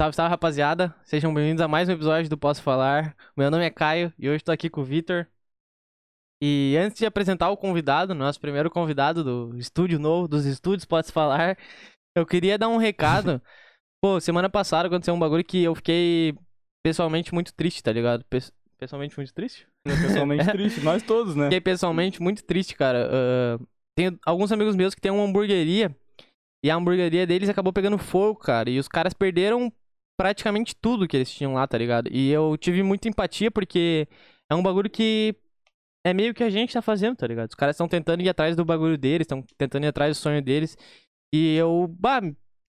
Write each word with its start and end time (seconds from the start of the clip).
Salve, 0.00 0.16
salve, 0.16 0.30
rapaziada. 0.30 0.94
Sejam 1.04 1.34
bem-vindos 1.34 1.60
a 1.60 1.68
mais 1.68 1.86
um 1.86 1.92
episódio 1.92 2.30
do 2.30 2.38
Posso 2.38 2.62
Falar. 2.62 3.14
Meu 3.36 3.50
nome 3.50 3.66
é 3.66 3.68
Caio 3.68 4.10
e 4.18 4.30
hoje 4.30 4.42
tô 4.42 4.50
aqui 4.50 4.70
com 4.70 4.80
o 4.80 4.84
Vitor. 4.84 5.26
E 6.42 6.74
antes 6.80 6.98
de 7.00 7.04
apresentar 7.04 7.50
o 7.50 7.56
convidado, 7.58 8.14
nosso 8.14 8.40
primeiro 8.40 8.70
convidado 8.70 9.22
do 9.22 9.58
estúdio 9.58 9.98
novo, 9.98 10.26
dos 10.26 10.46
estúdios 10.46 10.86
Posso 10.86 11.12
Falar, 11.12 11.58
eu 12.16 12.24
queria 12.24 12.56
dar 12.56 12.68
um 12.68 12.78
recado. 12.78 13.42
Pô, 14.02 14.18
semana 14.22 14.48
passada 14.48 14.88
aconteceu 14.88 15.12
um 15.12 15.18
bagulho 15.18 15.44
que 15.44 15.64
eu 15.64 15.74
fiquei 15.74 16.34
pessoalmente 16.82 17.34
muito 17.34 17.52
triste, 17.52 17.82
tá 17.82 17.92
ligado? 17.92 18.24
Pes- 18.24 18.50
Pessoalmente 18.78 19.18
muito 19.18 19.34
triste? 19.34 19.68
Pessoalmente 19.84 20.48
triste, 20.50 20.80
nós 20.80 21.02
todos, 21.02 21.36
né? 21.36 21.44
Fiquei 21.44 21.60
pessoalmente 21.60 22.22
muito 22.22 22.42
triste, 22.42 22.74
cara. 22.74 23.06
Ah, 23.12 23.58
tenho 23.94 24.18
alguns 24.24 24.50
amigos 24.50 24.74
meus 24.74 24.94
que 24.94 25.00
têm 25.02 25.12
uma 25.12 25.24
hamburgueria 25.24 25.94
e 26.64 26.70
a 26.70 26.74
hamburgueria 26.76 27.26
deles 27.26 27.50
acabou 27.50 27.70
pegando 27.70 27.98
fogo, 27.98 28.38
cara. 28.38 28.70
E 28.70 28.78
os 28.78 28.88
caras 28.88 29.12
perderam 29.12 29.70
praticamente 30.20 30.76
tudo 30.76 31.08
que 31.08 31.16
eles 31.16 31.32
tinham 31.32 31.54
lá, 31.54 31.66
tá 31.66 31.78
ligado? 31.78 32.10
E 32.12 32.28
eu 32.30 32.54
tive 32.58 32.82
muita 32.82 33.08
empatia 33.08 33.50
porque 33.50 34.06
é 34.50 34.54
um 34.54 34.62
bagulho 34.62 34.90
que 34.90 35.34
é 36.04 36.12
meio 36.12 36.34
que 36.34 36.44
a 36.44 36.50
gente 36.50 36.74
tá 36.74 36.82
fazendo, 36.82 37.16
tá 37.16 37.26
ligado? 37.26 37.48
Os 37.48 37.54
caras 37.54 37.74
estão 37.74 37.88
tentando 37.88 38.22
ir 38.22 38.28
atrás 38.28 38.54
do 38.54 38.62
bagulho 38.62 38.98
deles, 38.98 39.24
estão 39.24 39.42
tentando 39.56 39.84
ir 39.84 39.88
atrás 39.88 40.14
do 40.14 40.20
sonho 40.20 40.42
deles. 40.42 40.76
E 41.34 41.56
eu, 41.56 41.88
bah, 41.98 42.20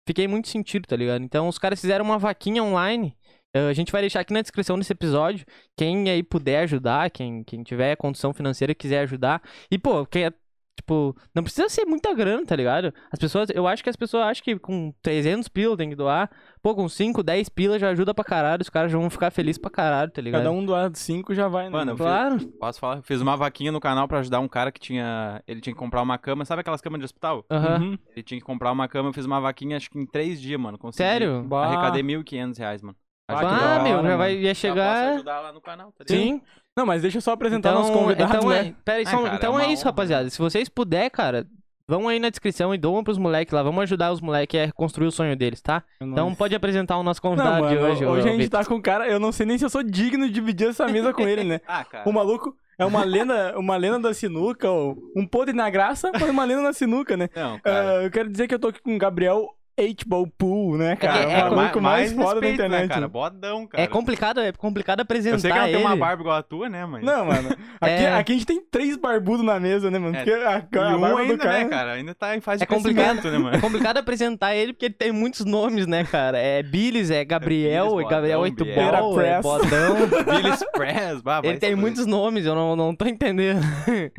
fiquei 0.07 0.29
muito 0.29 0.49
sentido, 0.49 0.87
tá 0.87 0.95
ligado? 0.97 1.23
Então 1.25 1.49
os 1.49 1.59
caras 1.59 1.80
fizeram 1.80 2.05
uma 2.05 2.19
vaquinha 2.19 2.63
online. 2.63 3.16
eh, 3.55 3.69
A 3.71 3.73
gente 3.73 3.91
vai 3.91 4.02
deixar 4.02 4.21
aqui 4.21 4.35
na 4.35 4.43
descrição 4.43 4.79
desse 4.79 4.93
episódio. 4.93 5.46
Quem 5.79 6.11
aí 6.11 6.23
puder 6.23 6.65
ajudar, 6.65 7.11
quem, 7.11 7.43
quem 7.45 7.63
tiver 7.63 7.96
condição 7.96 8.35
financeira 8.35 8.74
quiser 8.74 9.01
ajudar. 9.01 9.43
E, 9.71 9.79
pô, 9.79 10.05
quem 10.07 10.27
é, 10.27 10.33
tipo, 10.76 11.15
não 11.35 11.43
precisa 11.43 11.68
ser 11.68 11.85
muita 11.85 12.13
grana, 12.15 12.45
tá 12.46 12.57
ligado? 12.57 12.93
As 13.13 13.18
pessoas, 13.18 13.49
eu 13.54 13.66
acho 13.66 13.82
que 13.85 13.90
as 13.90 13.96
pessoas 13.96 14.24
acham 14.24 14.43
que 14.43 14.59
com 14.59 14.93
300 15.02 15.49
pila 15.49 15.77
tem 15.77 15.90
que 15.90 15.96
doar. 15.96 16.30
Pô, 16.62 16.74
com 16.74 16.88
5, 16.88 17.23
10 17.23 17.49
pila 17.49 17.79
já 17.79 17.90
ajuda 17.90 18.12
pra 18.15 18.24
caralho. 18.24 18.62
Os 18.62 18.71
caras 18.71 18.90
já 18.90 18.99
vão 18.99 19.09
ficar 19.10 19.30
felizes 19.30 19.59
pra 19.59 19.71
caralho, 19.71 20.10
tá 20.10 20.21
ligado? 20.23 20.40
Cada 20.43 20.51
um 20.51 20.65
doar 20.65 20.90
cinco 20.95 21.35
já 21.35 21.49
vai, 21.49 21.65
né? 21.65 21.71
Mano, 21.71 21.93
eu 21.93 21.96
fiz- 21.96 22.07
Claro. 22.07 22.38
Posso 22.59 22.80
falar? 22.80 23.02
Fiz 23.02 23.21
uma 23.21 23.37
vaquinha 23.37 23.71
no 23.73 23.80
canal 23.80 24.07
pra 24.09 24.18
ajudar 24.21 24.40
um 24.40 24.49
cara 24.49 24.71
que 24.73 24.80
tinha. 24.80 25.43
Ele 25.46 25.60
tinha 25.60 25.73
que 25.74 25.79
comprar 25.79 26.02
uma 26.02 26.18
cama. 26.18 26.45
Sabe 26.45 26.60
aquelas 26.60 26.80
camas 26.80 26.99
de 26.99 27.05
hospital? 27.05 27.45
Aham. 27.51 27.79
Uhum. 27.80 27.99
Ele 28.15 28.23
tinha 28.23 28.38
que 28.40 28.45
comprar 28.46 28.73
uma 28.73 28.88
cama. 28.88 29.09
Eu 29.09 29.12
fiz 29.12 29.24
uma 29.27 29.40
vaquinha, 29.40 29.77
acho 29.77 29.90
que 29.90 29.99
em 29.99 30.07
três 30.07 30.40
dias, 30.40 30.60
mano. 30.60 30.79
Consegui. 30.79 30.96
Sério? 31.09 31.46
Arrecadei 31.55 32.02
1.500 32.02 32.59
reais, 32.59 32.82
mano. 32.82 32.96
Ah, 33.35 33.77
Ah, 33.77 33.83
meu, 33.83 34.03
já 34.03 34.17
vai, 34.17 34.35
ia 34.35 34.49
já 34.49 34.55
chegar. 34.55 35.15
ajudar 35.15 35.41
lá 35.41 35.53
no 35.53 35.61
canal, 35.61 35.93
tá 35.93 36.05
ligado? 36.09 36.23
Sim. 36.25 36.41
Não, 36.77 36.87
mas 36.87 37.03
deixa 37.03 37.19
eu 37.19 37.23
só 37.23 37.33
apresentar 37.33 37.71
Então, 37.71 37.81
nossos 37.83 37.95
convidados, 37.97 38.35
então, 38.37 38.49
né? 38.49 38.69
é, 38.69 38.75
pera 38.85 38.99
aí, 38.99 39.05
Ah, 39.07 39.11
só 39.11 39.19
um- 39.21 39.25
cara, 39.25 39.37
então 39.37 39.61
é 39.61 39.65
é 39.65 39.73
isso, 39.73 39.83
honra, 39.83 39.91
rapaziada. 39.91 40.31
Se 40.31 40.39
vocês 40.39 40.69
puder, 40.69 41.11
cara, 41.11 41.47
vão 41.87 42.07
aí 42.09 42.19
na 42.21 42.31
descrição 42.31 42.73
e 42.75 42.79
doam 42.79 43.03
pros 43.03 43.19
moleques 43.19 43.53
lá. 43.53 43.63
Vamos 43.63 43.83
ajudar 43.83 44.13
os 44.13 44.21
moleques 44.21 44.69
a 44.69 44.73
construir 44.73 45.09
o 45.09 45.13
sonho 45.13 45.35
deles, 45.37 45.61
tá? 45.61 45.83
Então 46.01 46.29
Nós. 46.29 46.39
pode 46.39 46.55
apresentar 46.55 46.97
o 46.97 47.03
nosso 47.03 47.21
Não, 47.25 47.31
convidado 47.31 47.63
mano, 47.65 47.69
de 47.77 47.83
hoje. 47.83 48.05
hoje 48.07 48.29
a 48.29 48.33
gente 48.33 48.49
tá 48.49 48.65
com 48.65 48.75
um 48.77 48.81
cara, 48.81 49.09
eu 49.09 49.19
não 49.19 49.33
sei 49.33 49.45
nem 49.47 49.59
se 49.59 49.65
eu 49.65 49.71
sou 49.71 49.83
digno 49.83 50.27
de 50.27 50.33
dividir 50.33 50.69
essa 50.69 50.87
mesa 50.87 51.13
com 51.13 51.23
ele, 51.23 51.45
né? 51.45 51.61
Ah, 51.67 51.85
cara. 51.85 52.09
O 52.09 52.13
maluco 52.13 52.57
é 52.79 52.85
uma 52.87 53.03
lenda, 53.05 53.59
uma 53.59 53.77
lenda 53.77 53.99
da 53.99 54.15
sinuca, 54.15 54.71
ou 54.71 54.97
um 55.17 55.27
podre 55.27 55.53
na 55.53 55.69
graça, 55.69 56.11
mas 56.15 56.31
uma 56.31 56.45
lenda 56.45 56.63
na 56.63 56.73
sinuca, 56.73 57.17
né? 57.17 57.29
Não, 57.35 57.59
cara. 57.59 57.99
Ah, 57.99 58.03
eu 58.05 58.11
quero 58.11 58.31
dizer 58.31 58.47
que 58.47 58.55
eu 58.55 58.59
tô 58.61 58.69
aqui 58.69 58.81
com 58.81 58.95
o 58.95 58.99
Gabriel 58.99 59.49
H-Ball 59.79 60.26
Pool, 60.38 60.76
né, 60.76 60.96
cara? 60.96 61.21
é- 61.21 61.26
o 61.26 61.30
é 61.30 61.51
maluco 61.57 61.80
mais, 61.80 62.13
foda 62.13 62.24
da 62.40 62.46
respeito, 62.46 62.54
internet. 62.54 62.82
Né, 62.82 62.88
cara? 62.88 63.01
né? 63.02 63.09
Bodão, 63.09 63.66
cara. 63.66 63.82
É 63.82 63.87
complicado, 63.87 64.41
é 64.41 64.53
complicado 64.53 65.00
apresentar 65.00 65.37
Eu 65.37 65.41
sei 65.41 65.50
que 65.53 65.59
não 65.59 65.65
ele. 65.66 65.77
tem 65.78 65.87
uma 65.87 65.97
barba 65.97 66.22
igual 66.22 66.37
a 66.37 66.43
tua, 66.43 66.69
né, 66.69 66.84
mas. 66.87 67.03
Não, 67.04 67.25
mano. 67.27 67.49
Aqui, 67.81 67.93
É. 68.05 68.12
aqui 68.15 68.33
a 68.33 68.34
gente 68.34 68.47
tem 68.47 68.61
três 68.71 68.97
barbudos 68.97 69.45
na 69.45 69.59
mesa, 69.59 69.91
né, 69.91 69.99
mano? 69.99 70.15
É, 70.15 70.19
Porque 70.25 70.33
a, 70.33 70.56
a 70.87 70.91
E 70.91 70.95
um 70.95 71.00
barba 71.00 71.21
ainda, 71.21 71.37
do 71.37 71.43
cara... 71.43 71.59
né, 71.59 71.65
cara? 71.69 71.93
Ainda 71.93 72.15
tá 72.15 72.37
em 72.37 72.41
fase 72.41 72.62
É 72.62 72.67
de 72.67 72.69
crescimento, 72.72 73.28
né, 73.31 73.37
É 73.37 73.39
mano? 73.39 73.61
complicado 73.61 73.97
apresentar 73.97 74.55
ele 74.55 74.72
porque 74.75 74.87
ele 74.87 74.95
tem 74.95 75.12
muitos 75.12 75.45
nomes, 75.47 75.87
né, 75.87 76.05
cara? 76.05 76.37
É 76.39 76.62
Billis, 76.62 77.11
é 77.11 77.25
Gabriel, 77.25 77.89
Billis, 77.91 78.06
é 78.06 78.11
Gabriel 78.11 78.39
Bodão, 78.39 78.43
Oito 78.43 78.65
Biel. 78.65 78.93
Ball, 78.93 79.21
é 79.21 79.25
Press. 79.25 79.43
Bodão. 79.43 79.97
Billy 80.37 80.56
Press, 80.72 81.22
bah, 81.22 81.41
Ele 81.43 81.59
tem 81.59 81.75
muitos 81.75 82.05
nomes, 82.06 82.45
eu 82.45 82.55
não, 82.55 82.77
não 82.77 82.95
tô 82.95 83.06
entendendo. 83.06 83.61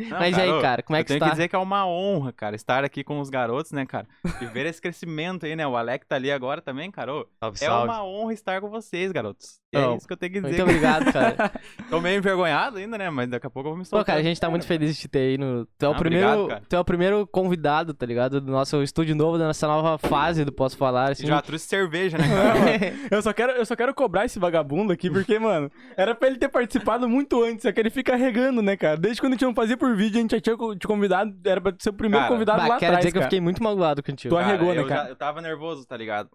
Não, 0.10 0.20
Mas 0.20 0.38
aí, 0.40 0.50
ô, 0.50 0.60
cara, 0.62 0.82
como 0.82 0.98
é 0.98 1.02
eu 1.02 1.04
que 1.04 1.08
tenho 1.10 1.18
está? 1.18 1.26
que 1.28 1.32
dizer 1.34 1.48
que 1.48 1.56
é 1.56 1.60
uma 1.60 1.86
honra, 1.86 2.32
cara, 2.34 2.56
estar 2.56 2.84
aqui 2.84 3.04
com 3.04 3.20
os 3.20 3.30
garotos, 3.30 3.72
né, 3.72 3.86
cara? 3.86 4.08
E 4.42 4.46
ver 4.46 4.66
esse 4.66 4.82
crescimento 4.82 5.41
aí, 5.46 5.56
né? 5.56 5.66
O 5.68 5.76
Alec 5.76 6.06
tá 6.06 6.16
ali 6.16 6.32
agora 6.32 6.62
também, 6.62 6.90
cara. 6.92 7.14
ô, 7.14 7.26
Salve, 7.40 7.64
é 7.64 7.70
uma 7.72 8.04
honra 8.06 8.34
estar 8.34 8.62
com 8.62 8.70
vocês, 8.70 9.12
garotos. 9.12 9.60
Não, 9.74 9.94
é 9.94 9.98
isso 9.98 10.06
que 10.08 10.12
eu 10.14 10.18
tenho 10.18 10.34
que 10.34 10.42
dizer. 10.42 10.58
Muito 10.58 10.64
obrigado, 10.70 11.14
cara. 11.14 11.52
Tô 11.90 12.02
meio 12.02 12.18
envergonhado 12.18 12.78
ainda, 12.78 12.98
né? 12.98 13.10
Mas 13.10 13.30
daqui 13.30 13.48
a 13.48 13.50
pouco 13.50 13.70
eu 13.70 13.72
vou 13.72 13.78
me 13.78 13.84
Pô, 13.86 13.90
soltar. 13.92 14.06
cara, 14.06 14.20
a 14.20 14.24
gente 14.24 14.40
tá 14.40 14.50
muito 14.50 14.66
feliz 14.68 14.94
de 14.96 15.02
te 15.02 15.08
ter 15.08 15.20
aí 15.20 15.38
no. 15.38 15.66
Tu 15.78 15.86
é 15.86 15.90
o 15.90 15.94
Ah, 15.94 15.96
primeiro. 15.96 16.28
obrigado, 16.28 16.48
cara. 16.50 16.64
tu 16.68 16.76
é 16.76 16.80
o 16.80 16.84
primeiro 16.86 17.26
convidado, 17.28 17.94
tá 17.94 18.06
ligado? 18.06 18.42
Do 18.42 18.52
nosso 18.52 18.84
estúdio 18.84 19.16
novo, 19.16 19.38
da 19.38 19.48
nossa 19.48 19.68
nova 19.68 19.98
fase 19.98 20.44
do 20.44 20.52
Posso 20.52 20.78
Falar. 20.78 21.12
Assim. 21.12 21.26
Já 21.26 21.42
trouxe 21.42 21.68
cerveja, 21.68 22.18
né, 22.18 22.26
cara? 22.28 22.94
eu, 23.10 23.22
só 23.22 23.32
quero, 23.32 23.54
eu 23.54 23.66
só 23.66 23.76
quero 23.76 23.94
cobrar 23.96 24.26
esse 24.26 24.38
vagabundo 24.40 24.92
aqui, 24.92 25.10
porque, 25.10 25.40
mano, 25.40 25.72
era 25.96 26.14
pra 26.14 26.28
ele 26.28 26.38
ter 26.38 26.50
participado 26.50 27.08
muito 27.08 27.42
antes, 27.42 27.62
só 27.64 27.72
que 27.72 27.80
ele 27.80 27.90
fica 27.90 28.16
regando, 28.18 28.62
né, 28.62 28.76
cara? 28.76 28.98
Desde 28.98 29.22
quando 29.22 29.34
a 29.34 29.36
gente 29.36 29.46
não 29.46 29.56
fazia 29.56 29.78
por 29.78 29.96
vídeo, 29.96 30.18
a 30.18 30.22
gente 30.22 30.32
já 30.32 30.42
tinha 30.42 30.58
te 30.78 30.86
convidado, 30.86 31.34
era 31.46 31.62
pra 31.62 31.74
ser 31.80 31.92
o 31.92 31.94
primeiro 31.94 32.24
Cara, 32.26 32.34
convidado 32.34 32.58
Bah, 32.60 32.68
lá 32.68 32.78
quero 32.78 32.92
atrás, 32.92 33.00
dizer 33.06 33.12
que 33.14 33.18
eu 33.18 33.22
cara. 33.22 33.30
fiquei 33.30 33.40
muito 33.40 33.64
magoado 33.64 34.04
contigo. 34.04 34.36
Tu 34.36 34.38
arregou, 34.38 34.74
né, 34.74 34.82
eu, 34.82 34.88
cara? 34.88 35.04
já- 35.06 35.10
eu 35.12 35.16
tava 35.16 35.31
nervoso, 35.40 35.86
tá 35.86 35.96
ligado? 35.96 36.30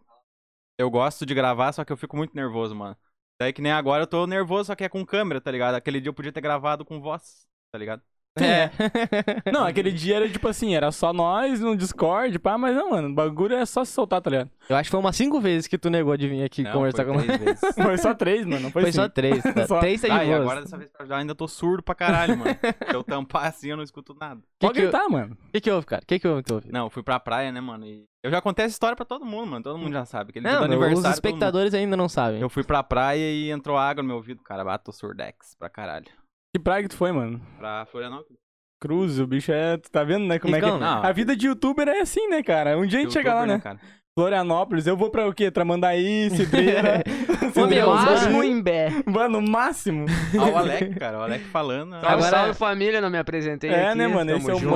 Eu 0.79 0.91
gosto 0.91 1.27
de 1.27 1.35
gravar, 1.35 1.73
só 1.73 1.85
que 1.85 1.93
eu 1.93 1.97
fico 1.97 2.17
muito 2.17 2.35
nervoso, 2.37 2.75
mano. 2.75 2.97
Daí 3.41 3.53
que 3.53 3.63
nem 3.63 3.73
agora 3.73 4.05
eu 4.05 4.07
tô 4.07 4.27
nervoso, 4.27 4.67
só 4.69 4.77
que 4.77 4.85
é 4.85 4.89
com 4.89 5.05
câmera, 5.07 5.41
tá 5.41 5.51
ligado? 5.51 5.75
Aquele 5.77 6.01
dia 6.01 6.11
eu 6.11 6.15
podia 6.15 6.33
ter 6.33 6.41
gravado 6.41 6.85
com 6.85 7.01
voz, 7.01 7.47
tá 7.71 7.79
ligado? 7.79 8.03
É. 8.39 8.71
Não, 9.51 9.65
aquele 9.65 9.91
dia 9.91 10.17
era 10.17 10.29
tipo 10.29 10.47
assim, 10.49 10.75
era 10.75 10.93
só 10.93 11.13
nós 11.13 11.61
no 11.61 11.77
Discord, 11.77 12.39
pá, 12.39 12.59
mas 12.59 12.77
não, 12.77 12.91
mano, 12.91 13.09
o 13.09 13.15
bagulho 13.15 13.55
é 13.57 13.65
só 13.65 13.85
se 13.85 13.93
soltar, 13.93 14.21
tá 14.21 14.29
ligado? 14.31 14.51
Eu 14.69 14.77
acho 14.77 14.89
que 14.89 14.91
foi 14.91 15.01
umas 15.01 15.17
cinco 15.17 15.41
vezes 15.41 15.67
que 15.67 15.79
tu 15.79 15.89
negou 15.89 16.17
de 16.17 16.29
vir 16.29 16.43
aqui 16.43 16.63
Não, 16.63 16.73
conversar 16.73 17.05
foi 17.05 17.15
com 17.15 17.19
vezes. 17.21 17.61
Foi 17.77 17.99
só 17.99 18.13
três, 18.15 18.45
mano, 18.45 18.61
não 18.65 18.71
foi, 18.71 18.83
Foi 18.83 18.93
só 18.93 19.09
três. 19.09 19.43
Tá? 19.55 19.67
Só- 19.67 19.81
Três 19.81 20.01
tá 20.01 20.09
de 20.09 20.15
Ah, 20.33 20.37
agora 20.37 20.61
dessa 20.63 20.77
vez 20.77 20.91
pra 20.91 21.03
ajudar 21.03 21.17
ainda 21.19 21.35
tô 21.35 21.47
surdo 21.49 21.83
pra 21.83 21.95
caralho, 21.95 22.37
mano. 22.37 22.51
Se 22.89 22.95
eu 22.95 23.03
tampar 23.05 23.47
assim 23.47 23.71
eu 23.71 23.77
não 23.77 23.85
escuto 23.85 24.15
nada. 24.19 24.41
Que 24.59 24.67
Pode 24.67 24.75
que, 24.75 24.81
gritar, 24.83 25.09
mano. 25.09 25.37
que, 25.53 25.61
que 25.61 25.71
houve, 25.71 25.87
cara? 25.87 26.03
O 26.03 26.07
que, 26.07 26.19
que 26.19 26.27
houve, 26.29 26.43
tu 26.43 26.55
ouve? 26.55 26.71
Não, 26.73 26.85
eu 26.87 26.91
fui 26.91 27.03
pra 27.03 27.19
praia, 27.21 27.51
né, 27.53 27.61
mano? 27.61 27.87
E 27.87 28.05
eu 28.23 28.31
já 28.31 28.41
contei 28.43 28.65
essa 28.65 28.73
história 28.75 28.97
pra 28.97 29.05
todo 29.05 29.25
mundo, 29.25 29.47
mano. 29.51 29.63
Todo 29.63 29.79
mundo 29.79 29.93
já 29.93 30.05
sabe. 30.05 30.31
Aquele 30.31 30.45
Não, 30.47 30.59
os 30.59 30.65
aniversário. 30.65 30.97
mundo- 30.97 31.13
espectadores 31.13 31.75
ainda 31.75 31.97
não 31.97 32.09
sabem. 32.09 32.41
Eu 32.41 32.49
fui 32.49 32.65
pra 32.65 32.83
praia 32.83 33.31
e 33.33 33.51
entrou 33.51 33.79
água 33.79 34.03
no 34.03 34.09
meu 34.09 34.17
ouvido, 34.17 34.43
cara. 34.43 34.65
Bato 34.65 34.93
surdex 34.93 35.55
pra 35.59 35.69
caralho. 35.71 36.07
Que 36.57 36.61
praia 36.63 36.83
que 36.85 36.89
tu 36.89 36.97
foi, 36.97 37.13
mano? 37.13 37.39
Pra 37.59 37.85
Florianópolis. 37.85 38.39
Cruz, 38.81 39.19
o 39.19 39.27
bicho 39.27 39.53
é. 39.53 39.77
Tu 39.77 39.91
tá 39.91 40.03
vendo, 40.03 40.25
né? 40.25 40.39
Como 40.39 40.57
é 40.57 40.59
que 40.61 40.65
é? 40.65 40.71
não. 40.71 41.03
A 41.05 41.13
vida 41.13 41.37
de 41.37 41.47
youtuber 41.49 41.87
é 41.87 42.01
assim, 42.01 42.29
né, 42.29 42.43
cara? 42.43 42.79
Um 42.79 42.87
dia 42.87 42.99
a 42.99 43.03
gente 43.03 43.13
chega 43.13 43.35
lá, 43.35 43.41
Youtuber, 43.41 43.57
né? 43.59 43.63
cara? 43.63 43.79
Florianópolis, 44.19 44.87
eu 44.87 44.97
vou 44.97 45.11
pra 45.11 45.29
o 45.29 45.35
quê? 45.35 45.51
Tramandaí, 45.51 46.31
Cidreira. 46.35 47.03
Ô, 47.05 47.43
meu, 47.43 47.53
Cidreira, 47.53 47.87
máximo 47.89 48.41
Zé. 48.41 48.47
em 48.47 48.63
Bé. 48.63 48.89
Mano, 49.05 49.39
no 49.43 49.51
máximo. 49.51 50.07
Ah, 50.41 50.45
o 50.51 50.57
Alec, 50.57 50.95
cara. 50.95 51.19
O 51.19 51.23
Alec 51.23 51.45
falando. 51.45 51.91
Salve, 51.91 52.07
Agora- 52.07 52.31
salve 52.31 52.55
família, 52.55 53.03
não 53.03 53.11
me 53.11 53.19
apresentei 53.19 53.69
É, 53.69 53.89
aqui. 53.89 53.99
né, 53.99 54.07
mano? 54.09 54.31
Esse 54.35 54.51
é 54.51 54.55
o 54.55 54.59
junto. 54.59 54.75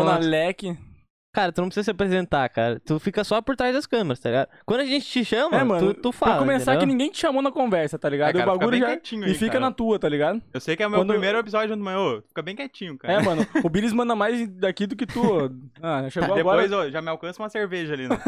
Cara, 1.32 1.52
tu 1.52 1.60
não 1.60 1.68
precisa 1.68 1.84
se 1.84 1.90
apresentar, 1.92 2.48
cara. 2.48 2.80
Tu 2.84 2.98
fica 2.98 3.22
só 3.22 3.40
por 3.40 3.54
trás 3.54 3.72
das 3.72 3.86
câmeras, 3.86 4.18
tá 4.18 4.28
ligado? 4.30 4.48
Quando 4.66 4.80
a 4.80 4.84
gente 4.84 5.06
te 5.06 5.24
chama, 5.24 5.56
É, 5.58 5.62
mano, 5.62 5.94
tu, 5.94 6.00
tu 6.00 6.12
fala. 6.12 6.32
pra 6.32 6.40
começar 6.40 6.72
entendeu? 6.72 6.80
que 6.80 6.86
ninguém 6.92 7.08
te 7.12 7.18
chamou 7.18 7.40
na 7.40 7.52
conversa, 7.52 7.96
tá 7.96 8.08
ligado? 8.08 8.30
É, 8.30 8.32
cara, 8.32 8.50
o 8.52 8.58
bagulho 8.58 8.72
fica 8.76 8.86
bem 8.86 8.94
já. 8.96 9.00
quietinho 9.00 9.22
E 9.22 9.28
aí, 9.28 9.34
fica 9.34 9.52
cara. 9.52 9.60
na 9.66 9.70
tua, 9.70 9.96
tá 9.96 10.08
ligado? 10.08 10.42
Eu 10.52 10.60
sei 10.60 10.74
que 10.76 10.82
é 10.82 10.86
o 10.88 10.90
meu 10.90 10.98
Quando- 11.00 11.10
primeiro 11.10 11.38
episódio 11.38 11.68
junto, 11.68 11.84
mas 11.84 11.96
ô, 11.96 12.20
fica 12.26 12.42
bem 12.42 12.56
quietinho, 12.56 12.98
cara. 12.98 13.14
É, 13.14 13.22
mano. 13.22 13.46
O 13.62 13.68
Billis 13.70 13.92
manda 13.92 14.16
mais 14.16 14.48
daqui 14.48 14.88
do 14.88 14.96
que 14.96 15.06
tu. 15.06 15.20
ô. 15.24 15.50
Ah, 15.80 16.10
chegou 16.10 16.36
agora. 16.36 16.62
Depois, 16.66 16.72
ô, 16.72 16.90
já 16.90 17.00
me 17.00 17.08
alcança 17.10 17.40
uma 17.40 17.48
cerveja 17.48 17.92
ali, 17.94 18.08
né? 18.08 18.18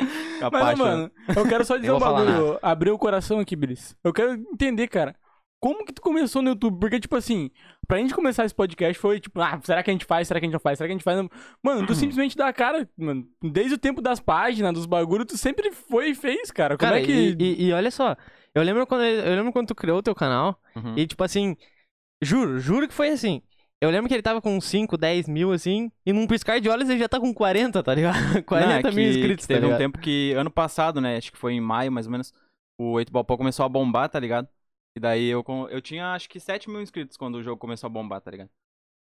Mas, 0.00 0.40
Capaz, 0.40 0.80
ô, 0.80 0.82
mano, 0.84 1.10
eu 1.36 1.46
quero 1.46 1.64
só 1.64 1.76
dizer 1.76 1.92
um 1.92 1.98
bagulho. 1.98 2.58
Abrir 2.62 2.90
o 2.90 2.98
coração 2.98 3.38
aqui, 3.38 3.54
Billis. 3.54 3.94
Eu 4.02 4.12
quero 4.14 4.32
entender, 4.32 4.88
cara. 4.88 5.14
Como 5.64 5.82
que 5.86 5.94
tu 5.94 6.02
começou 6.02 6.42
no 6.42 6.50
YouTube? 6.50 6.78
Porque, 6.78 7.00
tipo 7.00 7.16
assim, 7.16 7.50
pra 7.88 7.96
gente 7.96 8.14
começar 8.14 8.44
esse 8.44 8.54
podcast 8.54 9.00
foi 9.00 9.18
tipo, 9.18 9.40
ah, 9.40 9.58
será 9.62 9.82
que 9.82 9.90
a 9.90 9.94
gente 9.94 10.04
faz? 10.04 10.28
Será 10.28 10.38
que 10.38 10.44
a 10.44 10.48
gente 10.48 10.52
não 10.52 10.60
faz? 10.60 10.76
Será 10.76 10.86
que 10.88 10.92
a 10.92 10.94
gente 10.96 11.02
faz? 11.04 11.18
Mano, 11.62 11.86
tu 11.86 11.94
simplesmente 11.96 12.36
dá 12.36 12.48
a 12.48 12.52
cara, 12.52 12.86
mano. 12.98 13.26
Desde 13.42 13.72
o 13.74 13.78
tempo 13.78 14.02
das 14.02 14.20
páginas, 14.20 14.74
dos 14.74 14.84
bagulhos, 14.84 15.26
tu 15.26 15.38
sempre 15.38 15.72
foi 15.72 16.10
e 16.10 16.14
fez, 16.14 16.50
cara. 16.50 16.76
Como 16.76 16.90
Cara, 16.90 17.00
é 17.00 17.04
que. 17.06 17.12
e, 17.12 17.36
e- 17.42 17.64
e 17.68 17.72
olha 17.72 17.90
só, 17.90 18.14
eu 18.54 18.62
lembro, 18.62 18.86
quando, 18.86 19.04
eu 19.04 19.34
lembro 19.36 19.52
quando 19.52 19.68
tu 19.68 19.74
criou 19.74 19.98
o 19.98 20.02
teu 20.02 20.14
canal, 20.14 20.60
Uhum. 20.76 20.98
e 20.98 21.06
tipo 21.06 21.24
assim, 21.24 21.56
juro, 22.22 22.58
juro 22.58 22.86
que 22.86 22.92
foi 22.94 23.08
assim. 23.08 23.40
Eu 23.80 23.90
lembro 23.90 24.08
que 24.08 24.14
ele 24.14 24.22
tava 24.22 24.40
com 24.42 24.58
5, 24.60 24.96
10 24.96 25.28
mil, 25.28 25.52
assim, 25.52 25.90
e 26.06 26.12
num 26.12 26.26
piscar 26.26 26.58
de 26.60 26.68
olhos 26.68 26.88
ele 26.88 26.98
já 26.98 27.08
tá 27.08 27.20
com 27.20 27.34
40, 27.34 27.82
tá 27.82 27.94
ligado? 27.94 28.42
40 28.44 28.68
Não, 28.82 28.90
é 28.90 28.92
mil 28.92 28.92
que- 29.12 29.18
inscritos, 29.18 29.46
que 29.46 29.52
tá 29.52 29.54
Teve 29.54 29.66
um 29.66 29.68
ligado? 29.70 29.78
tempo 29.80 29.98
que, 29.98 30.32
ano 30.32 30.50
passado, 30.50 31.00
né? 31.00 31.16
Acho 31.16 31.30
que 31.32 31.38
foi 31.38 31.52
em 31.54 31.60
maio, 31.60 31.90
mais 31.92 32.06
ou 32.06 32.12
menos, 32.12 32.32
o 32.78 32.92
8 32.92 33.10
Ball 33.12 33.24
Pau 33.24 33.36
começou 33.38 33.64
a 33.64 33.68
bombar, 33.68 34.08
tá 34.08 34.18
ligado? 34.20 34.46
E 34.96 35.00
daí 35.00 35.26
eu, 35.26 35.44
eu 35.70 35.80
tinha 35.82 36.12
acho 36.14 36.28
que 36.28 36.38
7 36.38 36.70
mil 36.70 36.80
inscritos 36.80 37.16
quando 37.16 37.36
o 37.36 37.42
jogo 37.42 37.58
começou 37.58 37.86
a 37.88 37.90
bombar, 37.90 38.20
tá 38.20 38.30
ligado? 38.30 38.50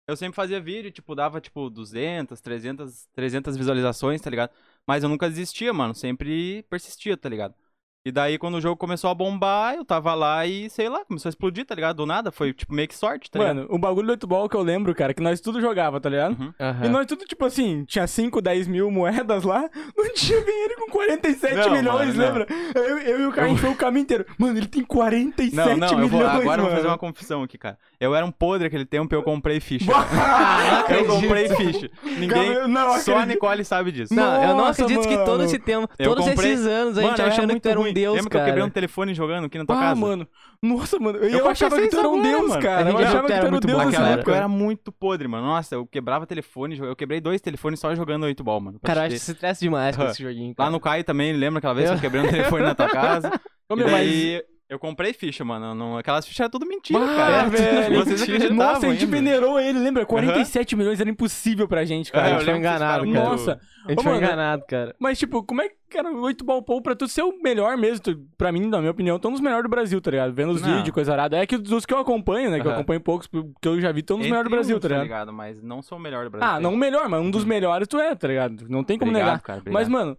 Eu 0.07 0.17
sempre 0.17 0.37
fazia 0.37 0.61
vídeo, 0.61 0.91
tipo, 0.91 1.15
dava 1.15 1.41
tipo 1.41 1.71
200, 1.71 2.41
300, 2.41 3.07
300 3.15 3.57
visualizações, 3.57 4.21
tá 4.21 4.31
ligado? 4.31 4.53
Mas 4.87 5.03
eu 5.05 5.09
nunca 5.09 5.29
desistia, 5.29 5.73
mano. 5.73 5.95
Sempre 5.95 6.65
persistia, 6.65 7.17
tá 7.17 7.29
ligado? 7.29 7.55
E 8.03 8.11
daí, 8.11 8.39
quando 8.39 8.55
o 8.55 8.61
jogo 8.63 8.79
começou 8.79 9.11
a 9.11 9.15
bombar, 9.15 9.75
eu 9.75 9.85
tava 9.85 10.15
lá 10.15 10.47
e, 10.47 10.71
sei 10.71 10.89
lá, 10.89 11.05
começou 11.05 11.29
a 11.29 11.31
explodir, 11.31 11.67
tá 11.67 11.75
ligado? 11.75 11.97
Do 11.97 12.07
nada, 12.07 12.31
foi 12.31 12.51
tipo 12.55 12.73
meio 12.73 12.89
que 12.89 12.97
sorte, 12.97 13.31
tá 13.31 13.39
ligado? 13.39 13.57
Mano, 13.57 13.69
o 13.71 13.79
bagulho 13.79 14.07
do 14.07 14.11
8 14.13 14.27
ball 14.27 14.49
que 14.49 14.57
eu 14.57 14.63
lembro, 14.63 14.95
cara, 14.95 15.13
que 15.13 15.23
nós 15.23 15.39
tudo 15.39 15.61
jogava, 15.61 16.01
tá 16.01 16.09
ligado? 16.09 16.41
Uhum. 16.41 16.55
Aham. 16.59 16.87
E 16.87 16.89
nós 16.89 17.07
tudo, 17.07 17.27
tipo 17.27 17.45
assim, 17.45 17.85
tinha 17.85 18.07
5, 18.07 18.41
10 18.41 18.69
mil 18.69 18.91
moedas 18.91 19.43
lá, 19.45 19.69
não 19.95 20.15
tinha 20.15 20.39
ele 20.39 20.77
com 20.77 20.91
47 20.91 21.55
Não, 21.57 21.71
milhões, 21.73 22.17
mano, 22.17 22.17
não. 22.17 22.25
lembra? 22.25 22.47
Eu, 22.75 22.99
eu 23.01 23.21
e 23.21 23.27
o 23.27 23.33
cara, 23.33 23.55
foi 23.57 23.69
o 23.71 23.77
caminho 23.77 24.03
inteiro. 24.05 24.25
Mano, 24.39 24.57
ele 24.59 24.67
tem 24.67 24.83
47 24.83 25.55
Não, 25.55 25.77
não, 25.77 25.89
eu 25.89 25.95
milhões, 25.99 26.11
vou, 26.11 26.21
agora 26.27 26.43
eu 26.43 26.47
mano. 26.47 26.63
vou 26.63 26.71
fazer 26.71 26.87
uma 26.89 26.99
confissão 26.99 27.43
aqui, 27.43 27.59
cara. 27.59 27.77
Eu 28.01 28.15
era 28.15 28.25
um 28.25 28.31
podre 28.31 28.67
aquele 28.67 28.87
tempo 28.87 29.15
e 29.15 29.17
eu 29.17 29.23
comprei 29.23 29.61
ficha. 29.61 29.85
Ah, 29.93 30.71
eu 30.73 30.79
acredito. 30.81 31.09
comprei 31.21 31.49
ficha. 31.51 31.91
Ninguém. 32.03 32.67
Não 32.67 32.99
só 32.99 33.19
a. 33.19 33.27
Nicole 33.27 33.63
sabe 33.65 33.93
disso. 33.93 34.15
Não, 34.15 34.43
eu 34.43 34.49
não 34.49 34.57
Nossa, 34.57 34.83
acredito 34.83 35.07
que 35.07 35.17
todo 35.19 35.29
mano. 35.29 35.45
esse 35.45 35.59
tempo, 35.59 35.87
Eu 35.99 36.09
todos 36.15 36.25
comprei- 36.25 36.53
esses 36.53 36.67
anos, 36.67 36.97
a 36.97 37.03
gente 37.03 37.19
Mano, 37.19 37.31
achando 37.31 37.55
que 37.55 37.61
tu 37.61 37.69
era 37.69 37.79
um 37.79 37.83
ruim. 37.83 37.93
deus, 37.93 38.15
Lembra 38.17 38.31
cara. 38.31 38.45
que 38.45 38.49
eu 38.49 38.55
quebrei 38.55 38.65
um 38.67 38.71
telefone 38.71 39.15
jogando 39.15 39.45
aqui 39.45 39.59
na 39.59 39.67
tua 39.67 39.77
Ah, 39.77 39.81
casa? 39.81 40.01
mano. 40.01 40.27
Nossa, 40.63 40.99
mano. 40.99 41.19
Eu, 41.19 41.31
comprei 41.31 41.51
achava 41.51 41.81
que 41.81 41.89
tu 41.89 41.99
era 41.99 42.09
um 42.09 42.15
agora, 42.15 42.29
deus, 42.29 42.49
mano. 42.49 42.63
cara. 42.63 42.77
A 42.77 42.81
Eu 42.91 42.97
gente 42.97 43.07
achava 43.07 43.21
que 43.21 43.27
tu 43.29 43.33
era 43.47 43.55
um 43.57 43.61
deus 43.61 43.85
Naquela 43.85 44.09
época 44.09 44.31
eu 44.31 44.35
era 44.35 44.49
muito 44.49 44.93
podre, 44.93 45.29
mano. 45.29 45.47
Nossa, 45.47 45.75
eu 45.75 45.87
quebrava 45.87 46.27
telefone, 46.27 46.79
eu 46.79 46.97
quebrei 46.97 47.21
dois 47.21 47.41
telefones 47.43 47.79
só 47.81 47.95
jogando 47.95 48.25
8 48.25 48.43
ball, 48.43 48.61
mano. 48.61 48.81
Cara, 48.83 49.01
eu 49.01 49.05
acho 49.07 49.15
que 49.17 49.21
se 49.21 49.33
estressa 49.33 49.61
demais 49.61 49.95
com 49.97 50.05
esse 50.05 50.23
joguinho. 50.23 50.55
Lá 50.59 50.71
no 50.71 50.81
Caio 50.81 51.05
também, 51.05 51.33
lembra 51.35 51.59
aquela 51.59 51.75
vez 51.75 51.87
que 51.89 51.93
Eu- 51.93 51.97
eu 51.97 52.01
quebrei 52.01 52.23
um 52.23 52.29
telefone 52.31 52.63
na 52.65 52.75
tua 52.75 52.89
casa? 52.89 53.31
Ô, 53.69 53.77
meu, 53.77 53.87
mas- 53.87 53.95
daí 53.95 54.43
eu 54.71 54.79
comprei 54.79 55.13
ficha, 55.13 55.45
mano. 55.45 55.75
Não, 55.75 55.99
aquelas 55.99 56.25
fichas 56.27 56.41
eram 56.41 56.51
tudo 56.51 56.65
mentira, 56.67 56.99
Ah, 57.03 57.17
cara. 57.17 57.49
velho. 57.49 57.97
Vocês 58.05 58.21
mentira. 58.21 58.37
acreditavam 58.37 58.57
Nossa, 58.75 58.87
a 58.87 58.91
gente 58.93 59.05
ainda. 59.05 59.17
venerou 59.17 59.61
ele, 59.61 59.79
lembra? 59.79 60.07
47 60.07 60.77
milhões 60.77 61.01
era 61.01 61.11
impossível 61.11 61.67
pra 61.69 61.85
gente, 61.85 62.09
É, 62.09 62.13
cara. 62.13 62.27
a 62.27 62.31
eu 62.31 62.35
gente 62.39 62.45
foi 62.51 62.57
enganado, 62.59 63.13
cara. 63.13 63.25
Nossa. 63.29 63.61
A 63.85 63.91
gente 63.91 64.01
Ô, 64.01 64.03
foi 64.03 64.13
mano, 64.13 64.25
enganado, 64.25 64.65
cara. 64.69 64.95
Mas, 64.99 65.19
tipo, 65.19 65.43
como 65.43 65.61
é 65.63 65.69
que, 65.69 65.75
cara, 65.91 66.13
o 66.13 66.21
8 66.23 66.45
ball 66.45 66.63
pool, 66.63 66.81
pra 66.83 66.95
tu 66.95 67.09
ser 67.09 67.23
o 67.23 67.43
melhor 67.43 67.77
mesmo, 67.77 68.01
tu, 68.05 68.21
pra 68.39 68.53
mim, 68.53 68.67
na 68.67 68.79
minha 68.79 68.91
opinião, 68.91 69.19
tu 69.19 69.27
é 69.27 69.29
um 69.31 69.33
dos 69.33 69.41
melhores 69.41 69.65
do 69.65 69.69
Brasil, 69.71 70.01
tá 70.01 70.11
ligado? 70.11 70.33
Vendo 70.33 70.53
os 70.53 70.63
Não. 70.63 70.77
vídeos, 70.77 70.95
coisa 70.95 71.13
arada. 71.13 71.37
É 71.37 71.47
que 71.47 71.57
dos 71.59 71.85
que 71.85 71.93
eu 71.93 71.99
acompanho, 71.99 72.51
né? 72.51 72.61
Que 72.61 72.67
eu 72.67 72.73
acompanho 72.73 73.01
poucos, 73.01 73.27
que 73.27 73.69
eu 73.69 73.81
já 73.81 73.91
vi, 73.91 74.03
tu 74.03 74.13
é 74.13 74.17
um 74.17 74.19
dos 74.21 74.29
melhores 74.29 74.49
do 74.49 74.55
Brasil, 74.55 74.77
uns, 74.77 74.83
tá 74.83 75.03
ligado? 75.03 75.33
Mas 75.33 75.63
não 75.63 75.83
sou 75.83 75.99
o 75.99 76.01
melhor 76.01 76.25
do 76.25 76.31
Brasil. 76.31 76.49
Ah, 76.49 76.61
não 76.61 76.75
o 76.75 76.77
melhor, 76.77 77.09
mas 77.09 77.21
um 77.21 77.31
dos 77.31 77.45
melhores 77.45 77.89
tu 77.89 77.99
é, 77.99 78.15
tá 78.15 78.29
ligado? 78.29 78.67
Não 78.69 78.85
tem 78.85 78.99
como 78.99 79.11
Obrigado, 79.11 79.29
negar. 79.33 79.41
cara, 79.43 79.63
Mas, 79.71 79.89
mano, 79.89 80.17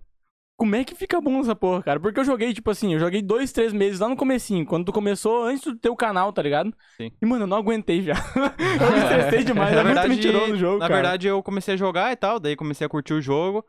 como 0.62 0.76
é 0.76 0.84
que 0.84 0.94
fica 0.94 1.20
bom 1.20 1.40
essa 1.40 1.56
porra, 1.56 1.82
cara? 1.82 2.00
Porque 2.00 2.20
eu 2.20 2.24
joguei, 2.24 2.54
tipo 2.54 2.70
assim, 2.70 2.94
eu 2.94 3.00
joguei 3.00 3.20
dois, 3.20 3.52
três 3.52 3.74
meses 3.74 4.00
lá 4.00 4.08
no 4.08 4.16
comecinho, 4.16 4.64
quando 4.64 4.86
tu 4.86 4.92
começou, 4.92 5.46
antes 5.46 5.64
do 5.64 5.76
teu 5.76 5.96
canal, 5.96 6.32
tá 6.32 6.40
ligado? 6.40 6.72
Sim. 6.98 7.12
E, 7.20 7.26
mano, 7.26 7.46
eu 7.46 7.48
não 7.48 7.58
aguentei 7.58 8.04
já. 8.04 8.14
eu 8.80 8.92
me 8.94 9.00
estressei 9.00 9.44
demais, 9.44 9.76
é 9.76 9.84
muito 9.84 10.08
mentiroso 10.08 10.54
o 10.54 10.58
jogo, 10.58 10.78
na 10.78 10.88
cara. 10.88 11.02
verdade, 11.02 11.28
eu 11.28 11.42
comecei 11.42 11.74
a 11.74 11.78
jogar 11.78 12.12
e 12.12 12.16
tal, 12.16 12.40
daí 12.40 12.56
comecei 12.56 12.86
a 12.86 12.90
curtir 12.90 13.16
o 13.16 13.22
jogo 13.22 13.66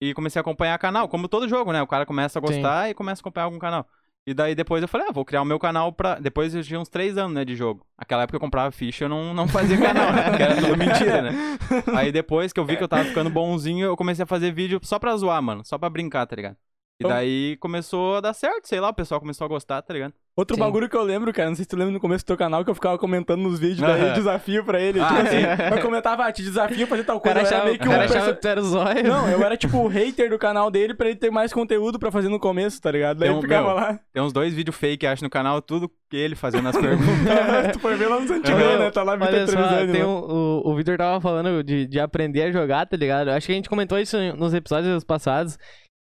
e 0.00 0.14
comecei 0.14 0.38
a 0.38 0.42
acompanhar 0.42 0.78
canal, 0.78 1.08
como 1.08 1.26
todo 1.26 1.48
jogo, 1.48 1.72
né? 1.72 1.82
O 1.82 1.88
cara 1.88 2.06
começa 2.06 2.38
a 2.38 2.40
gostar 2.40 2.88
e 2.88 2.94
começa 2.94 3.20
a 3.20 3.22
acompanhar 3.22 3.46
algum 3.46 3.58
canal. 3.58 3.84
E 4.28 4.34
daí 4.34 4.54
depois 4.54 4.82
eu 4.82 4.88
falei, 4.88 5.06
ah, 5.08 5.10
vou 5.10 5.24
criar 5.24 5.40
o 5.40 5.44
meu 5.46 5.58
canal 5.58 5.90
pra. 5.90 6.16
Depois 6.16 6.54
eu 6.54 6.62
tinha 6.62 6.78
uns 6.78 6.90
três 6.90 7.16
anos, 7.16 7.32
né, 7.32 7.46
de 7.46 7.56
jogo. 7.56 7.86
Aquela 7.96 8.24
época 8.24 8.36
eu 8.36 8.40
comprava 8.40 8.70
ficha 8.70 9.06
eu 9.06 9.08
não, 9.08 9.32
não 9.32 9.48
fazia 9.48 9.78
canal, 9.80 10.12
né? 10.12 10.28
Porque 10.28 10.42
era 10.42 10.56
tudo 10.56 10.76
mentira, 10.76 11.22
né? 11.22 11.58
Aí 11.96 12.12
depois 12.12 12.52
que 12.52 12.60
eu 12.60 12.64
vi 12.66 12.76
que 12.76 12.84
eu 12.84 12.88
tava 12.88 13.06
ficando 13.06 13.30
bonzinho, 13.30 13.86
eu 13.86 13.96
comecei 13.96 14.24
a 14.24 14.26
fazer 14.26 14.52
vídeo 14.52 14.78
só 14.82 14.98
pra 14.98 15.16
zoar, 15.16 15.42
mano. 15.42 15.64
Só 15.64 15.78
pra 15.78 15.88
brincar, 15.88 16.26
tá 16.26 16.36
ligado? 16.36 16.56
E 17.00 17.04
Então- 17.04 17.16
daí 17.16 17.56
começou 17.60 18.16
a 18.16 18.20
dar 18.20 18.32
certo, 18.34 18.66
sei 18.66 18.80
lá, 18.80 18.88
o 18.88 18.92
pessoal 18.94 19.20
começou 19.20 19.44
a 19.44 19.48
gostar, 19.48 19.80
tá 19.82 19.94
ligado? 19.94 20.12
Outro 20.36 20.54
Sim. 20.56 20.60
bagulho 20.62 20.88
que 20.88 20.96
eu 20.96 21.02
lembro, 21.02 21.32
cara, 21.32 21.48
não 21.48 21.54
sei 21.56 21.64
se 21.64 21.68
tu 21.68 21.76
lembra 21.76 21.92
no 21.92 22.00
começo 22.00 22.24
do 22.24 22.26
teu 22.28 22.36
canal, 22.36 22.64
que 22.64 22.70
eu 22.70 22.74
ficava 22.74 22.96
comentando 22.98 23.40
nos 23.40 23.58
vídeos, 23.58 23.80
daí 23.80 24.02
Aham. 24.02 24.14
desafio 24.14 24.64
pra 24.64 24.80
ele. 24.80 25.00
Ah, 25.00 25.06
tipo 25.06 25.20
assim, 25.20 25.36
sim. 25.40 25.76
eu 25.76 25.82
comentava, 25.82 26.24
ah, 26.24 26.32
te 26.32 26.42
desafio 26.42 26.84
a 26.84 26.86
fazer 26.88 27.04
tal 27.04 27.20
coisa. 27.20 27.34
cara 27.40 27.48
eu 27.48 27.56
era 27.56 27.64
meio 27.66 27.78
que 27.78 27.84
o 27.86 27.88
um 27.88 27.92
cara 27.92 28.02
perso- 28.02 28.16
achava 28.18 28.34
que 28.34 28.40
tu 28.40 28.48
era 28.48 28.60
o 28.60 28.64
zóio. 28.64 29.04
Não, 29.04 29.28
eu 29.28 29.42
era 29.44 29.56
tipo 29.56 29.78
o 29.78 29.86
hater 29.88 30.28
do 30.30 30.38
canal 30.38 30.70
dele 30.72 30.92
pra 30.94 31.08
ele 31.08 31.16
ter 31.18 31.30
mais 31.30 31.52
conteúdo 31.52 31.98
pra 32.00 32.10
fazer 32.10 32.28
no 32.28 32.38
começo, 32.40 32.80
tá 32.80 32.90
ligado? 32.90 33.18
Daí 33.18 33.28
Tem 33.28 33.34
eu 33.34 33.38
um- 33.38 33.42
ficava 33.42 33.66
meu, 33.68 33.74
lá. 33.76 34.00
Tem 34.12 34.22
uns 34.22 34.32
dois 34.32 34.52
vídeos 34.54 34.76
fake, 34.76 35.06
acho, 35.06 35.22
no 35.24 35.30
canal, 35.30 35.60
tudo 35.62 35.88
ele 36.12 36.34
fazendo 36.36 36.68
as 36.68 36.76
perguntas. 36.76 37.06
tu 37.74 37.78
foi 37.80 37.94
ver 37.96 38.08
lá 38.08 38.20
nos 38.20 38.30
antigos, 38.30 38.60
né? 38.60 38.90
Tá 38.90 39.02
lá 39.04 39.14
Vitor 39.16 39.28
Olha 39.34 39.46
só, 39.46 39.52
Trevisani, 39.52 39.92
tem 39.92 40.00
né? 40.02 40.06
um- 40.06 40.18
o, 40.18 40.62
o 40.72 40.76
Victor 40.76 40.96
tava 40.98 41.20
falando 41.20 41.62
de, 41.64 41.86
de 41.86 41.98
aprender 42.00 42.42
a 42.42 42.50
jogar, 42.52 42.86
tá 42.86 42.96
ligado? 42.96 43.28
Acho 43.28 43.46
que 43.46 43.52
a 43.52 43.56
gente 43.56 43.68
comentou 43.68 43.98
isso 43.98 44.16
nos 44.36 44.52
episódios 44.54 45.02
passados. 45.04 45.58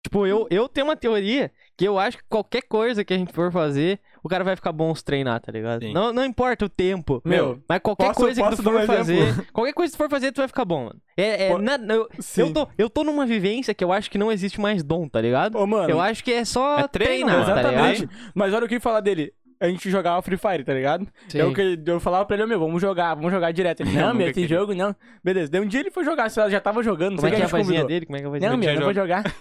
Tipo, 0.03 0.27
eu, 0.27 0.45
eu 0.51 0.67
tenho 0.67 0.85
uma 0.87 0.97
teoria 0.97 1.49
que 1.77 1.85
eu 1.87 1.97
acho 1.97 2.17
que 2.17 2.23
qualquer 2.29 2.61
coisa 2.63 3.05
que 3.05 3.13
a 3.13 3.17
gente 3.17 3.31
for 3.31 3.49
fazer, 3.53 3.99
o 4.21 4.27
cara 4.27 4.43
vai 4.43 4.53
ficar 4.55 4.73
bom 4.73 4.93
se 4.93 5.03
treinar, 5.03 5.39
tá 5.39 5.49
ligado? 5.49 5.81
Sim. 5.83 5.93
Não, 5.93 6.11
não 6.11 6.25
importa 6.25 6.65
o 6.65 6.69
tempo. 6.69 7.21
Meu, 7.23 7.63
Mas 7.69 7.79
qualquer 7.79 8.07
posso- 8.07 8.19
coisa 8.19 8.41
que 8.43 8.49
posso 8.49 8.61
tu 8.61 8.65
dar 8.65 8.71
um 8.71 8.85
for 8.85 8.99
exemplo? 8.99 9.25
fazer. 9.27 9.47
Qualquer 9.53 9.73
coisa 9.73 9.91
que 9.91 9.97
tu 9.97 10.03
for 10.03 10.09
fazer, 10.09 10.31
tu 10.33 10.37
vai 10.41 10.47
ficar 10.49 10.65
bom, 10.65 10.85
mano. 10.87 11.01
É, 11.15 11.45
é 11.47 11.49
Po- 11.51 11.57
na- 11.57 11.79
eu, 11.93 12.09
eu, 12.37 12.53
tô, 12.53 12.67
eu 12.77 12.89
tô 12.89 13.03
numa 13.05 13.25
vivência 13.25 13.73
que 13.73 13.81
eu 13.83 13.93
acho 13.93 14.11
que 14.11 14.17
não 14.17 14.29
existe 14.29 14.59
mais 14.59 14.83
dom, 14.83 15.07
tá 15.07 15.21
ligado? 15.21 15.57
Ô, 15.57 15.65
mano, 15.65 15.89
eu 15.89 16.01
acho 16.01 16.21
que 16.21 16.33
é 16.33 16.43
só 16.43 16.79
É 16.79 16.87
treino, 16.89 17.27
treinar, 17.27 17.45
tá 17.45 17.51
exatamente. 17.61 18.01
ligado? 18.01 18.17
Mas 18.35 18.53
olha 18.53 18.65
o 18.65 18.69
que 18.69 18.79
falar 18.81 18.99
dele. 18.99 19.31
A 19.59 19.69
gente 19.69 19.89
jogava 19.89 20.21
Free 20.21 20.35
Fire, 20.37 20.65
tá 20.65 20.73
ligado? 20.73 21.07
Sim. 21.29 21.37
Eu, 21.37 21.53
que- 21.53 21.79
eu 21.85 21.97
falava 22.01 22.25
pra 22.25 22.35
ele, 22.35 22.45
meu, 22.45 22.59
vamos 22.59 22.81
jogar, 22.81 23.15
vamos 23.15 23.31
jogar 23.31 23.53
direto. 23.53 23.79
Ele, 23.83 23.91
não, 23.95 24.13
meu, 24.13 24.27
esse 24.27 24.45
jogo 24.47 24.75
não. 24.75 24.93
Beleza, 25.23 25.49
daí 25.49 25.61
um 25.61 25.65
dia 25.65 25.79
ele 25.79 25.91
foi 25.91 26.03
jogar, 26.03 26.29
já 26.29 26.59
tava 26.59 26.83
jogando, 26.83 27.11
não 27.11 27.17
Como 27.19 27.27
é 27.29 27.35
que 27.37 27.41
é 27.41 27.45
a 27.45 27.47
vozinha 27.47 27.85
dele? 27.85 28.05
Como 28.05 28.17
é 28.17 28.19
que 28.19 28.25
é 28.25 28.27
a 28.27 28.31
vozinha 28.31 28.49
Não, 28.51 28.57
meu, 28.57 28.75
não 28.75 28.81
vou 28.83 28.93
jogar. 28.93 29.23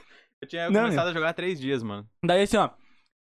Eu 0.43 0.49
tinha 0.49 0.69
Não, 0.71 0.83
começado 0.83 1.09
a 1.09 1.12
jogar 1.12 1.29
há 1.29 1.33
três 1.33 1.61
dias, 1.61 1.83
mano. 1.83 2.05
Daí 2.25 2.43
assim, 2.43 2.56
ó, 2.56 2.71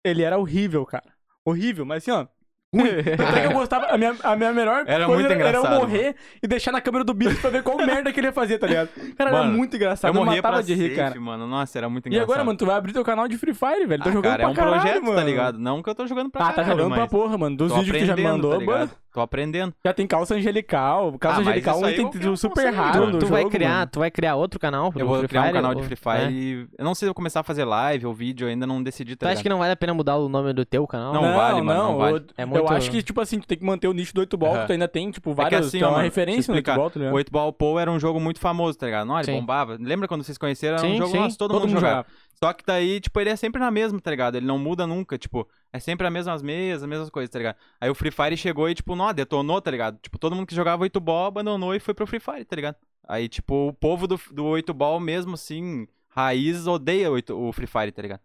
ele 0.05 0.23
era 0.23 0.37
horrível, 0.39 0.85
cara. 0.85 1.05
Horrível, 1.45 1.85
mas 1.87 2.03
assim, 2.03 2.11
ó. 2.11 2.27
Ruim. 2.75 2.89
Tanto 3.17 3.37
é 3.37 3.41
que 3.43 3.47
eu 3.47 3.53
gostava. 3.53 3.87
A 3.87 3.97
minha, 3.97 4.15
a 4.25 4.35
minha 4.37 4.53
melhor 4.53 4.85
Era 4.89 5.07
coisa 5.07 5.23
muito 5.29 5.33
era, 5.41 5.49
era 5.49 5.59
eu 5.59 5.71
morrer 5.71 6.17
e 6.43 6.49
deixar 6.49 6.73
na 6.73 6.81
câmera 6.81 7.05
do 7.05 7.15
Beatles 7.15 7.41
pra 7.41 7.49
ver 7.49 7.63
qual 7.63 7.77
merda 7.87 8.13
que 8.13 8.19
ele 8.19 8.27
ia 8.27 8.33
fazer, 8.33 8.59
tá 8.59 8.67
ligado? 8.67 8.89
Cara, 9.17 9.31
era 9.31 9.39
Mano, 9.39 9.53
muito 9.53 9.77
engraçado. 9.77 10.13
eu 10.15 10.21
Eu, 10.21 10.25
matava 10.27 10.63
de 10.65 10.75
rir, 10.75 10.89
safe, 10.89 10.97
cara. 10.97 11.21
mano. 11.21 11.47
Nossa, 11.47 11.79
era 11.79 11.89
muito 11.89 12.07
E 12.07 12.09
engraçado. 12.09 12.25
agora, 12.29 12.45
mano, 12.45 12.59
tu 12.59 12.67
vai 12.67 12.75
abrir 12.75 12.93
teu 12.93 13.05
canal 13.05 13.29
de 13.29 13.39
Free 13.39 13.55
Fire, 13.55 13.87
velho. 13.87 14.03
Tá 14.03 14.11
Ah, 14.11 14.13
jogando 14.13 14.33
cara, 14.33 14.43
é 14.43 14.45
pra 14.47 14.51
um 14.51 14.55
caralho, 14.55 14.81
projeto, 14.83 15.03
mano. 15.05 15.17
tá 15.17 15.23
ligado? 15.25 15.59
Não 15.61 15.81
que 15.83 15.89
eu 15.89 15.95
tô 15.95 16.07
jogando 16.09 16.29
pra 16.31 16.49
Ah, 16.49 16.53
tá 16.53 16.65
jogando 16.65 16.91
mas 16.91 16.99
pra 16.99 17.07
porra, 17.07 17.39
mano. 17.39 17.57
Dos 17.57 17.71
tô 17.73 17.79
vídeos 17.79 17.97
que 17.97 18.03
tu 18.03 18.07
já 18.07 18.13
aprendendo, 18.15 18.33
mandou, 18.35 18.59
tá 18.59 18.65
mano. 18.67 18.91
Tô 19.17 19.23
aprendendo. 19.23 19.73
Já 19.83 19.95
tem 19.95 20.07
calça 20.07 20.35
angelical. 20.35 21.17
Calça 21.19 21.39
Ah, 21.39 21.41
angelical, 21.41 21.77
isso 21.77 21.85
um 21.87 21.89
item 21.89 22.31
um 22.31 22.37
super 22.37 22.71
raro 22.71 23.13
do 23.13 23.19
tu 23.19 23.27
vai 23.29 23.41
jogo, 23.41 23.51
criar, 23.51 23.71
mano. 23.79 23.91
tu 23.91 23.99
vai 24.01 24.11
criar 24.11 24.37
outro 24.37 24.61
canal 24.61 24.93
Eu 24.95 25.07
vou 25.07 25.19
Free 25.21 25.29
criar 25.29 25.41
um 25.41 25.45
Fire, 25.45 25.55
canal 25.55 25.71
ou- 25.71 25.81
de 25.81 25.83
Free 25.87 25.97
Fire 25.97 26.25
é? 26.27 26.31
e... 26.31 26.69
Eu 26.79 26.85
não 26.85 26.95
sei 26.95 27.01
se 27.01 27.05
eu 27.07 27.09
vou 27.09 27.15
começar 27.15 27.41
a 27.41 27.43
fazer 27.43 27.65
live 27.65 28.05
ou 28.07 28.13
vídeo, 28.13 28.45
eu 28.45 28.51
ainda 28.51 28.67
não 28.67 28.83
decidi, 28.83 29.17
Tu 29.17 29.21
tá 29.21 29.31
acha 29.31 29.43
que 29.43 29.49
não 29.49 29.57
vale 29.59 29.73
a 29.73 29.77
pena 29.77 29.95
mudar 29.95 30.17
o 30.19 30.29
nome 30.29 30.53
do 30.53 30.67
teu 30.67 30.87
canal? 30.87 31.15
Não 31.15 31.23
vale, 31.35 31.63
mano, 31.63 31.83
não 31.83 31.97
vale. 31.97 32.17
Eu, 32.17 32.25
É 32.37 32.43
eu 32.43 32.47
muito- 32.47 32.73
acho 32.75 32.91
que, 32.91 33.03
tipo 33.03 33.19
assim, 33.23 33.41
tu 33.41 33.47
tem 33.47 33.57
que 33.57 33.65
manter 33.65 33.89
o 33.89 33.95
nicho 33.95 34.13
do 34.15 34.21
8 34.21 34.37
ball, 34.37 34.51
Aham. 34.53 34.61
que 34.61 34.67
tu 34.67 34.73
ainda 34.73 34.87
tem, 34.87 35.11
tipo, 35.11 35.31
É 35.31 35.35
que 35.35 35.41
vários. 35.43 35.67
assim, 35.69 35.79
tu 35.79 35.83
é 35.83 35.87
ó, 35.87 35.89
uma 35.89 35.93
mano, 35.97 36.05
referência 36.05 36.53
no 36.53 36.53
deixa 36.53 36.53
8 36.53 36.57
eu 36.69 36.73
explicar. 36.75 36.77
ball, 36.79 36.91
tá 36.91 36.99
ligado? 37.01 37.13
O 37.15 37.17
8 37.17 37.33
Ball 37.33 37.53
Pool 37.55 37.79
era 37.81 37.91
um 37.91 37.99
jogo 37.99 38.21
muito 38.21 38.39
famoso, 38.39 38.77
tá 38.77 38.85
ligado? 38.85 39.07
Não, 39.07 39.17
ele 39.17 39.25
Sim. 39.25 39.41
bombava. 39.41 39.79
Lembra 39.81 40.07
quando 40.07 40.23
vocês 40.25 40.37
conheceram? 40.37 40.77
Era 40.77 40.87
um 40.87 40.91
Sim, 40.91 40.99
jogo, 40.99 41.11
sim. 41.13 41.19
nossa, 41.21 41.39
todo, 41.39 41.51
Todo 41.53 41.61
mundo 41.63 41.69
mundo 41.71 41.81
jogava. 41.81 41.97
jogava. 42.03 42.07
Só 42.39 42.53
que 42.53 42.65
daí, 42.67 43.01
tipo, 43.01 43.19
ele 43.19 43.31
é 43.31 43.37
sempre 43.37 43.59
na 43.59 43.71
mesma, 43.71 43.99
tá 43.99 44.11
ligado? 44.11 44.37
Ele 44.37 44.45
não 44.47 44.59
muda 44.59 44.87
nunca, 44.87 45.17
tipo, 45.17 45.49
é 45.73 45.81
sempre 45.81 46.07
as 46.07 46.13
mesmas 46.13 46.43
mesas, 46.43 46.83
as 46.83 46.89
mesmas 46.89 47.09
coisas, 47.09 47.31
tá 47.31 47.39
ligado? 47.39 47.57
Aí 47.81 47.89
o 47.89 47.95
Free 47.95 48.11
Fire 48.11 48.37
chegou 48.37 48.69
e, 48.69 48.75
tipo, 48.75 48.95
não, 48.95 49.13
detonou, 49.15 49.61
tá 49.61 49.71
ligado? 49.71 49.99
Tipo, 50.03 50.19
todo 50.19 50.37
mundo 50.37 50.47
que 50.47 50.55
jogava 50.55 50.83
8 50.83 51.01
ball 51.01 51.27
abandonou 51.27 51.75
e 51.75 51.81
foi 51.81 51.95
pro 51.95 52.07
Free 52.07 52.21
Fire, 52.21 52.45
tá 52.45 52.55
ligado? 52.55 52.77
Aí, 53.09 53.27
tipo, 53.27 53.69
o 53.69 53.73
povo 53.73 54.07
do, 54.07 54.21
do 54.33 54.45
8 54.45 54.75
ball 54.75 55.01
mesmo, 55.01 55.35
assim, 55.35 55.89
raiz, 56.11 56.67
odeia 56.67 57.11
o, 57.11 57.15
8 57.15 57.35
o 57.35 57.53
Free 57.53 57.67
Fire, 57.67 57.93
tá 57.93 58.03
ligado? 58.03 58.21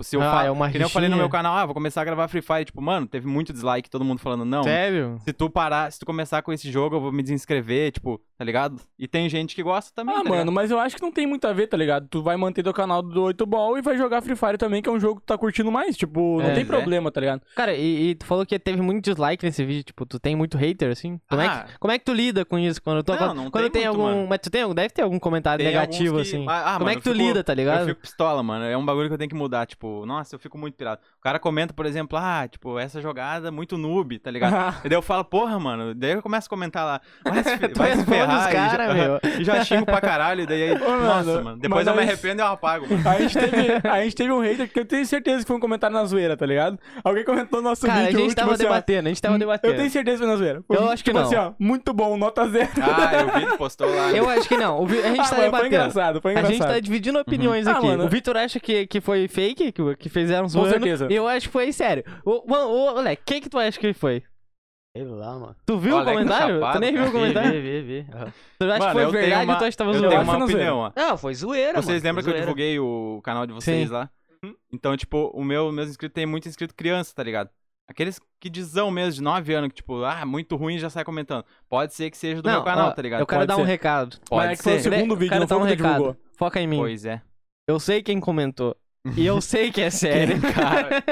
Se 0.00 0.16
eu 0.16 0.22
Ah, 0.22 0.30
fa- 0.32 0.44
é 0.44 0.50
uma 0.50 0.68
que 0.70 0.78
nem 0.78 0.82
eu 0.86 0.88
falei 0.88 1.08
no 1.08 1.16
meu 1.16 1.28
canal, 1.28 1.54
ah, 1.54 1.66
vou 1.66 1.74
começar 1.74 2.00
a 2.00 2.04
gravar 2.04 2.26
Free 2.26 2.40
Fire, 2.42 2.64
tipo, 2.64 2.80
mano, 2.80 3.06
teve 3.06 3.26
muito 3.28 3.52
dislike, 3.52 3.90
todo 3.90 4.04
mundo 4.04 4.18
falando, 4.20 4.44
não, 4.44 4.62
Sério? 4.64 5.18
se 5.22 5.32
tu 5.34 5.50
parar, 5.50 5.92
se 5.92 5.98
tu 6.00 6.06
começar 6.06 6.40
com 6.42 6.52
esse 6.52 6.70
jogo, 6.72 6.96
eu 6.96 7.00
vou 7.00 7.12
me 7.12 7.22
desinscrever, 7.22 7.92
tipo, 7.92 8.20
tá 8.38 8.44
ligado? 8.44 8.80
E 8.98 9.06
tem 9.06 9.28
gente 9.28 9.54
que 9.54 9.62
gosta 9.62 9.92
também, 9.94 10.14
Ah, 10.14 10.18
tá 10.18 10.24
ligado? 10.24 10.38
mano, 10.38 10.50
mas 10.52 10.70
eu 10.70 10.78
acho 10.80 10.96
que 10.96 11.02
não 11.02 11.12
tem 11.12 11.26
muito 11.26 11.46
a 11.46 11.52
ver, 11.52 11.66
tá 11.68 11.76
ligado? 11.76 12.08
Tu 12.08 12.20
vai 12.22 12.36
manter 12.36 12.62
teu 12.64 12.72
canal 12.72 13.00
do 13.02 13.22
8 13.22 13.44
ball 13.46 13.78
e 13.78 13.82
vai 13.82 13.96
jogar 13.96 14.22
Free 14.22 14.34
Fire 14.34 14.56
também, 14.58 14.80
que 14.82 14.88
é 14.88 14.92
um 14.92 14.98
jogo 14.98 15.16
que 15.20 15.26
tu 15.26 15.28
tá 15.28 15.38
curtindo 15.38 15.70
mais. 15.70 15.96
Tipo, 15.96 16.40
não 16.40 16.50
É, 16.50 16.54
tem 16.54 16.62
é. 16.62 16.66
problema, 16.66 17.10
tá 17.12 17.20
ligado? 17.20 17.42
Cara, 17.54 17.74
e, 17.74 18.08
e 18.10 18.14
tu 18.16 18.24
falou 18.26 18.44
que 18.46 18.58
teve 18.58 18.80
muito 18.82 19.04
dislike 19.04 19.44
nesse 19.44 19.64
vídeo, 19.64 19.84
tipo, 19.84 20.04
tu 20.06 20.18
tem 20.18 20.34
muito 20.34 20.56
hater, 20.56 20.90
assim? 20.90 21.20
Como, 21.28 21.42
é, 21.42 21.46
Ah. 21.46 21.64
que, 21.68 21.78
como 21.78 21.92
é 21.92 21.98
que 21.98 22.04
tu 22.04 22.12
lida 22.14 22.44
com 22.46 22.58
isso? 22.58 22.82
Quando, 22.82 23.02
tu, 23.04 23.12
Não, 23.12 23.18
quando, 23.18 23.34
não 23.36 23.50
quando 23.50 23.64
tem 23.64 23.82
tem, 23.82 23.82
muito, 23.88 24.00
algum. 24.00 24.14
mano. 24.16 24.26
Mas 24.28 24.38
tu 24.40 24.50
tem 24.50 24.62
algum. 24.62 24.74
Deve 24.74 24.88
ter 24.88 25.02
algum 25.02 25.18
comentário 25.20 25.62
Tem 25.64 25.72
negativo, 25.72 26.16
que- 26.16 26.22
assim. 26.22 26.44
Ah, 26.48 26.60
ah, 26.60 26.72
como 26.72 26.86
mano, 26.86 26.90
é 26.90 26.94
que 26.96 27.02
tu 27.02 27.12
fico- 27.12 27.22
lida, 27.24 27.44
tá 27.44 27.54
ligado? 27.54 27.80
Eu 27.82 27.86
fico 27.88 28.00
pistola, 28.00 28.42
mano. 28.42 28.64
É 28.64 28.76
um 28.76 28.84
bagulho 28.84 29.06
que 29.08 29.14
eu 29.14 29.18
tenho 29.18 29.28
que 29.30 29.36
mudar. 29.36 29.66
Tipo, 29.66 29.81
nossa, 30.06 30.34
eu 30.34 30.38
fico 30.38 30.56
muito 30.58 30.74
pirado. 30.74 31.00
O 31.18 31.22
cara 31.22 31.38
comenta, 31.38 31.72
por 31.74 31.86
exemplo, 31.86 32.18
ah, 32.20 32.46
tipo, 32.48 32.78
essa 32.78 33.00
jogada 33.00 33.50
muito 33.50 33.76
noob, 33.76 34.18
tá 34.18 34.30
ligado? 34.30 34.76
e 34.84 34.88
daí 34.88 34.96
eu 34.96 35.02
falo, 35.02 35.24
porra, 35.24 35.58
mano. 35.58 35.94
Daí 35.94 36.12
eu 36.12 36.22
começo 36.22 36.46
a 36.46 36.50
comentar 36.50 36.84
lá. 36.84 37.00
Vai 37.24 37.42
se, 37.44 37.56
vai 37.74 37.96
se 37.96 38.04
ferrar. 38.04 38.40
os 38.40 38.46
e 38.46 38.52
cara, 38.52 38.86
já, 38.88 38.94
meu. 38.94 39.20
E 39.40 39.44
já 39.44 39.64
xingo 39.64 39.84
pra 39.86 40.00
caralho. 40.00 40.42
E 40.42 40.46
daí, 40.46 40.62
aí, 40.72 40.78
mano, 40.78 41.02
nossa, 41.02 41.42
mano. 41.42 41.56
Depois 41.58 41.84
mas 41.84 41.86
eu 41.86 41.94
me 42.02 42.08
arrependo 42.08 42.40
e 42.40 42.44
eu 42.44 42.48
apago, 42.48 42.86
mano. 42.88 43.08
A 43.08 43.18
gente, 43.20 43.38
teve, 43.38 43.88
a 43.88 44.02
gente 44.04 44.16
teve 44.16 44.32
um 44.32 44.40
hater 44.40 44.70
que 44.72 44.78
eu 44.80 44.84
tenho 44.84 45.04
certeza 45.06 45.40
que 45.42 45.46
foi 45.46 45.56
um 45.56 45.60
comentário 45.60 45.94
na 45.94 46.04
zoeira, 46.04 46.36
tá 46.36 46.46
ligado? 46.46 46.78
Alguém 47.02 47.24
comentou 47.24 47.60
no 47.62 47.68
nosso 47.68 47.86
Cara, 47.86 48.00
a 48.00 48.02
vídeo 48.04 48.18
gente 48.18 48.28
último, 48.28 48.36
tava 48.36 48.52
assim, 48.54 48.62
debatendo, 48.64 49.08
a 49.08 49.10
gente 49.10 49.22
tava 49.22 49.38
debatendo. 49.38 49.72
Eu 49.74 49.78
tenho 49.78 49.90
certeza 49.90 50.18
que 50.18 50.22
foi 50.24 50.32
na 50.32 50.36
zoeira. 50.36 50.64
Eu 50.68 50.88
acho 50.90 51.04
que 51.04 51.10
tipo 51.10 51.18
não. 51.18 51.26
assim, 51.26 51.36
ó, 51.36 51.52
muito 51.58 51.92
bom, 51.92 52.16
nota 52.16 52.48
zero. 52.48 52.68
Ah, 52.80 53.14
eu 53.14 53.50
vi, 53.50 53.56
postou 53.56 53.88
lá. 53.88 54.10
Eu 54.12 54.28
acho 54.28 54.48
que 54.48 54.56
não. 54.56 54.80
O 54.80 54.84
a 54.86 54.88
gente 54.88 55.20
Ah, 55.20 55.24
tá 55.24 55.24
mano, 55.24 55.26
foi 55.28 55.44
debatendo. 55.44 55.66
engraçado, 55.66 56.20
foi 56.20 56.30
A 56.30 56.34
engraçado. 56.34 56.52
gente 56.54 56.66
tá 56.66 56.80
dividindo 56.80 57.18
opiniões 57.18 57.66
Ah, 57.66 57.72
aqui. 57.72 57.86
mano. 57.86 58.04
O 58.04 58.08
Vitor 58.08 58.36
acha 58.36 58.60
que, 58.60 58.86
que 58.86 59.00
foi 59.00 59.26
fake, 59.28 59.71
que, 59.72 59.96
que 59.96 60.08
fizeram 60.08 60.42
Com 60.44 60.48
zoando. 60.48 60.68
certeza. 60.70 61.08
E 61.10 61.14
eu 61.14 61.26
acho 61.26 61.46
que 61.48 61.52
foi 61.52 61.72
sério. 61.72 62.04
Ô, 62.24 62.44
mano, 62.46 62.68
ô, 62.70 62.94
Moleque, 62.94 63.22
quem 63.24 63.40
que 63.40 63.48
tu 63.48 63.58
acha 63.58 63.78
que 63.80 63.92
foi? 63.92 64.22
Sei 64.96 65.04
lá, 65.06 65.38
mano. 65.38 65.56
Tu 65.64 65.78
viu 65.78 65.96
Olha, 65.96 66.02
o 66.02 66.12
comentário? 66.12 66.54
chapado, 66.56 66.72
tu 66.74 66.80
nem 66.80 66.92
viu 66.92 67.00
o 67.00 67.04
cara. 67.06 67.18
comentário? 67.18 67.52
Vi, 67.52 67.60
vi, 67.60 67.82
vi. 68.02 68.06
Aham. 68.12 68.32
Tu 68.58 68.64
acha 68.66 68.78
Mano, 68.78 68.84
que 68.84 68.92
foi 68.92 69.02
eu 69.04 69.10
tenho 69.10 69.12
verdade 69.22 69.44
uma- 69.44 69.52
ou 69.54 69.58
tu 69.58 69.62
acha 69.64 69.70
que 69.70 69.76
tava 69.78 69.90
Eu 69.90 69.94
zoando? 69.94 70.08
tenho 70.10 70.20
acho 70.20 70.30
uma 70.30 70.38
não 70.38 70.46
zoeira. 70.46 70.60
opinião, 70.74 70.78
ó. 70.78 70.92
Não, 70.94 71.16
foi 71.16 71.34
zoeira, 71.34 71.72
Vocês 71.82 71.86
mano. 72.02 72.04
lembram 72.04 72.22
que 72.22 72.30
foi 72.30 72.32
eu 72.32 72.36
zoeira. 72.36 72.40
divulguei 72.42 72.78
o 72.78 73.20
canal 73.24 73.46
de 73.46 73.52
vocês 73.54 73.88
Sim. 73.88 73.94
lá? 73.94 74.10
Então, 74.72 74.94
tipo, 74.96 75.30
o 75.34 75.42
meu, 75.44 75.72
meus 75.72 75.88
inscritos 75.88 76.14
tem 76.14 76.26
muito 76.26 76.46
inscrito 76.48 76.74
criança, 76.74 77.14
tá 77.14 77.22
ligado? 77.22 77.48
Aqueles 77.88 78.20
que 78.40 78.50
dizão 78.50 78.90
mesmo, 78.90 79.12
de 79.12 79.22
9 79.22 79.54
anos, 79.54 79.68
que 79.70 79.76
tipo, 79.76 80.02
ah, 80.04 80.24
muito 80.26 80.56
ruim 80.56 80.78
já 80.78 80.90
sai 80.90 81.04
comentando. 81.04 81.44
Pode 81.68 81.94
ser 81.94 82.10
que 82.10 82.16
seja 82.16 82.42
do 82.42 82.50
meu 82.50 82.62
canal, 82.62 82.88
ó, 82.88 82.90
tá 82.92 83.00
ligado? 83.02 83.20
Eu 83.20 83.26
quero 83.26 83.40
Pode 83.40 83.48
dar 83.48 83.54
ser. 83.56 83.60
um 83.62 83.64
recado. 83.64 84.18
Pode 84.28 84.46
Mas 84.46 84.52
é 84.52 84.56
que 84.56 84.62
foi 84.62 84.72
o 84.72 84.80
ser. 84.80 84.90
segundo 84.92 85.14
Eu 85.14 85.16
vídeo, 85.16 85.30
quero 85.30 85.40
não 85.40 85.48
foi 85.48 85.56
dar 85.58 85.62
um 85.62 85.66
o 85.66 85.68
recado. 85.68 85.92
divulgou. 85.92 86.16
Foca 86.36 86.60
em 86.60 86.66
mim. 86.66 86.76
Pois 86.78 87.04
é. 87.04 87.22
Eu 87.68 87.78
sei 87.80 88.02
quem 88.02 88.18
comentou. 88.20 88.76
E 89.16 89.26
eu 89.26 89.40
sei 89.40 89.70
que 89.72 89.80
é 89.80 89.90
sério. 89.90 90.40
cara? 90.54 91.02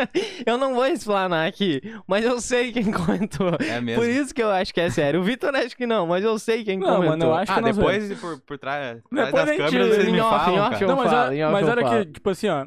eu 0.47 0.57
não 0.57 0.75
vou 0.75 0.87
explanar 0.87 1.49
aqui, 1.49 1.81
mas 2.07 2.25
eu 2.25 2.41
sei 2.41 2.71
quem 2.73 2.91
comentou. 2.93 3.57
É 3.59 3.81
mesmo. 3.81 4.01
Por 4.03 4.09
isso 4.09 4.33
que 4.35 4.43
eu 4.43 4.51
acho 4.51 4.73
que 4.73 4.81
é 4.81 4.89
sério. 4.91 5.21
O 5.21 5.25
Vitor 5.25 5.55
acho 5.57 5.77
que 5.77 5.87
não, 5.87 6.07
mas 6.07 6.25
eu 6.25 6.39
sei 6.39 6.63
quem 6.65 6.79
Não, 6.79 6.87
comentou. 6.87 7.09
mano, 7.11 7.25
eu 7.25 7.35
acho 7.35 7.51
Ah, 7.51 7.55
que 7.57 7.61
nós 7.63 7.77
depois 7.77 8.21
por, 8.21 8.41
por 8.41 8.59
trás, 8.59 8.99
trás 9.11 9.27
Depois 9.27 9.33
das 9.33 9.43
a 9.43 9.47
gente- 9.53 9.59
câmeras 9.73 9.89
vocês 9.97 10.09
me 10.13 10.21
off, 10.21 10.31
falam, 10.45 10.61
off, 10.73 10.85
Não, 10.85 10.97
mas, 10.97 11.11
falo, 11.11 11.35
off 11.35 11.53
mas 11.53 11.69
olha 11.69 11.85
que, 12.05 12.13
tipo 12.13 12.31
assim, 12.31 12.49
ó. 12.49 12.67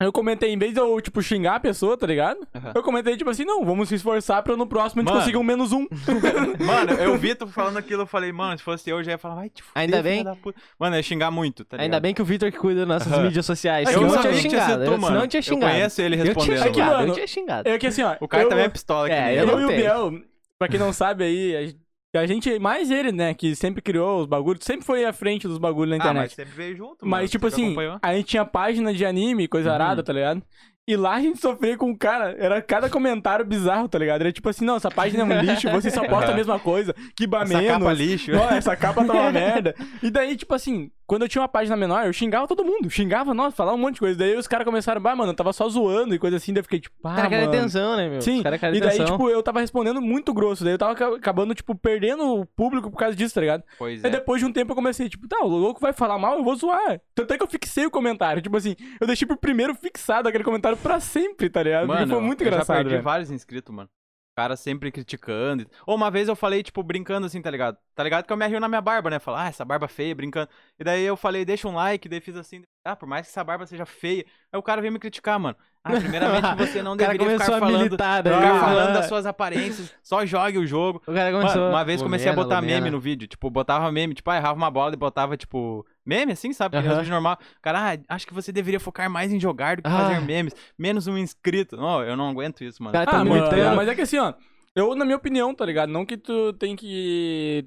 Eu 0.00 0.12
comentei, 0.12 0.50
em 0.52 0.58
vez 0.58 0.74
de 0.74 0.80
eu, 0.80 1.00
tipo, 1.00 1.22
xingar 1.22 1.54
a 1.54 1.60
pessoa, 1.60 1.96
tá 1.96 2.04
ligado? 2.06 2.40
Aham. 2.52 2.72
Eu 2.74 2.82
comentei, 2.82 3.16
tipo 3.16 3.30
assim, 3.30 3.44
não, 3.44 3.64
vamos 3.64 3.88
se 3.88 3.94
esforçar 3.94 4.42
pra 4.42 4.56
no 4.56 4.66
próximo 4.66 5.00
a 5.00 5.04
gente 5.04 5.08
Mano. 5.10 5.20
conseguir 5.20 5.36
um 5.38 5.42
menos 5.44 5.70
um. 5.72 5.86
Mano, 6.58 6.92
eu 6.94 7.16
vi 7.16 7.32
tu 7.34 7.46
falando 7.46 7.76
aquilo, 7.76 8.02
eu 8.02 8.06
falei, 8.06 8.32
mano, 8.32 8.58
se 8.58 8.64
fosse 8.64 8.90
eu, 8.90 9.02
já 9.04 9.12
ia 9.12 9.18
falar, 9.18 9.36
vai 9.36 9.48
te 9.48 9.62
fuder, 9.62 9.80
Ainda 9.82 10.02
bem- 10.02 10.24
da 10.24 10.34
puta. 10.34 10.60
Mano, 10.78 10.96
eu 10.96 10.98
ia 10.98 11.02
xingar 11.02 11.30
muito, 11.30 11.64
tá 11.64 11.76
ligado? 11.76 11.84
Ainda 11.84 12.00
bem 12.00 12.12
que 12.12 12.20
o 12.20 12.24
Vitor 12.24 12.50
que 12.50 12.58
cuida 12.58 12.80
das 12.84 12.88
nossas 12.88 13.12
Aham. 13.12 13.22
mídias 13.22 13.46
sociais. 13.46 13.88
Eu 13.88 14.02
eu 14.02 14.08
tinha 14.08 14.20
tinha 14.22 14.34
xingado. 14.34 14.84
eu- 14.84 14.98
mano. 14.98 15.16
Eu 15.20 15.28
tinha 15.28 15.38
Eu 15.38 15.42
xingado. 15.44 15.72
conheço 15.72 16.02
ele 16.02 16.16
Eu 16.16 16.18
tinha 16.18 16.34
respondendo. 16.34 16.56
É 16.58 16.58
que, 16.68 16.74
xingado, 16.74 16.94
mano, 16.96 17.08
eu 17.08 17.14
tinha 17.14 17.26
xingado. 17.26 17.68
É 17.68 17.78
que 17.78 17.86
assim, 17.86 18.02
ó. 18.02 18.16
O 18.20 18.28
cara 18.28 18.42
eu, 18.42 18.48
também 18.48 18.64
é 18.64 18.68
pistola 18.68 19.06
que 19.08 19.14
É, 19.14 19.24
nem 19.26 19.34
eu 19.36 19.40
eu. 19.42 19.46
não 19.46 19.60
eu 19.60 19.70
e 19.70 19.72
o. 19.72 19.76
Biel, 19.76 20.22
pra 20.58 20.68
quem 20.68 20.78
não 20.80 20.92
sabe 20.92 21.22
aí, 21.24 21.76
a 22.18 22.26
gente- 22.26 22.48
a 22.48 22.52
gente, 22.52 22.62
mais 22.62 22.90
ele, 22.90 23.12
né, 23.12 23.34
que 23.34 23.54
sempre 23.56 23.80
criou 23.82 24.20
os 24.20 24.26
bagulhos, 24.26 24.64
sempre 24.64 24.84
foi 24.84 25.04
à 25.04 25.12
frente 25.12 25.46
dos 25.48 25.58
bagulhos 25.58 25.90
na 25.90 25.96
Ah, 25.96 25.98
internet. 25.98 26.22
mas 26.22 26.32
sempre 26.32 26.52
veio 26.54 26.76
junto, 26.76 26.98
Mas, 27.02 27.10
mano. 27.10 27.28
tipo 27.28 27.46
assim, 27.46 27.66
acompanhou. 27.66 27.98
a 28.02 28.14
gente 28.14 28.26
tinha 28.26 28.44
página 28.44 28.92
de 28.94 29.04
anime, 29.04 29.48
coisa 29.48 29.68
Uhum. 29.70 29.74
arada, 29.74 30.02
tá 30.02 30.12
ligado? 30.12 30.42
E 30.86 30.96
lá 30.96 31.14
a 31.14 31.20
gente 31.20 31.40
sofria 31.40 31.78
com 31.78 31.90
o 31.90 31.96
cara, 31.96 32.36
era 32.38 32.60
cada 32.60 32.90
comentário 32.90 33.42
bizarro, 33.42 33.88
tá 33.88 33.98
ligado? 33.98 34.20
Era 34.20 34.30
tipo 34.30 34.46
assim, 34.50 34.66
não, 34.66 34.76
essa 34.76 34.90
página 34.90 35.22
é 35.22 35.24
um 35.24 35.40
lixo, 35.40 35.70
você 35.70 35.90
só 35.90 36.02
posta 36.06 36.32
a 36.32 36.34
mesma 36.34 36.58
coisa, 36.58 36.94
que 37.16 37.26
ba 37.26 37.40
Essa 37.42 37.62
capa 37.62 37.92
lixo. 37.94 38.32
Ó, 38.36 38.50
essa 38.50 38.76
capa 38.76 39.02
tá 39.02 39.12
uma 39.14 39.32
merda. 39.32 39.74
E 40.02 40.10
daí, 40.10 40.36
tipo 40.36 40.54
assim, 40.54 40.90
quando 41.06 41.22
eu 41.22 41.28
tinha 41.28 41.42
uma 41.42 41.48
página 41.48 41.76
menor, 41.76 42.06
eu 42.06 42.12
xingava 42.12 42.46
todo 42.48 42.64
mundo. 42.64 42.88
Xingava, 42.88 43.34
nossa, 43.34 43.56
falava 43.56 43.76
um 43.76 43.80
monte 43.80 43.94
de 43.94 44.00
coisa. 44.00 44.18
Daí 44.18 44.36
os 44.36 44.46
caras 44.48 44.64
começaram, 44.64 45.00
bah, 45.00 45.14
mano, 45.14 45.32
eu 45.32 45.36
tava 45.36 45.52
só 45.52 45.68
zoando 45.68 46.14
e 46.14 46.18
coisa 46.18 46.36
assim. 46.36 46.52
Daí 46.52 46.60
eu 46.60 46.64
fiquei, 46.64 46.80
tipo, 46.80 46.96
ah, 47.04 47.14
caras 47.14 47.28
querem 47.30 47.46
mano. 47.46 47.58
atenção, 47.58 47.96
né, 47.96 48.08
meu? 48.08 48.20
Sim, 48.20 48.42
querem 48.42 48.58
e 48.58 48.80
daí, 48.80 48.88
atenção. 48.88 49.06
tipo, 49.06 49.28
eu 49.28 49.42
tava 49.42 49.60
respondendo 49.60 50.00
muito 50.00 50.32
grosso. 50.32 50.64
Daí 50.64 50.74
eu 50.74 50.78
tava 50.78 50.92
aca- 50.92 51.16
acabando, 51.16 51.54
tipo, 51.54 51.74
perdendo 51.74 52.24
o 52.40 52.46
público 52.46 52.90
por 52.90 52.96
causa 52.98 53.14
disso, 53.16 53.34
tá 53.34 53.40
ligado? 53.40 53.62
Pois 53.78 54.04
Aí 54.04 54.08
é. 54.10 54.12
depois 54.12 54.40
de 54.40 54.46
um 54.46 54.52
tempo 54.52 54.72
eu 54.72 54.76
comecei, 54.76 55.08
tipo, 55.08 55.28
tá, 55.28 55.38
o 55.42 55.48
louco 55.48 55.80
vai 55.80 55.92
falar 55.92 56.18
mal, 56.18 56.38
eu 56.38 56.44
vou 56.44 56.56
zoar. 56.56 57.00
Tanto 57.14 57.32
é 57.34 57.36
que 57.36 57.42
eu 57.42 57.48
fixei 57.48 57.84
o 57.86 57.90
comentário. 57.90 58.40
Tipo 58.42 58.56
assim, 58.56 58.74
eu 59.00 59.06
deixei 59.06 59.26
pro 59.26 59.36
primeiro 59.36 59.74
fixado 59.74 60.28
aquele 60.28 60.44
comentário 60.44 60.78
pra 60.78 61.00
sempre, 61.00 61.50
tá 61.50 61.62
ligado? 61.62 61.86
Porque 61.86 62.00
Mano, 62.00 62.12
foi 62.14 62.22
muito 62.22 62.40
eu 62.40 62.46
já 62.46 62.50
engraçado, 62.52 62.76
perdi 62.76 62.90
velho. 62.90 63.02
vários 63.02 63.30
inscritos, 63.30 63.74
mano. 63.74 63.88
Cara 64.36 64.56
sempre 64.56 64.90
criticando. 64.90 65.70
Ou 65.86 65.94
uma 65.94 66.10
vez 66.10 66.26
eu 66.26 66.34
falei, 66.34 66.60
tipo, 66.62 66.82
brincando 66.82 67.24
assim, 67.26 67.40
tá 67.40 67.48
ligado? 67.50 67.78
Tá 67.94 68.02
ligado 68.02 68.26
que 68.26 68.32
eu 68.32 68.36
me 68.36 68.44
arrio 68.44 68.58
na 68.58 68.68
minha 68.68 68.80
barba, 68.80 69.08
né? 69.08 69.20
Falar, 69.20 69.44
ah, 69.44 69.48
essa 69.48 69.64
barba 69.64 69.86
feia, 69.86 70.12
brincando. 70.14 70.50
E 70.76 70.82
daí 70.82 71.04
eu 71.04 71.16
falei, 71.16 71.44
deixa 71.44 71.68
um 71.68 71.74
like, 71.74 72.08
daí 72.08 72.20
fiz 72.20 72.34
assim, 72.36 72.64
ah, 72.84 72.96
por 72.96 73.06
mais 73.06 73.26
que 73.26 73.30
essa 73.30 73.44
barba 73.44 73.64
seja 73.64 73.86
feia. 73.86 74.24
Aí 74.52 74.58
o 74.58 74.62
cara 74.62 74.80
veio 74.80 74.92
me 74.92 74.98
criticar, 74.98 75.38
mano. 75.38 75.56
Ah, 75.84 75.90
primeiramente 76.00 76.56
você 76.56 76.82
não 76.82 76.96
deveria 76.96 77.30
ficar 77.38 77.44
a 77.56 77.58
falando, 77.58 77.78
militar 77.82 78.22
daí. 78.22 78.32
ficar 78.34 78.56
Ah. 78.56 78.60
falando 78.60 78.94
das 78.94 79.06
suas 79.06 79.26
aparências, 79.26 79.92
só 80.02 80.24
jogue 80.24 80.56
o 80.58 80.66
jogo. 80.66 81.02
O 81.06 81.12
cara 81.12 81.30
começou... 81.30 81.60
Mano, 81.60 81.74
uma 81.74 81.84
vez 81.84 82.02
comecei 82.02 82.28
a 82.28 82.32
Lumena, 82.32 82.44
botar 82.48 82.60
Lumena. 82.60 82.78
meme 82.80 82.90
no 82.90 82.98
vídeo. 82.98 83.28
Tipo, 83.28 83.50
botava 83.50 83.92
meme, 83.92 84.14
tipo, 84.14 84.30
ah, 84.30 84.36
errava 84.36 84.54
uma 84.56 84.70
bola 84.70 84.94
e 84.94 84.96
botava, 84.96 85.36
tipo, 85.36 85.84
meme 86.04 86.32
assim, 86.32 86.52
sabe? 86.54 86.72
Que 86.80 86.86
Aham. 86.86 86.94
uh 86.94 86.98
vídeo 87.00 87.10
normal. 87.12 87.38
Cara, 87.60 87.92
ah, 87.94 87.98
acho 88.14 88.26
que 88.26 88.32
você 88.32 88.50
deveria 88.50 88.80
focar 88.80 89.10
mais 89.10 89.30
em 89.30 89.38
jogar 89.38 89.76
do 89.76 89.82
que 89.82 89.88
Ah. 89.88 89.98
fazer 89.98 90.20
memes. 90.22 90.54
Menos 90.78 91.06
um 91.06 91.18
inscrito. 91.18 91.76
Não, 91.76 92.02
eu 92.02 92.16
não 92.16 92.30
aguento 92.30 92.64
isso, 92.64 92.82
mano. 92.82 92.92
Cara, 92.92 93.04
Ah, 93.04 93.12
tá 93.12 93.18
mano, 93.24 93.34
militando. 93.34 93.76
mas 93.76 93.86
é 93.88 93.94
que 93.94 94.00
assim, 94.00 94.18
ó. 94.18 94.32
Eu, 94.74 94.94
na 94.96 95.04
minha 95.04 95.16
opinião, 95.16 95.54
tá 95.54 95.64
ligado? 95.64 95.90
Não 95.90 96.04
que 96.06 96.16
tu 96.16 96.52
tem 96.54 96.74
que. 96.74 97.64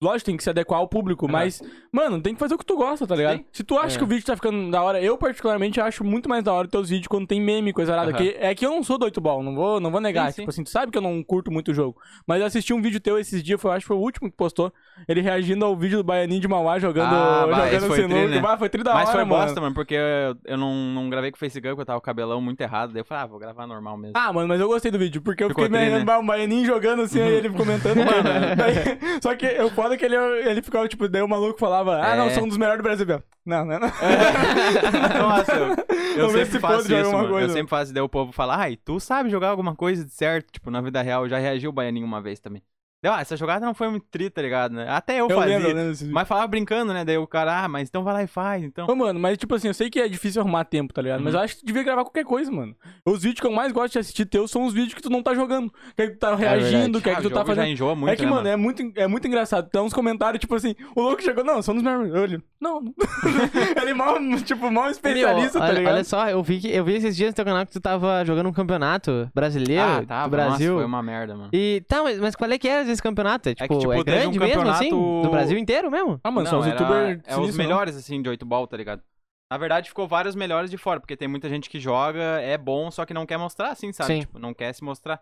Lógico, 0.00 0.26
tem 0.26 0.36
que 0.36 0.44
se 0.44 0.50
adequar 0.50 0.78
ao 0.78 0.86
público, 0.86 1.26
Aham. 1.26 1.32
mas, 1.32 1.60
mano, 1.90 2.20
tem 2.20 2.32
que 2.32 2.38
fazer 2.38 2.54
o 2.54 2.58
que 2.58 2.64
tu 2.64 2.76
gosta, 2.76 3.04
tá 3.04 3.16
ligado? 3.16 3.38
Sim. 3.38 3.44
Se 3.50 3.64
tu 3.64 3.76
acha 3.76 3.96
É. 3.96 3.98
que 3.98 4.04
o 4.04 4.06
vídeo 4.06 4.24
tá 4.24 4.36
ficando 4.36 4.70
da 4.70 4.80
hora, 4.80 5.02
eu 5.02 5.18
particularmente 5.18 5.80
acho 5.80 6.04
muito 6.04 6.28
mais 6.28 6.44
da 6.44 6.52
hora 6.52 6.66
os 6.66 6.70
teus 6.70 6.88
vídeos 6.88 7.08
quando 7.08 7.26
tem 7.26 7.40
meme, 7.40 7.72
coisa 7.72 7.94
arada. 7.94 8.10
Aham. 8.10 8.16
Que, 8.18 8.36
é 8.38 8.54
que 8.54 8.64
eu 8.64 8.70
não 8.70 8.84
sou 8.84 8.96
do 8.96 9.04
8 9.06 9.20
ball, 9.20 9.42
não 9.42 9.56
vou, 9.56 9.80
não 9.80 9.90
vou 9.90 10.00
negar. 10.00 10.26
Sim, 10.26 10.32
sim. 10.36 10.42
Tipo 10.42 10.50
assim, 10.50 10.62
tu 10.62 10.70
sabe 10.70 10.92
que 10.92 10.98
eu 10.98 11.02
não 11.02 11.20
curto 11.24 11.50
muito 11.50 11.72
o 11.72 11.74
jogo. 11.74 12.00
Mas 12.28 12.40
eu 12.40 12.46
assisti 12.46 12.72
um 12.72 12.80
vídeo 12.80 13.00
teu 13.00 13.18
esses 13.18 13.42
dias, 13.42 13.60
foi, 13.60 13.72
eu 13.72 13.74
acho 13.74 13.82
que 13.84 13.88
foi 13.88 13.96
o 13.96 14.00
último 14.00 14.30
que 14.30 14.36
postou. 14.36 14.72
Ele 15.08 15.20
reagindo 15.20 15.64
ao 15.64 15.76
vídeo 15.76 15.98
do 15.98 16.04
Baianinho 16.04 16.40
de 16.40 16.46
Mauá 16.46 16.78
jogando, 16.78 17.12
Ah, 17.12 17.46
bah, 17.50 17.66
esse 17.66 17.74
jogando 17.74 17.88
foi 17.88 17.96
sinuca. 17.96 18.14
tri, 18.14 18.28
né? 18.28 18.40
Bah, 18.40 18.56
foi 18.56 18.68
tri 18.68 18.82
da 18.84 18.94
Mas 18.94 19.08
hora, 19.08 19.18
foi 19.18 19.24
mano. 19.24 19.42
bosta, 19.42 19.60
mano, 19.60 19.74
porque 19.74 19.94
eu, 19.94 20.36
eu 20.44 20.56
não, 20.56 20.72
não 20.94 21.10
gravei 21.10 21.32
com 21.32 21.36
o 21.36 21.40
Face 21.40 21.60
Gun, 21.60 21.70
porque 21.70 21.80
eu 21.82 21.86
tava 21.86 21.98
com 21.98 22.04
o 22.04 22.06
cabelão 22.06 22.40
muito 22.40 22.60
errado. 22.60 22.92
Daí 22.92 23.00
eu 23.00 23.04
falei, 23.04 23.24
ah, 23.24 23.26
vou 23.26 23.38
gravar 23.40 23.66
normal 23.66 23.96
mesmo. 23.96 24.12
Ah, 24.16 24.32
mano, 24.32 24.46
mas 24.46 24.60
eu 24.60 24.68
gostei 24.68 24.92
do 24.92 24.98
vídeo, 24.98 25.20
porque 25.20 25.42
eu 25.42 25.48
Ficou 25.48 25.64
fiquei 25.64 25.76
me 25.76 25.84
tri, 25.84 25.92
arrendo, 25.94 26.06
né? 26.06 26.16
o 26.18 26.22
Baianinho 26.22 26.64
jogando 26.64 27.02
assim, 27.02 27.20
aí 27.20 27.34
ele 27.34 27.50
comentando, 27.50 27.96
mano. 27.98 28.56
Daí- 28.56 29.20
só 29.20 29.34
que 29.34 29.46
o 29.60 29.70
foda 29.88 29.94
é 29.94 29.98
que 29.98 30.04
ele, 30.04 30.16
ele 30.48 30.62
ficava, 30.62 30.86
tipo, 30.88 31.08
daí 31.08 31.22
o 31.22 31.28
maluco 31.28 31.58
falava, 31.58 31.96
ah, 32.02 32.16
não, 32.16 32.26
É. 32.26 32.30
sou 32.30 32.44
um 32.44 32.48
dos 32.48 32.56
melhores 32.58 32.80
do 32.80 32.82
Brasil. 32.82 33.06
Não, 33.44 33.64
não, 33.64 33.78
não. 33.80 33.88
Nossa, 35.18 35.52
eu, 35.54 36.24
eu 36.24 36.30
se 36.30 36.44
sempre 36.44 36.60
pode 36.60 36.74
faço 36.74 36.86
isso, 36.86 36.94
alguma 36.96 37.16
mano. 37.22 37.28
Eu 37.28 37.38
coisa. 37.38 37.52
sempre 37.54 37.70
faço, 37.70 37.92
daí 37.94 38.02
o 38.02 38.08
povo 38.08 38.32
fala, 38.32 38.56
ai, 38.56 38.76
tu 38.76 39.00
sabe 39.00 39.30
jogar 39.30 39.48
alguma 39.48 39.74
coisa 39.74 40.04
de 40.04 40.10
certo? 40.12 40.52
Tipo, 40.52 40.70
na 40.70 40.80
vida 40.80 41.00
real, 41.02 41.24
eu 41.24 41.28
já 41.28 41.38
reagiu 41.38 41.70
o 41.70 41.72
Baianinho 41.72 42.06
uma 42.06 42.20
vez 42.20 42.38
também. 42.40 42.62
Deu, 43.00 43.12
ah, 43.12 43.20
essa 43.20 43.36
jogada 43.36 43.64
não 43.64 43.74
foi 43.74 43.88
muito 43.88 44.06
tri, 44.10 44.28
tá 44.28 44.42
ligado, 44.42 44.72
né? 44.74 44.86
Até 44.88 45.20
eu, 45.20 45.28
Eu 45.28 45.36
fazia. 45.36 45.56
lembro, 45.58 45.70
eu. 45.80 45.94
Mas 46.10 46.26
falava 46.26 46.48
brincando, 46.48 46.92
né? 46.92 47.04
Daí 47.04 47.16
o 47.16 47.28
cara, 47.28 47.62
ah, 47.64 47.68
mas 47.68 47.88
então 47.88 48.02
vai 48.02 48.12
lá 48.12 48.22
e 48.24 48.26
faz, 48.26 48.64
então. 48.64 48.88
Ô, 48.88 48.96
mano, 48.96 49.20
mas 49.20 49.38
tipo 49.38 49.54
assim, 49.54 49.68
eu 49.68 49.74
sei 49.74 49.88
que 49.88 50.00
é 50.00 50.08
difícil 50.08 50.42
arrumar 50.42 50.64
tempo, 50.64 50.92
tá 50.92 51.00
ligado? 51.00 51.22
Mas 51.22 51.32
Uhum. 51.32 51.38
eu 51.38 51.44
acho 51.44 51.54
que 51.54 51.60
tu 51.60 51.66
devia 51.66 51.84
gravar 51.84 52.02
qualquer 52.02 52.24
coisa, 52.24 52.50
mano. 52.50 52.74
Os 53.06 53.22
vídeos 53.22 53.40
que 53.40 53.46
eu 53.46 53.52
mais 53.52 53.70
gosto 53.70 53.92
de 53.92 53.98
assistir 54.00 54.26
teus 54.26 54.50
são 54.50 54.64
os 54.64 54.74
vídeos 54.74 54.94
que 54.94 55.00
tu 55.02 55.10
não 55.10 55.22
tá 55.22 55.32
jogando. 55.32 55.72
Que 55.94 56.02
é 56.02 56.06
que 56.08 56.14
tu 56.14 56.18
tá 56.18 56.34
reagindo, 56.34 57.00
que 57.00 57.08
é 57.08 57.12
Ah, 57.12 57.20
que 57.20 57.26
o 57.26 57.30
tu 57.30 57.32
tá 57.32 57.40
jogo 57.40 57.50
já 57.50 57.54
fazendo. 57.62 57.72
enjoa 57.72 57.94
muito, 57.94 58.12
é 58.12 58.16
que, 58.16 58.24
né, 58.24 58.30
mano, 58.32 58.48
é 58.48 58.56
muito, 58.56 58.92
é 58.96 59.06
muito 59.06 59.28
engraçado. 59.28 59.70
Tem 59.70 59.80
uns 59.80 59.92
comentários, 59.94 60.40
tipo 60.40 60.56
assim, 60.56 60.74
o 60.96 61.00
louco 61.00 61.22
chegou, 61.22 61.44
não, 61.44 61.62
são 61.62 61.76
dos. 61.76 61.84
Eu 61.84 62.22
olho, 62.22 62.42
não. 62.60 62.82
Ele 63.80 63.94
mal, 63.94 64.16
tipo, 64.44 64.70
mal 64.72 64.90
especialista, 64.90 65.58
Meu, 65.58 65.60
tá 65.60 65.66
olha, 65.68 65.78
ligado? 65.78 65.94
olha 65.94 66.04
só, 66.04 66.28
eu 66.28 66.42
vi, 66.42 66.58
que, 66.58 66.68
eu 66.68 66.84
vi 66.84 66.94
esses 66.94 67.16
dias 67.16 67.30
no 67.30 67.34
teu 67.36 67.44
canal 67.44 67.64
que 67.64 67.72
tu 67.72 67.80
tava 67.80 68.24
jogando 68.24 68.48
um 68.48 68.52
campeonato 68.52 69.30
brasileiro 69.32 69.82
Ah, 69.84 70.04
tá, 70.04 70.24
do 70.24 70.30
Brasil. 70.30 70.72
Nossa, 70.72 70.80
foi 70.80 70.84
uma 70.84 71.02
merda, 71.02 71.36
mano. 71.36 71.50
E 71.52 71.80
tá, 71.88 72.02
mas, 72.02 72.18
mas 72.18 72.34
qual 72.34 72.50
é 72.50 72.58
que 72.58 72.66
era 72.88 72.92
esse 72.94 73.02
campeonato? 73.02 73.48
É 73.48 73.54
tipo, 73.54 73.74
é, 73.74 73.78
tipo, 73.78 74.04
teve 74.04 74.26
um 74.26 74.32
grande 74.32 74.38
mesmo, 74.38 74.62
assim? 74.70 74.90
campeonato- 74.90 75.22
Do 75.22 75.30
Brasil 75.30 75.58
inteiro 75.58 75.90
mesmo? 75.90 76.20
Ah, 76.24 76.30
mano, 76.30 76.44
Não, 76.44 76.50
são 76.50 76.60
os 76.60 76.66
era- 76.66 76.74
youtubers. 76.80 77.22
É 77.26 77.36
os 77.38 77.56
melhores, 77.56 77.96
assim, 77.96 78.20
de 78.22 78.28
8 78.28 78.44
ball, 78.46 78.66
tá 78.66 78.76
ligado? 78.76 79.02
Na 79.50 79.56
verdade, 79.56 79.88
ficou 79.88 80.06
vários 80.06 80.34
melhores 80.34 80.70
de 80.70 80.76
fora, 80.76 81.00
porque 81.00 81.16
tem 81.16 81.26
muita 81.28 81.48
gente 81.48 81.70
que 81.70 81.80
joga, 81.80 82.20
é 82.40 82.58
bom, 82.58 82.90
só 82.90 83.06
que 83.06 83.14
não 83.14 83.24
quer 83.24 83.38
mostrar, 83.38 83.70
assim, 83.70 83.92
sabe? 83.92 84.14
Sim. 84.14 84.20
Tipo, 84.20 84.38
não 84.38 84.52
quer 84.52 84.72
se 84.74 84.84
mostrar. 84.84 85.20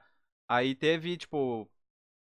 Aí 0.51 0.75
teve, 0.75 1.17
tipo, 1.17 1.69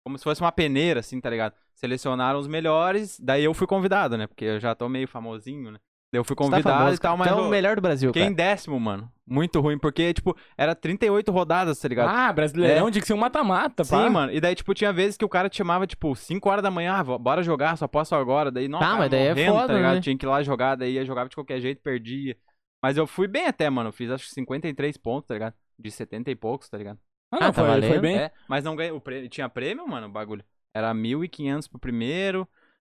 como 0.06 0.16
se 0.16 0.22
fosse 0.24 0.40
uma 0.40 0.52
peneira, 0.52 1.00
assim, 1.00 1.20
tá 1.20 1.28
ligado? 1.28 1.54
Selecionaram 1.74 2.38
os 2.38 2.46
melhores, 2.46 3.18
daí 3.20 3.44
eu 3.44 3.52
fui 3.54 3.66
convidado, 3.66 4.16
né? 4.16 4.26
Porque 4.26 4.44
eu 4.44 4.60
já 4.60 4.74
tô 4.74 4.88
meio 4.88 5.08
famosinho, 5.08 5.72
né? 5.72 5.78
Daí 6.12 6.20
eu 6.20 6.24
fui 6.24 6.34
tá 6.36 6.42
convidado 6.44 6.78
famoso, 6.78 6.94
e 6.96 6.98
tal, 6.98 7.16
mas 7.16 7.28
é 7.28 7.32
eu 7.32 7.38
o 7.38 7.48
melhor 7.48 7.76
do 7.76 7.82
Brasil, 7.82 8.10
fiquei 8.10 8.22
em 8.22 8.34
cara. 8.34 8.50
décimo, 8.50 8.78
mano. 8.80 9.10
Muito 9.30 9.60
ruim, 9.60 9.78
porque, 9.78 10.14
tipo, 10.14 10.34
era 10.56 10.74
38 10.74 11.30
rodadas, 11.30 11.78
tá 11.78 11.86
ligado? 11.88 12.08
Ah, 12.08 12.32
brasileirão, 12.32 12.90
tinha 12.90 13.00
que 13.02 13.06
ser 13.06 13.12
um 13.14 13.18
mata-mata, 13.18 13.84
pá. 13.84 14.04
Sim, 14.04 14.08
mano. 14.10 14.32
E 14.32 14.40
daí, 14.40 14.54
tipo, 14.54 14.72
tinha 14.72 14.92
vezes 14.92 15.16
que 15.16 15.24
o 15.24 15.28
cara 15.28 15.48
te 15.48 15.56
chamava, 15.56 15.86
tipo, 15.86 16.14
5 16.16 16.48
horas 16.48 16.62
da 16.62 16.70
manhã, 16.70 16.94
ah, 16.94 17.18
bora 17.18 17.42
jogar, 17.42 17.76
só 17.76 17.86
posso 17.86 18.14
agora. 18.14 18.50
Daí, 18.50 18.68
não, 18.68 18.78
Tá, 18.78 18.86
cara, 18.86 18.98
mas 18.98 19.10
daí 19.10 19.20
é 19.26 19.28
morrendo, 19.30 19.52
foda, 19.52 19.66
tá 19.66 19.74
ligado? 19.74 19.94
né? 19.96 20.00
Tinha 20.00 20.16
que 20.16 20.24
ir 20.24 20.28
lá 20.28 20.42
jogar, 20.42 20.74
daí 20.76 20.96
eu 20.96 21.04
jogava 21.04 21.28
de 21.28 21.34
qualquer 21.36 21.60
jeito, 21.60 21.82
perdia. 21.82 22.36
Mas 22.82 22.96
eu 22.96 23.06
fui 23.06 23.26
bem 23.26 23.46
até, 23.46 23.68
mano. 23.68 23.88
Eu 23.88 23.92
fiz 23.92 24.10
acho 24.10 24.26
que 24.26 24.32
53 24.34 24.96
pontos, 24.96 25.26
tá 25.28 25.34
ligado? 25.34 25.54
De 25.78 25.90
70 25.90 26.30
e 26.30 26.36
poucos, 26.36 26.68
tá 26.68 26.78
ligado? 26.78 26.98
Ah, 27.30 27.36
Ah, 27.36 27.40
não, 27.46 27.52
tá 27.52 27.64
foi, 27.64 27.82
foi 27.82 27.98
bem. 28.00 28.16
É, 28.16 28.32
mas 28.48 28.64
não 28.64 28.74
ganhei. 28.74 28.92
O 28.92 29.00
prêmio, 29.00 29.28
tinha 29.28 29.48
prêmio, 29.48 29.86
mano, 29.86 30.06
o 30.06 30.10
bagulho. 30.10 30.44
Era 30.74 30.94
1.500 30.94 31.68
pro 31.68 31.78
primeiro. 31.78 32.48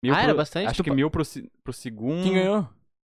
Mil 0.02 0.12
Ah, 0.14 0.16
pro, 0.16 0.24
era 0.24 0.34
bastante? 0.34 0.66
Acho 0.68 0.76
Tu 0.82 0.84
que 0.84 0.90
mil 0.90 1.10
pro, 1.10 1.22
pro 1.62 1.72
segundo. 1.72 2.22
Quem 2.22 2.34
ganhou? 2.34 2.68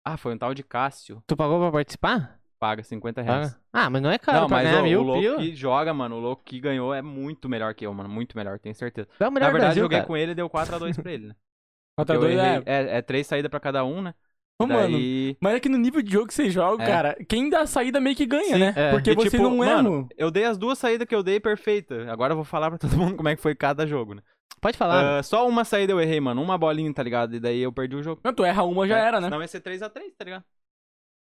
Ah, 0.06 0.18
foi 0.18 0.34
um 0.34 0.38
tal 0.38 0.54
de 0.54 0.64
Cássio. 0.64 1.24
Tu 1.28 1.36
pagou 1.36 1.60
pra 1.60 1.72
participar? 1.72 2.40
Paga 2.64 2.82
50 2.82 3.22
reais. 3.22 3.60
Ah, 3.74 3.90
mas 3.90 4.02
não 4.02 4.10
é 4.10 4.18
caro 4.18 4.40
não, 4.42 4.48
pra 4.48 4.58
mas 4.58 4.70
ganhar 4.70 4.80
o, 4.80 4.84
mil 4.84 5.00
o 5.02 5.04
louco 5.04 5.22
pila. 5.22 5.38
que 5.38 5.54
joga, 5.54 5.94
mano, 5.94 6.16
o 6.16 6.20
louco 6.22 6.44
que 6.46 6.62
ganhou 6.62 6.94
é 6.94 7.02
muito 7.02 7.50
melhor 7.50 7.74
que 7.76 7.86
eu, 7.86 7.94
mano. 7.94 8.08
Muito 8.08 8.38
melhor, 8.38 8.58
tenho 8.58 8.74
certeza. 8.74 9.10
É 9.20 9.28
o 9.28 9.32
melhor 9.32 9.48
Na 9.48 9.52
verdade, 9.52 9.60
Brasil, 9.66 9.82
eu 9.82 9.86
joguei 9.86 9.98
cara. 9.98 10.08
com 10.08 10.16
ele 10.16 10.32
e 10.32 10.36
deu 10.36 10.50
4x2 10.50 10.96
pra 11.02 11.12
ele, 11.12 11.28
né? 11.28 11.36
4 12.00 12.16
a 12.16 12.18
Porque 12.20 12.34
eu 12.34 12.38
2 12.38 12.40
errei- 12.40 12.64
é. 12.66 12.74
é, 12.94 12.98
é 13.00 13.02
três 13.02 13.28
saídas 13.28 13.52
pra 13.52 13.60
cada 13.60 13.84
um, 13.84 14.02
né? 14.02 14.14
Ô, 14.58 14.66
mano, 14.66 14.94
Daí... 14.98 15.36
mas 15.42 15.56
é 15.56 15.60
que 15.60 15.68
no 15.68 15.78
nível 15.78 16.02
de 16.02 16.12
jogo 16.14 16.28
que 16.28 16.34
você 16.34 16.50
joga, 16.50 16.84
É. 16.84 16.88
cara, 16.88 17.18
quem 17.28 17.50
dá 17.50 17.62
a 17.62 17.68
saída 17.68 18.00
meio 18.00 18.16
que 18.16 18.26
ganha, 18.26 18.54
Sim, 18.54 18.60
né? 18.60 18.74
é. 18.78 18.92
Porque 18.92 19.12
E, 19.12 19.16
você 19.16 19.32
tipo, 19.32 19.44
não 19.44 19.62
é, 19.62 19.76
mano, 19.76 19.92
mano. 19.92 20.10
Eu 20.16 20.32
dei 20.32 20.46
as 20.46 20.58
duas 20.58 20.78
saídas 20.78 21.06
que 21.06 21.14
eu 21.14 21.22
dei 21.24 21.40
perfeita. 21.40 22.10
Agora 22.10 22.32
eu 22.32 22.38
vou 22.38 22.46
falar 22.46 22.70
pra 22.70 22.78
todo 22.80 22.96
mundo 22.96 23.16
como 23.18 23.28
é 23.28 23.36
que 23.36 23.42
foi 23.42 23.56
cada 23.56 23.86
jogo, 23.86 24.14
né? 24.14 24.22
Pode 24.62 24.78
falar. 24.78 25.20
Ah, 25.20 25.24
só 25.24 25.46
uma 25.50 25.66
saída 25.66 25.92
eu 25.92 26.00
errei, 26.00 26.22
mano. 26.22 26.42
Uma 26.42 26.58
bolinha, 26.58 26.94
tá 26.94 27.04
ligado? 27.04 27.36
E 27.36 27.40
daí 27.40 27.60
eu 27.60 27.74
perdi 27.74 27.98
o 27.98 28.04
jogo. 28.04 28.22
Não, 28.24 28.34
tu 28.34 28.46
erra 28.46 28.64
uma, 28.64 28.88
já 28.88 28.98
É, 28.98 29.08
era, 29.08 29.20
né? 29.20 29.28
Senão 29.28 29.42
ia 29.42 29.48
ser 29.50 29.60
3x3, 29.60 30.16
tá 30.18 30.24
ligado? 30.24 30.44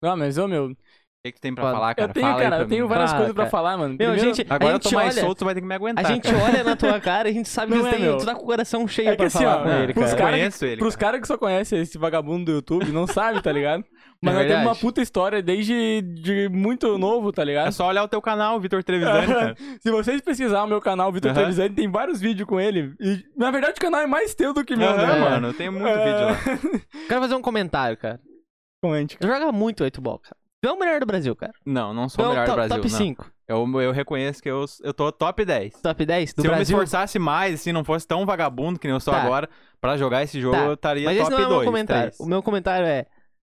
Ah, 0.04 0.16
mas, 0.18 0.38
ô, 0.38 0.48
meu... 0.50 0.76
que, 1.24 1.32
que 1.32 1.40
tu 1.40 1.42
tem 1.42 1.56
pra 1.56 1.64
Fala. 1.64 1.76
falar, 1.76 1.96
cara? 1.96 2.10
Eu 2.10 2.14
tenho, 2.14 2.26
Fala 2.28 2.42
cara, 2.42 2.58
eu 2.58 2.68
tenho 2.68 2.88
várias 2.88 3.10
Fala, 3.12 3.20
coisas 3.22 3.36
pra 3.36 3.44
cara. 3.46 3.52
falar, 3.52 3.78
mano. 3.78 3.96
Meu, 3.98 4.12
Primeiro- 4.12 4.36
gente, 4.36 4.46
Agora 4.50 4.74
a 4.74 4.76
eu 4.76 4.80
tô 4.80 4.90
gente 4.90 4.96
mais 4.96 5.14
olha, 5.16 5.26
solto, 5.26 5.38
tu 5.40 5.46
vai 5.46 5.54
ter 5.54 5.62
que 5.62 5.68
me 5.68 5.74
A 5.74 5.78
aguentar. 5.78 6.06
gente 6.06 6.24
cara. 6.24 6.44
olha 6.44 6.64
na 6.66 6.76
tua 6.76 7.00
cara 7.02 7.30
e 7.30 7.32
a 7.32 7.34
gente 7.34 7.48
sabe 7.48 7.72
que 7.72 7.78
Não 7.78 7.88
é, 7.88 7.92
tem, 7.92 8.02
meu. 8.02 8.18
tu 8.18 8.26
tá 8.26 8.36
com 8.36 8.42
o 8.44 8.46
coração 8.46 8.86
cheio 8.88 9.08
É 9.08 9.12
que 9.12 9.18
pra 9.18 9.28
assim, 9.28 9.38
falar 9.40 9.62
ó, 9.62 9.64
com 9.64 9.70
ele, 9.70 9.94
pros 9.94 10.06
cara. 10.10 10.18
cara- 10.18 10.32
conheço 10.32 10.66
ele, 10.66 10.78
Pros 10.78 10.96
cara. 10.98 11.06
caras 11.12 11.22
que 11.22 11.28
só 11.28 11.38
conhecem 11.38 11.80
esse 11.80 11.98
vagabundo 11.98 12.46
do 12.46 12.52
YouTube, 12.52 12.92
não 12.92 13.08
sabe, 13.08 13.42
tá 13.42 13.52
ligado? 13.54 13.86
Mas 14.22 14.34
É 14.36 14.38
nós 14.38 14.48
temos 14.48 14.64
uma 14.66 14.76
puta 14.76 15.02
história 15.02 15.42
desde 15.42 16.02
de 16.02 16.50
muito 16.50 16.98
novo, 16.98 17.32
tá 17.32 17.44
ligado? 17.44 17.68
É 17.68 17.72
só 17.72 17.88
olhar 17.88 18.04
o 18.04 18.08
teu 18.08 18.22
canal, 18.22 18.60
Vitor 18.60 18.82
Trevisani, 18.84 19.28
cara. 19.28 19.56
Se 19.82 19.92
vocês 19.92 20.20
pesquisar 20.22 20.64
o 20.64 20.68
meu 20.68 20.80
canal, 20.82 21.12
Vitor 21.12 21.32
Aham. 21.32 21.40
Trevisani, 21.40 21.70
tem 21.76 21.90
vários 21.92 22.20
vídeos 22.22 22.48
com 22.48 22.60
ele. 22.60 22.94
E, 23.02 23.24
na 23.38 23.50
verdade, 23.52 23.74
o 23.78 23.82
canal 23.82 24.02
é 24.02 24.08
mais 24.08 24.34
teu 24.34 24.54
do 24.54 24.64
que 24.64 24.76
meu, 24.78 24.96
né, 24.96 25.06
mano? 25.08 25.20
mano, 25.22 25.48
eu 25.48 25.54
tenho 25.54 25.72
muito 25.74 25.86
vídeo 25.86 26.26
lá. 26.26 26.38
Quero 27.08 27.22
fazer 27.22 27.36
um 27.36 27.42
comentário, 27.42 27.98
cara. 27.98 28.20
Comente. 28.82 29.18
Tu 29.18 29.26
joga 29.28 29.52
muito 29.52 29.84
8 29.84 30.02
ball, 30.02 30.20
cara. 30.20 30.36
Tu 30.64 30.68
é 30.70 30.72
o 30.72 30.80
melhor 30.80 30.98
do 31.02 31.06
Brasil, 31.06 31.36
cara. 31.36 31.52
Não, 31.66 31.94
não 31.94 32.08
sou 32.08 32.24
é 32.24 32.28
o 32.30 32.32
melhor 32.32 32.48
do 32.48 32.54
Brasil, 32.54 32.76
top 32.78 32.90
não. 32.90 32.98
5. 32.98 33.32
Eu, 33.50 33.82
eu 33.82 33.92
reconheço 33.92 34.42
que 34.42 34.50
eu, 34.50 34.64
eu 34.82 34.94
tô 34.94 35.12
top 35.12 35.44
10. 35.44 35.82
Top 35.82 36.06
10 36.06 36.34
do 36.34 36.42
Se 36.42 36.48
eu 36.48 36.52
me 36.52 36.56
Brasil. 36.56 36.78
esforçasse 36.78 37.20
mais, 37.20 37.60
se 37.60 37.74
não 37.74 37.84
fosse 37.84 38.08
tão 38.08 38.26
vagabundo 38.26 38.80
que 38.80 38.88
nem 38.88 38.96
eu 38.96 39.00
sou 39.02 39.14
Tá. 39.14 39.22
agora, 39.22 39.50
pra 39.82 39.98
jogar 39.98 40.24
esse 40.24 40.40
jogo, 40.40 40.56
Tá. 40.56 40.64
eu 40.64 40.74
estaria 40.76 41.04
Mas 41.04 41.18
esse 41.18 41.30
top 41.30 41.36
não 41.36 41.42
é 41.44 41.46
o 41.46 41.50
meu 41.50 41.58
2, 41.58 41.66
comentário. 41.66 42.12
3. 42.12 42.20
O 42.22 42.26
meu 42.26 42.42
comentário 42.42 42.88
é: 42.88 43.06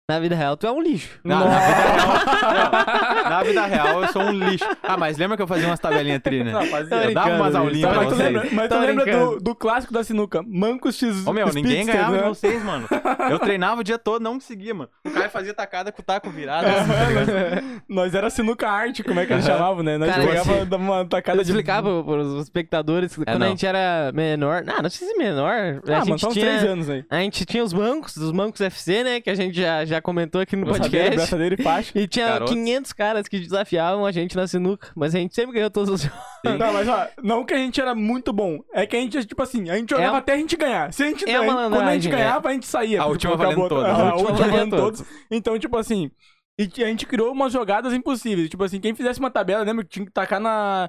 na 0.08 0.20
vida 0.20 0.36
real, 0.36 0.56
tu 0.56 0.68
é 0.68 0.70
um 0.70 0.80
lixo. 0.80 1.18
Na, 1.24 1.40
na 1.44 1.58
vida 1.58 1.66
real, 1.66 2.70
não, 3.24 3.30
na 3.30 3.42
vida 3.42 3.66
real, 3.66 4.02
eu 4.02 4.08
sou 4.12 4.22
um 4.22 4.30
lixo. 4.30 4.64
Ah, 4.80 4.96
mas 4.96 5.18
lembra 5.18 5.36
que 5.36 5.42
eu 5.42 5.48
fazia 5.48 5.66
umas 5.66 5.80
tabelinhas 5.80 6.22
tri, 6.22 6.44
né? 6.44 6.52
Não, 6.52 6.64
fazia. 6.66 6.96
Eu 6.96 7.12
dava 7.14 7.30
umas 7.34 7.54
aulinhas 7.56 7.90
pra 7.90 7.98
mas 8.04 8.08
vocês. 8.14 8.32
lembra, 8.32 8.48
mas 8.52 8.68
tu 8.68 8.78
lembra 8.78 9.04
do, 9.04 9.40
do 9.40 9.54
clássico 9.56 9.92
da 9.92 10.04
sinuca? 10.04 10.44
Mancos 10.46 10.96
X 10.96 11.26
Ô 11.26 11.32
meu, 11.32 11.52
ninguém 11.52 11.84
ganhava 11.84 12.12
né? 12.12 12.22
de 12.22 12.28
vocês, 12.28 12.62
mano. 12.62 12.86
Eu 13.28 13.40
treinava 13.40 13.80
o 13.80 13.84
dia 13.84 13.98
todo, 13.98 14.22
não 14.22 14.34
conseguia, 14.34 14.72
mano. 14.74 14.88
O 15.04 15.10
cara 15.10 15.28
fazia 15.28 15.52
tacada 15.52 15.90
com 15.90 16.00
o 16.00 16.04
taco 16.04 16.30
virado. 16.30 16.68
É. 16.68 16.78
assim, 16.78 16.86
tá? 16.92 17.62
Nós 17.88 18.14
era 18.14 18.30
sinuca 18.30 18.68
arte, 18.70 19.02
como 19.02 19.18
é 19.18 19.26
que 19.26 19.32
eles 19.32 19.44
chamavam, 19.44 19.82
né? 19.82 19.98
Nós 19.98 20.08
dava 20.68 20.76
uma 20.76 20.98
Eu 21.00 21.08
tacada 21.08 21.42
de... 21.42 21.50
explicar 21.50 21.82
pro- 21.82 22.04
pros 22.04 22.42
espectadores 22.44 23.12
que 23.16 23.24
quando 23.24 23.40
não. 23.40 23.46
a 23.48 23.50
gente 23.50 23.66
era 23.66 24.12
menor. 24.14 24.62
Não, 24.62 24.82
não 24.82 24.88
sei 24.90 25.08
se 25.08 25.18
menor. 25.18 25.50
Ah, 25.52 25.88
a 25.88 25.90
mano, 25.90 26.04
gente 26.06 26.26
uns 26.26 26.32
tinha. 26.32 26.44
três 26.46 26.62
anos 26.64 26.88
aí. 26.88 27.04
A 27.10 27.16
gente 27.18 27.44
tinha 27.44 27.64
os 27.64 27.72
bancos, 27.72 28.16
dos 28.16 28.30
bancos 28.30 28.60
FC, 28.60 29.02
né? 29.02 29.20
Que 29.20 29.30
a 29.30 29.34
gente 29.34 29.60
já, 29.60 29.84
já 29.96 30.02
comentou 30.02 30.40
aqui 30.40 30.56
no 30.56 30.66
podcast. 30.66 31.16
braçadeira 31.16 31.54
e 31.58 31.62
faixa. 31.62 31.92
E 31.98 32.06
tinha 32.06 32.26
Garotos. 32.28 32.54
500 32.54 32.92
caras 32.92 33.28
que 33.28 33.38
desafiavam 33.38 34.06
a 34.06 34.12
gente 34.12 34.36
na 34.36 34.46
sinuca. 34.46 34.88
Mas 34.94 35.14
a 35.14 35.18
gente 35.18 35.34
sempre 35.34 35.54
ganhou 35.54 35.70
todos 35.70 35.90
os 35.90 36.02
jogos. 36.02 36.18
Não, 36.44 36.72
mas 36.72 36.88
ó, 36.88 37.08
não 37.22 37.44
que 37.44 37.52
a 37.54 37.58
gente 37.58 37.80
era 37.80 37.94
muito 37.94 38.32
bom. 38.32 38.60
É 38.72 38.86
que 38.86 38.96
a 38.96 39.00
gente, 39.00 39.24
tipo 39.26 39.42
assim, 39.42 39.68
a 39.68 39.76
gente 39.76 39.90
jogava 39.90 40.16
É- 40.16 40.18
até 40.18 40.34
a 40.34 40.36
gente 40.36 40.56
ganhar. 40.56 40.92
Se 40.92 41.02
a 41.02 41.06
gente 41.08 41.24
É 41.24 41.26
ganha, 41.26 41.38
quando 41.44 41.58
a 41.58 41.62
gente 41.62 41.70
malandragem, 41.72 42.10
ganhava, 42.12 42.48
a 42.48 42.52
gente 42.52 42.66
saía. 42.66 43.02
A 43.02 43.06
última 43.06 43.36
valendo 43.36 43.68
todas. 43.68 43.84
A 43.90 44.10
A 44.10 44.14
última 44.16 44.46
valendo 44.46 44.76
todos. 44.76 45.04
Então, 45.30 45.58
tipo 45.58 45.76
assim, 45.76 46.10
e 46.58 46.64
a 46.82 46.86
gente 46.86 47.04
criou 47.06 47.32
umas 47.32 47.52
jogadas 47.52 47.92
impossíveis. 47.92 48.48
Tipo 48.48 48.64
assim, 48.64 48.80
quem 48.80 48.94
fizesse 48.94 49.20
uma 49.20 49.30
tabela, 49.30 49.62
lembra 49.64 49.84
que 49.84 49.90
tinha 49.90 50.06
que 50.06 50.12
tacar 50.12 50.40
na. 50.40 50.88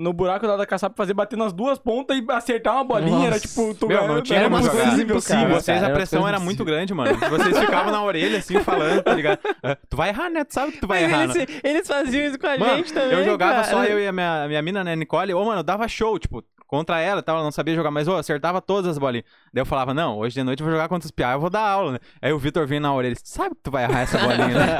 No 0.00 0.12
buraco 0.12 0.44
da 0.44 0.66
caçapa, 0.66 0.92
fazer 0.96 1.14
bater 1.14 1.36
nas 1.36 1.52
duas 1.52 1.78
pontas 1.78 2.18
e 2.18 2.24
acertar 2.32 2.74
uma 2.74 2.82
bolinha. 2.82 3.26
Era 3.26 3.36
Nossa. 3.36 3.46
tipo, 3.46 3.72
tu 3.74 3.86
Meu, 3.86 3.96
ganhava- 3.98 4.14
não 4.16 4.22
tinha 4.22 4.38
era 4.40 4.48
jogar. 4.48 4.70
coisas 4.70 4.98
Impossível. 4.98 5.48
Vocês, 5.50 5.82
a 5.82 5.86
era 5.86 5.94
pressão 5.94 6.20
coisa 6.22 6.34
era 6.36 6.44
muito 6.44 6.64
grande, 6.64 6.92
mano. 6.92 7.16
Vocês 7.16 7.56
ficavam 7.56 7.92
na 7.92 8.02
orelha, 8.02 8.38
assim, 8.38 8.58
falando, 8.58 9.02
tá 9.04 9.14
ligado? 9.14 9.38
Ah, 9.62 9.76
Tu 9.88 9.96
vai 9.96 10.08
errar, 10.08 10.30
né? 10.30 10.42
Tu 10.42 10.52
sabe 10.52 10.72
que 10.72 10.80
tu 10.80 10.88
vai 10.88 11.02
Mas 11.06 11.12
errar, 11.12 11.22
eles, 11.24 11.36
né? 11.36 11.60
eles 11.62 11.86
faziam 11.86 12.26
isso 12.26 12.38
com 12.40 12.46
a 12.48 12.58
Mano, 12.58 12.76
gente 12.78 12.92
também. 12.92 13.18
eu 13.18 13.24
jogava 13.24 13.52
cara. 13.62 13.68
só 13.68 13.84
eu 13.84 14.00
e 14.00 14.08
a 14.08 14.12
minha, 14.12 14.42
a 14.44 14.48
minha 14.48 14.62
mina, 14.62 14.82
né, 14.82 14.96
Nicole. 14.96 15.32
Ô, 15.32 15.44
mano, 15.44 15.60
eu 15.60 15.64
dava 15.64 15.86
show, 15.86 16.18
tipo, 16.18 16.42
contra 16.66 16.98
ela 17.00 17.20
e 17.20 17.22
tal. 17.22 17.36
Ela 17.36 17.44
não 17.44 17.52
sabia 17.52 17.72
jogar, 17.76 17.92
mas, 17.92 18.08
eu 18.08 18.16
acertava 18.16 18.60
todas 18.60 18.90
as 18.90 18.98
bolinhas. 18.98 19.24
Daí 19.52 19.62
eu 19.62 19.66
falava, 19.66 19.94
não, 19.94 20.18
hoje 20.18 20.34
de 20.34 20.42
noite 20.42 20.58
eu 20.60 20.64
vou 20.64 20.72
jogar 20.74 20.88
contra 20.88 21.06
os 21.06 21.12
piá, 21.12 21.34
eu 21.34 21.40
vou 21.40 21.48
dar 21.50 21.60
aula, 21.68 21.92
né? 21.92 21.98
Aí 22.20 22.32
o 22.32 22.38
Vitor 22.38 22.66
vinha 22.66 22.80
na 22.80 22.92
orelha, 22.92 23.12
ele, 23.12 23.20
sabe 23.22 23.54
que 23.54 23.62
tu 23.62 23.70
vai 23.70 23.84
errar 23.84 24.00
essa 24.00 24.18
bolinha, 24.18 24.48
né? 24.48 24.78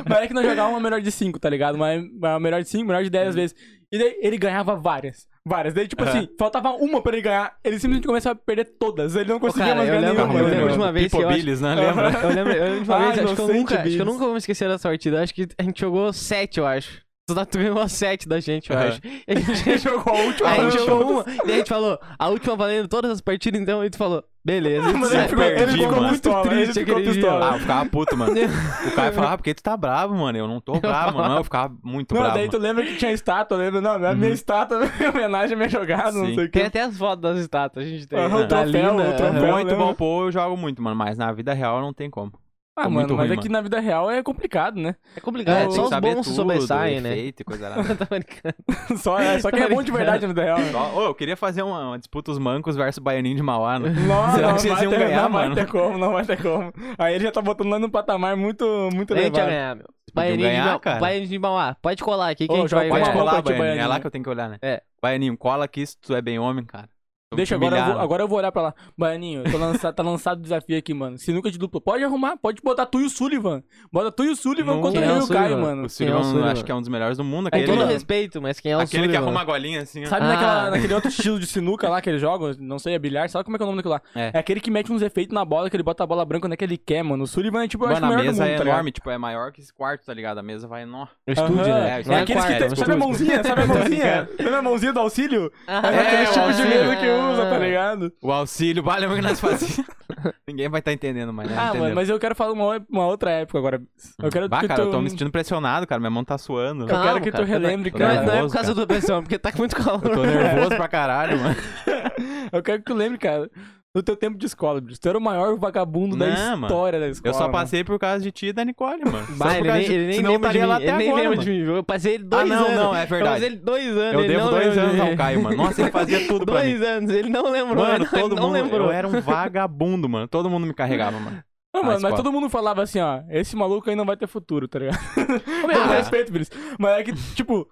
Mas 0.08 0.18
é 0.20 0.26
que 0.26 0.32
nós 0.32 0.44
jogávamos 0.46 0.74
uma 0.78 0.80
melhor 0.80 1.02
de 1.02 1.10
5, 1.12 1.38
tá 1.38 1.50
ligado? 1.50 1.74
Uma, 1.74 1.88
uma 1.92 2.40
melhor 2.40 2.62
de 2.62 2.68
5, 2.70 2.86
melhor 2.86 3.02
de 3.04 3.10
10 3.10 3.34
vezes. 3.34 3.54
E 3.92 3.98
daí 3.98 4.18
ele 4.20 4.36
ganhava 4.36 4.74
várias. 4.74 5.26
Várias. 5.46 5.72
Daí, 5.72 5.86
tipo 5.86 6.02
Aham. 6.02 6.10
assim, 6.18 6.28
faltava 6.38 6.70
uma 6.70 7.00
pra 7.00 7.12
ele 7.12 7.22
ganhar. 7.22 7.56
Ele 7.62 7.78
simplesmente 7.78 8.06
começava 8.06 8.32
a 8.38 8.44
perder 8.44 8.64
todas. 8.78 9.14
Ele 9.14 9.30
não 9.30 9.38
conseguia 9.38 9.66
cara, 9.66 9.76
mais 9.76 9.88
ganhar 9.88 10.00
lembro- 10.00 10.26
nenhuma. 10.26 10.40
eu 10.40 10.48
lembro 10.48 10.72
de 10.72 10.78
uma 10.78 10.92
vez 10.92 11.04
Pipo 11.12 11.24
acho- 11.24 11.36
Billis, 11.36 11.60
né? 11.60 11.74
Lembra? 11.76 12.10
Eu 12.10 12.28
lembro, 12.30 12.52
eu 12.52 12.64
lembro 12.64 12.84
de 12.84 12.90
uma 12.90 12.96
Ah, 12.98 13.10
vez, 13.12 13.18
acho 13.24 13.34
que, 13.36 13.40
eu 13.40 13.48
nunca, 13.48 13.80
acho 13.80 13.90
que 13.90 13.98
eu 13.98 14.04
nunca 14.04 14.18
vou 14.24 14.32
me 14.32 14.38
esquecer 14.38 14.68
dessa 14.68 14.88
partida. 14.88 15.22
Acho 15.22 15.32
que 15.34 15.46
a 15.56 15.62
gente 15.62 15.80
jogou 15.80 16.12
7, 16.12 16.58
eu 16.58 16.66
acho. 16.66 17.00
Tu, 17.28 17.34
tá- 17.34 17.44
ganhou 17.58 17.88
7 17.88 18.28
da 18.28 18.40
gente, 18.40 18.70
eu 18.70 18.76
Aham. 18.76 18.88
acho. 18.88 19.00
E 19.04 19.22
a 19.28 19.34
gente 19.36 19.78
jogou 19.78 20.14
a 20.14 20.20
última. 20.20 20.48
A 20.50 20.70
gente 20.70 20.84
jogou 20.84 21.10
uma, 21.12 21.24
e 21.46 21.52
a 21.52 21.56
gente 21.58 21.68
falou, 21.68 21.98
a 22.18 22.28
última 22.28 22.56
valendo 22.56 22.88
todas 22.88 23.10
as 23.10 23.20
partidas, 23.20 23.60
então, 23.60 23.84
e 23.84 23.90
tu 23.90 23.96
falou, 23.98 24.24
beleza. 24.46 24.92
Tu 24.94 24.96
ele 25.14 25.28
ficou, 25.28 25.44
ele 25.44 25.54
perdi, 25.56 25.72
ficou 25.72 25.90
mano. 25.90 26.02
muito 26.08 26.22
Pistola, 26.22 26.46
ele 26.46 26.54
triste 26.62 26.80
ficou 26.80 26.94
aquele 26.96 27.12
dia. 27.12 27.22
pistola. 27.22 27.50
Ah, 27.50 27.54
eu 27.54 27.60
ficava 27.60 27.86
puto, 27.86 28.16
mano. 28.16 28.32
O 28.32 28.90
cara 28.94 29.12
falava, 29.12 29.34
ah, 29.34 29.36
porque 29.36 29.54
tu 29.54 29.62
tá 29.62 29.76
bravo, 29.76 30.14
mano. 30.14 30.38
Eu 30.38 30.46
não 30.48 30.60
tô 30.60 30.78
bravo, 30.80 31.18
mano. 31.18 31.28
Não, 31.30 31.36
eu 31.38 31.44
ficava 31.44 31.74
muito 31.82 32.14
Não, 32.14 32.20
bravo. 32.22 32.36
daí 32.36 32.48
tu 32.48 32.52
mano. 32.52 32.64
lembra 32.64 32.84
que 32.86 32.96
tinha 32.96 33.12
estátua, 33.12 33.58
lembra? 33.58 33.80
Não, 33.80 33.92
a 34.06 34.14
minha 34.14 34.30
estátua, 34.30 34.78
minha 34.98 35.10
homenagem 35.10 35.54
à 35.54 35.56
minha 35.56 35.68
jogada, 35.68 36.12
não 36.12 36.26
Sim. 36.26 36.34
sei 36.36 36.44
o 36.44 36.50
Tem 36.50 36.62
que. 36.62 36.68
até 36.68 36.80
as 36.82 36.96
fotos 36.96 37.22
das 37.22 37.38
estátuas, 37.38 37.84
a 37.84 37.88
gente 37.88 38.06
tem. 38.06 38.18
Aham, 38.18 38.36
o 38.36 38.46
Da 38.46 38.62
troféu, 38.62 38.90
Lina, 38.92 39.10
o 39.10 39.16
troféu. 39.16 39.32
Muito 39.52 39.68
lembra? 39.68 39.76
bom 39.76 39.94
pô, 39.94 40.24
eu 40.26 40.32
jogo 40.32 40.56
muito, 40.56 40.80
mano. 40.82 40.96
Mas 40.96 41.18
na 41.18 41.32
vida 41.32 41.52
real 41.52 41.80
não 41.80 41.92
tem 41.92 42.08
como. 42.08 42.32
Ah, 42.78 42.82
Tô 42.82 42.90
mano, 42.90 43.00
muito 43.08 43.16
mas 43.16 43.28
ruim, 43.30 43.38
é 43.38 43.42
que 43.42 43.48
na 43.48 43.62
vida 43.62 43.80
real 43.80 44.10
é 44.10 44.22
complicado, 44.22 44.76
né? 44.78 44.96
É 45.16 45.20
complicado, 45.20 45.56
É, 45.56 45.70
só 45.70 45.70
tem 45.70 45.80
os 45.80 45.84
que 45.84 45.88
saber 45.94 46.14
bons 46.14 46.26
sobressaem, 46.26 47.00
né? 47.00 47.12
efeito 47.12 47.40
e 47.40 47.44
coisa 47.44 47.68
lá. 47.70 47.76
Tá 47.76 48.04
brincando. 48.04 48.54
Só, 49.02 49.18
é, 49.18 49.38
só 49.40 49.50
quem 49.50 49.62
é 49.62 49.68
bom 49.68 49.82
de 49.82 49.90
verdade 49.90 50.22
na 50.22 50.28
vida 50.28 50.44
real. 50.44 50.58
né? 50.58 50.70
Só- 50.72 50.94
Ô, 50.94 51.04
eu 51.06 51.14
queria 51.14 51.36
fazer 51.38 51.62
uma, 51.62 51.88
uma 51.88 51.98
disputa 51.98 52.30
os 52.30 52.38
mancos 52.38 52.76
versus 52.76 52.98
Baianinho 53.02 53.34
de 53.36 53.42
Mauá, 53.42 53.78
né? 53.78 53.88
Não, 53.88 54.30
Será 54.36 54.48
não, 54.48 54.54
que 54.56 54.60
vocês 54.60 54.74
vai 54.74 54.82
iam 54.84 54.90
ter, 54.92 54.98
ganhar, 54.98 55.22
não 55.22 55.30
mano? 55.30 55.54
vai 55.54 55.64
ter 55.64 55.70
como, 55.72 55.98
não 55.98 56.12
vai 56.12 56.24
ter 56.26 56.42
como. 56.42 56.72
Aí 56.98 57.14
ele 57.14 57.24
já 57.24 57.32
tá 57.32 57.40
botando 57.40 57.70
lá 57.70 57.78
num 57.78 57.88
patamar 57.88 58.36
muito, 58.36 58.64
muito 58.92 59.14
A 59.14 59.16
gente 59.16 59.36
ia 59.36 59.42
elevado. 59.42 59.50
ganhar, 59.50 59.76
meu. 59.76 59.86
Baianinho 60.14 60.38
de, 60.38 60.44
ganhar, 60.44 60.66
Mau- 60.66 60.80
cara. 60.80 61.00
Baianinho 61.00 61.28
de 61.30 61.38
Mauá, 61.38 61.76
pode 61.80 62.02
colar 62.02 62.28
aqui 62.30 62.46
que 62.46 62.52
Ô, 62.52 62.56
a 62.56 62.60
gente 62.60 62.74
vai 62.74 62.88
Pode 62.90 63.10
colar, 63.12 63.42
Baianinho. 63.42 63.80
É 63.82 63.86
lá 63.86 64.00
que 64.00 64.06
eu 64.06 64.10
tenho 64.10 64.22
que 64.24 64.30
olhar, 64.30 64.48
né? 64.50 64.58
É. 64.60 64.82
Baianinho, 65.00 65.36
cola 65.38 65.64
aqui 65.64 65.86
se 65.86 65.96
tu 65.98 66.14
é 66.14 66.20
bem 66.20 66.38
homem, 66.38 66.64
cara. 66.64 66.88
Deixa, 67.34 67.56
agora 67.56 67.76
eu, 67.76 67.84
vou, 67.84 67.98
agora 67.98 68.22
eu 68.22 68.28
vou 68.28 68.38
olhar 68.38 68.52
pra 68.52 68.62
lá. 68.62 68.74
Baianinho, 68.96 69.42
lança- 69.58 69.92
tá 69.92 70.00
lançado 70.00 70.38
o 70.38 70.42
desafio 70.42 70.78
aqui, 70.78 70.94
mano. 70.94 71.18
Sinuca 71.18 71.50
de 71.50 71.58
dupla. 71.58 71.80
Pode 71.80 72.04
arrumar, 72.04 72.36
pode 72.36 72.62
botar 72.62 72.86
tu 72.86 73.00
e 73.00 73.04
o 73.04 73.10
Sullivan. 73.10 73.64
Bota 73.92 74.12
tu 74.12 74.22
e 74.22 74.28
o 74.30 74.36
Sullivan 74.36 74.76
Não. 74.76 74.80
contra 74.80 75.04
é 75.04 75.10
eu 75.10 75.16
e 75.16 75.18
o 75.18 75.26
Caio, 75.26 75.48
Sullivan? 75.48 75.60
mano. 75.60 75.86
O 75.86 75.88
Quem 75.88 76.06
é 76.06 76.10
o 76.10 76.12
Sullivan, 76.12 76.22
Sullivan? 76.22 76.52
acho 76.52 76.64
que 76.64 76.70
é 76.70 76.74
um 76.76 76.78
dos 76.80 76.88
melhores 76.88 77.16
do 77.18 77.24
mundo. 77.24 77.48
Aquele, 77.48 77.64
todo 77.66 77.78
Aquele- 77.78 77.92
respeito, 77.94 78.40
mas 78.40 78.60
quem 78.60 78.70
é 78.70 78.76
o 78.76 78.80
aquele 78.80 79.02
que 79.02 79.08
Sullivan? 79.08 79.24
arruma 79.24 79.40
a 79.40 79.44
golinha 79.44 79.80
assim, 79.82 80.04
ó. 80.04 80.06
Sabe 80.06 80.24
Ah. 80.24 80.28
naquela, 80.28 80.70
naquele 80.70 80.94
outro 80.94 81.08
estilo 81.10 81.40
de 81.40 81.46
sinuca 81.46 81.88
lá 81.88 82.00
que 82.00 82.08
eles 82.08 82.20
jogam? 82.20 82.54
Não 82.60 82.78
sei, 82.78 82.94
é 82.94 82.98
bilhar. 82.98 83.28
Sabe 83.28 83.44
como 83.44 83.56
é 83.56 83.58
que 83.58 83.62
é 83.64 83.66
o 83.66 83.70
nome 83.70 83.78
daquilo 83.82 83.94
lá? 83.94 84.02
É. 84.14 84.30
É 84.32 84.38
aquele 84.38 84.60
que 84.60 84.70
mete 84.70 84.92
uns 84.92 85.02
efeitos 85.02 85.34
na 85.34 85.44
bola, 85.44 85.68
que 85.68 85.74
ele 85.74 85.82
bota 85.82 86.04
a 86.04 86.06
bola 86.06 86.24
branca 86.24 86.46
onde 86.46 86.54
é 86.54 86.56
que 86.56 86.64
ele 86.64 86.78
quer, 86.78 87.02
mano. 87.02 87.24
O 87.24 87.26
Sullivan 87.26 87.64
é 87.64 87.68
tipo, 87.68 87.84
eu 87.86 87.88
acho 87.90 88.00
Mano, 88.00 88.12
o 88.12 88.14
a 88.14 88.18
melhor 88.18 88.30
do 88.32 88.36
mesa 88.36 88.44
mundo, 88.44 88.52
é 88.54 88.56
tá 88.64 88.70
enorme, 88.70 88.92
tipo, 88.92 89.10
é 89.10 89.18
maior 89.18 89.50
que 89.50 89.60
esse 89.60 89.74
quarto, 89.74 90.06
tá 90.06 90.14
ligado? 90.14 90.38
A 90.38 90.44
mesa 90.44 90.68
vai, 90.68 90.86
nó. 90.86 91.08
O 91.26 91.32
estúdio, 91.32 91.56
né? 91.56 91.88
É, 92.06 92.12
É, 92.12 92.20
aqueles 92.20 92.44
que 92.44 92.54
tem, 92.54 92.66
é 92.68 92.76
sabe 92.76 92.92
a 92.92 92.96
mãozinha? 92.96 93.42
Sabe 93.42 93.62
a 93.62 93.66
mãozinha? 93.66 94.28
Sabe 94.36 94.54
a 94.54 94.62
mãozinha 94.62 94.92
do 94.92 95.00
auxílio? 95.00 95.52
Ah, 95.66 95.90
É 95.90 96.00
aquele 96.00 96.26
tipo 96.26 96.52
de 96.52 96.62
mesa 96.68 96.96
que 96.96 97.15
usa, 97.16 97.46
tá 97.46 97.58
ligado? 97.58 98.12
O 98.22 98.32
auxílio, 98.32 98.82
vale 98.82 99.06
o 99.06 99.14
que 99.14 99.22
nós 99.22 99.40
fazíamos. 99.40 99.86
Ninguém 100.46 100.68
vai 100.68 100.80
estar 100.80 100.92
entendendo, 100.92 101.32
mas 101.32 101.50
né? 101.50 101.56
Ah, 101.58 101.74
mano, 101.74 101.94
mas 101.94 102.08
eu 102.08 102.18
quero 102.18 102.34
falar 102.34 102.52
uma, 102.52 102.84
uma 102.88 103.06
outra 103.06 103.30
época 103.30 103.58
agora. 103.58 103.82
Eu 104.22 104.30
quero 104.30 104.48
Bah, 104.48 104.60
que 104.60 104.68
cara, 104.68 104.82
tu... 104.82 104.86
eu 104.86 104.90
tô 104.90 105.00
me 105.00 105.10
sentindo 105.10 105.30
pressionado, 105.30 105.86
cara. 105.86 105.98
Minha 106.00 106.10
mão 106.10 106.24
tá 106.24 106.38
suando. 106.38 106.84
Eu 106.84 106.88
Calma, 106.88 107.04
quero 107.04 107.20
que 107.22 107.30
tu 107.30 107.34
cara, 107.34 107.44
relembre, 107.46 107.90
Não, 107.90 108.06
é- 108.06 108.14
cara. 108.14 108.26
não 108.26 108.32
é 108.34 108.42
por 108.42 108.52
causa 108.52 108.74
cara. 108.74 108.74
da 108.74 108.86
pressão, 108.86 109.22
porque 109.22 109.38
tá 109.38 109.52
com 109.52 109.58
muito 109.58 109.76
calor. 109.76 110.00
Eu 110.04 110.14
tô 110.14 110.22
nervoso 110.24 110.76
pra 110.76 110.88
caralho, 110.88 111.38
mano. 111.38 111.56
Eu 112.52 112.62
quero 112.62 112.78
que 112.78 112.84
tu 112.84 112.94
lembre, 112.94 113.18
cara, 113.18 113.50
do 113.96 114.02
teu 114.02 114.14
tempo 114.16 114.36
de 114.36 114.44
escola, 114.46 114.80
Brice. 114.80 115.00
Tu 115.00 115.08
era 115.08 115.16
o 115.16 115.20
maior 115.20 115.56
vagabundo 115.58 116.16
da 116.16 116.26
Não, 116.26 116.50
mano. 116.58 116.66
história 116.66 117.00
da 117.00 117.08
escola. 117.08 117.30
Eu 117.30 117.34
só 117.34 117.40
mano. 117.44 117.52
passei 117.52 117.82
por 117.82 117.98
causa 117.98 118.22
de 118.22 118.30
ti 118.30 118.46
e 118.48 118.52
da 118.52 118.64
Nicole, 118.64 119.04
mano. 119.04 119.26
Só 119.26 119.34
Bah, 119.36 119.46
por 119.46 119.56
ele 119.56 119.62
causa 119.68 119.78
nem, 119.78 119.86
de- 119.88 119.92
ele 119.94 120.06
nem 120.06 120.12
senão 120.16 120.30
eu 120.30 120.32
lembra 120.34 120.50
de 120.50 120.58
estaria 120.58 120.62
mim. 120.62 120.68
lá 120.68 120.76
Ele 120.80 120.88
até 120.90 120.98
nem 120.98 121.08
agora, 121.08 121.22
lembra 121.22 121.36
mano. 121.36 121.50
de 121.50 121.64
mim. 121.64 121.76
Eu 121.76 121.82
passei 121.84 122.14
ele 122.14 122.24
dois 122.24 122.42
Ah, 122.42 122.54
não, 122.54 122.64
anos. 122.66 122.76
não, 122.76 122.96
é 122.96 123.02
Eu 123.02 123.06
verdade. 123.08 123.32
passei 123.34 123.46
ele 123.48 123.56
dois 123.56 123.86
anos. 123.96 124.12
Eu 124.12 124.18
ele 124.20 124.28
devo 124.28 124.44
não 124.44 124.50
dois 124.50 124.64
lembra 124.66 124.74
de 124.74 124.80
anos 124.80 124.94
mim. 125.04 125.10
ao 125.10 125.16
Caio, 125.16 125.42
mano. 125.42 125.56
Nossa, 125.56 125.80
ele 125.82 125.90
fazia 125.90 126.26
tudo 126.28 126.44
pra 126.44 126.62
mim. 126.62 126.76
Dois 126.78 126.82
anos, 126.82 127.10
ele 127.10 127.28
não 127.30 127.50
lembrou. 127.50 127.84
Mano, 127.86 128.04
ele 128.04 128.20
todo 128.22 128.36
não 128.36 128.42
mundo. 128.42 128.52
lembrou. 128.52 128.86
Eu 128.88 128.92
era 128.92 129.08
um 129.08 129.20
vagabundo, 129.20 130.08
mano. 130.08 130.28
Todo 130.28 130.50
mundo 130.50 130.66
me 130.66 130.74
carregava, 130.74 131.18
mano. 131.18 131.42
Não, 131.74 131.80
Ah, 131.82 131.84
mano, 131.84 131.92
mas 132.00 132.04
escola. 132.04 132.16
todo 132.16 132.32
mundo 132.32 132.48
falava 132.48 132.82
assim, 132.82 133.00
ó, 133.00 133.20
esse 133.30 133.54
maluco 133.54 133.88
aí 133.90 133.94
não 133.96 134.06
vai 134.06 134.16
ter 134.16 134.26
futuro, 134.26 134.66
tá 134.66 134.78
ligado? 134.78 134.98
Com 135.14 135.68
todo 135.68 135.88
respeito, 135.90 136.32
Brice. 136.32 136.50
Mas 136.78 137.00
é 137.00 137.02
que, 137.02 137.12
tipo, 137.34 137.66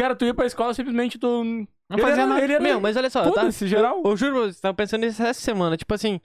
cara, 0.00 0.16
tu 0.16 0.24
ia 0.24 0.34
pra 0.34 0.46
escola 0.46 0.72
simplesmente 0.74 1.18
tu... 1.18 1.44
Não 1.44 1.98
ele 1.98 2.02
fazia 2.02 2.22
era, 2.22 2.26
nada. 2.26 2.44
Ele 2.44 2.52
era... 2.52 2.62
Meu, 2.62 2.80
mas 2.80 2.96
olha 2.96 3.10
só, 3.10 3.30
tá? 3.30 3.50
Geral. 3.50 4.00
Eu, 4.04 4.10
eu 4.10 4.16
juro, 4.16 4.52
você, 4.52 4.60
tava 4.60 4.74
pensando 4.74 5.04
nisso 5.04 5.22
essa 5.22 5.40
semana. 5.40 5.76
Tipo 5.76 5.92
assim, 5.92 6.20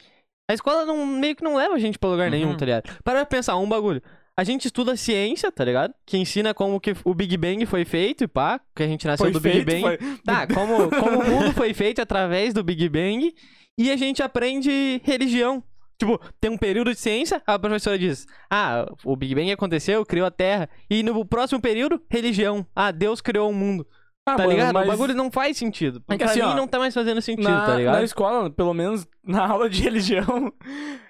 a 0.50 0.54
escola 0.54 0.86
não, 0.86 1.06
meio 1.06 1.36
que 1.36 1.44
não 1.44 1.56
leva 1.56 1.74
a 1.74 1.80
gente 1.80 1.98
pra 1.98 2.10
lugar 2.10 2.30
nenhum, 2.30 2.50
Uhum. 2.50 2.58
tá 2.58 2.66
ligado? 2.66 2.98
Para 3.04 3.26
pensar, 3.26 3.56
um 3.58 3.68
bagulho. 3.68 4.02
A 4.38 4.44
gente 4.44 4.66
estuda 4.66 4.98
ciência, 4.98 5.52
tá 5.52 5.64
ligado? 5.64 5.94
Que 6.06 6.18
ensina 6.18 6.54
como 6.54 6.80
que 6.80 6.94
o 7.06 7.14
Big 7.14 7.38
Bang 7.38 7.66
foi 7.66 7.86
feito 7.86 8.26
e 8.26 8.28
pá, 8.28 8.60
que 8.76 8.84
a 8.84 8.88
gente 8.88 9.08
nasceu 9.08 9.26
Foi 9.26 9.32
do 9.32 9.40
Big 9.40 9.64
feito, 9.64 9.82
Bang. 9.82 9.82
foi... 9.82 10.18
Tá, 10.26 10.46
como, 10.54 10.90
como 10.90 11.22
o 11.22 11.26
mundo 11.26 11.54
foi 11.54 11.74
feito 11.74 12.02
através 12.02 12.54
do 12.54 12.64
Big 12.64 12.88
Bang 12.90 13.34
e 13.78 13.90
a 13.92 13.96
gente 13.96 14.22
aprende 14.22 15.02
religião. 15.04 15.64
Tipo, 15.98 16.20
tem 16.42 16.52
um 16.52 16.58
período 16.58 16.92
de 16.94 17.00
ciência, 17.00 17.42
a 17.46 17.58
professora 17.58 17.98
diz: 17.98 18.26
Ah, 18.50 18.86
o 19.04 19.16
Big 19.16 19.34
Bang 19.34 19.52
aconteceu, 19.52 20.06
criou 20.06 20.28
a 20.28 20.32
Terra. 20.32 20.70
E 20.90 21.02
no 21.02 21.26
próximo 21.26 21.62
período, 21.62 22.02
religião. 22.10 22.66
Ah, 22.76 22.92
Deus 22.92 23.22
criou 23.22 23.50
o 23.50 23.54
mundo. 23.54 23.88
Ah, 24.28 24.36
Tá 24.38 24.44
mano, 24.44 24.50
ligado? 24.54 24.74
mas 24.74 24.86
O 24.86 24.88
bagulho 24.90 25.14
não 25.14 25.30
faz 25.32 25.56
sentido. 25.56 26.02
É 26.10 26.14
que 26.14 26.24
pra 26.24 26.32
assim, 26.32 26.42
mim 26.42 26.48
ó, 26.48 26.56
não 26.56 26.68
tá 26.68 26.80
mais 26.80 26.94
fazendo 26.96 27.22
sentido, 27.22 27.48
na, 27.48 27.64
tá 27.66 27.76
ligado? 27.76 27.94
na 27.94 28.04
escola, 28.04 28.50
pelo 28.50 28.74
menos 28.74 29.06
na 29.24 29.46
aula 29.48 29.70
de 29.70 29.84
religião. 29.84 30.52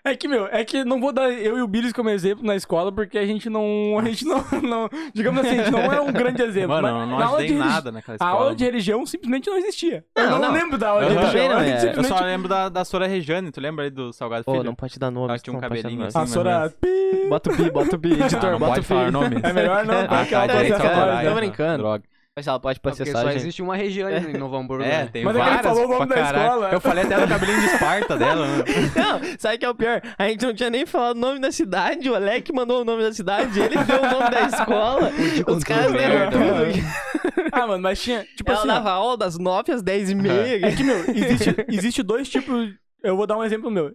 É 0.04 0.16
que, 0.18 0.28
meu, 0.28 0.48
é 0.48 0.66
que 0.66 0.84
não 0.84 1.00
vou 1.00 1.14
dar 1.14 1.32
eu 1.32 1.58
e 1.58 1.62
o 1.62 1.68
Billis 1.68 1.94
como 1.94 2.10
exemplo 2.10 2.46
na 2.46 2.58
escola, 2.58 2.92
porque 2.92 3.18
a 3.18 3.26
gente 3.26 3.50
não. 3.50 3.98
A 3.98 4.04
gente 4.04 4.26
não. 4.26 4.44
não 4.62 4.90
digamos 5.14 5.46
assim, 5.46 5.60
a 5.60 5.64
gente 5.64 5.72
não 5.72 5.80
é 5.94 6.02
um 6.02 6.12
grande 6.12 6.42
exemplo. 6.42 6.70
Mano, 6.72 6.82
mas 6.90 6.92
eu 6.92 7.08
não 7.08 7.18
na 7.18 7.26
aula 7.26 7.38
ajudei 7.38 7.48
de 7.48 7.54
religi- 7.54 7.74
nada 7.74 7.92
naquela 7.94 8.14
A 8.14 8.18
escola. 8.18 8.32
aula 8.32 8.56
de 8.56 8.64
mano. 8.66 8.72
religião 8.74 9.06
simplesmente 9.06 9.50
não 9.50 9.58
existia. 9.58 10.04
eu 10.14 10.24
Não, 10.24 10.32
não, 10.32 10.40
não. 10.40 10.52
lembro 10.54 10.78
da 10.78 10.90
aula 10.90 11.06
de 11.06 11.14
Eu 11.14 11.20
religião. 11.20 11.32
também 11.32 11.50
não, 11.50 11.58
a 11.58 11.66
é. 11.66 11.74
Eu 11.76 11.80
simplesmente. 11.80 12.18
só 12.20 12.24
lembro 12.26 12.48
da, 12.50 12.68
da 12.70 12.84
Sora 12.84 13.08
Rejane, 13.08 13.50
tu 13.50 13.62
lembra 13.62 13.86
aí 13.86 13.90
do 13.90 14.12
Salgado 14.12 14.44
Pô, 14.44 14.52
Filho? 14.52 14.64
não 14.66 14.76
pode 14.76 15.00
dar 15.00 15.10
nome. 15.10 15.30
Ela 15.30 15.40
tinha 15.40 15.54
um 15.54 15.56
não 15.56 15.62
cabelinho 15.62 16.06
assim, 16.06 16.20
A 16.20 16.28
Sora. 16.28 16.70
Pi. 16.82 17.28
Bota 17.30 17.50
o 17.50 17.56
pi, 17.56 17.72
bota 17.72 17.96
o 17.96 18.00
pi, 18.00 18.12
editor, 18.22 18.46
Ah, 18.46 18.52
não 18.52 18.60
bota 18.60 18.94
o 18.94 19.12
nome. 19.12 19.38
É 19.42 19.54
melhor 19.54 19.86
não, 19.86 20.02
Ah, 20.02 20.08
porque 20.20 20.36
ela 20.36 20.48
tá, 20.48 20.54
então, 20.66 20.76
acessar 20.76 20.82
caralho. 20.82 21.12
nós, 21.14 21.24
Tô 21.24 21.30
né? 21.30 21.36
brincando. 21.36 21.78
Droga. 21.78 22.04
Mas 22.38 22.48
ela 22.48 22.60
pode 22.60 22.78
É 22.78 22.82
porque 22.82 22.98
processar, 22.98 23.22
só 23.22 23.28
gente. 23.30 23.38
existe 23.38 23.62
uma 23.62 23.78
região 23.78 24.10
em 24.12 24.34
Novo 24.38 24.58
Hamburgo. 24.58 24.84
É, 24.84 25.04
né? 25.06 25.10
tem 25.12 25.24
Mas 25.24 25.38
é 25.38 25.40
que 25.40 25.46
ele 25.46 25.56
várias 25.56 25.74
falou 25.74 25.86
o 25.86 25.94
nome 25.94 26.08
da 26.08 26.16
caralho. 26.16 26.44
escola. 26.46 26.70
Eu 26.74 26.82
falei 26.82 27.04
até 27.06 27.20
do 27.22 27.28
cabelinho 27.30 27.60
de 27.62 27.66
Esparta 27.68 28.18
dela. 28.18 28.46
né? 28.48 28.64
Não, 28.96 29.22
sabe 29.40 29.56
o 29.56 29.60
que 29.60 29.66
é 29.66 29.70
o 29.70 29.76
pior? 29.76 30.02
A 30.18 30.28
gente 30.28 30.46
não 30.46 30.54
tinha 30.54 30.70
nem 30.70 30.86
falado 30.86 31.16
o 31.16 31.20
nome 31.20 31.40
da 31.40 31.50
cidade, 31.52 32.10
o 32.10 32.16
Alec 32.16 32.52
mandou 32.52 32.82
o 32.82 32.86
nome 32.86 33.04
da 33.04 33.14
cidade, 33.14 33.58
ele 33.58 33.78
deu 33.86 34.00
o 34.04 34.12
nome 34.12 34.30
da 34.32 34.42
escola. 34.48 35.12
Os 35.48 35.64
caras 35.64 35.92
mano. 35.94 36.32
tudo. 36.32 37.46
Ah, 37.54 37.68
mano, 37.68 37.82
mas 37.82 38.02
tinha. 38.02 38.26
Tipo 38.36 38.52
Ela 38.52 38.60
assim. 38.60 38.70
ó, 38.70 38.74
dava 38.74 38.92
aula 38.92 39.18
das 39.18 39.38
9 39.38 39.72
às 39.72 39.82
10 39.82 40.10
e 40.10 40.16
meia. 40.16 40.66
É 40.68 40.72
que, 40.76 40.84
meu, 40.84 40.98
existe, 41.10 41.56
existe 41.70 42.04
dois 42.04 42.28
tipos. 42.28 42.70
Eu 43.02 43.16
vou 43.16 43.26
dar 43.26 43.38
um 43.38 43.44
exemplo 43.46 43.72
meu. 43.72 43.94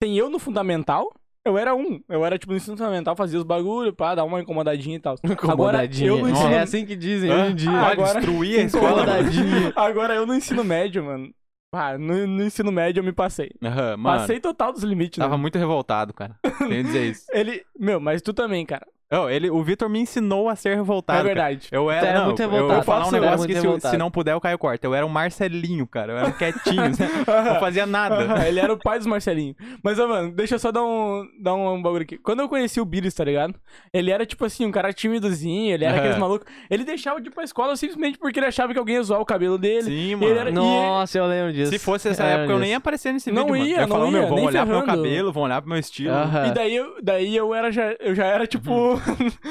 Tem 0.00 0.16
eu 0.16 0.30
no 0.30 0.38
fundamental. 0.38 1.12
Eu 1.44 1.58
era 1.58 1.74
um. 1.74 2.00
Eu 2.08 2.24
era, 2.24 2.38
tipo, 2.38 2.52
no 2.52 2.56
ensino 2.56 2.76
fundamental, 2.76 3.16
fazia 3.16 3.38
os 3.38 3.44
bagulho, 3.44 3.92
pá, 3.92 4.14
dar 4.14 4.24
uma 4.24 4.40
incomodadinha 4.40 4.96
e 4.96 5.00
tal. 5.00 5.16
Agora, 5.48 5.84
eu 5.84 6.18
no 6.18 6.30
ensino... 6.30 6.48
É 6.52 6.60
assim 6.60 6.86
que 6.86 6.94
dizem 6.94 7.32
hoje 7.32 7.52
em 7.52 7.54
dia. 7.56 7.70
Ah, 7.70 7.88
agora- 7.90 8.20
destruir 8.20 8.60
a 8.60 8.62
escola. 8.64 8.90
Incomodadinha. 9.02 9.72
Agora 9.74 10.14
eu 10.14 10.24
no 10.26 10.34
ensino 10.34 10.62
médio, 10.62 11.04
mano. 11.04 11.30
Ah, 11.74 11.96
no, 11.96 12.26
no 12.26 12.44
ensino 12.44 12.70
médio 12.70 13.00
eu 13.00 13.04
me 13.04 13.12
passei. 13.12 13.50
Aham, 13.62 13.96
Mano, 13.96 14.18
Passei 14.20 14.38
total 14.38 14.72
dos 14.74 14.82
limites, 14.82 15.18
né? 15.18 15.24
tava 15.24 15.38
muito 15.38 15.58
revoltado, 15.58 16.12
cara. 16.12 16.36
Tenho 16.58 16.68
que 16.68 16.82
dizer 16.82 17.10
isso. 17.10 17.24
Ele... 17.32 17.64
Meu, 17.78 17.98
mas 17.98 18.20
tu 18.20 18.34
também, 18.34 18.64
cara. 18.66 18.86
Oh, 19.12 19.28
ele, 19.28 19.50
o 19.50 19.62
Vitor 19.62 19.88
me 19.88 19.98
ensinou 20.00 20.48
a 20.48 20.56
ser 20.56 20.74
revoltado. 20.76 21.18
é 21.18 21.22
cara. 21.22 21.34
verdade. 21.34 21.68
Eu 21.70 21.84
Tu 21.84 21.90
era, 21.90 22.06
era 22.06 22.18
não, 22.20 22.26
muito 22.26 22.40
eu- 22.40 22.46
eu 22.46 22.52
revoltado. 22.52 22.74
vou 22.76 22.84
falar 22.84 23.06
um 23.08 23.10
negócio 23.10 23.46
que 23.46 23.54
se, 23.54 23.60
revoltado. 23.60 23.90
se 23.92 23.96
não 23.98 24.10
puder 24.10 24.32
eu 24.32 24.40
caio 24.40 24.58
corta. 24.58 24.86
Eu 24.86 24.94
era 24.94 25.04
um 25.04 25.08
Marcelinho, 25.08 25.86
cara. 25.86 26.12
Eu 26.12 26.18
era 26.18 26.28
um 26.28 26.32
quietinho, 26.32 26.82
né? 26.82 26.90
não 27.52 27.60
fazia 27.60 27.84
nada. 27.86 28.12
Ele 28.48 28.58
era 28.60 28.72
o 28.72 28.78
pai 28.78 28.98
dos 28.98 29.06
Marcelinho. 29.06 29.54
Mas, 29.82 29.98
ó, 29.98 30.08
mano, 30.08 30.32
deixa 30.32 30.54
eu 30.54 30.58
só 30.58 30.72
dar 30.72 30.82
um, 30.82 31.26
dar 31.40 31.54
um 31.54 31.80
bagulho 31.82 32.02
aqui. 32.02 32.18
Quando 32.18 32.40
eu 32.40 32.48
conheci 32.48 32.80
o 32.80 32.84
Billis, 32.84 33.14
tá 33.14 33.24
ligado? 33.24 33.54
Ele 33.92 34.10
era, 34.10 34.24
tipo 34.24 34.44
assim, 34.44 34.64
um 34.64 34.70
cara 34.70 34.92
timidozinho, 34.92 35.74
ele 35.74 35.84
era 35.84 35.98
aqueles 35.98 36.18
malucos. 36.18 36.46
Ele 36.70 36.84
deixava 36.84 37.20
de 37.20 37.28
ir 37.28 37.32
pra 37.32 37.44
escola 37.44 37.76
simplesmente 37.76 38.18
porque 38.18 38.38
ele 38.38 38.46
achava 38.46 38.72
que 38.72 38.78
alguém 38.78 38.94
ia 38.96 39.02
zoar 39.02 39.20
o 39.20 39.26
cabelo 39.26 39.58
dele. 39.58 39.82
Sim, 39.82 40.12
Ele 40.12 40.16
mano. 40.16 40.38
era- 40.38 40.50
Nossa, 40.50 41.18
eu 41.18 41.26
lembro 41.26 41.52
disso. 41.52 41.70
Se 41.72 41.78
fosse 41.78 42.08
essa 42.08 42.22
Eu 42.22 42.26
lembro 42.28 42.40
época, 42.42 42.52
eu 42.54 42.58
nem 42.58 42.68
ia 42.70 42.74
disso. 42.76 42.78
aparecer 42.78 43.12
nesse 43.12 43.30
Não 43.30 43.42
vídeo, 43.46 43.58
mano. 43.58 43.64
ia, 43.68 43.74
Eu 43.76 43.80
ia 43.80 43.86
não 43.86 43.88
falar, 43.96 44.04
ia, 44.06 44.10
meu, 44.12 44.28
vão 44.28 44.44
olhar 44.44 44.66
pro 44.66 44.76
meu 44.76 44.86
cabelo, 44.86 45.32
vão 45.32 45.42
olhar 45.42 45.60
pro 45.60 45.70
meu 45.70 45.78
estilo. 45.78 46.14
E 46.46 46.50
daí 46.52 46.74
eu, 46.76 46.94
daí 47.02 47.36
eu 47.36 47.54
era 47.54 47.70
já, 47.70 47.94
eu 48.00 48.14
já 48.14 48.24
era, 48.26 48.46
tipo... 48.46 49.01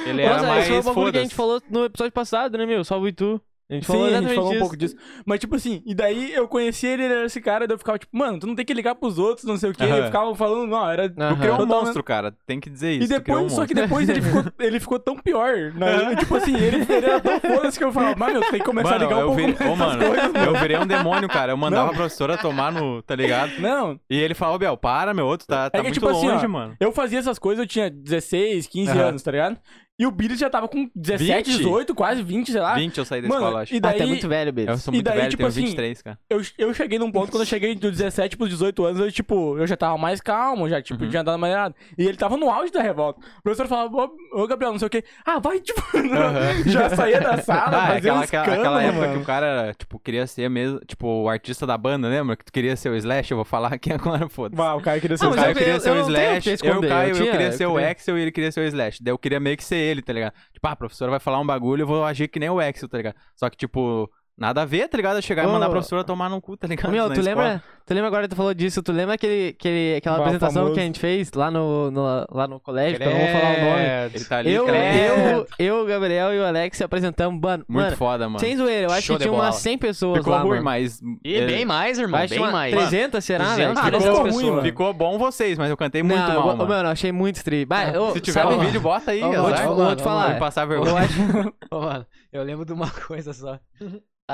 Ele 0.06 0.22
era 0.22 0.36
Nossa, 0.36 0.48
mais 0.48 0.64
esse 0.64 0.70
foi 0.70 0.80
o 0.80 0.84
bagulho 0.84 1.12
que 1.12 1.18
a 1.18 1.24
gente 1.24 1.36
falou 1.36 1.62
no 1.70 1.86
episódio 1.86 2.12
passado, 2.12 2.58
né, 2.58 2.66
meu? 2.66 2.84
Salve 2.84 3.12
tu. 3.12 3.42
A 3.72 3.74
gente 3.76 3.86
Sim, 3.86 3.94
falou 3.94 4.06
a 4.06 4.22
gente 4.22 4.36
falou 4.36 4.54
um 4.54 4.60
pouco 4.60 4.76
disso. 4.76 4.96
Mas, 5.26 5.40
tipo 5.40 5.56
assim, 5.56 5.82
e 5.86 5.96
daí 5.96 6.34
eu 6.34 6.46
conheci 6.46 6.86
ele, 6.86 7.06
ele 7.06 7.14
era 7.14 7.26
esse 7.26 7.40
cara, 7.40 7.66
daí 7.66 7.74
eu 7.74 7.80
ficava, 7.80 7.98
tipo, 7.98 8.16
mano, 8.18 8.38
tu 8.38 8.46
não 8.46 8.54
tem 8.54 8.66
que 8.66 8.74
ligar 8.74 8.96
pros 8.96 9.18
outros, 9.18 9.46
não 9.48 9.56
sei 9.56 9.70
o 9.70 9.74
quê. 9.74 9.86
Aham. 9.86 9.96
Ele 9.96 10.06
ficava 10.08 10.36
falando, 10.36 10.68
não, 10.68 10.90
era... 10.90 11.10
Tu 11.10 11.22
Aham. 11.22 11.36
criou 11.38 11.62
um 11.62 11.66
monstro, 11.66 12.04
cara. 12.04 12.36
Tem 12.46 12.60
que 12.60 12.70
dizer 12.70 12.92
E 12.92 13.04
isso. 13.06 13.14
tu 13.16 13.22
criou 13.22 13.40
um 13.40 13.44
depois, 13.44 13.56
só 13.56 13.66
que 13.66 13.74
depois 13.74 14.10
ele 14.10 14.22
ficou, 14.22 14.44
ele 14.60 14.80
ficou 14.80 15.00
tão 15.00 15.16
pior. 15.16 15.72
Né? 15.74 16.16
Tipo 16.18 16.36
assim, 16.36 16.54
ele, 16.56 16.78
ele 16.88 17.06
era 17.06 17.22
tão 17.22 17.40
foda 17.40 17.72
que 17.72 17.84
eu 17.84 17.92
falava, 17.94 18.16
mas 18.18 18.34
meu, 18.34 18.42
tu 18.42 18.52
tem 18.52 18.60
que 18.60 18.66
começar 18.66 18.90
Mano, 19.00 19.06
a 19.06 19.08
ligar 19.08 19.18
um 19.26 19.40
eu, 19.40 19.56
pouco 19.56 19.64
ô, 19.72 19.76
mano, 19.78 20.06
coisas, 20.06 20.32
eu 20.46 20.56
virei 20.60 20.78
um 20.78 20.86
demônio, 20.86 21.30
cara. 21.30 21.54
Eu 21.54 21.58
mandava 21.58 21.86
Não. 21.86 21.92
a 21.94 21.96
professora 21.96 22.38
tomar 22.38 22.72
no. 22.74 23.02
Tá 23.04 23.16
ligado? 23.16 23.54
Não, 23.60 23.98
E 24.10 24.18
ele 24.20 24.34
falou, 24.34 24.60
Biel, 24.60 24.76
para, 24.76 25.14
meu, 25.14 25.26
outro 25.26 25.48
tá, 25.48 25.70
tá 25.70 25.78
que, 25.78 25.84
muito 25.84 25.94
tipo 25.94 26.10
assim, 26.10 26.28
longe, 26.28 26.46
ó, 26.46 26.50
mano. 26.50 26.76
eu 26.80 26.92
fazia 26.92 27.20
essas 27.20 27.40
coisas, 27.40 27.64
eu 27.64 27.68
tinha 27.68 27.90
16, 27.90 28.68
15 28.68 28.92
Aham. 28.92 29.02
anos, 29.08 29.24
tá 29.24 29.32
ligado? 29.32 29.58
E 30.02 30.06
o 30.08 30.10
Billy 30.10 30.36
já 30.36 30.50
tava 30.50 30.68
com 30.68 30.90
17, 30.96 31.52
20? 31.52 31.58
18, 31.60 31.94
quase 31.94 32.24
20, 32.24 32.52
sei 32.52 32.60
lá. 32.60 32.74
20 32.74 32.98
eu 32.98 33.06
saí 33.06 33.22
da 33.22 33.28
Mano, 33.28 33.42
escola, 33.46 33.62
acho. 33.62 33.74
e 33.76 33.78
Ah, 33.78 33.82
tu 33.82 33.88
é 33.88 33.98
daí- 34.00 34.08
muito 34.08 34.28
velho, 34.28 34.50
Eu 34.50 34.54
Belis. 34.54 34.82
sou 34.82 34.92
e 34.92 34.96
muito 34.98 35.06
daí, 35.06 35.16
velho, 35.18 35.30
tipo 35.30 35.38
tenho 35.38 35.50
assim, 35.50 35.62
23, 35.62 36.02
cara. 36.02 36.20
Eu, 36.28 36.42
eu 36.58 36.74
cheguei 36.74 36.98
num 36.98 37.12
ponto, 37.12 37.30
quando 37.32 37.42
eu 37.44 37.46
cheguei 37.48 37.76
do 37.76 37.92
17 37.92 38.36
pros 38.36 38.50
18 38.50 38.84
anos, 38.84 39.00
eu, 39.00 39.12
tipo, 39.12 39.60
eu 39.60 39.68
já 39.68 39.78
tava 39.78 39.96
mais 40.00 40.20
calmo, 40.20 40.68
já, 40.68 40.82
tipo, 40.82 41.04
Uhum. 41.04 41.10
tinha 41.12 41.24
dado 41.24 41.34
uma 41.36 41.38
maneirada. 41.42 41.76
E 41.96 42.04
ele 42.04 42.18
tava 42.18 42.36
no 42.36 42.50
auge 42.50 42.72
da 42.72 42.82
revolta. 42.82 43.20
O 43.38 43.44
professor 43.44 43.68
falava, 43.68 43.96
ô, 43.96 44.42
ô, 44.42 44.48
Gabriel, 44.48 44.72
não 44.72 44.80
sei 44.80 44.88
o 44.88 44.90
quê. 44.90 45.04
Ah, 45.24 45.38
vai, 45.40 45.60
tipo, 45.60 45.80
Aham. 45.96 46.64
já 46.66 46.90
saía 46.90 47.22
da 47.22 47.38
sala, 47.38 47.62
Ah, 47.78 47.88
fazia 47.88 47.98
aquela, 47.98 48.24
aquela, 48.24 48.24
escândalo, 48.24 48.60
aquela 48.60 48.84
época 48.84 49.00
mano. 49.02 49.14
que 49.14 49.20
o 49.22 49.26
cara, 49.26 49.74
tipo, 49.78 50.00
queria 50.00 50.26
ser 50.26 50.50
mesmo, 50.50 50.80
tipo, 50.88 51.06
o 51.08 51.30
artista 51.30 51.68
da 51.68 51.78
banda, 51.78 52.08
lembra? 52.08 52.36
Que 52.36 52.46
tu 52.46 52.52
queria 52.52 52.76
ser 52.76 52.90
o 52.90 52.96
Slash, 52.96 53.30
eu 53.30 53.38
vou 53.38 53.46
falar 53.46 53.72
aqui 53.74 53.94
agora, 53.94 54.28
foda-se. 54.30 54.56
Bah, 54.58 54.74
o 54.74 54.82
cara 54.82 55.00
queria 55.00 55.16
ser 55.16 55.26
Ah, 55.26 55.30
o 55.30 55.36
Caio 55.36 55.52
eu- 55.52 55.56
queria 55.56 55.74
eu- 55.74 55.80
ser 55.80 55.90
eu 55.90 55.94
o 55.94 56.00
Slash, 56.00 56.50
eu 56.50 56.84
e 56.84 56.88
Caio, 56.88 57.16
eu 57.16 57.26
eu, 57.26 57.32
queria 57.32 57.48
eu 57.48 57.52
ser 57.54 57.66
o 57.68 57.78
Axel 57.78 58.18
e 58.18 58.22
ele 58.24 58.32
queria 58.32 58.52
ser 58.52 58.62
o 58.62 58.64
Slash. 58.64 59.04
Daí 59.04 59.12
eu 59.14 59.18
queria 59.20 59.40
meio 59.40 59.56
que 59.56 59.64
ser 59.64 59.91
ele, 59.92 60.02
tá 60.02 60.14
ligado? 60.14 60.34
Tipo, 60.54 60.68
ah, 60.68 60.72
a 60.72 60.76
professora 60.76 61.12
vai 61.12 61.20
falar 61.20 61.40
um 61.40 61.46
bagulho, 61.46 61.84
eu 61.84 61.88
vou 61.88 62.04
agir 62.04 62.28
que 62.28 62.40
nem 62.40 62.50
o 62.50 62.60
Axel, 62.60 62.90
tá 62.90 62.98
ligado? 62.98 63.16
Só 63.36 63.50
que, 63.50 63.58
tipo, 63.58 64.10
nada 64.42 64.64
a 64.64 64.66
ver, 64.66 64.88
tá 64.90 64.98
ligado? 64.98 65.16
Eu 65.18 65.22
chegar 65.22 65.44
e 65.44 65.48
mandar 65.48 65.68
a 65.68 65.70
professora 65.70 66.04
tomar 66.04 66.30
no 66.30 66.42
cu, 66.42 66.58
tá 66.58 66.68
ligado? 66.68 66.92
Meu, 66.92 67.08
Na 67.10 67.14
tu 67.16 67.20
escola. 67.22 67.36
lembra, 67.44 67.64
tu 67.86 67.94
lembra 67.94 68.08
agora 68.08 68.24
que 68.24 68.30
tu 68.30 68.36
falou 68.36 68.54
disso? 68.54 68.82
Tu 68.82 68.92
lembra 68.92 69.16
aquele, 69.16 69.56
aquele, 69.58 69.96
aquela 69.98 70.18
Bah, 70.18 70.24
apresentação 70.24 70.62
famoso. 70.64 70.74
que 70.74 70.80
a 70.80 70.84
gente 70.84 71.00
fez 71.00 71.32
lá 71.34 71.52
no, 71.52 71.92
no- 71.92 72.26
lá 72.32 72.48
no 72.48 72.60
colégio, 72.60 72.98
que 73.00 73.04
eu 73.06 73.12
não 73.12 73.18
vou 73.20 73.28
falar 73.28 73.50
o 73.54 73.62
nome. 73.62 74.10
Ele 74.16 74.26
tá 74.26 74.38
ali, 74.40 74.52
Eu, 74.52 74.68
eu, 74.68 75.48
eu, 75.60 75.76
o 75.84 75.86
Gabriel 75.86 76.34
e 76.34 76.40
o 76.40 76.46
Alex 76.46 76.78
se 76.78 76.84
apresentamos, 76.84 77.40
mano. 77.40 77.64
Muito 77.70 77.84
mano, 77.86 77.98
foda, 77.98 78.28
mano. 78.28 78.40
sem 78.40 78.58
zoeira, 78.58 78.88
eu 78.88 78.92
acho 78.92 79.04
Show 79.04 79.16
que 79.18 79.20
de 79.24 79.30
tinha 79.30 79.34
umas 79.34 79.50
bola. 79.50 79.62
100 79.62 79.78
pessoas 79.78 80.18
Ficou 80.18 80.34
lá, 80.34 80.40
ruim, 80.42 80.50
mano. 80.50 80.64
mas... 80.64 81.00
E 81.24 81.36
é, 81.36 81.46
bem 81.46 81.64
mais, 81.66 82.00
irmão, 82.00 82.20
Acho 82.20 82.28
que 82.34 82.34
bem 82.40 82.44
uma 82.48 82.52
mais. 82.52 82.74
300, 82.76 83.24
será, 83.24 83.44
200 83.44 83.58
velho? 83.60 83.72
Ah, 83.78 83.84
ficou 83.84 84.00
pessoas. 84.24 84.34
ruim, 84.36 84.50
mano. 84.50 84.62
Ficou 84.64 84.94
bom 84.94 85.18
vocês, 85.18 85.58
mas 85.58 85.70
eu 85.70 85.78
cantei 85.78 86.02
muito 86.02 86.18
não, 86.20 86.28
mal, 86.28 86.36
eu, 86.38 86.46
mano. 86.58 86.68
mano, 86.68 86.88
eu 86.88 86.92
achei 86.92 87.12
muito 87.12 87.44
tri. 87.44 87.64
Bah, 87.66 87.86
Se 88.14 88.20
tiver 88.22 88.42
sabe- 88.42 88.56
um 88.56 88.60
vídeo, 88.60 88.82
bota 88.82 89.12
aí, 89.12 89.22
Ó, 89.22 89.32
vou 89.32 89.52
te- 89.52 89.62
azar. 89.62 89.74
vou 89.76 89.96
te 89.96 90.04
falar. 90.04 90.30
Vou 90.32 90.40
passar 90.40 90.64
Eu 90.64 90.68
vergonha. 90.70 90.96
acho, 91.04 91.54
Ô, 91.72 91.82
mano, 91.82 92.06
eu 92.34 92.44
lembro 92.44 92.66
de 92.66 92.74
uma 92.74 92.90
coisa 92.90 93.34
só. 93.34 93.60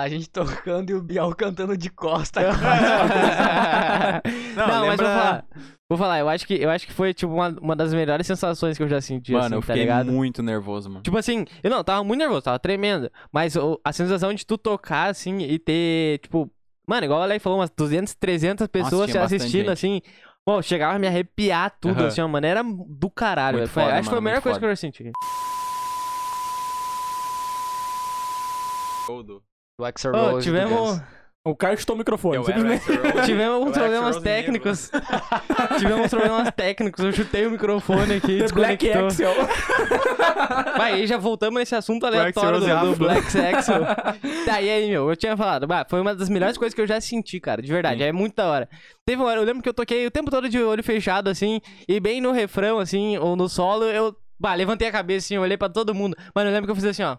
A 0.02 0.10
gente 0.10 0.30
tocando 0.30 0.90
e 0.90 0.94
o 0.94 1.02
Biel 1.02 1.34
cantando 1.36 1.76
de 1.78 1.90
costa. 1.90 2.42
não, 4.56 4.68
Não, 4.68 4.68
mas 4.68 4.80
vou 4.80 4.90
lembra- 4.90 5.06
falar. 5.06 5.46
Vou 5.90 5.98
falar, 5.98 6.20
eu 6.20 6.28
acho 6.28 6.46
que, 6.46 6.54
eu 6.54 6.70
acho 6.70 6.86
que 6.86 6.92
foi, 6.94 7.14
tipo, 7.14 7.32
uma, 7.34 7.48
uma 7.62 7.74
das 7.76 7.94
melhores 7.94 8.28
sensações 8.28 8.76
que 8.78 8.84
eu 8.84 8.90
já 8.90 9.00
senti, 9.00 9.32
Mano, 9.32 9.46
assim, 9.46 9.56
eu 9.56 9.62
tá 9.62 9.68
fiquei 9.74 10.04
muito 10.04 10.44
nervoso, 10.44 10.90
mano. 10.90 11.02
Tipo 11.02 11.18
assim, 11.18 11.46
eu 11.64 11.70
não, 11.72 11.82
tava 11.82 12.04
muito 12.04 12.20
nervoso, 12.20 12.42
tava 12.42 12.60
tremendo. 12.60 13.10
Mas 13.32 13.56
o- 13.56 13.80
a 13.86 13.94
sensação 13.94 14.34
de 14.34 14.46
tu 14.46 14.58
tocar, 14.58 15.10
assim, 15.10 15.38
e 15.40 15.58
ter, 15.58 16.20
tipo... 16.20 16.52
Mano, 16.86 17.06
igual 17.06 17.20
o 17.22 17.24
Alex 17.24 17.42
falou, 17.42 17.60
umas 17.60 17.70
200, 17.70 18.14
300 18.16 18.68
pessoas 18.68 19.10
bastante 19.14 19.36
assistindo, 19.36 19.70
assim... 19.70 20.02
Pô, 20.46 20.62
chegava 20.62 20.96
a 20.96 21.00
me 21.00 21.08
arrepiar 21.08 21.74
tudo, 21.80 22.00
Aham. 22.00 22.08
assim, 22.08 22.22
uma 22.22 22.28
maneira 22.30 22.62
do 22.64 23.10
caralho. 23.10 23.58
Muito 23.60 23.70
velho. 23.70 23.74
Foi- 23.74 23.84
foda, 23.84 23.96
acho 23.96 24.04
que 24.04 24.10
foi 24.10 24.18
a 24.18 24.22
melhor 24.22 24.42
coisa 24.42 24.56
foda. 24.56 24.60
que 24.60 24.66
eu 24.66 24.70
já 24.70 24.76
senti. 24.78 25.12
O 29.80 29.86
Axel 29.86 30.12
Rose 30.12 30.34
do 30.34 30.42
tivemos... 30.42 31.00
O 31.46 31.56
cara 31.56 31.78
chutou 31.78 31.96
o 31.96 32.00
microfone. 32.00 32.36
Eu 32.36 32.44
simplesmente. 32.44 32.84
Tivemos 33.26 33.54
alguns 33.54 33.72
problemas 33.72 34.18
técnicos. 34.18 34.92
Tivemos 35.80 36.06
uns 36.06 36.10
problemas 36.10 36.52
técnicos. 36.54 37.06
Eu 37.06 37.14
chutei 37.14 37.46
o 37.46 37.52
microfone 37.52 38.16
aqui, 38.16 38.40
Black 38.52 38.86
desconectou. 38.86 39.06
Axel. 39.06 39.34
Vai, 40.76 40.94
aí 40.94 41.08
já 41.08 41.18
voltamos 41.18 41.58
nesse 41.58 41.74
assunto 41.74 42.06
aleatório 42.06 42.60
Rose 42.60 42.68
do, 42.68 42.92
do. 42.92 42.96
Black 42.98 43.40
Axel. 43.40 43.86
tá, 44.46 44.62
e 44.62 44.70
aí, 44.70 44.90
meu, 44.90 45.10
eu 45.10 45.16
tinha 45.16 45.38
falado, 45.38 45.66
bah, 45.66 45.86
foi 45.90 46.02
uma 46.02 46.14
das 46.14 46.28
melhores 46.28 46.58
coisas 46.58 46.74
que 46.74 46.82
eu 46.82 46.88
já 46.88 47.00
senti, 47.00 47.40
cara, 47.40 47.62
de 47.62 47.72
verdade, 47.72 48.00
Sim. 48.00 48.10
é 48.10 48.12
muito 48.12 48.36
da 48.36 48.48
hora. 48.48 48.70
Teve 49.06 49.22
uma 49.22 49.30
hora, 49.30 49.40
eu 49.40 49.46
lembro 49.46 49.64
que 49.64 49.70
eu 49.70 49.74
toquei 49.74 50.06
o 50.06 50.12
tempo 50.12 50.30
todo 50.30 50.50
de 50.50 50.62
olho 50.62 50.84
fechado, 50.84 51.30
assim, 51.30 51.62
e 51.88 51.98
bem 52.02 52.20
no 52.20 52.34
refrão, 52.34 52.80
assim, 52.80 53.18
ou 53.18 53.38
no 53.38 53.48
solo, 53.48 53.86
eu, 53.86 54.14
bah, 54.38 54.54
levantei 54.54 54.90
a 54.90 54.92
cabeça, 54.92 55.28
assim, 55.28 55.38
olhei 55.38 55.56
pra 55.56 55.70
todo 55.70 55.96
mundo. 55.96 56.18
Mano, 56.36 56.50
eu 56.50 56.54
lembro 56.54 56.68
que 56.68 56.72
eu 56.72 56.76
fiz 56.76 56.84
assim, 56.84 57.04
ó, 57.04 57.16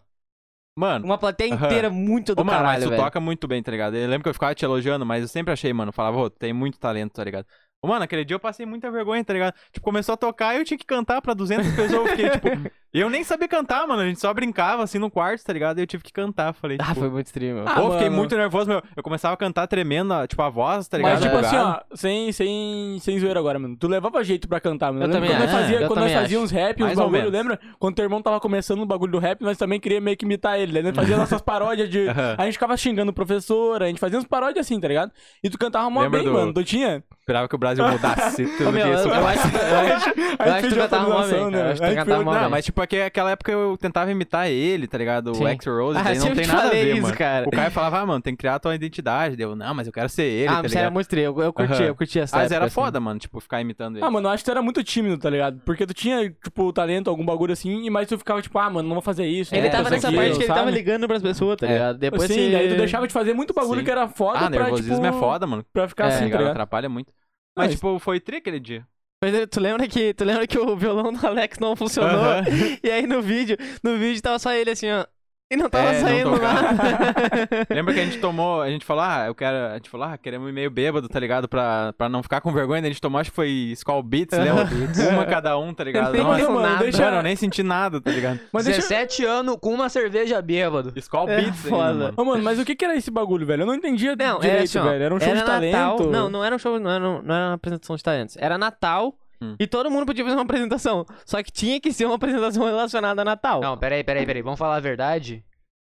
Mano, 0.78 1.04
uma 1.06 1.18
plateia 1.18 1.48
inteira 1.50 1.90
muito 1.90 2.36
do 2.36 2.42
Ô, 2.42 2.44
mano, 2.44 2.62
mas 2.62 2.78
caralho, 2.78 2.84
tu 2.84 2.90
velho. 2.90 3.02
toca 3.02 3.18
muito 3.18 3.48
bem, 3.48 3.60
tá 3.60 3.70
ligado? 3.72 3.96
Eu 3.96 4.08
lembro 4.08 4.22
que 4.22 4.28
eu 4.28 4.34
ficava 4.34 4.54
te 4.54 4.64
elogiando, 4.64 5.04
mas 5.04 5.22
eu 5.22 5.28
sempre 5.28 5.52
achei, 5.52 5.72
mano, 5.72 5.92
falava, 5.92 6.16
ô, 6.18 6.30
tem 6.30 6.52
muito 6.52 6.78
talento, 6.78 7.12
tá 7.14 7.24
ligado? 7.24 7.46
Mano, 7.86 8.02
aquele 8.04 8.24
dia 8.24 8.34
eu 8.34 8.40
passei 8.40 8.66
muita 8.66 8.90
vergonha, 8.90 9.22
tá 9.24 9.32
ligado? 9.32 9.54
Tipo, 9.72 9.84
começou 9.84 10.12
a 10.12 10.16
tocar 10.16 10.52
e 10.54 10.58
eu 10.58 10.64
tinha 10.64 10.76
que 10.76 10.84
cantar 10.84 11.22
pra 11.22 11.32
200 11.32 11.68
pessoas. 11.76 11.92
Eu 11.92 12.06
fiquei, 12.08 12.28
tipo... 12.30 12.48
E 12.92 12.98
eu 13.00 13.08
nem 13.08 13.22
sabia 13.22 13.46
cantar, 13.46 13.86
mano. 13.86 14.02
A 14.02 14.06
gente 14.08 14.18
só 14.18 14.34
brincava, 14.34 14.82
assim, 14.82 14.98
no 14.98 15.08
quarto, 15.08 15.44
tá 15.44 15.52
ligado? 15.52 15.78
E 15.78 15.82
eu 15.82 15.86
tive 15.86 16.02
que 16.02 16.12
cantar. 16.12 16.52
Falei, 16.54 16.76
Ah, 16.80 16.86
tipo... 16.88 17.00
foi 17.00 17.08
muito 17.10 17.26
stream, 17.26 17.54
meu. 17.54 17.68
Ah, 17.68 17.74
Pô, 17.76 17.92
fiquei 17.92 18.10
muito 18.10 18.36
nervoso, 18.36 18.66
meu. 18.68 18.82
Eu 18.96 19.02
começava 19.02 19.34
a 19.34 19.36
cantar 19.36 19.68
tremendo, 19.68 20.12
a- 20.12 20.26
tipo, 20.26 20.42
a 20.42 20.48
voz, 20.48 20.88
tá 20.88 20.96
ligado? 20.96 21.12
Mas, 21.12 21.22
tipo 21.22 21.36
assim, 21.36 21.56
ó, 21.56 21.80
sem, 21.94 22.32
sem, 22.32 22.98
sem 23.00 23.20
zoeira 23.20 23.38
agora, 23.38 23.60
mano. 23.60 23.76
Tu 23.76 23.86
levava 23.86 24.24
jeito 24.24 24.48
pra 24.48 24.58
cantar, 24.58 24.92
mano. 24.92 25.04
Eu 25.04 25.08
lembro 25.08 25.20
também 25.28 25.30
quando 25.30 25.40
nós 25.46 25.54
acho. 25.54 25.62
fazia, 25.62 25.80
Eu 25.82 25.86
quando 25.88 26.00
nós 26.00 26.12
fazíamos 26.12 26.44
uns 26.46 26.50
rap, 26.50 26.76
uns 26.82 26.86
Mais 26.86 26.98
ou 26.98 27.08
bagulho, 27.10 27.30
lembra? 27.30 27.60
Quando 27.78 27.94
teu 27.94 28.02
irmão 28.04 28.20
tava 28.20 28.40
começando 28.40 28.80
no 28.80 28.86
bagulho 28.86 29.12
do 29.12 29.18
rap, 29.20 29.40
nós 29.42 29.56
também 29.56 29.78
queríamos 29.78 30.04
meio 30.06 30.16
que 30.16 30.24
imitar 30.24 30.58
ele. 30.58 30.72
Daí 30.72 30.82
nós 30.82 30.96
fazíamos 30.96 31.20
nossas 31.30 31.42
paródias 31.42 31.88
de. 31.88 32.06
A 32.36 32.44
gente 32.44 32.54
ficava 32.54 32.76
xingando 32.76 33.12
o 33.12 33.14
professor, 33.14 33.80
a 33.84 33.86
gente 33.86 34.00
fazia 34.00 34.18
uns 34.18 34.24
paródias 34.26 34.66
assim, 34.66 34.80
tá 34.80 34.88
ligado? 34.88 35.12
E 35.44 35.48
tu 35.48 35.56
cantava 35.56 35.88
mó 35.88 36.08
bem, 36.08 36.24
do- 36.24 36.32
mano. 36.32 36.52
Tu 36.52 36.64
tinha? 36.64 37.04
Esperava 37.20 37.46
que 37.46 37.54
o 37.54 37.58
Brasil 37.74 37.88
mudasse 37.88 38.46
tudo 38.56 38.72
meu, 38.72 38.86
eu, 38.86 38.94
isso. 38.94 39.08
eu 39.08 39.26
acho, 39.26 39.48
eu 39.56 39.78
acho, 39.78 40.08
eu 40.10 40.52
acho 40.54 40.68
que 40.68 40.74
tu 40.74 40.82
atualização, 40.82 41.44
bem, 41.44 41.52
cara. 41.52 41.64
Eu 41.68 41.72
acho 41.72 41.80
que 41.80 41.84
A 41.84 41.88
tu 41.88 41.90
gente 41.90 41.98
cantava 41.98 42.14
fez- 42.16 42.24
mó 42.24 42.32
Não, 42.34 42.40
bem. 42.40 42.50
mas 42.50 42.64
tipo, 42.64 42.82
aque- 42.82 43.00
aquela 43.02 43.30
época 43.30 43.52
eu 43.52 43.76
tentava 43.78 44.10
imitar 44.10 44.48
ele, 44.48 44.86
tá 44.86 44.98
ligado? 44.98 45.32
O 45.38 45.46
Axl 45.46 45.70
Rose, 45.70 45.98
Ah, 45.98 46.14
não 46.14 46.34
tem 46.34 46.44
te 46.44 46.48
nada 46.48 46.68
a 46.68 46.70
ver, 46.70 46.92
isso, 46.92 47.02
mano. 47.02 47.16
cara. 47.16 47.46
O 47.46 47.50
cara 47.50 47.70
falava, 47.70 47.98
ah, 48.00 48.06
mano, 48.06 48.20
tem 48.22 48.34
que 48.34 48.38
criar 48.38 48.54
a 48.56 48.58
tua 48.58 48.74
identidade. 48.74 49.36
Deu, 49.36 49.54
não, 49.54 49.74
mas 49.74 49.86
eu 49.86 49.92
quero 49.92 50.08
ser 50.08 50.22
ele, 50.24 50.48
ah, 50.48 50.56
tá 50.56 50.62
mas 50.62 50.72
sério, 50.72 50.84
eu 50.86 50.88
ligado? 50.88 50.94
mostrei, 50.94 51.26
eu, 51.26 51.40
eu 51.42 51.52
curti, 51.52 51.82
eu 51.82 51.94
curti 51.94 52.18
essa 52.20 52.36
Mas 52.36 52.44
época, 52.46 52.56
era 52.56 52.64
assim. 52.66 52.74
foda, 52.74 53.00
mano, 53.00 53.18
tipo, 53.20 53.40
ficar 53.40 53.60
imitando 53.60 53.96
ele. 53.96 54.04
Ah, 54.04 54.10
mano, 54.10 54.28
eu 54.28 54.32
acho 54.32 54.42
que 54.42 54.48
tu 54.48 54.52
era 54.52 54.62
muito 54.62 54.82
tímido, 54.82 55.18
tá 55.18 55.30
ligado? 55.30 55.60
Porque 55.64 55.86
tu 55.86 55.94
tinha, 55.94 56.28
tipo, 56.30 56.72
talento, 56.72 57.08
algum 57.10 57.24
bagulho 57.24 57.52
assim, 57.52 57.84
e 57.84 57.90
mas 57.90 58.08
tu 58.08 58.18
ficava 58.18 58.40
tipo, 58.42 58.58
ah, 58.58 58.70
mano, 58.70 58.88
não 58.88 58.94
vou 58.96 59.02
fazer 59.02 59.26
isso. 59.26 59.54
Ele 59.54 59.68
tava 59.70 59.90
nessa 59.90 60.10
parte 60.12 60.32
que 60.36 60.44
ele 60.44 60.46
tava 60.46 60.70
ligando 60.70 61.06
pras 61.06 61.22
pessoas, 61.22 61.56
tá 61.56 61.66
É. 61.66 61.72
ligado? 61.72 61.98
Depois 61.98 62.28
Sim, 62.30 62.50
daí 62.52 62.68
tu 62.68 62.76
deixava 62.76 63.06
de 63.06 63.12
fazer 63.12 63.34
muito 63.34 63.52
bagulho 63.54 63.84
que 63.84 63.90
era 63.90 64.08
foda 64.08 64.38
ah, 64.46 64.50
nervosismo 64.50 64.94
tipo, 64.96 65.06
é 65.06 65.12
foda, 65.12 65.46
mano. 65.46 65.64
pra 65.72 65.88
ficar 65.88 66.04
É, 66.04 66.08
assim, 66.08 66.24
tá 66.24 66.30
Cara, 66.30 66.38
ligado? 66.38 66.50
atrapalha 66.52 66.88
muito. 66.88 67.12
Mas, 67.58 67.74
tipo, 67.74 67.98
foi 67.98 68.20
tri 68.20 68.36
aquele 68.36 68.60
dia. 68.60 68.86
Mas 69.22 69.34
eh, 69.34 69.46
tu 69.46 69.60
lembra 69.60 69.86
que, 69.88 70.14
tu 70.14 70.24
lembra 70.24 70.46
que 70.46 70.58
o 70.58 70.76
violão 70.76 71.12
do 71.12 71.26
Alex 71.26 71.58
não 71.58 71.74
funcionou? 71.74 72.34
E 72.82 72.90
aí 72.90 73.06
no 73.06 73.20
vídeo, 73.20 73.56
no 73.82 73.98
vídeo 73.98 74.22
tava 74.22 74.38
só 74.38 74.52
ele 74.52 74.70
assim, 74.70 74.90
ó. 74.90 75.04
E 75.50 75.56
não 75.56 75.70
tava 75.70 75.88
É, 75.88 75.92
não 75.94 76.00
saindo 76.08 76.30
tocava. 76.32 76.62
nada. 76.62 77.48
Lembra 77.74 77.94
que 77.94 78.00
a 78.00 78.04
gente 78.04 78.18
tomou, 78.18 78.60
a 78.60 78.68
gente 78.68 78.84
falou, 78.84 79.02
ah, 79.02 79.24
eu 79.28 79.34
quero, 79.34 79.56
a 79.72 79.74
gente 79.76 79.88
falou, 79.88 80.06
ah, 80.06 80.18
queremos 80.18 80.46
ir 80.50 80.52
meio 80.52 80.70
bêbado, 80.70 81.08
tá 81.08 81.18
ligado? 81.18 81.48
Pra, 81.48 81.94
pra 81.96 82.06
não 82.06 82.22
ficar 82.22 82.42
com 82.42 82.52
vergonha, 82.52 82.82
a 82.82 82.86
gente 82.86 83.00
tomou, 83.00 83.18
acho 83.18 83.30
que 83.30 83.36
foi 83.36 83.48
Skull 83.72 84.02
Beats, 84.02 84.38
lembra? 84.38 84.68
Uma 85.10 85.24
cada 85.24 85.56
um, 85.58 85.72
tá 85.72 85.84
ligado? 85.84 86.14
Nossa, 86.14 86.36
lembro 86.36 86.54
mano, 86.54 86.68
nada. 86.68 86.82
deixa- 86.82 87.02
Mano, 87.02 87.16
eu 87.16 87.22
nem 87.22 87.34
senti 87.34 87.62
nada, 87.62 87.98
tá 87.98 88.10
ligado? 88.10 88.40
Mas 88.52 88.66
deixa... 88.66 88.82
17 88.82 89.24
anos 89.24 89.56
com 89.58 89.72
uma 89.72 89.88
cerveja 89.88 90.42
bêbado. 90.42 90.92
Skull 90.96 91.28
É, 91.30 91.36
Beats 91.40 91.64
ainda, 91.64 91.68
foda. 91.70 91.94
mano. 91.94 92.14
Ô, 92.18 92.24
mano, 92.26 92.42
mas 92.42 92.58
o 92.58 92.64
que 92.66 92.74
que 92.76 92.84
era 92.84 92.94
esse 92.94 93.10
bagulho, 93.10 93.46
velho? 93.46 93.62
Eu 93.62 93.66
não 93.66 93.74
entendia 93.74 94.14
Não, 94.16 94.40
direito, 94.40 94.44
era 94.54 94.64
assim, 94.64 94.78
ó, 94.78 94.84
velho. 94.84 95.02
Era 95.04 95.14
um 95.14 95.18
show 95.18 95.28
era 95.30 95.38
de 95.40 95.46
talento. 95.46 95.72
Natal. 95.76 95.98
Não, 96.10 96.28
não 96.28 96.44
era 96.44 96.54
um 96.54 96.58
show, 96.58 96.78
não 96.78 96.90
era, 96.90 97.08
um- 97.08 97.22
não 97.22 97.34
era 97.34 97.46
uma 97.46 97.54
apresentação 97.54 97.96
de 97.96 98.02
talentos. 98.02 98.36
Era 98.38 98.58
Natal 98.58 99.14
Hum. 99.40 99.54
e 99.58 99.66
todo 99.66 99.90
mundo 99.90 100.04
podia 100.06 100.24
fazer 100.24 100.36
uma 100.36 100.42
apresentação. 100.42 101.06
Só 101.24 101.42
que 101.42 101.52
tinha 101.52 101.80
que 101.80 101.92
ser 101.92 102.04
uma 102.06 102.16
apresentação 102.16 102.64
relacionada 102.64 103.22
a 103.22 103.24
Natal. 103.24 103.60
Não, 103.60 103.76
peraí, 103.78 104.02
peraí, 104.02 104.26
peraí. 104.26 104.42
Vamos 104.42 104.58
falar 104.58 104.76
a 104.76 104.80
verdade? 104.80 105.44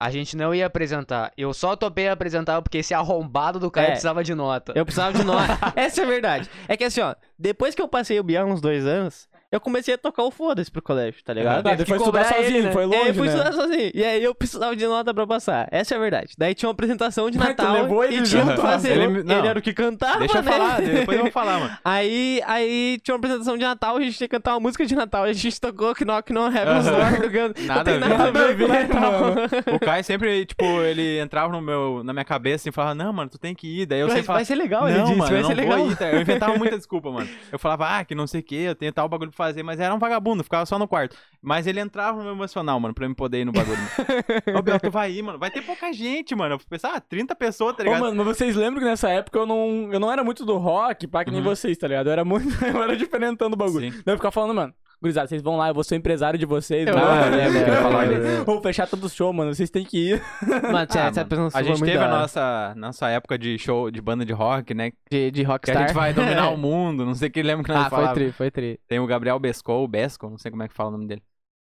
A 0.02 0.11
gente 0.11 0.37
não 0.37 0.54
ia 0.54 0.66
apresentar. 0.66 1.33
Eu 1.37 1.54
só 1.54 1.76
topei 1.76 2.09
apresentar 2.09 2.61
porque 2.61 2.78
esse 2.78 2.92
arrombado 2.92 3.59
do 3.61 3.70
cara 3.70 3.87
É. 3.88 3.90
precisava 3.92 4.24
de 4.24 4.35
nota. 4.35 4.72
Eu 4.74 4.85
precisava 4.85 5.16
de 5.16 5.24
nota. 5.24 5.59
Essa 5.76 6.02
é 6.02 6.04
a 6.04 6.09
verdade. 6.09 6.50
É 6.68 6.76
que 6.76 6.85
assim, 6.85 7.00
ó, 7.00 7.14
depois 7.38 7.74
que 7.74 7.80
eu 7.80 7.88
passei 7.88 8.18
o 8.18 8.24
Bial 8.24 8.46
uns 8.46 8.61
dois 8.61 8.85
anos, 8.87 9.28
eu 9.54 9.60
comecei 9.60 9.94
a 9.94 9.98
tocar 9.98 10.22
o 10.24 10.30
foda-se 10.30 10.70
pro 10.70 10.82
colégio, 10.82 11.22
tá 11.24 11.32
ligado? 11.32 11.62
Depois 11.62 11.84
que 11.86 11.92
estudar 11.92 12.04
cobrar 12.24 12.36
ele, 12.38 12.44
sozinho, 12.46 12.62
né? 12.64 12.72
foi 12.72 12.82
E 12.82 12.86
longe, 12.86 12.98
aí 13.00 13.08
eu 13.08 13.14
fui 13.14 13.26
né? 13.28 13.32
estudar 13.34 13.52
sozinho. 13.52 13.90
E 13.94 14.04
aí 14.04 14.24
eu 14.24 14.34
precisava 14.34 14.76
de 14.76 14.86
nota 14.86 15.14
pra 15.14 15.26
passar. 15.26 15.68
Essa 15.70 15.94
é 15.94 15.96
a 15.96 16.00
verdade. 16.00 16.34
Daí 16.36 16.54
tinha 16.54 16.68
uma 16.68 16.72
apresentação 16.72 17.30
de 17.30 17.38
Mas 17.38 17.48
Natal 17.48 17.72
levou 17.74 18.04
ele 18.04 18.16
e 18.16 18.22
tinha 18.22 18.44
que 18.46 18.56
fazer. 18.60 18.92
ele 18.92 19.04
Ele, 19.04 19.22
não. 19.22 19.44
era 19.44 19.58
o 19.58 19.62
que 19.62 19.72
cantava, 19.72 20.18
Deixa 20.18 20.38
eu 20.38 20.42
né? 20.42 20.50
falar, 20.52 20.80
depois 20.80 21.16
eu 21.18 21.24
vou 21.24 21.32
falar, 21.32 21.58
mano. 21.60 21.76
Aí, 21.84 22.40
aí 22.46 22.98
tinha 23.02 23.14
uma 23.14 23.18
apresentação 23.18 23.56
de 23.56 23.64
Natal, 23.64 23.96
a 23.96 24.00
gente 24.00 24.16
tinha 24.16 24.28
que 24.28 24.34
cantar 24.36 24.54
uma 24.54 24.60
música 24.60 24.84
de 24.86 24.94
Natal. 24.94 25.26
E 25.26 25.30
a 25.30 25.32
gente 25.32 25.60
tocou 25.60 25.94
Knock 26.04 26.32
No 26.32 26.46
Heaven's. 26.46 26.84
Door, 26.86 27.22
jogando. 27.22 27.54
Não 27.58 27.66
Nada 27.66 27.84
tem 27.84 27.94
a 27.94 27.98
ver. 27.98 28.08
nada 28.08 28.24
a 28.24 28.30
ver 28.30 28.58
com 28.58 28.66
Nada 28.66 28.80
a 28.80 28.82
ver, 28.82 28.88
Natal. 28.88 29.12
mano. 29.20 29.34
O 29.76 29.78
Caio 29.80 30.04
sempre, 30.04 30.46
tipo, 30.46 30.64
ele 30.82 31.18
entrava 31.20 31.52
no 31.52 31.60
meu, 31.60 32.02
na 32.04 32.12
minha 32.12 32.24
cabeça 32.24 32.68
e 32.68 32.72
falava, 32.72 32.94
não, 32.94 33.12
mano, 33.12 33.30
tu 33.30 33.38
tem 33.38 33.54
que 33.54 33.66
ir. 33.82 33.86
Daí 33.86 34.00
eu 34.00 34.06
Vai, 34.06 34.16
sempre 34.16 34.26
falava, 34.26 34.38
vai 34.40 34.44
ser 34.44 34.54
legal, 34.54 34.88
ele 34.88 35.02
disse, 35.02 35.14
mano, 35.16 35.30
vai 35.30 35.44
ser 35.44 35.54
legal. 35.54 35.86
ir. 35.90 35.96
tá? 35.96 36.10
Eu 36.10 36.20
inventava 36.20 36.56
muita 36.58 36.76
desculpa, 36.76 37.10
mano. 37.10 37.28
Eu 37.52 37.58
falava, 37.58 37.98
ah, 37.98 38.04
que 38.04 38.14
não 38.14 38.26
sei 38.26 38.40
o 38.40 38.42
que, 38.42 38.56
eu 38.56 38.74
tenho 38.74 38.92
tal 38.92 39.08
bagulho 39.08 39.30
pra 39.30 39.36
fazer, 39.46 39.62
mas 39.62 39.78
era 39.80 39.94
um 39.94 39.98
vagabundo, 39.98 40.42
ficava 40.44 40.66
só 40.66 40.78
no 40.78 40.87
quarto. 40.88 41.16
Mas 41.42 41.66
ele 41.66 41.78
entrava 41.80 42.18
no 42.18 42.24
meu 42.24 42.33
emocional, 42.33 42.78
mano, 42.80 42.94
pra 42.94 43.07
eu 43.07 43.14
poder 43.14 43.40
ir 43.40 43.44
no 43.44 43.52
bagulho. 43.52 43.78
Ô, 44.59 44.62
Biel, 44.62 44.80
tu 44.80 44.90
vai 44.90 45.12
ir, 45.12 45.22
mano. 45.22 45.38
Vai 45.38 45.50
ter 45.50 45.62
pouca 45.62 45.92
gente, 45.92 46.35
mano. 46.35 46.54
Eu 46.54 46.59
pensava, 46.68 46.96
ah, 46.96 47.00
30 47.00 47.35
pessoas, 47.35 47.76
tá 47.76 47.83
Ô, 47.83 47.87
ligado? 47.87 48.00
mano, 48.00 48.16
mas 48.24 48.37
vocês 48.37 48.57
lembram 48.57 48.80
que 48.80 48.88
nessa 48.88 49.09
época 49.11 49.38
eu 49.38 49.46
não, 49.46 49.88
eu 49.92 50.00
não 50.00 50.11
era 50.11 50.24
muito 50.24 50.44
do 50.44 50.57
rock, 50.57 51.07
pá, 51.07 51.24
que 51.24 51.30
nem 51.30 51.40
Uhum. 51.40 51.46
vocês, 51.46 51.76
tá 51.76 51.87
ligado? 51.87 52.07
Eu 52.09 52.12
era 52.12 52.24
muito. 52.24 52.48
Eu 52.64 52.83
era 52.83 52.96
diferentão 52.96 53.50
do 53.50 53.57
bagulho. 53.57 53.92
Sim. 53.92 54.02
Daí 54.04 54.14
eu 54.14 54.18
ficava 54.18 54.33
falando, 54.33 54.54
mano, 54.54 54.74
gurizada, 55.00 55.26
vocês 55.28 55.42
vão 55.42 55.57
lá, 55.57 55.68
eu 55.68 55.74
vou 55.74 55.85
ser 55.85 55.96
empresário 55.96 56.38
de 56.38 56.46
vocês. 56.46 56.87
Eu 56.87 56.94
Eu 56.94 56.98
eu 56.98 57.83
falava, 57.83 58.04
lembro. 58.04 58.44
Vou 58.44 58.61
fechar 58.62 58.87
todo 58.88 59.04
o 59.04 59.09
show, 59.09 59.33
mano, 59.33 59.54
vocês 59.54 59.70
têm 59.70 59.85
que 59.85 60.11
ir. 60.12 60.22
Mano, 60.42 60.76
Ah, 60.78 60.83
essa 61.09 61.24
mano, 61.30 61.46
a 61.46 61.50
foi 61.50 61.64
gente 61.64 61.83
teve 61.85 61.98
a 61.98 62.09
nossa, 62.09 62.74
nossa 62.76 63.09
época 63.09 63.38
de 63.38 63.59
show, 63.59 63.90
de 63.90 64.00
banda 64.00 64.24
de 64.24 64.33
rock, 64.33 64.72
né? 64.74 64.92
De, 65.11 65.30
de 65.30 65.40
Que 65.40 65.46
a 65.46 65.48
Rockstar. 65.52 65.83
gente 65.88 65.94
vai 65.94 66.12
dominar 66.12 66.50
o 66.50 66.57
mundo, 66.59 67.04
não 67.04 67.14
sei 67.14 67.28
o 67.28 67.30
que 67.30 67.42
lembra 67.42 67.64
que 67.64 67.70
nós 67.72 67.87
Ah, 67.87 67.90
foi 67.90 67.98
falava. 67.98 68.14
tri, 68.14 68.33
foi 68.33 68.50
tri. 68.50 68.80
Tem 68.88 68.98
o 69.00 69.07
Gabriel 69.07 69.38
Bescol, 69.38 69.87
Besco, 69.87 70.28
não 70.30 70.38
sei 70.38 70.50
como 70.50 70.62
é 70.62 70.68
que 70.68 70.74
fala 70.74 70.88
o 70.90 70.92
nome 70.92 71.07
dele. 71.07 71.22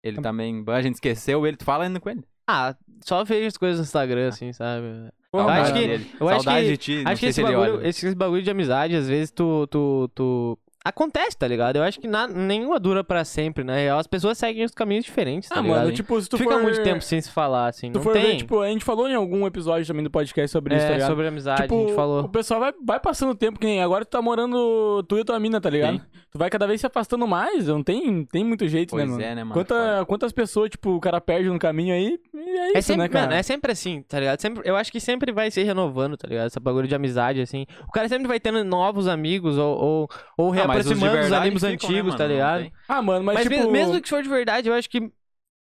Ele 0.02 0.20
também, 0.20 0.64
a 0.68 0.82
gente 0.82 0.94
esqueceu 0.94 1.46
ele, 1.46 1.56
tu 1.56 1.64
fala 1.64 1.84
ainda 1.84 1.98
com 1.98 2.08
ele. 2.08 2.22
Ah, 2.48 2.76
só 3.04 3.24
vejo 3.24 3.48
as 3.48 3.56
coisas 3.56 3.78
no 3.78 3.84
Instagram, 3.84 4.28
assim, 4.28 4.52
sabe? 4.52 4.84
Pô, 5.32 5.40
eu 5.40 5.48
acho 5.48 5.72
que, 5.72 5.80
dele. 5.80 6.10
eu 6.20 6.28
acho 6.28 6.44
Saudade 6.44 6.64
que- 6.66 6.70
de 6.70 6.76
ti, 6.76 7.02
não 7.02 7.10
acho 7.10 7.20
que 7.20 7.26
esse 7.26 7.34
se 7.34 7.40
ele 7.42 7.52
bagulho, 7.56 7.78
olha. 7.78 7.88
esse 7.88 8.14
bagulho 8.14 8.42
de 8.42 8.50
amizade, 8.50 8.94
às 8.94 9.08
vezes 9.08 9.32
tu, 9.32 9.66
tu, 9.66 10.08
tu... 10.14 10.58
Acontece, 10.88 11.36
tá 11.36 11.48
ligado? 11.48 11.76
Eu 11.76 11.82
acho 11.82 11.98
que 12.00 12.06
na, 12.06 12.28
nenhuma 12.28 12.78
dura 12.78 13.02
pra 13.02 13.24
sempre, 13.24 13.64
né? 13.64 13.90
As 13.90 14.06
pessoas 14.06 14.38
seguem 14.38 14.64
os 14.64 14.70
caminhos 14.72 15.04
diferentes, 15.04 15.48
tá 15.48 15.58
Ah, 15.58 15.60
ligado? 15.62 15.78
mano, 15.78 15.92
tipo, 15.92 16.20
se 16.20 16.28
tu 16.28 16.38
Fica 16.38 16.52
for... 16.52 16.62
muito 16.62 16.82
tempo 16.82 17.00
sem 17.02 17.20
se 17.20 17.30
falar, 17.30 17.66
assim, 17.68 17.90
Tu 17.90 17.96
não 17.96 18.02
for 18.02 18.12
tem... 18.12 18.22
ver, 18.22 18.36
tipo, 18.36 18.60
a 18.60 18.68
gente 18.68 18.84
falou 18.84 19.08
em 19.08 19.14
algum 19.14 19.46
episódio 19.46 19.86
também 19.86 20.04
do 20.04 20.10
podcast 20.10 20.50
sobre 20.52 20.76
isso, 20.76 20.84
tá 20.86 20.90
é, 20.92 20.94
ligado? 20.94 21.08
sobre 21.08 21.26
amizade, 21.26 21.62
tipo, 21.62 21.74
a 21.74 21.80
gente 21.80 21.94
falou. 21.94 22.20
o 22.24 22.28
pessoal 22.28 22.60
vai, 22.60 22.72
vai 22.84 23.00
passando 23.00 23.30
o 23.30 23.34
tempo, 23.34 23.58
que 23.58 23.66
nem 23.66 23.82
agora 23.82 24.04
tu 24.04 24.08
tá 24.10 24.22
morando 24.22 25.02
tu 25.08 25.18
e 25.18 25.24
tua 25.24 25.40
mina, 25.40 25.60
tá 25.60 25.68
ligado? 25.70 25.98
Sim. 25.98 26.02
Tu 26.30 26.38
vai 26.38 26.50
cada 26.50 26.66
vez 26.66 26.80
se 26.80 26.86
afastando 26.86 27.26
mais, 27.26 27.66
não 27.66 27.82
tem, 27.82 28.24
tem 28.26 28.44
muito 28.44 28.68
jeito, 28.68 28.90
Pois 28.90 29.04
né, 29.04 29.10
mano? 29.10 29.22
é, 29.22 29.34
né, 29.34 29.42
mano? 29.44 29.54
Quanta, 29.54 30.04
quantas 30.06 30.32
pessoas, 30.32 30.70
tipo, 30.70 30.90
o 30.90 31.00
cara 31.00 31.20
perde 31.20 31.48
no 31.48 31.58
caminho 31.58 31.94
aí, 31.94 32.18
e 32.34 32.38
é 32.38 32.68
isso, 32.68 32.78
É 32.78 32.80
sempre, 32.82 33.02
né, 33.02 33.08
cara? 33.08 33.26
mano, 33.26 33.38
é 33.38 33.42
sempre 33.42 33.72
assim, 33.72 34.02
tá 34.02 34.20
ligado? 34.20 34.40
Sempre, 34.40 34.62
eu 34.68 34.76
acho 34.76 34.92
que 34.92 35.00
sempre 35.00 35.32
vai 35.32 35.50
se 35.50 35.62
renovando, 35.62 36.16
tá 36.16 36.28
ligado? 36.28 36.46
Essa 36.46 36.60
bagulho 36.60 36.86
de 36.86 36.94
amizade, 36.94 37.40
assim. 37.40 37.66
O 37.88 37.90
cara 37.90 38.08
sempre 38.08 38.28
vai 38.28 38.38
tendo 38.38 38.62
novos 38.62 39.08
amigos 39.08 39.56
ou, 39.58 39.76
ou, 39.76 40.08
ou 40.36 40.52
Ah, 40.52 40.75
reaproximando 40.84 41.12
dos 41.12 41.20
verdade 41.22 41.42
amigos 41.42 41.62
ficam, 41.62 41.68
né, 41.70 41.74
antigos, 41.74 42.04
mano? 42.14 42.18
tá 42.18 42.26
ligado? 42.26 42.72
Ah, 42.88 43.02
mano, 43.02 43.24
mas, 43.24 43.34
Mas, 43.34 43.44
tipo... 43.44 43.56
mesmo, 43.56 43.72
mesmo 43.72 44.00
que 44.00 44.08
for 44.08 44.22
de 44.22 44.28
verdade, 44.28 44.68
eu 44.68 44.74
acho 44.74 44.88
que 44.88 45.10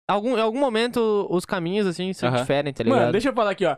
algum, 0.08 0.38
em 0.38 0.42
algum 0.42 0.60
momento 0.60 1.28
os 1.30 1.46
caminhos, 1.46 1.88
assim, 1.88 2.14
se 2.14 2.26
Aham. 2.26 2.38
diferem, 2.38 2.74
tá 2.74 2.84
ligado? 2.84 3.00
Mano, 3.00 3.12
deixa 3.12 3.30
eu 3.30 3.34
falar 3.34 3.52
aqui, 3.52 3.66
ó. 3.66 3.78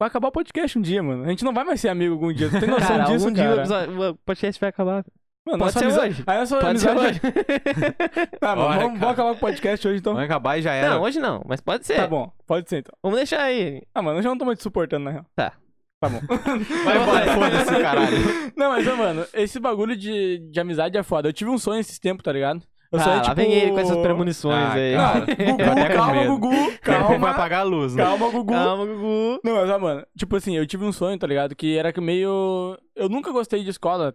Vai 0.00 0.06
acabar 0.08 0.28
o 0.28 0.32
podcast 0.32 0.78
um 0.78 0.82
dia, 0.82 1.02
mano. 1.02 1.24
A 1.24 1.28
gente 1.28 1.44
não 1.44 1.52
vai 1.52 1.64
mais 1.64 1.80
ser 1.80 1.88
amigo 1.88 2.14
algum 2.14 2.32
dia. 2.32 2.48
Tu 2.48 2.60
tem 2.60 2.68
noção 2.68 2.86
Cara, 2.86 3.04
disso, 3.04 3.24
algum 3.24 3.32
dia 3.34 3.44
o 3.44 3.48
cara? 3.48 3.60
episódio- 3.60 4.10
o 4.10 4.14
podcast 4.18 4.60
vai 4.60 4.70
acabar. 4.70 5.04
Mano, 5.44 5.58
Pode 5.58 5.60
nossa 5.60 5.78
ser 5.78 5.84
amizade... 5.86 6.08
hoje. 6.10 6.24
Aí 6.26 6.38
nossa 6.38 6.58
Pode 6.58 6.78
ser 6.78 6.88
amizade... 6.90 7.20
hoje. 7.24 8.28
Tá, 8.38 8.54
mano, 8.54 8.68
Bora, 8.68 8.80
vamos, 8.80 9.00
vamos 9.00 9.12
acabar 9.14 9.30
com 9.30 9.36
o 9.36 9.40
podcast 9.40 9.88
hoje, 9.88 9.98
então. 9.98 10.12
Vamos 10.12 10.26
acabar 10.30 10.58
e 10.58 10.62
já 10.62 10.72
era. 10.72 10.90
Não, 10.90 11.02
hoje 11.02 11.18
não, 11.18 11.42
mas 11.48 11.60
pode 11.60 11.84
ser. 11.86 11.96
Tá 11.96 12.06
bom, 12.06 12.30
pode 12.46 12.68
ser, 12.68 12.78
então. 12.78 12.94
Vamos 13.02 13.18
deixar 13.18 13.42
aí. 13.42 13.82
Ah, 13.94 14.00
mano, 14.02 14.18
eu 14.18 14.22
já 14.22 14.28
não 14.28 14.38
tô 14.38 14.44
mais 14.44 14.58
te 14.58 14.62
suportando, 14.62 15.04
na 15.06 15.10
real. 15.10 15.26
Tá. 15.34 15.54
Tá 16.00 16.08
bom. 16.08 16.20
Vai 16.84 17.02
embora, 17.02 17.34
foda-se, 17.34 17.82
caralho. 17.82 18.16
Não, 18.56 18.70
mas, 18.70 18.86
mano, 18.86 19.26
esse 19.34 19.58
bagulho 19.58 19.96
de, 19.96 20.38
de 20.50 20.60
amizade 20.60 20.96
é 20.96 21.02
foda. 21.02 21.28
Eu 21.28 21.32
tive 21.32 21.50
um 21.50 21.58
sonho 21.58 21.80
esses 21.80 21.98
tempos, 21.98 22.22
tá 22.22 22.32
ligado? 22.32 22.62
Eu 22.90 23.00
ah, 23.00 23.06
lá 23.06 23.20
tipo... 23.20 23.36
vem 23.36 23.52
ele 23.52 23.72
com 23.72 23.80
essas 23.80 23.96
premonições 23.98 24.56
Ah, 24.56 24.72
aí. 24.72 24.94
cara. 24.94 25.26
Gugu, 25.36 25.94
calma. 25.94 26.24
Gugu, 26.24 26.50
Vai 26.50 26.78
calma. 26.78 27.30
apagar 27.30 27.60
a 27.60 27.64
luz, 27.64 27.94
né? 27.94 28.02
Calma, 28.02 28.30
Gugu. 28.30 28.52
Calma, 28.54 28.86
Gugu. 28.86 29.40
Não, 29.44 29.54
mas, 29.56 29.80
mano, 29.80 30.06
tipo 30.16 30.36
assim, 30.36 30.56
eu 30.56 30.66
tive 30.66 30.84
um 30.84 30.92
sonho, 30.92 31.18
tá 31.18 31.26
ligado? 31.26 31.54
Que 31.54 31.76
era 31.76 31.92
que 31.92 32.00
meio... 32.00 32.78
Eu 32.96 33.08
nunca 33.10 33.30
gostei 33.30 33.62
de 33.62 33.68
escola, 33.68 34.14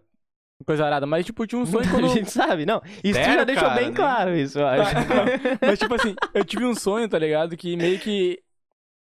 coisa 0.66 0.86
arada, 0.86 1.06
mas, 1.06 1.24
tipo, 1.24 1.44
eu 1.44 1.48
tinha 1.48 1.62
um 1.62 1.68
sonho 1.68 1.88
quando... 1.88 2.06
A 2.10 2.16
gente 2.16 2.32
sabe, 2.32 2.66
não. 2.66 2.82
Isso 3.04 3.20
tu 3.20 3.26
já 3.26 3.44
deixou 3.44 3.68
cara, 3.68 3.76
bem 3.76 3.86
nem- 3.86 3.94
claro, 3.94 4.36
isso, 4.36 4.58
eu 4.58 4.68
acho. 4.68 4.92
Tá. 4.96 5.26
Mas, 5.62 5.78
tipo 5.78 5.94
assim, 5.94 6.16
eu 6.34 6.44
tive 6.44 6.66
um 6.66 6.74
sonho, 6.74 7.08
tá 7.08 7.20
ligado? 7.20 7.56
Que 7.56 7.78
meio 7.78 8.00
que 8.00 8.40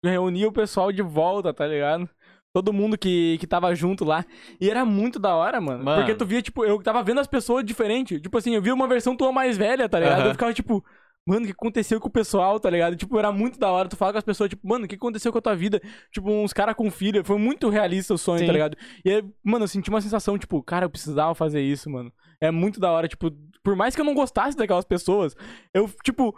reunia 0.05 0.49
o 0.49 0.53
pessoal 0.53 0.93
de 0.93 1.01
volta, 1.01 1.55
tá 1.55 1.67
ligado? 1.67 2.11
Todo 2.55 2.73
mundo 2.73 2.99
que, 2.99 3.39
que 3.39 3.47
tava 3.47 3.75
junto 3.75 4.05
lá. 4.05 4.25
E 4.61 4.69
era 4.69 4.85
muito 4.85 5.19
da 5.19 5.35
hora, 5.35 5.61
mano. 5.61 5.85
Mano. 5.85 6.03
Porque 6.03 6.15
tu 6.15 6.27
via, 6.27 6.43
tipo, 6.43 6.65
eu 6.65 6.83
tava 6.83 7.03
vendo 7.03 7.21
as 7.21 7.27
pessoas 7.27 7.65
diferentes. 7.65 8.21
Tipo 8.21 8.37
assim, 8.37 8.55
eu 8.55 8.61
via 8.61 8.75
uma 8.75 8.87
versão 8.87 9.17
tua 9.17 9.33
mais 9.33 9.57
velha, 9.57 9.89
tá 9.89 9.99
ligado? 9.99 10.21
Aham. 10.21 10.29
Eu 10.29 10.33
ficava, 10.33 10.53
tipo, 10.53 10.85
mano, 11.27 11.43
o 11.43 11.47
que 11.47 11.53
aconteceu 11.53 11.99
com 11.99 12.09
o 12.09 12.13
pessoal, 12.13 12.61
tá 12.61 12.69
ligado? 12.69 12.95
Tipo, 12.95 13.19
era 13.19 13.33
muito 13.33 13.59
da 13.59 13.71
hora. 13.71 13.89
Tu 13.89 13.97
fala 13.97 14.13
com 14.13 14.19
as 14.19 14.25
pessoas, 14.25 14.51
tipo, 14.51 14.69
mano, 14.69 14.85
o 14.85 14.89
que 14.89 14.97
aconteceu 14.97 15.33
com 15.33 15.39
a 15.39 15.43
tua 15.43 15.57
vida? 15.57 15.81
Tipo, 16.11 16.31
uns 16.31 16.53
caras 16.53 16.75
com 16.75 16.91
filha. 16.91 17.25
Foi 17.25 17.39
muito 17.39 17.71
realista 17.71 18.13
o 18.13 18.19
sonho, 18.19 18.41
Sim. 18.41 18.47
tá 18.47 18.53
ligado? 18.53 18.77
E 19.03 19.11
aí, 19.11 19.25
mano, 19.43 19.65
eu 19.65 19.69
senti 19.69 19.89
uma 19.89 20.01
sensação, 20.03 20.37
tipo, 20.37 20.63
cara, 20.63 20.85
eu 20.85 20.91
precisava 20.91 21.35
fazer 21.35 21.63
isso, 21.63 21.89
mano. 21.89 22.13
É 22.39 22.51
muito 22.51 22.79
da 22.79 22.91
hora, 22.91 23.09
tipo, 23.09 23.31
por 23.63 23.77
mais 23.77 23.95
que 23.95 24.01
eu 24.01 24.05
não 24.05 24.15
gostasse 24.15 24.57
daquelas 24.57 24.85
pessoas, 24.85 25.35
eu, 25.73 25.89
tipo, 26.05 26.37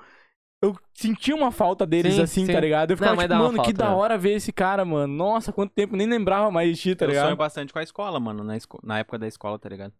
eu 0.64 0.76
sentia 0.92 1.34
uma 1.34 1.50
falta 1.50 1.86
deles 1.86 2.14
Sim, 2.14 2.22
assim, 2.22 2.46
sim. 2.46 2.52
tá 2.52 2.60
ligado? 2.60 2.90
Eu 2.92 2.96
ficava, 2.96 3.12
Não, 3.12 3.16
mas 3.16 3.26
tipo, 3.28 3.38
mano, 3.38 3.50
que 3.52 3.56
falta, 3.56 3.72
da 3.74 3.88
né? 3.90 3.94
hora 3.94 4.18
ver 4.18 4.32
esse 4.34 4.52
cara, 4.52 4.84
mano. 4.84 5.12
Nossa, 5.12 5.52
quanto 5.52 5.72
tempo, 5.72 5.96
nem 5.96 6.06
lembrava 6.06 6.50
mais 6.50 6.76
de 6.76 6.82
ti, 6.82 6.94
tá 6.96 7.04
eu 7.04 7.08
ligado? 7.10 7.24
sonho 7.26 7.36
bastante 7.36 7.72
com 7.72 7.78
a 7.78 7.82
escola, 7.82 8.18
mano, 8.20 8.42
na, 8.44 8.56
esco- 8.56 8.80
na 8.82 8.98
época 8.98 9.18
da 9.18 9.26
escola, 9.26 9.58
tá 9.58 9.68
ligado? 9.68 9.92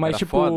Mas, 0.00 0.10
era 0.10 0.18
tipo, 0.18 0.30
foda. 0.30 0.50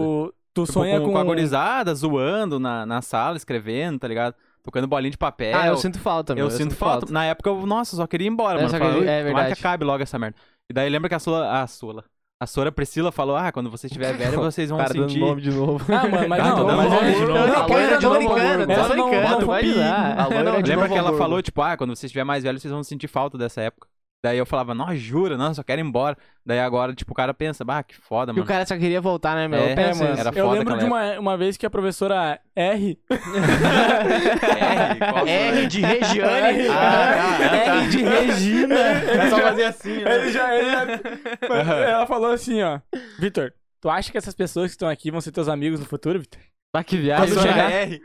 tu 0.53 0.61
Tipo, 0.63 0.73
sonha 0.73 0.99
com, 0.99 1.11
com... 1.11 1.17
a 1.17 1.93
zoando 1.93 2.59
na, 2.59 2.85
na 2.85 3.01
sala, 3.01 3.37
escrevendo, 3.37 3.99
tá 3.99 4.07
ligado? 4.07 4.35
Tocando 4.63 4.87
bolinha 4.87 5.11
de 5.11 5.17
papel. 5.17 5.55
Ah, 5.55 5.67
eu 5.67 5.77
sinto 5.77 5.99
falta, 5.99 6.33
meu. 6.33 6.45
Eu 6.45 6.51
sinto 6.51 6.75
falta. 6.75 7.11
Na 7.11 7.25
época, 7.25 7.49
eu, 7.49 7.65
nossa, 7.67 7.95
eu 7.95 7.97
só 7.97 8.07
queria 8.07 8.27
ir 8.27 8.31
embora, 8.31 8.59
Eu 8.59 8.67
mano. 8.67 8.79
queria- 8.79 9.11
é 9.11 9.19
"Tomara 9.19 9.23
verdade. 9.23 9.53
que 9.55 9.59
acabe 9.59 9.85
logo 9.85 10.01
essa 10.01 10.17
merda. 10.17 10.37
E 10.69 10.73
daí 10.73 10.89
lembra 10.89 11.07
que 11.09 11.15
a 11.15 11.19
Sula. 11.19 11.61
A 11.61 11.67
Sula. 11.67 12.03
A 12.39 12.45
Sora 12.45 12.71
Priscila 12.71 13.11
falou: 13.11 13.35
Ah, 13.35 13.51
quando 13.51 13.69
você 13.71 13.87
estiver 13.87 14.13
velha, 14.13 14.35
vocês 14.37 14.69
vão 14.69 14.77
cara 14.77 14.93
dando 14.93 15.09
sentir. 15.09 15.19
nome 15.19 15.41
de 15.41 15.51
novo. 15.51 15.85
Ah, 15.93 16.07
mano, 16.07 16.27
mas 16.27 16.39
Ah, 16.41 16.49
não, 16.49 16.55
dando 16.65 16.77
mas 16.77 16.91
nome 16.91 17.07
é- 17.07 17.13
de 17.13 17.19
novo. 17.21 17.33
não, 17.33 17.47
Não, 17.47 17.47
não, 17.47 17.55
tô 17.65 17.73
brincando, 17.73 17.97
de 17.99 18.05
novo, 18.05 18.15
tô 18.19 18.33
brincando, 18.35 18.67
não- 18.67 20.43
não- 20.43 20.43
Não, 20.53 20.61
de 20.61 20.69
Lembra 20.69 20.87
novo 20.87 20.93
que 20.93 20.99
ela 20.99 21.17
falou, 21.17 21.41
tipo, 21.41 21.61
ah, 21.61 21.77
quando 21.77 21.95
você 21.95 22.05
estiver 22.07 22.23
mais 22.25 22.43
velho, 22.43 22.59
vocês 22.59 22.71
vão 22.73 22.83
sentir 22.83 23.07
falta 23.07 23.37
dessa 23.37 23.61
época. 23.61 23.87
Daí 24.25 24.39
eu 24.39 24.45
falava, 24.45 24.73
não, 24.73 24.95
jura, 24.95 25.37
não, 25.37 25.53
só 25.53 25.61
quero 25.61 25.79
ir 25.79 25.85
embora. 25.85 26.17
Daí 26.43 26.59
agora, 26.59 26.95
tipo, 26.95 27.11
o 27.11 27.15
cara 27.15 27.31
pensa, 27.31 27.63
bah, 27.63 27.83
que 27.83 27.93
foda, 27.95 28.31
E 28.31 28.33
o 28.33 28.35
mano. 28.37 28.47
cara 28.47 28.65
só 28.65 28.75
queria 28.75 28.99
voltar, 28.99 29.35
né, 29.35 29.47
meu? 29.47 29.59
É, 29.59 29.73
Eu 29.91 29.95
mano. 29.97 30.19
era 30.19 30.29
eu 30.29 30.33
foda 30.45 30.57
lembro 30.57 30.73
aquela 30.73 30.77
de 30.79 30.85
uma, 30.85 31.19
uma 31.19 31.37
vez 31.37 31.57
que 31.57 31.65
a 31.65 31.69
professora 31.69 32.39
R. 32.55 32.97
R, 33.09 34.99
qual 35.11 35.27
R 35.29 35.67
de 35.67 35.81
Regiane. 35.81 36.67
Ah, 36.69 37.37
tá. 37.37 37.75
R 37.81 37.87
de 37.89 38.03
Regina. 38.03 38.75
É 38.79 39.29
só 39.29 39.37
fazer 39.39 39.63
assim, 39.65 39.97
né? 40.03 40.15
Ele 40.15 40.31
já, 40.31 40.55
ele 40.57 40.69
já- 40.71 41.75
Ela 41.89 42.07
falou 42.07 42.31
assim, 42.31 42.61
ó. 42.63 42.79
Vitor, 43.19 43.53
tu 43.79 43.89
acha 43.89 44.11
que 44.11 44.17
essas 44.17 44.33
pessoas 44.33 44.67
que 44.71 44.75
estão 44.75 44.89
aqui 44.89 45.11
vão 45.11 45.21
ser 45.21 45.31
teus 45.31 45.47
amigos 45.47 45.79
no 45.79 45.85
futuro, 45.85 46.19
Vitor? 46.19 46.39
Bah, 46.73 46.83
que 46.83 46.97
viagem. 46.97 47.27
senhora 47.29 47.51
chegar- 47.51 47.71
R. 47.71 48.01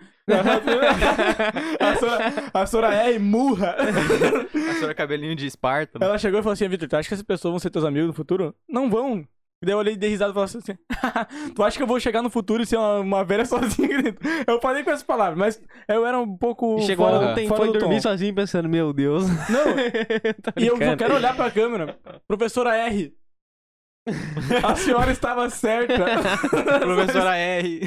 a 1.79 1.97
Sora, 1.97 2.33
a 2.55 2.67
Sora 2.67 2.95
R 2.95 3.19
murra. 3.19 3.77
A 3.79 4.75
senhora 4.75 4.95
cabelinho 4.95 5.35
de 5.35 5.47
Esparta. 5.47 5.99
né? 5.99 6.07
Ela 6.07 6.19
chegou 6.19 6.41
e 6.41 6.43
falou 6.43 6.53
assim, 6.55 6.69
Vitor, 6.69 6.89
tu 6.89 6.97
acha 6.97 7.09
que 7.09 7.15
essas 7.15 7.27
pessoas 7.27 7.53
vão 7.53 7.59
ser 7.59 7.71
teus 7.71 7.85
amigos 7.85 8.09
no 8.09 8.15
futuro? 8.15 8.55
Não 8.69 8.89
vão. 8.91 9.25
E 9.63 9.67
daí 9.67 9.75
eu 9.75 9.79
olhei 9.79 9.95
de 9.95 10.09
risada 10.09 10.31
e 10.31 10.35
falei 10.35 10.47
assim, 10.47 10.75
tu 11.55 11.63
acha 11.63 11.77
que 11.77 11.83
eu 11.83 11.87
vou 11.87 12.01
chegar 12.01 12.23
no 12.23 12.31
futuro 12.31 12.63
e 12.63 12.67
ser 12.67 12.77
uma, 12.79 13.01
uma 13.01 13.25
velha 13.25 13.45
sozinha? 13.45 13.89
aqui 13.89 14.03
dentro?" 14.03 14.29
Eu 14.47 14.59
falei 14.61 14.83
com 14.83 14.91
essas 14.91 15.03
palavras, 15.03 15.39
mas 15.39 15.63
eu 15.87 16.07
era 16.07 16.19
um 16.19 16.37
pouco 16.37 16.79
E 16.79 16.83
chegou 16.83 17.07
fora, 17.07 17.27
ontem, 17.29 17.47
fora 17.47 17.61
foi 17.65 17.73
do 17.73 17.79
dormir 17.79 17.97
tom. 17.97 18.03
sozinho 18.03 18.35
pensando, 18.35 18.69
meu 18.71 18.91
Deus. 18.93 19.25
Não, 19.29 19.77
e 20.57 20.67
eu 20.67 20.73
só 20.73 20.79
brincando. 20.79 20.97
quero 20.97 21.15
olhar 21.15 21.37
pra 21.37 21.51
câmera. 21.51 21.99
Professora 22.27 22.75
R. 22.75 23.13
A 24.65 24.75
senhora 24.77 25.11
estava 25.13 25.49
certa. 25.51 25.93
Professora 26.81 27.37
R. 27.37 27.81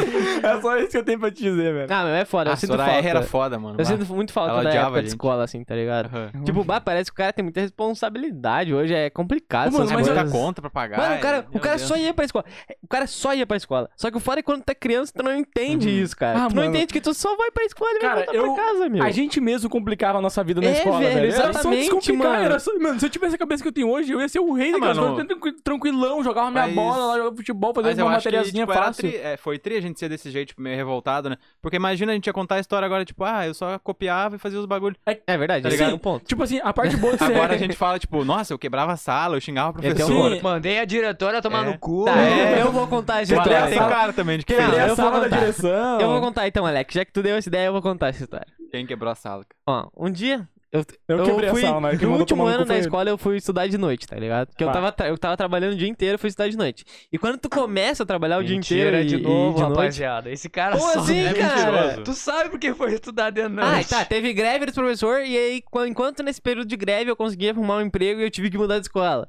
É 0.43 0.61
só 0.61 0.77
isso 0.77 0.89
que 0.89 0.97
eu 0.97 1.03
tenho 1.03 1.19
pra 1.19 1.31
te 1.31 1.41
dizer, 1.41 1.73
velho. 1.73 1.87
Ah, 1.89 2.03
meu, 2.05 2.13
é 2.13 2.23
foda. 2.23 2.51
A 2.51 2.53
eu 2.53 2.57
sinto 2.57 2.67
senhora 2.71 2.83
falta. 2.85 2.99
R 2.99 3.07
era 3.07 3.21
foda, 3.23 3.59
mano. 3.59 3.73
Eu 3.73 3.77
bah. 3.77 3.85
sinto 3.85 4.05
muito 4.13 4.31
falta 4.31 4.51
Ela 4.51 4.63
da 4.63 4.69
época 4.73 4.99
a 4.99 5.01
de 5.01 5.07
escola, 5.07 5.43
assim, 5.43 5.63
tá 5.63 5.75
ligado? 5.75 6.05
Aham. 6.15 6.43
Tipo, 6.45 6.63
bah, 6.63 6.79
parece 6.79 7.09
que 7.09 7.15
o 7.15 7.17
cara 7.17 7.33
tem 7.33 7.43
muita 7.43 7.61
responsabilidade. 7.61 8.73
Hoje 8.73 8.93
é 8.93 9.09
complicado. 9.09 9.69
Ô, 9.69 9.71
mano, 9.79 9.85
mas 9.85 9.93
Muita 10.07 10.13
coisas. 10.13 10.31
conta 10.31 10.61
pra 10.61 10.69
pagar. 10.69 10.97
Mano, 10.99 11.15
o 11.15 11.19
cara, 11.19 11.47
o 11.51 11.59
cara 11.59 11.75
Deus. 11.77 11.87
só 11.87 11.97
ia 11.97 12.13
pra 12.13 12.25
escola. 12.25 12.45
O 12.83 12.87
cara 12.87 13.07
só 13.07 13.33
ia 13.33 13.47
pra 13.47 13.57
escola. 13.57 13.89
Só 13.97 14.11
que 14.11 14.17
o 14.17 14.19
foda 14.19 14.39
é 14.39 14.43
quando 14.43 14.63
tu 14.63 14.69
é 14.69 14.75
criança, 14.75 15.11
tu 15.15 15.23
não 15.23 15.35
entende 15.35 15.87
Uhum. 15.89 15.95
isso, 16.03 16.15
cara. 16.15 16.43
Ah, 16.45 16.47
tu 16.47 16.55
não 16.55 16.63
mano. 16.63 16.75
entende 16.75 16.93
que 16.93 17.01
tu 17.01 17.13
só 17.13 17.35
vai 17.35 17.49
pra 17.51 17.63
escola 17.65 17.91
e 17.91 17.99
Cara, 17.99 18.15
vai 18.15 18.25
voltar 18.25 18.39
eu- 18.39 18.53
pra 18.53 18.63
casa, 18.63 18.89
meu. 18.89 19.03
A 19.03 19.09
gente 19.09 19.41
mesmo 19.41 19.69
complicava 19.69 20.19
a 20.19 20.21
nossa 20.21 20.43
vida 20.43 20.61
na 20.61 20.67
É, 20.67 20.71
escola, 20.73 20.99
velho, 20.99 21.13
velho. 21.15 21.33
Era 21.33 21.43
só 21.43 21.49
exatamente, 21.49 22.13
mano. 22.13 22.33
Era 22.35 22.59
só... 22.59 22.71
Mano, 22.79 22.99
se 22.99 23.05
eu 23.05 23.09
tivesse 23.09 23.35
a 23.35 23.37
cabeça 23.37 23.61
que 23.63 23.67
eu 23.69 23.73
tenho 23.73 23.89
hoje, 23.89 24.11
eu 24.11 24.21
ia 24.21 24.29
ser 24.29 24.39
o 24.39 24.53
rei 24.53 24.69
Ah, 24.69 24.73
daquelas 24.73 24.97
mano. 24.97 25.15
coisas, 25.15 25.27
tranqui- 25.27 25.61
tranquilão, 26.03 26.23
jogava 26.23 26.51
minha 26.51 26.65
Mas- 26.67 26.75
bola 26.75 27.05
lá, 27.05 27.17
jogava 27.17 27.35
futebol, 27.35 27.73
fazia 27.73 28.03
uma 28.05 28.11
materiazinha 28.13 28.65
tipo, 28.65 28.77
fácil. 28.77 29.09
tri- 29.09 29.17
é, 29.17 29.37
foi 29.37 29.57
tri 29.57 29.77
a 29.77 29.81
gente 29.81 29.99
ser 29.99 30.09
desse 30.09 30.29
jeito, 30.29 30.49
tipo, 30.49 30.61
meio 30.61 30.75
revoltado, 30.75 31.29
né? 31.29 31.37
Porque 31.61 31.75
imagina 31.77 32.11
a 32.11 32.15
gente 32.15 32.27
ia 32.27 32.33
contar 32.33 32.55
a 32.55 32.59
história 32.59 32.85
agora, 32.85 33.05
tipo, 33.05 33.23
ah, 33.23 33.45
eu 33.47 33.53
só 33.53 33.77
copiava 33.79 34.35
e 34.35 34.39
fazia 34.39 34.59
os 34.59 34.65
bagulhos. 34.65 34.97
É 35.05 35.37
verdade, 35.37 35.63
Tá 35.63 35.69
esse 35.69 35.77
ligado? 35.77 35.91
é 35.91 35.95
um 35.95 35.99
ponto. 35.99 36.25
Tipo 36.25 36.43
assim, 36.43 36.59
a 36.63 36.73
parte 36.73 36.95
boa 36.97 37.13
de 37.17 37.19
ser... 37.19 37.33
Agora 37.33 37.53
a 37.53 37.57
gente 37.57 37.75
fala, 37.75 37.97
tipo, 37.99 38.23
nossa, 38.25 38.53
eu 38.53 38.59
quebrava 38.59 38.91
a 38.93 38.97
sala, 38.97 39.37
eu 39.37 39.41
xingava 39.41 39.77
o 39.77 39.81
é 39.85 39.89
professor. 39.93 40.31
Sim. 40.35 40.41
Mandei 40.41 40.79
a 40.79 40.85
diretora 40.85 41.41
tomar 41.41 41.65
É. 41.65 41.71
no 41.71 41.77
cu. 41.79 42.05
Tá, 42.05 42.17
É. 42.19 42.61
eu 42.61 42.71
vou 42.71 42.87
contar 42.87 43.21
essa 43.21 43.33
a 43.33 43.37
história. 43.37 43.67
tem 43.67 43.77
cara 43.79 44.13
também 44.13 44.37
de 44.37 44.45
que 44.45 44.53
fez. 44.53 44.69
a 44.69 44.73
eu 44.81 44.87
vou 44.87 44.95
sala 44.95 45.19
da 45.19 45.23
contar. 45.25 45.37
direção. 45.39 45.99
Eu 46.01 46.09
vou 46.09 46.21
contar 46.21 46.47
então, 46.47 46.65
Alex. 46.65 46.93
Já 46.93 47.05
que 47.05 47.11
tu 47.11 47.21
deu 47.21 47.35
essa 47.35 47.49
ideia, 47.49 47.67
eu 47.67 47.73
vou 47.73 47.81
contar 47.81 48.09
essa 48.09 48.23
história. 48.23 48.47
Quem 48.71 48.85
quebrou 48.85 49.11
a 49.11 49.15
sala? 49.15 49.45
Ó, 49.67 49.87
um 49.95 50.09
dia, 50.09 50.47
eu, 50.73 50.83
Eu 51.07 51.17
eu 51.19 51.23
quebrei 51.25 51.49
fui, 51.51 51.63
a 51.63 51.67
sala, 51.67 51.79
mas 51.79 51.99
quem 51.99 52.07
no 52.07 52.17
último 52.17 52.43
ano 52.45 52.65
da 52.65 52.77
escola 52.77 53.09
eu 53.09 53.17
fui 53.17 53.37
estudar 53.37 53.67
de 53.67 53.77
noite, 53.77 54.07
tá 54.07 54.15
ligado? 54.17 54.47
Porque 54.47 54.63
eu 54.63 54.67
Tá. 54.71 54.73
tava, 54.91 55.09
eu 55.09 55.17
tava 55.17 55.37
trabalhando 55.37 55.73
o 55.73 55.77
dia 55.77 55.87
inteiro, 55.87 56.15
eu 56.15 56.19
fui 56.19 56.29
estudar 56.29 56.49
de 56.49 56.57
noite. 56.57 56.83
E 57.11 57.17
quando 57.19 57.37
tu 57.37 57.47
começa 57.49 58.01
a 58.03 58.05
trabalhar 58.05 58.39
o 58.39 58.43
dia 58.43 58.55
inteiro 58.57 58.97
Mentira 58.97 59.01
e, 59.01 59.05
de 59.05 59.15
e 59.15 59.21
novo, 59.21 59.55
de 59.55 59.61
noite... 59.61 59.77
rapaziada. 59.77 60.31
Esse 60.31 60.49
cara 60.49 60.77
Como 60.77 60.91
só 60.91 60.99
assim, 60.99 61.19
é 61.19 61.33
cara? 61.33 61.71
mentiroso. 61.71 62.03
Tu 62.03 62.13
sabe 62.13 62.49
porque 62.49 62.73
foi 62.73 62.93
estudar 62.93 63.29
de 63.29 63.47
noite. 63.47 63.93
Ah, 63.93 63.97
tá, 63.99 64.05
teve 64.05 64.33
greve 64.33 64.65
dos 64.65 64.73
professores 64.75 65.29
e 65.29 65.37
aí, 65.37 65.61
quan- 65.69 65.87
enquanto 65.87 66.23
nesse 66.23 66.41
período 66.41 66.67
de 66.67 66.75
greve 66.75 67.11
eu 67.11 67.15
consegui 67.15 67.49
arrumar 67.49 67.77
um 67.77 67.81
emprego 67.81 68.19
e 68.19 68.23
eu 68.23 68.31
tive 68.31 68.49
que 68.49 68.57
mudar 68.57 68.79
de 68.79 68.85
escola. 68.87 69.27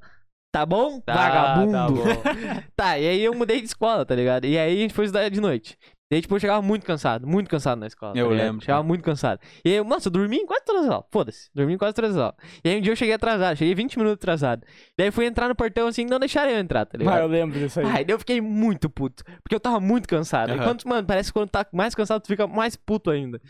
Tá 0.50 0.64
bom? 0.64 1.00
Tá, 1.00 1.14
Vagabundo. 1.14 1.72
tá 1.72 1.88
bom. 1.88 2.04
Tá, 2.76 2.96
e 2.98 3.08
aí 3.08 3.20
eu 3.24 3.34
mudei 3.34 3.60
de 3.60 3.66
escola, 3.66 4.06
tá 4.06 4.14
ligado? 4.14 4.44
E 4.46 4.56
aí 4.56 4.72
a 4.76 4.80
gente 4.80 4.94
foi 4.94 5.04
estudar 5.06 5.28
de 5.28 5.40
noite. 5.40 5.76
E 6.14 6.18
aí, 6.18 6.22
tipo, 6.22 6.36
eu 6.36 6.38
chegava 6.38 6.62
muito 6.62 6.86
cansado, 6.86 7.26
muito 7.26 7.50
cansado 7.50 7.80
na 7.80 7.88
escola. 7.88 8.12
tá 8.12 8.18
Eu 8.20 8.30
ligado? 8.30 8.46
lembro, 8.46 8.60
Chegava 8.64 8.82
muito 8.84 9.02
cansado. 9.02 9.40
E 9.64 9.72
aí, 9.72 9.82
nossa, 9.82 10.06
eu 10.06 10.12
dormi 10.12 10.36
em 10.36 10.46
quase 10.46 10.64
todas 10.64 10.84
as 10.84 10.90
aulas. 10.90 11.06
Foda-se, 11.10 11.50
dormi 11.52 11.74
em 11.74 11.76
quase 11.76 11.92
todas 11.92 12.12
as 12.12 12.16
aulas. 12.18 12.36
E 12.64 12.68
aí 12.68 12.78
um 12.78 12.80
dia 12.80 12.92
eu 12.92 12.96
cheguei 12.96 13.14
atrasado, 13.14 13.56
cheguei 13.56 13.74
20 13.74 13.98
minutos 13.98 14.22
atrasado. 14.22 14.64
Daí 14.96 15.10
fui 15.10 15.26
entrar 15.26 15.48
no 15.48 15.56
portão 15.56 15.88
assim, 15.88 16.04
não 16.04 16.20
deixaram 16.20 16.52
eu 16.52 16.58
entrar, 16.60 16.86
tá 16.86 16.96
ligado? 16.96 17.16
Ah, 17.16 17.20
eu 17.22 17.26
lembro 17.26 17.58
disso 17.58 17.80
aí. 17.80 17.86
Aí 17.86 18.04
eu 18.06 18.16
fiquei 18.16 18.40
muito 18.40 18.88
puto. 18.88 19.24
Porque 19.42 19.56
eu 19.56 19.58
tava 19.58 19.80
muito 19.80 20.08
cansado. 20.08 20.52
E 20.52 20.58
quando, 20.58 20.84
mano, 20.84 21.04
parece 21.04 21.30
que 21.32 21.38
quando 21.38 21.50
tá 21.50 21.66
mais 21.72 21.96
cansado, 21.96 22.22
tu 22.22 22.28
fica 22.28 22.46
mais 22.46 22.76
puto 22.76 23.10
ainda. 23.10 23.40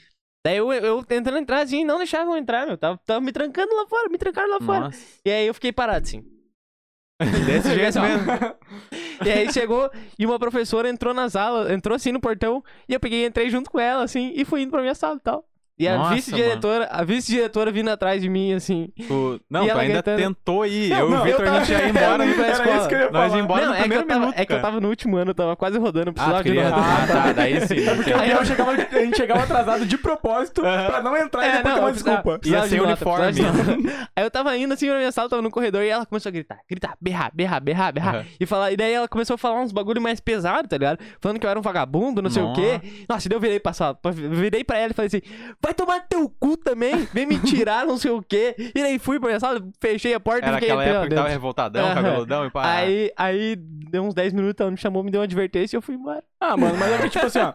Daí 0.46 0.56
eu, 0.56 0.72
eu 0.72 1.04
tentando 1.04 1.36
entrar 1.36 1.62
assim, 1.62 1.84
não 1.84 1.98
deixavam 1.98 2.32
eu 2.34 2.38
entrar, 2.38 2.66
meu. 2.66 2.78
Tava, 2.78 2.98
tava 3.04 3.20
me 3.20 3.30
trancando 3.30 3.76
lá 3.76 3.86
fora, 3.86 4.08
me 4.08 4.16
trancaram 4.16 4.48
lá 4.48 4.60
fora. 4.60 4.80
Nossa. 4.80 4.98
E 5.26 5.30
aí 5.30 5.46
eu 5.46 5.52
fiquei 5.52 5.70
parado 5.70 6.02
assim. 6.06 6.24
Desse 7.46 7.74
jeito 7.74 8.00
mesmo. 8.00 8.26
E 9.24 9.30
aí 9.30 9.52
chegou 9.52 9.90
e 10.18 10.26
uma 10.26 10.38
professora 10.38 10.88
entrou 10.88 11.14
na 11.14 11.30
sala, 11.30 11.72
entrou 11.72 11.94
assim 11.94 12.10
no 12.10 12.20
portão, 12.20 12.62
e 12.88 12.94
eu 12.94 13.00
peguei 13.00 13.22
e 13.22 13.26
entrei 13.26 13.48
junto 13.50 13.70
com 13.70 13.78
ela, 13.78 14.02
assim, 14.02 14.32
e 14.34 14.44
fui 14.44 14.62
indo 14.62 14.70
pra 14.70 14.80
minha 14.82 14.94
sala 14.94 15.16
e 15.16 15.20
tal. 15.20 15.46
E 15.76 15.88
a 15.88 15.96
Nossa, 15.98 16.14
vice-diretora, 16.14 16.86
a 16.88 17.02
vice-diretora 17.02 17.72
vindo 17.72 17.90
atrás 17.90 18.22
de 18.22 18.28
mim, 18.28 18.52
assim. 18.52 18.90
Tu... 19.08 19.40
Não, 19.50 19.66
E 19.66 19.70
tu 19.72 19.76
ainda 19.76 19.94
gritando. 19.94 20.16
tentou 20.18 20.64
ir. 20.64 20.90
Não, 20.90 20.98
eu 21.00 21.10
e 21.10 21.14
o 21.14 21.22
Vitor, 21.24 21.48
a 21.48 21.58
gente 21.64 21.72
ia 21.72 21.88
embora. 21.88 22.24
ia 22.24 22.34
pra 22.36 22.46
Era 22.46 22.76
isso 22.76 22.88
que 22.88 22.94
eu 22.94 22.98
ia 23.00 23.10
Nós 23.10 23.22
ia 23.24 23.28
falar. 23.30 23.38
embora 23.42 23.60
não, 23.62 23.68
no 23.72 23.74
é 23.74 23.80
primeiro 23.80 24.04
tava, 24.06 24.20
minuto, 24.20 24.38
é 24.38 24.46
que 24.46 24.52
eu 24.52 24.60
tava 24.62 24.80
no 24.80 24.88
último 24.88 25.16
ano, 25.16 25.30
eu 25.32 25.34
tava 25.34 25.56
quase 25.56 25.76
rodando, 25.76 26.10
eu 26.10 26.10
Ah, 26.10 26.12
precisava 26.12 26.42
tu 26.44 26.48
de 26.48 26.54
novo. 26.54 26.74
ah, 26.76 27.06
tá, 27.08 27.32
daí 27.32 27.60
sim. 27.66 27.74
Porque 27.96 28.10
ok. 28.12 28.22
aí 28.22 28.30
eu 28.30 28.44
chegava, 28.44 28.70
a 28.70 28.76
gente 29.04 29.16
chegava 29.16 29.42
atrasado 29.42 29.84
de 29.84 29.98
propósito 29.98 30.64
Aham. 30.64 30.86
pra 30.86 31.02
não 31.02 31.16
entrar 31.16 31.44
e 31.44 31.48
É, 31.48 31.56
depois 31.56 31.74
não, 31.74 31.82
uma 31.82 31.92
desculpa. 31.92 32.40
Ia 32.44 32.60
nota, 32.60 32.82
uniforme. 32.84 33.40
Aí 34.14 34.24
eu 34.24 34.30
tava 34.30 34.56
indo 34.56 34.72
assim 34.74 34.88
na 34.88 34.96
minha 34.98 35.10
sala, 35.10 35.28
tava 35.28 35.42
no 35.42 35.50
corredor 35.50 35.82
e 35.82 35.88
ela 35.88 36.06
começou 36.06 36.30
a 36.30 36.32
gritar, 36.32 36.58
gritar, 36.70 36.96
berrar, 37.00 37.32
berrar, 37.34 37.60
berrar, 37.60 37.92
berrar. 37.92 38.26
E, 38.38 38.46
falar, 38.46 38.70
e 38.70 38.76
daí 38.76 38.92
ela 38.92 39.08
começou 39.08 39.34
a 39.34 39.38
falar 39.38 39.60
uns 39.60 39.72
bagulho 39.72 40.00
mais 40.00 40.20
pesado, 40.20 40.68
tá 40.68 40.78
ligado? 40.78 40.98
Falando 41.20 41.40
que 41.40 41.46
eu 41.46 41.50
era 41.50 41.58
um 41.58 41.62
vagabundo, 41.62 42.22
não 42.22 42.30
sei 42.30 42.44
o 42.44 42.52
quê. 42.52 42.80
Nossa, 43.08 43.26
e 43.26 43.28
daí 43.28 43.36
eu 43.36 43.40
virei 43.40 43.58
pra 43.58 43.72
virei 44.12 44.62
pra 44.62 44.78
ela 44.78 44.92
e 44.92 44.94
falei 44.94 45.06
assim: 45.08 45.20
vai 45.64 45.74
tomar 45.74 46.00
teu 46.08 46.28
cu 46.38 46.56
também, 46.56 47.08
vem 47.12 47.26
me 47.26 47.38
tirar, 47.40 47.86
não 47.86 47.96
sei 47.96 48.10
o 48.10 48.22
quê. 48.22 48.54
E 48.58 48.82
daí 48.82 48.98
fui 48.98 49.18
pra 49.18 49.28
minha 49.28 49.40
sala, 49.40 49.60
fechei 49.80 50.12
a 50.14 50.20
porta 50.20 50.46
Era 50.46 50.56
e 50.56 50.60
fiquei 50.60 50.70
aquela 50.70 50.84
época 50.84 51.08
que 51.08 51.14
tava 51.14 51.28
revoltadão, 51.28 51.94
cabeludão 51.94 52.46
e 52.46 52.50
pá. 52.50 52.70
Aí, 52.74 53.10
aí, 53.16 53.56
deu 53.56 54.02
uns 54.04 54.14
10 54.14 54.32
minutos, 54.32 54.60
ela 54.60 54.70
me 54.70 54.76
chamou, 54.76 55.02
me 55.02 55.10
deu 55.10 55.20
uma 55.20 55.24
advertência 55.24 55.76
e 55.76 55.78
eu 55.78 55.82
fui 55.82 55.94
embora. 55.94 56.22
Ah, 56.40 56.56
mano, 56.58 56.76
mas 56.78 56.92
é 56.92 56.98
que, 56.98 57.08
tipo 57.08 57.24
assim, 57.24 57.38
ó. 57.38 57.52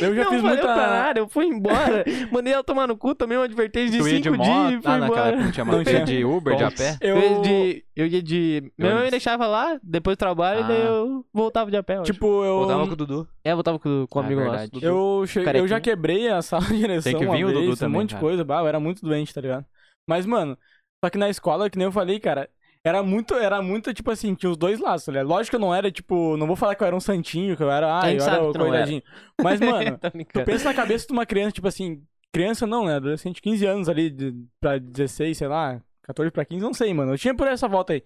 Eu 0.00 0.14
já 0.14 0.24
não 0.24 0.30
fiz 0.30 0.42
muita. 0.42 0.62
pra 0.62 0.76
nada, 0.76 1.18
eu 1.18 1.28
fui 1.28 1.46
embora. 1.46 2.04
Mandei 2.30 2.52
ela 2.52 2.62
tomar 2.62 2.86
no 2.86 2.96
cu, 2.96 3.12
também 3.14 3.36
uma 3.36 3.44
advertência 3.44 3.90
de 3.90 3.98
tu 3.98 4.06
ia 4.08 4.22
5 4.22 4.30
de 4.36 4.42
dias 4.44 4.48
moto. 4.48 4.72
e 4.72 4.82
fui 4.82 4.92
Ah, 4.92 4.98
naquela 4.98 5.06
embora. 5.06 5.28
época 5.30 5.44
não 5.44 5.50
tinha 5.52 5.64
Não 5.64 5.84
tinha. 5.84 6.04
de 6.04 6.24
Uber, 6.24 6.56
de 6.56 6.64
a 6.64 6.70
pé? 6.70 6.96
Eu, 7.00 7.16
Eu 7.16 7.22
ia 7.22 7.40
de. 7.40 7.84
Eu 7.96 8.06
ia 8.06 8.22
de. 8.22 8.72
Minha 8.78 8.94
mãe 8.94 9.04
me 9.04 9.10
deixava 9.10 9.46
lá, 9.48 9.76
depois 9.82 10.16
do 10.16 10.18
trabalho, 10.20 10.60
e 10.60 10.62
daí 10.68 10.80
Ah. 10.80 10.84
eu 10.86 11.24
voltava 11.34 11.70
de 11.72 11.76
a 11.76 11.82
pé. 11.82 11.96
eu 11.96 12.02
acho. 12.02 12.12
tipo, 12.12 12.44
eu. 12.44 12.58
Voltava 12.60 12.86
com 12.86 12.92
o 12.92 12.96
Dudu. 12.96 13.28
É, 13.44 13.50
eu 13.52 13.56
voltava 13.56 13.78
com, 13.80 14.06
com 14.08 14.18
um 14.18 14.22
Ah, 14.22 14.24
amigo 14.26 14.40
nosso. 14.42 14.50
verdade. 14.52 14.70
Dudu. 14.72 14.86
Eu, 14.86 15.24
che... 15.26 15.40
eu 15.58 15.66
já 15.68 15.80
quebrei 15.80 16.28
a 16.28 16.40
sala 16.40 16.64
de 16.66 16.76
direção 16.78 17.12
Tem 17.44 17.52
vir 17.52 17.56
o 17.56 17.60
vez, 17.60 17.70
Dudu 17.70 17.76
um 17.76 17.76
também, 17.76 18.00
monte 18.00 18.10
de 18.10 18.14
cara. 18.16 18.26
coisa. 18.26 18.44
Bah, 18.44 18.60
eu 18.60 18.66
era 18.68 18.80
muito 18.80 19.02
doente, 19.04 19.32
tá 19.34 19.40
ligado? 19.40 19.66
Mas, 20.06 20.26
mano, 20.26 20.56
só 21.04 21.10
que 21.10 21.18
na 21.18 21.28
escola, 21.30 21.70
que 21.70 21.78
nem 21.78 21.86
eu 21.86 21.92
falei, 21.92 22.18
cara, 22.20 22.48
era 22.84 23.02
muito, 23.02 23.34
era 23.34 23.60
muito, 23.62 23.92
tipo 23.92 24.10
assim, 24.10 24.34
tinha 24.34 24.50
os 24.50 24.56
dois 24.56 24.80
lados, 24.80 25.04
tá 25.04 25.12
ligado? 25.12 25.28
Lógico 25.28 25.50
que 25.50 25.56
eu 25.56 25.60
não 25.60 25.74
era, 25.74 25.90
tipo, 25.90 26.36
não 26.36 26.46
vou 26.46 26.56
falar 26.56 26.74
que 26.74 26.82
eu 26.82 26.86
era 26.86 26.96
um 26.96 27.00
santinho, 27.00 27.56
que 27.56 27.62
eu 27.62 27.70
era, 27.70 28.00
ah, 28.00 28.12
eu 28.12 28.22
era 28.22 28.42
o 28.42 28.50
era. 28.50 28.58
coitadinho. 28.58 29.02
Mas, 29.42 29.60
mano, 29.60 29.98
tu 30.32 30.44
pensa 30.44 30.64
na 30.64 30.74
cabeça 30.74 31.06
de 31.06 31.12
uma 31.12 31.26
criança, 31.26 31.52
tipo 31.52 31.68
assim, 31.68 32.02
criança 32.32 32.66
não, 32.66 32.86
né? 32.86 32.96
Adolescente, 32.96 33.40
15 33.42 33.66
anos 33.66 33.88
ali, 33.88 34.10
de, 34.10 34.34
pra 34.60 34.78
16, 34.78 35.36
sei 35.36 35.48
lá, 35.48 35.80
14 36.02 36.30
pra 36.30 36.44
15, 36.44 36.62
não 36.62 36.74
sei, 36.74 36.92
mano. 36.94 37.12
Eu 37.12 37.18
tinha 37.18 37.34
por 37.34 37.46
essa 37.46 37.68
volta 37.68 37.92
aí. 37.92 38.02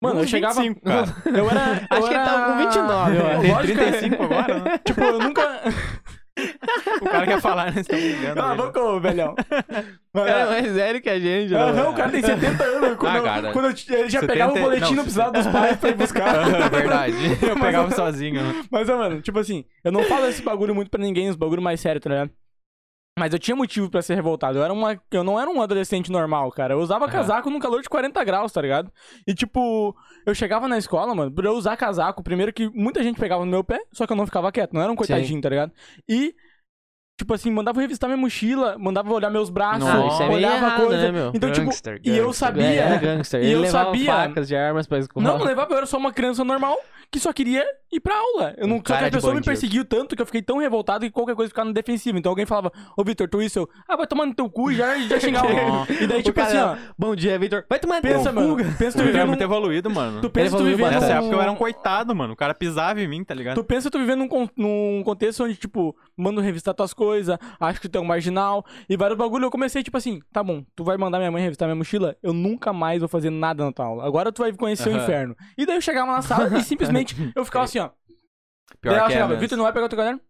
Mano, 0.00 0.20
eu 0.20 0.26
chegava. 0.28 0.60
25, 0.60 0.80
cara. 0.82 1.06
Eu 1.26 1.50
era. 1.50 1.86
Acho 1.90 2.02
eu 2.02 2.02
que 2.06 2.14
ele 2.14 2.14
era... 2.14 2.24
tava 2.24 2.52
com 2.52 2.58
29, 2.58 3.16
eu 3.16 3.56
que- 3.58 3.72
35 3.74 4.22
agora, 4.22 4.58
né? 4.60 4.78
Tipo, 4.84 5.00
eu 5.00 5.18
nunca. 5.18 5.60
O 7.02 7.04
cara 7.04 7.26
quer 7.26 7.40
falar, 7.40 7.66
né? 7.72 7.82
Você 7.82 7.90
tá 7.90 7.96
ligando. 7.96 8.34
Cala 8.36 8.52
a 8.52 8.56
boca, 8.56 8.80
ô, 8.80 9.00
velhão. 9.00 9.34
O 10.14 10.18
cara 10.24 10.30
é 10.40 10.46
mais 10.46 10.72
sério 10.74 11.00
que 11.00 11.08
a 11.10 11.18
gente, 11.18 11.52
né? 11.52 11.60
Aham, 11.60 11.90
o 11.90 11.94
cara 11.94 12.10
tem 12.10 12.22
70 12.22 12.64
anos. 12.64 12.96
Quando, 12.98 13.12
Ah, 13.14 13.16
eu- 13.18 13.22
cara. 13.24 13.52
quando 13.52 13.64
eu 13.66 13.70
ele 13.70 14.10
já 14.10 14.20
70 14.20 14.26
pegava 14.26 14.52
o 14.52 14.58
boletim, 14.60 14.82
não, 14.90 14.94
não 14.94 15.02
precisava 15.04 15.32
dos 15.32 15.46
pais 15.46 15.76
pra 15.76 15.90
ir 15.90 15.94
buscar. 15.94 16.34
Aham, 16.38 16.68
verdade. 16.70 17.16
Eu 17.42 17.56
pegava 17.58 17.90
sozinho. 17.94 18.42
né? 18.42 18.64
Mas, 18.70 18.88
ó, 18.88 18.98
mano, 18.98 19.20
tipo 19.20 19.38
assim, 19.38 19.64
eu 19.84 19.92
não 19.92 20.02
falo 20.04 20.26
esse 20.26 20.42
bagulho 20.42 20.74
muito 20.74 20.90
pra 20.90 21.00
ninguém, 21.00 21.28
os 21.28 21.36
bagulho 21.36 21.62
mais 21.62 21.80
sério, 21.80 22.00
tá 22.00 22.10
ligado? 22.10 22.30
Mas 23.18 23.32
eu 23.32 23.38
tinha 23.38 23.56
motivo 23.56 23.90
pra 23.90 24.02
ser 24.02 24.14
revoltado. 24.14 24.58
Eu, 24.58 24.64
era 24.64 24.72
uma, 24.72 25.00
eu 25.10 25.24
não 25.24 25.38
era 25.40 25.50
um 25.50 25.60
adolescente 25.60 26.10
normal, 26.10 26.50
cara. 26.52 26.74
Eu 26.74 26.80
usava 26.80 27.04
Aham. 27.04 27.12
casaco 27.12 27.50
no 27.50 27.58
calor 27.58 27.82
de 27.82 27.88
40 27.88 28.22
graus, 28.24 28.52
tá 28.52 28.62
ligado? 28.62 28.90
E, 29.26 29.34
tipo, 29.34 29.96
eu 30.24 30.34
chegava 30.34 30.68
na 30.68 30.78
escola, 30.78 31.14
mano, 31.14 31.30
pra 31.30 31.46
eu 31.46 31.52
usar 31.52 31.76
casaco, 31.76 32.22
primeiro 32.22 32.52
que 32.52 32.68
muita 32.70 33.02
gente 33.02 33.18
pegava 33.18 33.44
no 33.44 33.50
meu 33.50 33.64
pé, 33.64 33.80
só 33.92 34.06
que 34.06 34.12
eu 34.12 34.16
não 34.16 34.26
ficava 34.26 34.52
quieto. 34.52 34.72
Não 34.72 34.82
era 34.82 34.92
um 34.92 34.96
coitadinho, 34.96 35.40
tá 35.40 35.48
ligado? 35.48 35.72
E 36.08 36.34
tipo 37.18 37.34
assim, 37.34 37.50
mandava 37.50 37.80
revistar 37.80 38.08
minha 38.08 38.16
mochila, 38.16 38.76
mandava 38.78 39.12
olhar 39.12 39.28
meus 39.28 39.50
braços, 39.50 39.84
isso 39.86 40.22
é 40.22 40.26
meio 40.28 40.38
olhava 40.38 40.56
errado, 40.66 40.86
coisa. 40.86 41.02
né, 41.02 41.12
meu? 41.12 41.32
Então, 41.34 41.50
tipo, 41.52 41.66
Gangster, 41.66 42.00
e 42.02 42.10
eu 42.16 42.26
gangster. 42.26 42.34
sabia. 42.48 42.64
É, 42.64 42.76
era 42.76 42.96
gangster. 42.96 43.40
E 43.42 43.46
Ele 43.46 43.54
eu 43.56 43.60
levava 43.60 43.84
sabia- 43.86 44.06
facas 44.14 44.48
de 44.48 44.56
armas 44.56 44.86
pra 44.86 44.98
escola. 44.98 45.26
Não, 45.26 45.38
não 45.38 45.44
levava, 45.44 45.72
eu 45.74 45.76
era 45.78 45.86
só 45.86 45.98
uma 45.98 46.12
criança 46.12 46.42
normal 46.44 46.78
que 47.10 47.18
só 47.18 47.32
queria 47.32 47.64
ir 47.90 48.00
pra 48.00 48.14
aula. 48.14 48.54
Eu 48.58 48.66
não, 48.68 48.76
Um 48.76 48.78
só 48.78 48.82
que 48.84 48.92
cara 48.92 49.06
a 49.06 49.08
de 49.08 49.16
pessoa 49.16 49.32
me 49.32 49.36
bandido. 49.40 49.50
perseguiu 49.50 49.84
tanto 49.84 50.14
que 50.14 50.20
eu 50.20 50.26
fiquei 50.26 50.42
tão 50.42 50.58
revoltado 50.58 51.06
que 51.06 51.10
qualquer 51.10 51.34
coisa 51.34 51.48
ficava 51.48 51.66
no 51.66 51.72
defensivo. 51.74 52.18
Então 52.18 52.30
alguém 52.30 52.44
falava, 52.44 52.70
ô 52.96 53.02
Vitor, 53.02 53.26
tu 53.28 53.40
isso, 53.42 53.60
eu, 53.60 53.68
ah, 53.88 53.96
vai 53.96 54.06
tomar 54.06 54.26
no 54.26 54.34
teu 54.34 54.48
cu 54.50 54.70
e 54.70 54.74
já, 54.76 54.96
já 54.98 55.18
xingava 55.18 55.48
alguém. 55.48 55.96
E 56.02 56.06
daí, 56.06 56.22
tipo 56.22 56.38
assim, 56.38 56.58
ó, 56.58 56.76
Bom 56.98 57.16
dia, 57.16 57.38
Vitor. 57.38 57.64
Vai 57.68 57.78
tomar 57.78 58.02
pensa, 58.02 58.24
teu 58.24 58.32
mano, 58.34 58.56
pensa 58.78 58.98
tu 58.98 59.02
é 59.02 59.06
vivendo 59.06 59.26
muito 59.28 59.38
num, 59.40 59.44
evoluído, 59.46 59.90
mano. 59.90 60.20
tu 60.20 60.28
pensa 60.28 60.50
tu 60.50 60.56
evoluiu 60.56 60.76
vivendo 60.76 60.92
Nessa 60.92 61.06
num- 61.14 61.20
época 61.20 61.34
eu 61.36 61.40
era 61.42 61.50
um 61.50 61.56
coitado, 61.56 62.14
mano. 62.14 62.34
O 62.34 62.36
cara 62.36 62.52
pisava 62.54 63.00
em 63.00 63.08
mim, 63.08 63.24
tá 63.24 63.34
ligado? 63.34 63.54
Tu 63.54 63.64
pensa 63.64 63.90
tu 63.90 63.98
vivendo 63.98 64.18
num, 64.20 64.28
con- 64.28 64.48
num 64.54 65.02
contexto 65.02 65.44
onde, 65.44 65.56
tipo, 65.56 65.96
manda 66.14 66.42
revistar 66.42 66.74
tuas 66.74 66.92
coisas, 66.92 67.07
acho 67.60 67.80
que 67.80 67.88
tu 67.88 67.98
é 67.98 68.00
um 68.00 68.04
marginal, 68.04 68.64
e 68.88 68.96
vários 68.96 69.18
bagulho. 69.18 69.46
Eu 69.46 69.50
comecei, 69.50 69.82
tipo 69.82 69.96
assim, 69.96 70.20
tá 70.32 70.42
bom, 70.42 70.64
tu 70.74 70.84
vai 70.84 70.96
mandar 70.96 71.18
minha 71.18 71.30
mãe 71.30 71.42
revistar 71.42 71.66
minha 71.66 71.76
mochila, 71.76 72.16
eu 72.22 72.32
nunca 72.32 72.72
mais 72.72 73.00
vou 73.00 73.08
fazer 73.08 73.30
nada 73.30 73.64
na 73.64 73.72
tua 73.72 73.86
aula. 73.86 74.06
Agora 74.06 74.32
tu 74.32 74.42
vai 74.42 74.52
conhecer 74.52 74.88
o 74.88 74.96
inferno. 74.96 75.36
E 75.56 75.66
daí 75.66 75.76
eu 75.76 75.80
chegava 75.80 76.12
na 76.12 76.22
sala 76.22 76.58
e 76.58 76.62
simplesmente 76.64 77.14
eu 77.34 77.44
ficava 77.44 77.64
assim, 77.64 77.78
ó. 77.78 77.90
Pior 78.80 78.92
daí 78.92 78.98
ela 78.98 79.06
que 79.06 79.12
é 79.12 79.14
chegava, 79.14 79.28
mesmo. 79.30 79.40
Vitor, 79.40 79.56
não 79.56 79.64
vai 79.64 79.72
pegar 79.72 79.86
o 79.86 79.88
teu 79.88 79.98
caderno? 79.98 80.20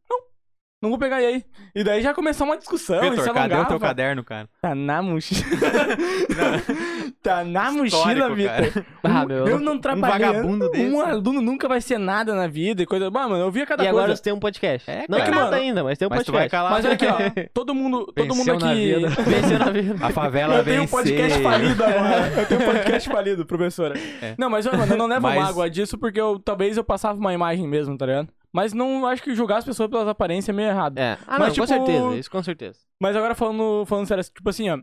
Não. 0.81 0.91
Vou 0.91 0.99
pegar 0.99 1.21
e 1.21 1.27
aí. 1.27 1.45
E 1.75 1.83
daí 1.83 2.01
já 2.03 2.15
começou 2.15 2.47
uma 2.47 2.57
discussão, 2.57 3.03
e 3.03 3.11
Vitor, 3.11 3.25
cadê 3.27 3.39
o 3.39 3.41
alongava. 3.43 3.65
teu 3.69 3.81
caderno, 3.81 4.23
cara? 4.23 4.49
Tá 4.63 4.75
na 4.77 5.03
mochila. 5.03 5.41
tá 7.23 7.45
na 7.45 7.73
mochila, 7.73 8.33
Vitor. 8.35 8.85
Ah, 9.03 9.27
meu. 9.27 9.47
Eu 9.49 9.59
não 9.59 9.79
trabalhei. 9.79 10.27
vagabundo 10.27 10.71
desse. 10.71 10.85
Um 10.87 11.01
aluno 11.01 11.41
nunca 11.41 11.67
vai 11.69 11.81
ser 11.81 11.99
nada 11.99 12.35
na 12.35 12.47
vida 12.47 12.83
e 12.83 12.87
coisa. 12.87 13.11
Mano, 13.11 13.37
eu 13.37 13.51
via 13.51 13.67
cada 13.67 13.83
E 13.85 13.89
agora 13.89 14.05
coisa. 14.07 14.17
você 14.17 14.23
tem 14.23 14.33
um 14.33 14.39
podcast. 14.39 14.89
É, 14.91 15.05
não 15.09 15.19
é 15.19 15.29
nada 15.29 15.35
Mano, 15.43 15.55
ainda, 15.57 15.85
mas 15.85 15.99
tem 15.99 16.07
um 16.07 16.11
Mas 16.11 16.25
tu 16.25 16.33
vai 16.33 16.49
podcast. 16.49 16.51
calar. 16.51 16.73
Mas 16.73 16.85
olha 16.85 16.95
aqui, 16.95 17.07
ó. 17.41 17.49
Todo 17.53 17.75
mundo, 17.75 18.13
todo 18.15 18.35
mundo 18.35 18.45
Venceu 18.45 18.59
na 18.59 18.71
aqui. 18.71 18.95
vida. 18.95 19.09
Venceu 19.23 19.59
na 19.59 19.71
vida. 19.71 20.07
A 20.07 20.11
favela 20.11 20.55
Eu 20.59 20.65
tenho 20.65 20.77
um 20.77 20.87
venceu. 20.87 20.99
podcast 20.99 21.43
falido 21.43 21.85
agora. 21.85 22.33
Eu 22.37 22.47
tenho 22.47 22.61
um 22.61 22.65
podcast 22.65 23.09
falido, 23.09 23.47
professora. 23.47 23.99
É. 24.23 24.35
Não, 24.39 24.49
mas 24.49 24.65
mano, 24.67 24.85
eu 24.93 24.97
não 24.97 25.07
levo 25.07 25.23
Mas- 25.23 25.43
mágoa 25.43 25.69
disso 25.69 25.99
porque 25.99 26.21
eu 26.21 26.39
talvez 26.39 26.77
eu 26.77 26.85
passava 26.85 27.19
uma 27.19 27.35
imagem 27.35 27.67
mesmo, 27.67 27.97
tá 27.99 28.07
ligado? 28.07 28.29
Mas 28.53 28.73
não 28.73 29.07
acho 29.07 29.23
que 29.23 29.35
julgar 29.35 29.59
as 29.59 29.65
pessoas 29.65 29.91
pelas 29.91 30.09
aparências 30.09 30.49
é 30.49 30.53
meio 30.53 30.69
errado. 30.69 30.99
É. 30.99 31.19
Ah, 31.27 31.39
Mas, 31.39 31.49
não, 31.49 31.51
tipo, 31.51 31.61
com 31.61 31.67
certeza. 31.67 32.17
Isso 32.17 32.31
com 32.31 32.43
certeza. 32.43 32.79
Mas 33.01 33.15
agora 33.17 33.35
falando, 33.35 33.85
falando 33.87 34.07
sério, 34.07 34.25
tipo 34.25 34.49
assim, 34.49 34.71
ó. 34.71 34.79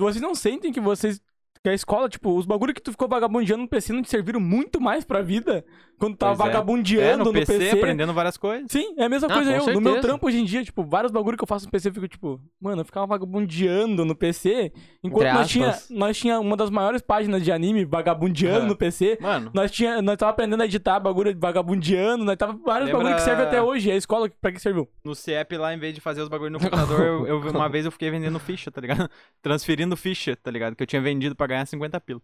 Vocês 0.00 0.22
não 0.22 0.34
sentem 0.34 0.72
que 0.72 0.80
vocês. 0.80 1.20
Que 1.62 1.68
a 1.68 1.74
escola, 1.74 2.08
tipo, 2.08 2.34
os 2.38 2.46
bagulho 2.46 2.72
que 2.72 2.80
tu 2.80 2.90
ficou 2.90 3.06
vagabundeando 3.06 3.64
no 3.64 3.68
PC 3.68 3.92
não 3.92 4.00
te 4.00 4.08
serviram 4.08 4.40
muito 4.40 4.80
mais 4.80 5.04
pra 5.04 5.20
vida? 5.20 5.62
Quando 5.98 6.14
tu 6.14 6.18
tava 6.20 6.34
Pois 6.34 6.48
é. 6.48 6.52
vagabundeando 6.52 7.22
É, 7.22 7.24
no 7.26 7.32
PC, 7.34 7.58
PC. 7.58 7.76
aprendendo 7.76 8.14
várias 8.14 8.38
coisas. 8.38 8.66
Sim, 8.70 8.94
é 8.96 9.04
a 9.04 9.08
mesma 9.10 9.28
Ah, 9.30 9.34
coisa 9.34 9.50
eu. 9.52 9.58
No 9.66 9.66
meu 9.82 9.92
certeza. 9.92 10.00
trampo 10.00 10.26
hoje 10.26 10.38
em 10.40 10.44
dia, 10.46 10.64
tipo, 10.64 10.82
vários 10.82 11.12
bagulho 11.12 11.36
que 11.36 11.44
eu 11.44 11.46
faço 11.46 11.66
no 11.66 11.70
PC, 11.70 11.90
eu 11.90 11.92
fico 11.92 12.08
tipo, 12.08 12.40
mano, 12.58 12.80
eu 12.80 12.84
ficava 12.86 13.06
vagabundeando 13.06 14.06
no 14.06 14.14
PC, 14.14 14.72
enquanto 15.04 15.26
Entre 15.26 15.38
nós 15.38 15.48
tinha, 15.50 15.78
nós 15.90 16.16
tinha 16.16 16.40
uma 16.40 16.56
das 16.56 16.70
maiores 16.70 17.02
páginas 17.02 17.42
de 17.42 17.52
anime 17.52 17.84
vagabundeando 17.84 18.60
Aham. 18.60 18.68
no 18.68 18.76
PC. 18.78 19.18
Mano, 19.20 19.50
Nós, 19.52 19.70
tinha, 19.70 20.00
nós 20.00 20.16
tava 20.16 20.30
aprendendo 20.30 20.62
a 20.62 20.64
editar 20.64 20.98
bagulho 20.98 21.34
de 21.34 21.38
vagabundeando, 21.38 22.24
nós 22.24 22.36
tava 22.38 22.54
vários 22.54 22.86
Lembra- 22.86 23.02
bagulho 23.02 23.16
que 23.16 23.22
serve 23.22 23.42
até 23.42 23.60
hoje. 23.60 23.90
E 23.90 23.92
a 23.92 23.96
escola, 23.96 24.30
pra 24.40 24.50
que 24.50 24.58
serviu? 24.58 24.88
no 25.04 25.14
CEP 25.14 25.58
lá, 25.58 25.74
em 25.74 25.78
vez 25.78 25.94
de 25.94 26.00
fazer 26.00 26.22
os 26.22 26.28
bagulho 26.28 26.52
no 26.52 26.58
computador, 26.58 27.00
eu, 27.04 27.26
eu- 27.26 27.40
uma 27.52 27.68
vez 27.68 27.84
eu 27.84 27.90
fiquei 27.92 28.10
vendendo 28.10 28.38
ficha, 28.38 28.70
tá 28.70 28.80
ligado? 28.80 29.10
Transferindo 29.42 29.94
ficha, 29.98 30.34
tá 30.34 30.50
ligado? 30.50 30.74
Que 30.74 30.82
eu 30.82 30.86
tinha 30.86 31.02
vendido 31.02 31.36
pra 31.36 31.46
ganhar 31.50 31.66
50 31.66 32.00
pila. 32.00 32.20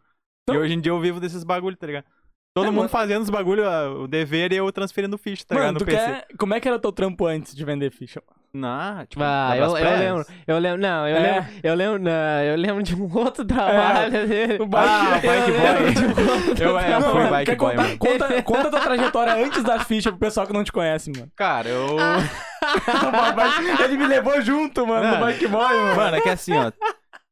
Então- 0.48 0.54
E 0.60 0.64
hoje 0.64 0.74
em 0.74 0.80
dia 0.80 0.92
eu 0.92 1.00
vivo 1.00 1.20
desses 1.20 1.44
bagulho, 1.44 1.76
tá 1.76 1.86
ligado? 1.86 2.04
Todo 2.54 2.64
É, 2.68 2.70
mundo 2.70 2.76
mano. 2.78 2.88
fazendo 2.88 3.20
os 3.22 3.28
bagulho, 3.28 3.68
ah, 3.68 3.90
o 3.92 4.08
dever 4.08 4.50
e 4.50 4.56
eu 4.56 4.72
transferindo 4.72 5.18
ficha, 5.18 5.44
tá 5.46 5.54
mano, 5.54 5.66
ligado? 5.66 5.78
tu 5.78 5.84
No 5.84 5.90
PC. 5.90 6.06
quer. 6.06 6.26
Como 6.38 6.54
é 6.54 6.60
que 6.60 6.66
era 6.66 6.76
o 6.78 6.80
teu 6.80 6.90
trampo 6.90 7.26
antes 7.26 7.54
de 7.54 7.62
vender 7.66 7.90
ficha? 7.90 8.22
Não, 8.54 9.04
tipo, 9.04 9.22
Ah, 9.22 9.52
eu, 9.54 9.64
eu 9.64 9.72
lembro. 9.98 10.26
Eu 10.46 10.58
lembro. 10.58 10.80
Não, 10.80 11.06
eu 11.06 11.16
É. 11.16 11.20
lembro. 11.20 11.50
Eu 11.62 11.74
lembro. 11.74 11.98
Não, 11.98 12.42
eu 12.42 12.56
lembro 12.56 12.82
de 12.82 12.94
um 12.94 13.04
outro 13.14 13.44
trabalho 13.44 14.26
dele. 14.26 14.56
O 14.62 14.66
bike, 14.66 14.88
Ah, 14.88 15.20
bike 15.20 15.52
boy. 15.52 16.56
Eu, 16.66 16.78
é, 16.78 16.98
Não, 16.98 17.30
bike 17.30 17.56
boy, 17.56 17.70
contar, 17.70 17.82
mano. 17.82 17.98
Conta, 17.98 18.28
conta 18.42 18.68
a 18.68 18.70
tua 18.70 18.80
trajetória 18.80 19.34
antes 19.44 19.62
das 19.62 19.82
fichas 19.82 20.10
pro 20.12 20.18
pessoal 20.20 20.46
que 20.46 20.54
não 20.54 20.64
te 20.64 20.72
conhece, 20.72 21.12
mano. 21.14 21.30
Cara, 21.36 21.68
eu... 21.68 21.98
Ele 23.84 23.96
me 23.98 24.06
levou 24.06 24.40
junto, 24.40 24.86
mano, 24.86 25.04
no 25.06 25.12
Mano. 25.12 25.26
bike 25.26 25.46
boy, 25.46 25.74
mano. 25.74 25.96
Mano, 25.96 26.16
é 26.16 26.20
que 26.22 26.28
assim, 26.30 26.54
ó... 26.56 26.72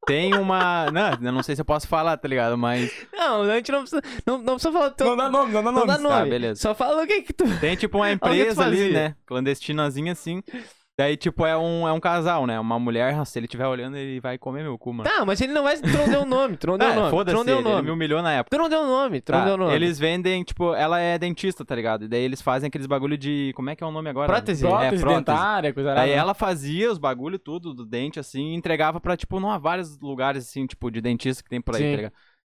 Tem 0.06 0.34
uma... 0.34 0.90
Não, 0.90 1.10
eu 1.28 1.32
não 1.32 1.42
sei 1.42 1.54
se 1.54 1.60
eu 1.60 1.64
posso 1.64 1.88
falar, 1.88 2.16
tá 2.16 2.28
ligado? 2.28 2.56
Mas 2.58 2.92
Não, 3.12 3.42
a 3.42 3.56
gente 3.56 3.72
não 3.72 3.80
precisa. 3.80 4.02
Não, 4.26 4.38
não 4.38 4.54
precisa 4.54 4.72
falar 4.72 4.90
teu. 4.90 5.06
Não 5.06 5.16
dá 5.16 5.30
nome, 5.30 5.52
não 5.52 5.62
dá 5.62 5.72
não 5.72 5.78
nome. 5.80 5.86
dá 5.86 5.98
nome. 5.98 6.14
Tá, 6.24 6.24
beleza. 6.26 6.60
Só 6.60 6.74
fala 6.74 7.02
o 7.02 7.06
que 7.06 7.22
que 7.22 7.32
tu. 7.32 7.44
Tem, 7.60 7.76
tipo, 7.76 7.98
uma 7.98 8.10
empresa 8.12 8.64
ali, 8.64 8.90
né? 8.92 9.14
Clandestinazinha, 9.26 10.12
assim. 10.12 10.42
Daí, 10.96 11.16
tipo, 11.16 11.44
é 11.44 11.56
um, 11.56 11.88
é 11.88 11.92
um 11.92 11.98
casal, 11.98 12.46
né? 12.46 12.58
Uma 12.60 12.78
mulher, 12.78 13.26
se 13.26 13.36
ele 13.36 13.46
estiver 13.46 13.66
olhando, 13.66 13.96
ele 13.96 14.20
vai 14.20 14.38
comer 14.38 14.62
meu 14.62 14.78
cu, 14.78 14.92
mano. 14.92 15.10
Tá, 15.10 15.24
mas 15.24 15.40
ele 15.40 15.52
não 15.52 15.64
vai. 15.64 15.76
Tu 15.76 15.88
não 15.88 16.08
deu 16.08 16.22
o 16.22 16.24
nome. 16.24 16.56
Tu 16.56 16.68
não 16.68 16.78
deu 16.78 16.86
o 16.88 16.92
Ah, 16.92 16.94
nome. 17.02 17.10
Foda-se, 17.10 17.34
deu 17.34 17.40
o 17.42 17.42
ele, 17.44 17.50
ele 17.50 17.68
me 17.68 17.74
nome. 17.74 17.90
humilhou 17.90 18.22
na 18.22 18.32
época. 18.34 18.56
Tu 18.56 18.62
não 18.62 18.68
deu 18.68 18.80
o 18.82 18.86
nome. 18.86 19.20
Tu 19.20 19.32
Tá, 19.32 19.38
não 19.38 19.44
deu 19.44 19.54
o 19.54 19.58
nome. 19.58 19.74
Eles 19.74 19.98
vendem, 19.98 20.44
tipo, 20.44 20.72
ela 20.72 21.00
é 21.00 21.18
dentista, 21.18 21.64
tá 21.64 21.74
ligado? 21.74 22.04
E 22.04 22.08
daí 22.08 22.22
eles 22.22 22.40
fazem 22.40 22.68
aqueles 22.68 22.86
bagulho 22.86 23.18
de. 23.18 23.52
Como 23.56 23.70
é 23.70 23.74
que 23.74 23.82
é 23.82 23.86
o 23.86 23.90
nome 23.90 24.08
agora? 24.08 24.28
Prótese. 24.28 24.64
É, 24.64 24.70
Prótese, 24.70 25.04
dentária, 25.04 25.72
coisa 25.74 25.88
Daí 25.94 26.10
arada. 26.10 26.12
ela 26.20 26.32
fazia 26.34 26.92
os 26.92 26.98
bagulho 26.98 27.40
tudo 27.40 27.74
do 27.74 27.84
dente, 27.84 28.20
assim, 28.20 28.52
e 28.52 28.54
entregava 28.54 29.00
pra, 29.00 29.16
tipo, 29.16 29.40
não, 29.40 29.58
vários 29.58 29.98
lugares, 29.98 30.48
assim, 30.48 30.64
tipo, 30.64 30.92
de 30.92 31.00
dentista 31.00 31.42
que 31.42 31.50
tem 31.50 31.60
por 31.60 31.74
aí, 31.74 31.80
Sim. 31.82 31.90
tá 31.90 31.96
ligado? 31.96 32.12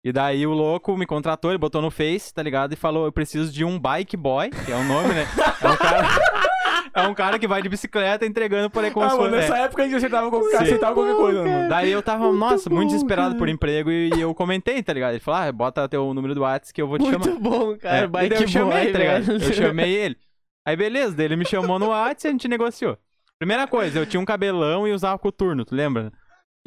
E 0.06 0.12
daí 0.12 0.46
o 0.46 0.54
louco 0.54 0.96
me 0.96 1.08
contratou, 1.08 1.50
ele 1.50 1.58
botou 1.58 1.82
no 1.82 1.90
Face, 1.90 2.32
tá 2.32 2.44
ligado? 2.44 2.72
E 2.72 2.76
falou, 2.76 3.06
eu 3.06 3.12
preciso 3.12 3.52
de 3.52 3.66
um 3.66 3.80
bike 3.80 4.16
boy, 4.16 4.52
que 4.52 4.72
é 4.72 4.76
o 4.76 4.84
nome, 4.84 5.10
né? 5.16 5.26
É 5.60 5.68
um 5.68 5.76
cara... 5.76 6.47
é 6.94 7.02
um 7.08 7.14
cara 7.14 7.38
que 7.40 7.48
vai 7.48 7.62
de 7.62 7.70
bicicleta 7.70 8.26
entregando 8.26 8.70
por 8.70 8.84
aí 8.84 8.92
como 8.92 9.06
Ah, 9.06 9.16
mano, 9.16 9.36
nessa 9.36 9.58
época 9.58 9.82
a 9.84 9.86
gente 9.86 9.96
aceitava, 9.98 10.30
qualquer- 10.30 10.62
aceitava 10.62 10.94
qualquer 10.94 11.16
coisa, 11.16 11.44
mano. 11.44 11.70
Daí 11.70 11.92
eu 11.92 12.02
tava, 12.02 12.32
nossa, 12.32 12.70
muito 12.70 12.82
bom, 12.84 12.88
desesperado 12.88 13.30
cara. 13.30 13.38
por 13.40 13.50
emprego 13.50 13.92
e 13.92 14.10
eu 14.20 14.34
comentei, 14.34 14.82
tá 14.84 14.94
ligado? 14.94 15.12
Ele 15.12 15.20
falou, 15.20 15.42
ah, 15.42 15.52
bota 15.52 15.88
teu 15.90 16.14
número 16.14 16.34
do 16.36 16.42
WhatsApp 16.42 16.74
que 16.74 16.82
eu 16.82 16.88
vou 16.88 16.98
te 16.98 17.06
chamar. 17.06 17.26
Muito 17.26 17.40
bom, 17.40 17.78
cara. 17.78 17.98
É, 17.98 18.08
Bike 18.08 18.30
daí 18.30 18.42
eu 18.44 18.48
chamei, 18.48 18.84
boy, 18.84 18.92
tá 18.92 19.00
ligado? 19.00 19.32
Eu 19.32 19.54
chamei 19.54 19.94
ele. 19.94 20.18
Aí 20.66 20.76
beleza, 20.76 21.16
daí 21.16 21.26
ele 21.26 21.36
me 21.38 21.46
chamou 21.46 21.80
no 21.80 21.88
WhatsApp 21.90 22.26
e 22.26 22.28
a 22.28 22.32
gente 22.32 22.48
negociou. 22.48 22.98
Primeira 23.40 23.68
coisa, 23.68 24.00
eu 24.00 24.06
tinha 24.06 24.20
um 24.20 24.26
cabelão 24.26 24.88
e 24.88 24.92
usava 24.92 25.18
coturno, 25.20 25.64
tu 25.64 25.76
lembra? 25.76 26.12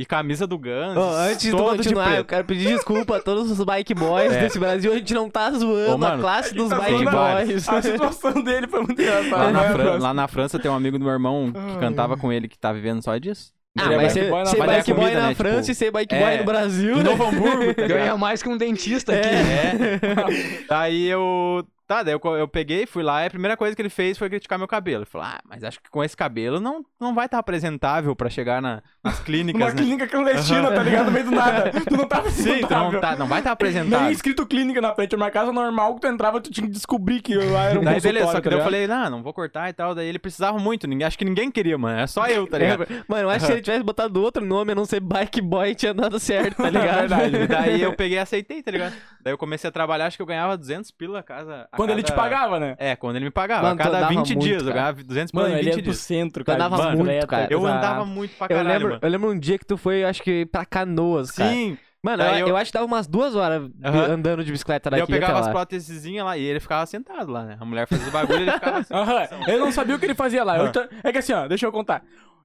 E 0.00 0.04
camisa 0.06 0.46
do 0.46 0.56
Guns, 0.56 0.96
Ô, 0.96 1.10
antes 1.14 1.50
todo 1.50 1.72
de 1.72 1.76
continuar, 1.76 2.06
eu 2.06 2.10
preto. 2.14 2.26
quero 2.28 2.44
pedir 2.46 2.68
desculpa 2.68 3.18
a 3.18 3.20
todos 3.20 3.50
os 3.50 3.62
bike 3.62 3.92
boys 3.92 4.32
É. 4.32 4.40
desse 4.40 4.58
Brasil. 4.58 4.90
A 4.92 4.96
gente 4.96 5.12
não 5.12 5.28
tá 5.28 5.50
zoando 5.50 5.92
Ô, 5.94 5.98
mano, 5.98 6.14
a 6.14 6.18
classe 6.18 6.54
dos 6.54 6.70
tá 6.70 6.76
bike 6.78 7.06
a- 7.06 7.10
boys. 7.10 7.68
A 7.68 7.82
situação 7.82 8.32
dele 8.42 8.66
foi 8.66 8.80
muito 8.80 8.98
Lá 8.98 9.04
engraçada. 9.20 9.50
na, 9.52 9.60
né, 9.60 9.68
Fran- 9.68 9.84
França? 9.84 9.98
lá 9.98 10.14
na 10.14 10.26
França 10.26 10.58
tem 10.58 10.70
um 10.70 10.74
amigo 10.74 10.98
do 10.98 11.04
meu 11.04 11.12
irmão 11.12 11.52
que 11.52 11.58
Ai. 11.58 11.80
cantava 11.80 12.16
com 12.16 12.32
ele 12.32 12.48
que 12.48 12.58
tá 12.58 12.72
vivendo 12.72 13.02
só 13.04 13.14
disso. 13.18 13.52
Ah, 13.78 13.84
Ele 13.84 13.94
é 13.94 13.96
mas 13.98 14.14
bike 14.14 14.24
ser, 14.24 14.30
boy 14.30 14.38
na 14.40 14.46
ser 14.46 14.56
Mas 14.58 14.68
é 14.70 14.72
bike 14.76 14.92
boy 14.94 15.14
na 15.14 15.28
né, 15.28 15.34
França 15.34 15.60
tipo, 15.60 15.70
e 15.70 15.74
ser 15.74 15.90
bike 15.90 16.14
é, 16.14 16.18
boy 16.18 16.36
no 16.38 16.44
Brasil, 16.44 16.94
Em 16.94 16.96
né? 16.96 17.02
Novo 17.02 17.24
Hamburgo, 17.24 17.74
tá? 17.74 17.86
Ganha 17.86 18.16
mais 18.16 18.42
que 18.42 18.48
um 18.48 18.56
dentista 18.56 19.12
aqui. 19.12 19.28
É. 19.28 20.64
Daí 20.66 21.06
eu. 21.08 21.62
Tá, 21.90 22.04
daí 22.04 22.14
eu, 22.14 22.20
eu 22.36 22.46
peguei, 22.46 22.86
fui 22.86 23.02
lá 23.02 23.24
e 23.24 23.26
a 23.26 23.30
primeira 23.30 23.56
coisa 23.56 23.74
que 23.74 23.82
ele 23.82 23.88
fez 23.88 24.16
foi 24.16 24.28
criticar 24.30 24.56
meu 24.56 24.68
cabelo. 24.68 24.98
Ele 25.02 25.10
falou: 25.10 25.26
Ah, 25.26 25.40
mas 25.44 25.64
acho 25.64 25.80
que 25.82 25.90
com 25.90 26.04
esse 26.04 26.16
cabelo 26.16 26.60
não, 26.60 26.84
não 27.00 27.12
vai 27.12 27.24
estar 27.26 27.38
apresentável 27.40 28.14
pra 28.14 28.30
chegar 28.30 28.62
na- 28.62 28.80
nas 29.02 29.18
clínicas, 29.24 29.60
Uma 29.60 29.70
né? 29.70 29.74
clínica 29.82 30.06
clandestina, 30.06 30.70
tá 30.70 30.84
ligado? 30.84 31.06
No 31.06 31.10
meio 31.10 31.24
do 31.24 31.32
nada. 31.32 31.72
Tu 31.84 31.96
não 31.96 32.06
tava 32.06 32.30
Sim, 32.30 32.60
tu 32.60 32.70
não, 32.72 33.00
tá, 33.00 33.16
não 33.16 33.26
vai 33.26 33.40
estar 33.40 33.50
Nem 33.50 33.52
apresentável. 33.54 34.12
escrito 34.12 34.46
clínica 34.46 34.80
na 34.80 34.94
frente. 34.94 35.14
Era 35.16 35.20
uma 35.24 35.32
casa 35.32 35.52
normal 35.52 35.96
que 35.96 36.02
tu 36.02 36.06
entrava, 36.06 36.40
tu 36.40 36.48
tinha 36.48 36.64
que 36.64 36.72
descobrir 36.72 37.20
que 37.22 37.34
lá 37.34 37.64
era 37.64 37.80
um 37.80 37.82
Daí 37.82 38.00
beleza, 38.00 38.26
só 38.26 38.34
que 38.36 38.42
tá 38.42 38.50
daí 38.50 38.58
eu 38.60 38.62
falei, 38.64 38.86
não, 38.86 39.10
não 39.10 39.22
vou 39.24 39.32
cortar 39.34 39.68
e 39.68 39.72
tal. 39.72 39.92
Daí 39.92 40.06
ele 40.06 40.20
precisava 40.20 40.60
muito, 40.60 40.86
ninguém, 40.86 41.04
acho 41.08 41.18
que 41.18 41.24
ninguém 41.24 41.50
queria, 41.50 41.76
mano. 41.76 41.98
É 41.98 42.06
só 42.06 42.28
eu, 42.28 42.46
tá 42.46 42.56
ligado? 42.56 42.86
Mano, 43.08 43.22
eu 43.22 43.30
acho 43.30 43.40
que 43.40 43.46
se 43.46 43.52
ele 43.52 43.62
tivesse 43.62 43.82
botado 43.82 44.22
outro 44.22 44.44
nome 44.46 44.70
a 44.70 44.74
não 44.76 44.84
ser 44.84 45.00
bike 45.00 45.40
boy, 45.40 45.74
tinha 45.74 45.92
dado 45.92 46.20
certo, 46.20 46.58
tá 46.58 46.70
ligado? 46.70 47.12
É 47.14 47.28
verdade. 47.28 47.36
E 47.36 47.46
daí 47.48 47.82
eu 47.82 47.92
peguei 47.94 48.18
e 48.18 48.20
aceitei, 48.20 48.62
tá 48.62 48.70
ligado? 48.70 48.94
Daí 49.22 49.32
eu 49.32 49.38
comecei 49.38 49.66
a 49.66 49.72
trabalhar, 49.72 50.06
acho 50.06 50.16
que 50.16 50.22
eu 50.22 50.26
ganhava 50.26 50.56
200 50.56 50.88
pila 50.92 51.18
a 51.18 51.22
casa. 51.22 51.68
a 51.72 51.76
Quando 51.80 51.90
ele 51.90 52.02
te 52.02 52.12
cada- 52.12 52.22
pagava, 52.22 52.60
né? 52.60 52.74
É, 52.78 52.96
quando 52.96 53.16
ele 53.16 53.24
me 53.26 53.30
pagava. 53.30 53.62
Mano, 53.62 53.76
cada 53.78 53.98
andava 53.98 54.08
20 54.08 54.16
muito, 54.34 54.38
dias, 54.40 54.62
eu 54.62 54.68
cara. 54.68 54.74
ganhava 54.80 55.02
200 55.04 55.30
pila 55.32 55.42
Mano, 55.44 55.54
ele 55.54 55.62
20 55.64 55.66
ia 55.68 55.72
pro 55.74 55.82
dias. 55.82 55.96
centro, 55.98 56.44
Tu 56.44 56.46
cara. 56.46 56.64
andava 56.66 56.90
de 56.90 56.96
muito, 56.96 57.26
cara. 57.26 57.46
Eu 57.50 57.66
andava 57.66 58.04
muito 58.04 58.36
pra 58.36 58.46
Eu 58.46 58.48
caralho, 58.56 58.68
lembro, 58.68 58.88
mano. 58.88 59.00
eu 59.02 59.08
lembro 59.08 59.30
um 59.30 59.38
dia 59.38 59.58
que 59.58 59.64
tu 59.66 59.76
foi, 59.76 60.04
acho 60.04 60.22
que 60.22 60.46
pra 60.46 60.64
Canoas, 60.64 61.30
cara. 61.30 61.50
Sim. 61.50 61.76
Mano, 62.02 62.22
eu, 62.22 62.34
eu- 62.38 62.48
eu 62.48 62.56
acho 62.56 62.70
que 62.70 62.74
dava 62.78 62.86
umas 62.86 63.06
duas 63.06 63.36
horas 63.36 63.70
Aham. 63.84 64.12
andando 64.12 64.42
de 64.42 64.50
bicicleta 64.50 64.88
daqui 64.88 65.02
eu 65.02 65.06
pegava 65.06 65.34
até 65.34 65.40
as 65.42 65.48
prótesezinhas 65.48 66.24
lá 66.24 66.34
e 66.38 66.42
ele 66.42 66.58
ficava 66.58 66.86
sentado 66.86 67.30
lá, 67.30 67.42
né? 67.44 67.56
A 67.60 67.64
mulher 67.66 67.86
fazia 67.86 68.06
os 68.06 68.10
bagulho 68.12 68.38
e 68.38 68.42
ele 68.44 68.52
ficava 68.52 68.78
assim. 68.78 68.94
Aham, 68.94 69.26
eu 69.46 69.58
não 69.58 69.70
sabia 69.70 69.96
o 69.96 69.98
que 69.98 70.06
ele 70.06 70.14
fazia 70.14 70.42
lá. 70.42 70.56
Eu 70.56 70.62
Aham. 70.62 70.72
ta- 70.72 70.88
É 71.04 71.12
que 71.12 71.18
assim, 71.18 71.34
ó, 71.34 71.46
deixa 71.46 71.66
eu 71.66 71.72
contar. 71.72 72.02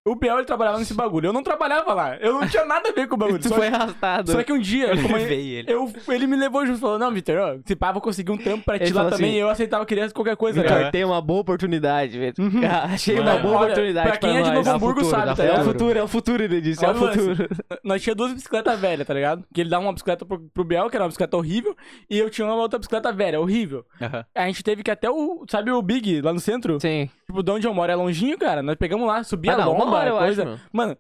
O 0.08 0.14
Biel, 0.14 0.38
ele 0.38 0.46
trabalhava 0.46 0.78
nesse 0.78 0.94
bagulho. 0.94 1.30
Eu 1.30 1.34
não 1.34 1.42
trabalhava 1.42 1.92
lá. 1.92 2.16
Eu 2.18 2.34
não 2.34 2.48
tinha 2.48 2.64
nada 2.64 2.90
a 2.90 2.92
ver 2.92 3.08
com 3.08 3.16
o 3.16 3.18
bagulho. 3.18 3.40
Tu 3.46 3.50
Só, 3.50 3.56
foi 3.56 3.68
arrastado. 3.70 4.32
só 4.32 4.44
que 4.44 4.54
um 4.54 4.60
dia, 4.60 4.90
Eu 4.94 4.96
levei 5.12 5.50
ele. 5.56 5.72
eu, 5.74 5.92
ele 6.10 6.28
me 6.28 6.36
levou 6.36 6.64
junto 6.64 6.78
e 6.78 6.80
falou: 6.80 7.00
Não, 7.00 7.12
Vitor, 7.12 7.36
ó, 7.40 7.56
se 7.66 7.76
pá, 7.76 7.92
vou 7.92 8.00
conseguir 8.02 8.32
um 8.32 8.38
trampo 8.38 8.64
pra 8.64 8.78
ti 8.78 8.86
Ele 8.86 8.94
lá 8.94 9.02
falou 9.02 9.12
também. 9.18 9.32
assim, 9.32 9.40
eu 9.40 9.50
aceitava 9.50 9.84
criança 9.84 10.14
qualquer 10.14 10.36
coisa, 10.38 10.62
Vitor, 10.62 10.78
né? 10.80 10.92
tem 10.92 11.04
uma 11.04 11.20
boa 11.22 11.42
oportunidade, 11.42 12.20
Vitor. 12.20 12.46
Achei 12.94 13.16
Mano, 13.16 13.32
uma 13.32 13.40
boa 13.40 13.54
olha, 13.56 13.64
oportunidade 13.64 14.08
pra 14.10 14.18
quem 14.18 14.38
é 14.38 14.42
de. 14.44 14.52
Novo 14.52 14.70
É 14.70 14.72
o 14.72 14.76
Hamburgo 14.76 15.00
futuro, 15.04 15.20
sabe, 15.26 15.36
tá 15.38 15.44
É 15.44 15.48
o 15.48 15.50
ligado? 15.52 15.66
futuro, 15.66 16.00
é 16.00 16.04
o 16.04 16.08
futuro, 16.08 16.44
ele 16.44 16.62
disse, 16.62 16.86
é 16.86 16.88
o 16.88 16.92
Olha 16.92 17.00
o 17.00 17.04
lance. 17.06 17.20
futuro. 17.20 17.50
Nós 17.84 18.02
tinha 18.04 18.16
duas 18.16 18.32
bicicletas 18.34 18.80
velhas, 18.80 19.08
tá 19.08 19.14
ligado? 19.14 19.44
Que 19.52 19.62
ele 19.62 19.70
dava 19.72 19.84
uma 19.86 19.94
bicicleta 19.94 20.24
pro, 20.24 20.40
pro 20.54 20.64
Biel, 20.64 20.88
que 20.88 20.96
era 20.96 21.04
uma 21.04 21.10
bicicleta 21.10 21.36
horrível, 21.36 21.76
e 22.08 22.20
eu 22.20 22.30
tinha 22.30 22.46
uma 22.46 22.56
outra 22.56 22.78
bicicleta 22.78 23.12
velha, 23.12 23.40
horrível. 23.42 23.84
Aham. 24.00 24.24
A 24.36 24.46
gente 24.46 24.64
teve 24.64 24.84
que 24.84 24.92
até 24.92 25.10
o. 25.10 25.46
Sabe 25.50 25.72
o 25.72 25.82
Big 25.82 26.22
lá 26.22 26.32
no 26.32 26.40
centro? 26.40 26.80
Sim. 26.80 27.10
Tipo, 27.26 27.42
de 27.42 27.52
onde 27.52 27.66
eu 27.68 27.74
moro 27.74 27.92
é 27.92 27.96
longinho, 27.96 28.38
cara. 28.38 28.62
Nós 28.62 28.76
pegamos 28.76 29.08
lá, 29.08 29.24
subia 29.24 29.54
Ah, 29.54 29.64
a 29.64 29.66
hora, 29.96 30.10
eu 30.10 30.18
coisa. 30.18 30.54
acho. 30.54 30.62
Mano, 30.72 30.98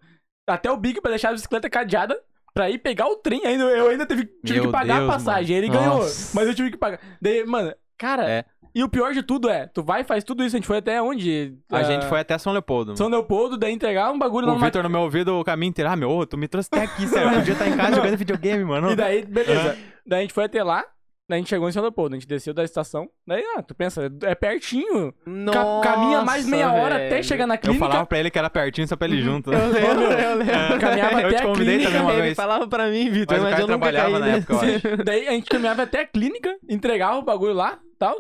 até 0.48 0.72
o 0.72 0.78
Big 0.78 1.02
pra 1.02 1.12
deixar 1.12 1.30
a 1.30 1.34
bicicleta 1.34 1.70
cadeada 1.70 2.18
pra 2.54 2.70
ir 2.70 2.78
pegar 2.80 3.08
o 3.08 3.16
trem. 3.18 3.46
Ainda, 3.46 3.64
eu 3.66 3.90
ainda 3.90 4.06
tive, 4.06 4.26
tive 4.46 4.60
Meu 4.60 4.66
que 4.66 4.72
pagar 4.72 5.00
Deus, 5.00 5.10
a 5.10 5.14
passagem. 5.14 5.56
Ele 5.58 5.68
mano. 5.68 5.80
ganhou, 5.80 5.98
Nossa. 6.00 6.32
mas 6.34 6.48
eu 6.48 6.56
tive 6.56 6.72
que 6.72 6.78
pagar. 6.78 7.00
Daí, 7.22 7.46
mano, 7.46 7.74
cara. 7.98 8.30
É. 8.30 8.46
E 8.74 8.84
o 8.84 8.90
pior 8.90 9.14
de 9.14 9.24
tudo 9.24 9.50
é, 9.50 9.68
tu 9.68 9.82
vai 9.82 10.02
e 10.02 10.04
faz 10.04 10.22
tudo 10.22 10.44
isso. 10.44 10.54
A 10.54 10.60
gente 10.60 10.68
foi 10.68 10.78
até 10.80 11.02
onde? 11.02 11.58
A 11.72 11.78
Ah, 11.78 11.84
gente 11.84 12.06
foi 12.08 12.20
até 12.20 12.38
São 12.38 12.52
Leopoldo. 12.52 12.98
São 12.98 13.08
Leopoldo, 13.08 13.56
daí 13.58 13.72
entregar 13.72 14.12
um 14.12 14.20
bagulho 14.20 14.46
lá 14.48 14.54
O 14.54 14.60
Vitor 14.60 14.84
no 14.84 14.90
meu 14.90 15.00
ouvido 15.00 15.40
o 15.40 15.46
caminho 15.46 15.70
inteiro. 15.70 15.90
Ah, 15.90 15.96
meu, 15.96 16.26
tu 16.28 16.38
me 16.38 16.46
trouxe 16.46 16.68
até 16.74 16.84
aqui, 16.84 17.08
sério. 17.08 17.30
Eu 17.32 17.36
podia 17.38 17.54
estar 17.54 17.68
em 17.70 17.78
casa 17.78 17.96
jogando 17.96 18.18
videogame, 18.18 18.66
mano. 18.66 18.92
E 18.92 18.96
daí, 18.98 19.26
beleza. 19.26 19.78
Daí 20.06 20.20
a 20.20 20.22
gente 20.24 20.34
foi 20.34 20.44
até 20.44 20.62
lá. 20.62 20.84
Daí 21.28 21.38
a 21.38 21.40
gente 21.40 21.50
chegou 21.50 21.68
em 21.68 21.72
São 21.72 21.82
Leopoldo, 21.82 22.14
a 22.16 22.20
gente 22.20 22.28
desceu 22.28 22.54
da 22.54 22.64
estação. 22.64 23.10
Daí, 23.28 23.44
ah, 23.58 23.64
tu 23.64 23.74
pensa, 23.74 24.12
é 24.24 24.36
pertinho. 24.36 25.12
Ca- 25.12 25.32
Nossa, 25.32 25.90
caminha 25.90 26.22
mais 26.22 26.46
meia 26.46 26.72
hora 26.72 26.96
velho. 27.00 27.08
até 27.08 27.24
chegar 27.24 27.48
na 27.48 27.56
Eu 27.56 27.60
clínica. 27.60 27.84
falava 27.84 28.06
pra 28.06 28.20
ele 28.20 28.30
que 28.30 28.38
era 28.38 28.48
pertinho 28.50 28.88
só 28.88 28.96
pra 28.96 29.08
ele 29.08 29.18
ir 29.18 29.22
junto. 29.24 29.52
Eu 29.52 29.68
lembro, 29.70 30.04
eu 30.04 30.36
lembro. 30.36 30.80
caminhava 30.80 31.22
Eu 31.22 31.28
até 31.28 31.38
te 31.38 31.42
a 31.44 31.46
convidei 31.48 31.78
clínica. 31.80 31.98
também 31.98 32.16
uma 32.18 32.26
Ele 32.26 32.36
falava 32.36 32.68
pra 32.68 32.88
mim, 32.90 33.10
Vitor, 33.10 33.38
Mas 33.38 33.42
o 33.42 33.44
mas, 33.44 33.52
cara 33.52 33.64
eu 33.64 33.68
nunca 33.68 33.92
trabalhava 33.92 34.20
caí 34.20 34.20
na 34.30 34.38
época, 34.38 34.54
eu 34.54 34.60
acho. 34.60 35.04
Daí 35.04 35.28
a 35.28 35.32
gente 35.32 35.50
caminhava 35.50 35.82
até 35.82 36.02
a 36.02 36.06
clínica, 36.08 36.56
entregava 36.70 37.18
o 37.18 37.24
bagulho 37.24 37.54
lá, 37.54 37.80
tal, 37.98 38.20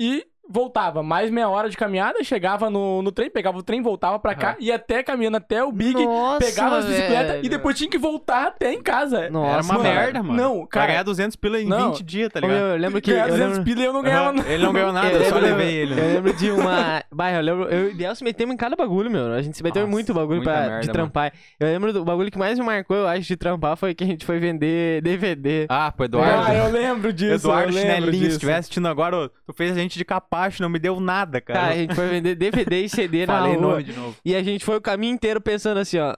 e 0.00 0.26
voltava. 0.50 1.02
Mais 1.02 1.30
meia 1.30 1.48
hora 1.48 1.68
de 1.70 1.76
caminhada, 1.76 2.22
chegava 2.24 2.68
no, 2.68 3.00
no 3.02 3.12
trem, 3.12 3.30
pegava 3.30 3.56
o 3.58 3.62
trem, 3.62 3.80
voltava 3.80 4.18
pra 4.18 4.34
cá, 4.34 4.56
ia 4.58 4.74
até 4.76 5.02
caminhando 5.02 5.36
até 5.36 5.62
o 5.62 5.70
Big, 5.72 5.94
Nossa, 6.04 6.44
pegava 6.44 6.78
as 6.78 6.84
bicicletas 6.86 7.40
e 7.44 7.48
depois 7.48 7.76
tinha 7.76 7.88
que 7.88 7.98
voltar 7.98 8.48
até 8.48 8.72
em 8.72 8.82
casa. 8.82 9.30
Nossa, 9.30 9.52
Era 9.52 9.62
uma 9.62 9.74
mano. 9.74 9.82
merda, 9.84 10.22
mano. 10.22 10.42
Não, 10.42 10.66
cara. 10.66 10.86
ganhar 10.88 11.02
200 11.02 11.36
pila 11.36 11.60
em 11.60 11.66
Não. 11.66 11.90
20 11.92 12.02
dias, 12.02 12.28
tá 12.32 12.40
ligado? 12.40 12.56
eu 12.58 12.76
lembro 12.76 13.00
que. 13.00 13.10
Ganhar 13.12 13.24
Eu 13.28 13.30
200 13.30 13.58
lembro, 13.58 13.64
pila 13.64 13.80
e 13.80 13.84
eu 13.86 13.92
não 13.92 14.02
ganhava 14.02 14.24
Aham, 14.26 14.32
nada. 14.34 14.48
Ele 14.50 14.62
não 14.64 14.72
ganhou 14.72 14.92
nada, 14.92 15.08
eu 15.10 15.24
só 15.26 15.34
lembro- 15.36 15.56
levei 15.58 15.74
ele. 15.76 15.92
Eu 16.00 16.04
lembro 16.14 16.32
de 16.34 16.50
uma. 16.50 17.02
Bah, 17.12 17.30
eu 17.32 17.40
lembro. 17.40 17.64
Eu 17.68 17.88
e 17.88 17.92
o 17.92 17.94
Biel 17.94 18.14
se 18.14 18.24
metemos 18.24 18.54
em 18.54 18.56
cada 18.56 18.74
bagulho, 18.76 19.10
meu. 19.10 19.32
A 19.32 19.42
gente 19.42 19.56
se 19.56 19.62
meteu 19.62 19.82
em 19.82 19.84
Nossa, 19.84 19.92
muito 19.96 20.12
bagulho 20.14 20.42
pra, 20.42 20.52
merda, 20.52 20.68
de 20.80 20.86
mano. 20.88 20.92
trampar. 20.92 21.32
Eu 21.58 21.66
lembro 21.68 21.92
do 21.92 22.04
bagulho 22.04 22.30
que 22.30 22.38
mais 22.38 22.58
me 22.58 22.64
marcou, 22.64 22.96
eu 22.96 23.06
acho, 23.06 23.22
de 23.22 23.36
trampar 23.36 23.76
foi 23.76 23.94
que 23.94 24.04
a 24.04 24.06
gente 24.06 24.24
foi 24.24 24.38
vender 24.38 25.00
DVD. 25.02 25.66
Ah, 25.68 25.92
pro 25.92 26.04
Eduardo. 26.06 26.46
Ah, 26.50 26.54
eu 26.54 26.70
lembro 26.70 27.12
disso. 27.12 27.34
Eduardo 27.34 27.72
eu 27.72 27.78
Chinelinho, 27.80 28.24
se 28.26 28.30
estiver 28.32 28.56
assistindo 28.56 28.88
agora, 28.88 29.30
tu 29.46 29.52
fez 29.52 29.72
a 29.72 29.74
gente 29.80 29.98
de 29.98 30.04
capacho, 30.40 30.62
não 30.62 30.68
me 30.68 30.78
deu 30.78 30.98
nada, 31.00 31.40
cara. 31.40 31.60
Cara, 31.60 31.72
a 31.72 31.76
gente 31.76 31.94
foi 31.94 32.08
vender 32.08 32.34
DVD 32.34 32.82
e 32.84 32.88
CD 32.88 33.26
na 33.26 33.38
Falei 33.38 33.54
rua. 33.54 33.62
nome 33.72 33.82
de 33.84 33.92
novo. 33.92 34.16
E 34.24 34.34
a 34.34 34.42
gente 34.42 34.64
foi 34.64 34.76
o 34.76 34.80
caminho 34.80 35.14
inteiro 35.14 35.40
pensando 35.40 35.78
assim, 35.78 35.98
ó. 35.98 36.14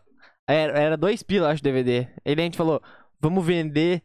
Era, 0.48 0.78
era 0.78 0.96
dois 0.96 1.22
pila, 1.22 1.50
acho, 1.50 1.62
DVD. 1.62 2.08
Ele 2.24 2.40
a 2.40 2.44
gente 2.44 2.56
falou, 2.56 2.80
vamos 3.20 3.44
vender 3.44 4.02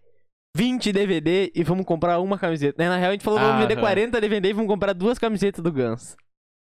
20 0.55 0.91
DVD 0.91 1.51
e 1.55 1.63
vamos 1.63 1.85
comprar 1.85 2.19
uma 2.19 2.37
camiseta. 2.37 2.81
Né, 2.81 2.89
Na 2.89 2.97
real, 2.97 3.09
a 3.09 3.13
gente 3.13 3.23
falou, 3.23 3.39
vamos 3.39 3.55
Ah, 3.55 3.59
vender 3.61 3.73
aham. 3.73 3.81
40 3.81 4.21
DVD 4.21 4.49
e 4.49 4.53
vamos 4.53 4.69
comprar 4.69 4.93
duas 4.93 5.17
camisetas 5.19 5.63
do 5.63 5.71
Guns. 5.71 6.15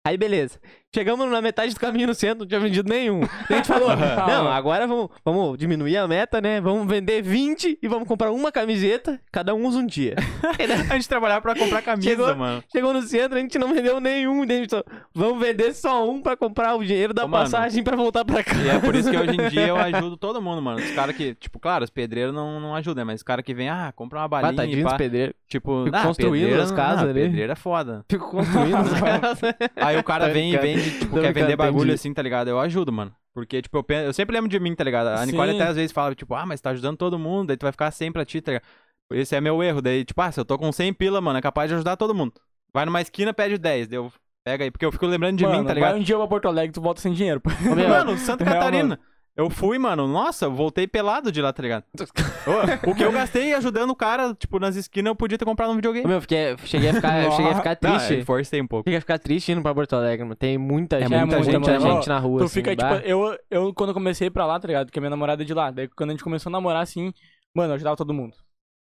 Aí, 0.07 0.17
beleza. 0.17 0.59
Chegamos 0.95 1.29
na 1.29 1.41
metade 1.41 1.73
do 1.73 1.79
caminho 1.79 2.07
no 2.07 2.15
centro, 2.15 2.39
não 2.39 2.47
tinha 2.47 2.57
vendido 2.59 2.87
nenhum. 2.89 3.19
A 3.49 3.53
gente 3.53 3.67
falou, 3.67 3.89
não, 3.97 4.47
agora 4.49 4.87
vamos, 4.87 5.09
vamos 5.25 5.57
diminuir 5.57 5.97
a 5.97 6.07
meta, 6.07 6.39
né? 6.39 6.61
Vamos 6.61 6.87
vender 6.87 7.21
20 7.21 7.79
e 7.83 7.87
vamos 7.89 8.07
comprar 8.07 8.31
uma 8.31 8.49
camiseta, 8.49 9.19
cada 9.29 9.53
um 9.53 9.65
usa 9.67 9.79
um 9.79 9.85
dia. 9.85 10.15
A 10.89 10.93
gente 10.93 11.09
trabalhava 11.09 11.41
pra 11.41 11.53
comprar 11.53 11.81
camisa, 11.81 12.09
Chegou- 12.09 12.33
mano. 12.35 12.63
Chegou 12.71 12.93
no 12.93 13.01
centro, 13.01 13.37
a 13.37 13.41
gente 13.41 13.57
não 13.59 13.73
vendeu 13.73 13.99
nenhum. 13.99 14.45
daí 14.45 14.57
a 14.57 14.61
gente 14.61 14.69
falou, 14.69 14.85
vamos 15.13 15.39
vender 15.45 15.73
só 15.73 16.09
um 16.09 16.21
pra 16.21 16.37
comprar 16.37 16.75
o 16.75 16.83
dinheiro 16.85 17.13
da 17.13 17.25
Ô, 17.25 17.27
mano. 17.27 17.43
passagem 17.43 17.83
pra 17.83 17.97
voltar 17.97 18.23
pra 18.23 18.41
casa. 18.41 18.61
E 18.63 18.69
é 18.69 18.79
por 18.79 18.95
isso 18.95 19.11
que 19.11 19.17
hoje 19.17 19.31
em 19.35 19.49
dia 19.49 19.67
eu 19.67 19.75
ajudo 19.77 20.15
todo 20.15 20.41
mundo, 20.41 20.61
mano. 20.61 20.79
Os 20.79 20.91
caras 20.91 21.13
que, 21.15 21.35
tipo, 21.35 21.59
claro, 21.59 21.83
os 21.83 21.89
pedreiros 21.89 22.33
não, 22.33 22.59
não 22.61 22.73
ajudam, 22.75 23.03
né? 23.03 23.11
mas 23.11 23.19
os 23.19 23.23
caras 23.23 23.43
que 23.43 23.53
vêm, 23.53 23.67
ah, 23.67 23.91
compra 23.95 24.19
uma 24.19 24.27
balinha 24.29 24.53
Batadinhos 24.53 24.89
pá. 24.91 24.97
pedreiros. 24.97 25.35
Tipo, 25.47 25.83
Fico 25.85 25.95
ah, 25.97 26.03
construindo 26.03 26.33
pedreiro 26.43 26.61
as 26.61 26.69
não- 26.69 26.77
casas 26.77 26.99
ah, 27.07 27.09
ali. 27.09 27.21
Pedreiro 27.21 27.51
é 27.51 27.55
foda. 27.55 28.05
Fico 28.09 28.29
construindo 28.29 28.75
as 28.77 28.93
casas. 29.01 29.39
Aí 29.75 29.97
o 29.97 30.03
cara 30.03 30.29
vem 30.29 30.53
e 30.53 30.57
brincando. 30.57 30.84
Tipo, 30.91 31.19
quer 31.19 31.33
vender 31.33 31.55
bagulho 31.55 31.93
assim, 31.93 32.13
tá 32.13 32.21
ligado? 32.21 32.47
Eu 32.49 32.59
ajudo, 32.59 32.91
mano. 32.91 33.15
Porque, 33.33 33.61
tipo, 33.61 33.77
eu, 33.77 33.83
penso, 33.83 34.05
eu 34.05 34.13
sempre 34.13 34.33
lembro 34.36 34.49
de 34.49 34.59
mim, 34.59 34.73
tá 34.73 34.83
ligado? 34.83 35.07
A 35.07 35.25
Nicole 35.25 35.51
Sim. 35.51 35.59
até 35.59 35.69
às 35.69 35.75
vezes 35.75 35.91
fala, 35.91 36.15
tipo, 36.15 36.33
ah, 36.36 36.45
mas 36.45 36.61
tá 36.61 36.69
ajudando 36.69 36.97
todo 36.97 37.19
mundo, 37.19 37.47
daí 37.47 37.57
tu 37.57 37.63
vai 37.63 37.71
ficar 37.71 37.91
sem 37.91 38.11
pra 38.11 38.23
ti, 38.23 38.39
tá 38.41 38.53
ligado? 38.53 38.65
Esse 39.11 39.36
é 39.36 39.41
meu 39.41 39.61
erro. 39.61 39.81
Daí, 39.81 40.05
tipo, 40.05 40.21
ah, 40.21 40.31
se 40.31 40.39
eu 40.39 40.45
tô 40.45 40.57
com 40.57 40.71
100 40.71 40.93
pila, 40.93 41.19
mano, 41.21 41.38
é 41.38 41.41
capaz 41.41 41.69
de 41.69 41.75
ajudar 41.75 41.97
todo 41.97 42.15
mundo. 42.15 42.33
Vai 42.73 42.86
numa 42.86 43.01
esquina, 43.01 43.33
pede 43.33 43.57
10, 43.57 43.88
deu. 43.88 44.11
Pega 44.43 44.63
aí, 44.63 44.71
porque 44.71 44.86
eu 44.86 44.91
fico 44.91 45.05
lembrando 45.07 45.38
de 45.38 45.43
Mano, 45.43 45.57
mim, 45.57 45.63
tá 45.63 45.73
vai 45.73 45.75
ligado? 45.75 45.95
um 45.97 46.03
dia 46.03 46.15
pra 46.17 46.27
Porto 46.27 46.47
Alegre, 46.47 46.71
tu 46.71 46.81
volta 46.81 47.01
sem 47.01 47.13
dinheiro. 47.13 47.41
pô. 47.41 47.49
Mano, 47.89 48.15
Santa 48.19 48.43
Real, 48.43 48.57
Catarina. 48.57 48.99
Eu 49.38 49.49
fui, 49.49 49.77
mano, 49.77 50.07
nossa, 50.07 50.45
eu 50.45 50.53
voltei 50.53 50.88
pelado 50.88 51.29
de 51.29 51.41
lá, 51.41 51.51
tá 51.51 51.61
ligado? 51.61 51.83
Ô, 52.88 52.89
o 52.91 52.95
que 52.95 53.03
eu 53.03 53.11
gastei 53.11 53.53
ajudando 53.53 53.89
o 53.89 53.95
cara, 53.95 54.33
tipo, 54.33 54.59
nas 54.59 54.77
esquinas, 54.77 55.09
eu 55.09 55.15
podia 55.15 55.38
ter 55.38 55.43
comprado 55.43 55.71
um 55.71 55.75
videogame. 55.75 56.07
Meu, 56.07 56.21
fiquei, 56.21 56.55
cheguei, 56.63 56.89
a 56.89 56.93
ficar, 56.93 57.21
eu 57.23 57.31
cheguei 57.31 57.51
a 57.51 57.55
ficar 57.55 57.77
Não, 57.81 57.97
triste. 57.97 58.13
eu 58.13 58.25
forcei 58.25 58.61
um 58.61 58.67
pouco. 58.67 58.88
Cheguei 58.88 58.97
a 58.97 59.01
ficar 59.01 59.19
triste 59.19 59.51
indo 59.51 59.61
pra 59.61 59.75
Porto 59.75 59.93
Alegre, 59.93 60.23
mano. 60.23 60.36
Tem 60.38 60.57
muita 60.57 60.95
É 60.95 60.99
gente, 61.01 61.09
muita 61.09 61.25
muita, 61.38 61.43
gente, 61.51 61.65
gente, 61.65 61.81
mano. 61.81 61.95
gente 61.95 62.07
na 62.07 62.17
rua. 62.17 62.39
Tu 62.39 62.45
assim, 62.45 62.53
fica, 62.53 62.75
tipo, 62.75 62.93
eu, 63.05 63.38
eu 63.51 63.73
quando 63.73 63.89
eu 63.89 63.93
comecei 63.93 64.29
pra 64.29 64.45
lá, 64.45 64.57
tá 64.57 64.67
ligado? 64.67 64.89
Que 64.89 64.99
a 64.99 65.01
minha 65.01 65.09
namorada 65.09 65.43
é 65.43 65.45
de 65.45 65.53
lá. 65.53 65.69
Daí 65.69 65.89
quando 65.89 66.11
a 66.11 66.13
gente 66.13 66.23
começou 66.23 66.49
a 66.49 66.53
namorar, 66.53 66.81
assim, 66.83 67.13
mano, 67.53 67.71
eu 67.71 67.75
ajudava 67.75 67.97
todo 67.97 68.13
mundo. 68.13 68.38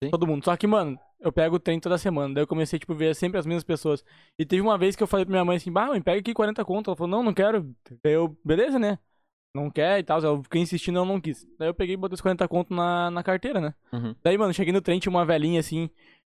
Sim. 0.03 0.09
Todo 0.09 0.27
mundo. 0.27 0.43
Só 0.43 0.57
que, 0.57 0.67
mano, 0.67 0.99
eu 1.21 1.31
pego 1.31 1.55
o 1.55 1.59
trem 1.59 1.79
toda 1.79 1.97
semana. 1.97 2.33
Daí 2.33 2.43
eu 2.43 2.47
comecei, 2.47 2.77
tipo, 2.77 2.93
ver 2.93 3.15
sempre 3.15 3.39
as 3.39 3.45
mesmas 3.45 3.63
pessoas. 3.63 4.03
E 4.37 4.45
teve 4.45 4.61
uma 4.61 4.77
vez 4.77 4.97
que 4.97 5.03
eu 5.03 5.07
falei 5.07 5.25
pra 5.25 5.31
minha 5.31 5.45
mãe 5.45 5.55
assim, 5.55 5.71
bah, 5.71 5.85
mãe, 5.87 6.01
pega 6.01 6.19
aqui 6.19 6.33
40 6.33 6.65
conto. 6.65 6.89
Ela 6.89 6.97
falou, 6.97 7.09
não, 7.09 7.23
não 7.23 7.33
quero. 7.33 7.73
Daí 8.03 8.13
eu, 8.13 8.35
beleza, 8.43 8.77
né? 8.77 8.97
Não 9.55 9.69
quer 9.69 9.99
e 9.99 10.03
tal. 10.03 10.19
Eu 10.21 10.41
fiquei 10.43 10.61
insistindo, 10.61 10.99
eu 10.99 11.05
não 11.05 11.19
quis. 11.19 11.45
Daí 11.59 11.67
eu 11.69 11.73
peguei 11.73 11.95
e 11.95 11.97
botei 11.97 12.15
os 12.15 12.21
40 12.21 12.47
conto 12.47 12.73
na, 12.73 13.11
na 13.11 13.23
carteira, 13.23 13.59
né? 13.59 13.73
Uhum. 13.91 14.15
Daí, 14.23 14.37
mano, 14.37 14.53
cheguei 14.53 14.73
no 14.73 14.81
trem, 14.81 14.99
tinha 14.99 15.09
uma 15.11 15.25
velhinha 15.25 15.59
assim. 15.59 15.89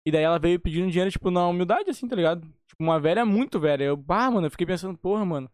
E 0.07 0.11
daí 0.11 0.23
ela 0.23 0.39
veio 0.39 0.61
pedindo 0.61 0.91
dinheiro, 0.91 1.11
tipo, 1.11 1.31
na 1.31 1.47
humildade, 1.47 1.89
assim, 1.89 2.07
tá 2.07 2.15
ligado? 2.17 2.43
Tipo, 2.43 2.83
uma 2.83 3.01
velha 3.01 3.25
muito 3.25 3.59
velha. 3.59 3.85
Eu, 3.85 3.97
bah, 3.97 4.31
mano, 4.31 4.47
eu 4.47 4.51
fiquei 4.51 4.67
pensando, 4.67 4.99
porra, 4.99 5.25
mano. 5.25 5.51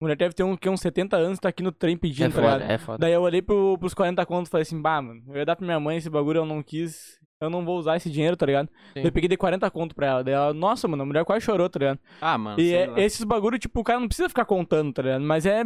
Mulher 0.00 0.16
deve 0.16 0.32
ter 0.34 0.44
um, 0.44 0.56
que, 0.56 0.68
uns 0.68 0.80
70 0.80 1.16
anos, 1.16 1.40
tá 1.40 1.48
aqui 1.48 1.60
no 1.60 1.72
trem 1.72 1.96
É 1.96 1.98
pedindo, 1.98 2.32
tá 2.32 2.40
foda, 2.40 2.54
ligado? 2.58 2.70
é 2.70 2.78
foda. 2.78 2.98
Daí 2.98 3.12
eu 3.12 3.20
olhei 3.22 3.42
pro, 3.42 3.76
pros 3.78 3.94
40 3.94 4.24
contos 4.26 4.48
e 4.48 4.50
falei 4.52 4.62
assim, 4.62 4.80
bah, 4.80 5.02
mano, 5.02 5.20
eu 5.26 5.36
ia 5.36 5.44
dar 5.44 5.56
pra 5.56 5.66
minha 5.66 5.80
mãe 5.80 5.96
esse 5.96 6.08
bagulho, 6.08 6.38
eu 6.38 6.46
não 6.46 6.62
quis. 6.62 7.18
Eu 7.40 7.50
não 7.50 7.64
vou 7.64 7.78
usar 7.78 7.96
esse 7.96 8.10
dinheiro, 8.10 8.36
tá 8.36 8.46
ligado? 8.46 8.68
Sim. 8.68 8.94
Daí 8.96 9.06
eu 9.06 9.12
peguei 9.12 9.28
de 9.28 9.36
40 9.36 9.68
conto 9.70 9.94
pra 9.94 10.06
ela. 10.06 10.24
Daí 10.24 10.34
ela, 10.34 10.52
nossa, 10.54 10.86
mano, 10.86 11.02
a 11.02 11.06
mulher 11.06 11.24
quase 11.24 11.44
chorou, 11.44 11.68
tá 11.68 11.78
ligado? 11.80 11.98
Ah, 12.20 12.38
mano. 12.38 12.60
E 12.60 12.68
sei 12.68 12.76
é- 12.76 12.92
esses 13.04 13.24
bagulho, 13.24 13.58
tipo, 13.58 13.80
o 13.80 13.84
cara 13.84 13.98
não 13.98 14.06
precisa 14.08 14.28
ficar 14.28 14.44
contando, 14.44 14.92
tá 14.92 15.02
ligado? 15.02 15.22
Mas 15.22 15.46
é. 15.46 15.64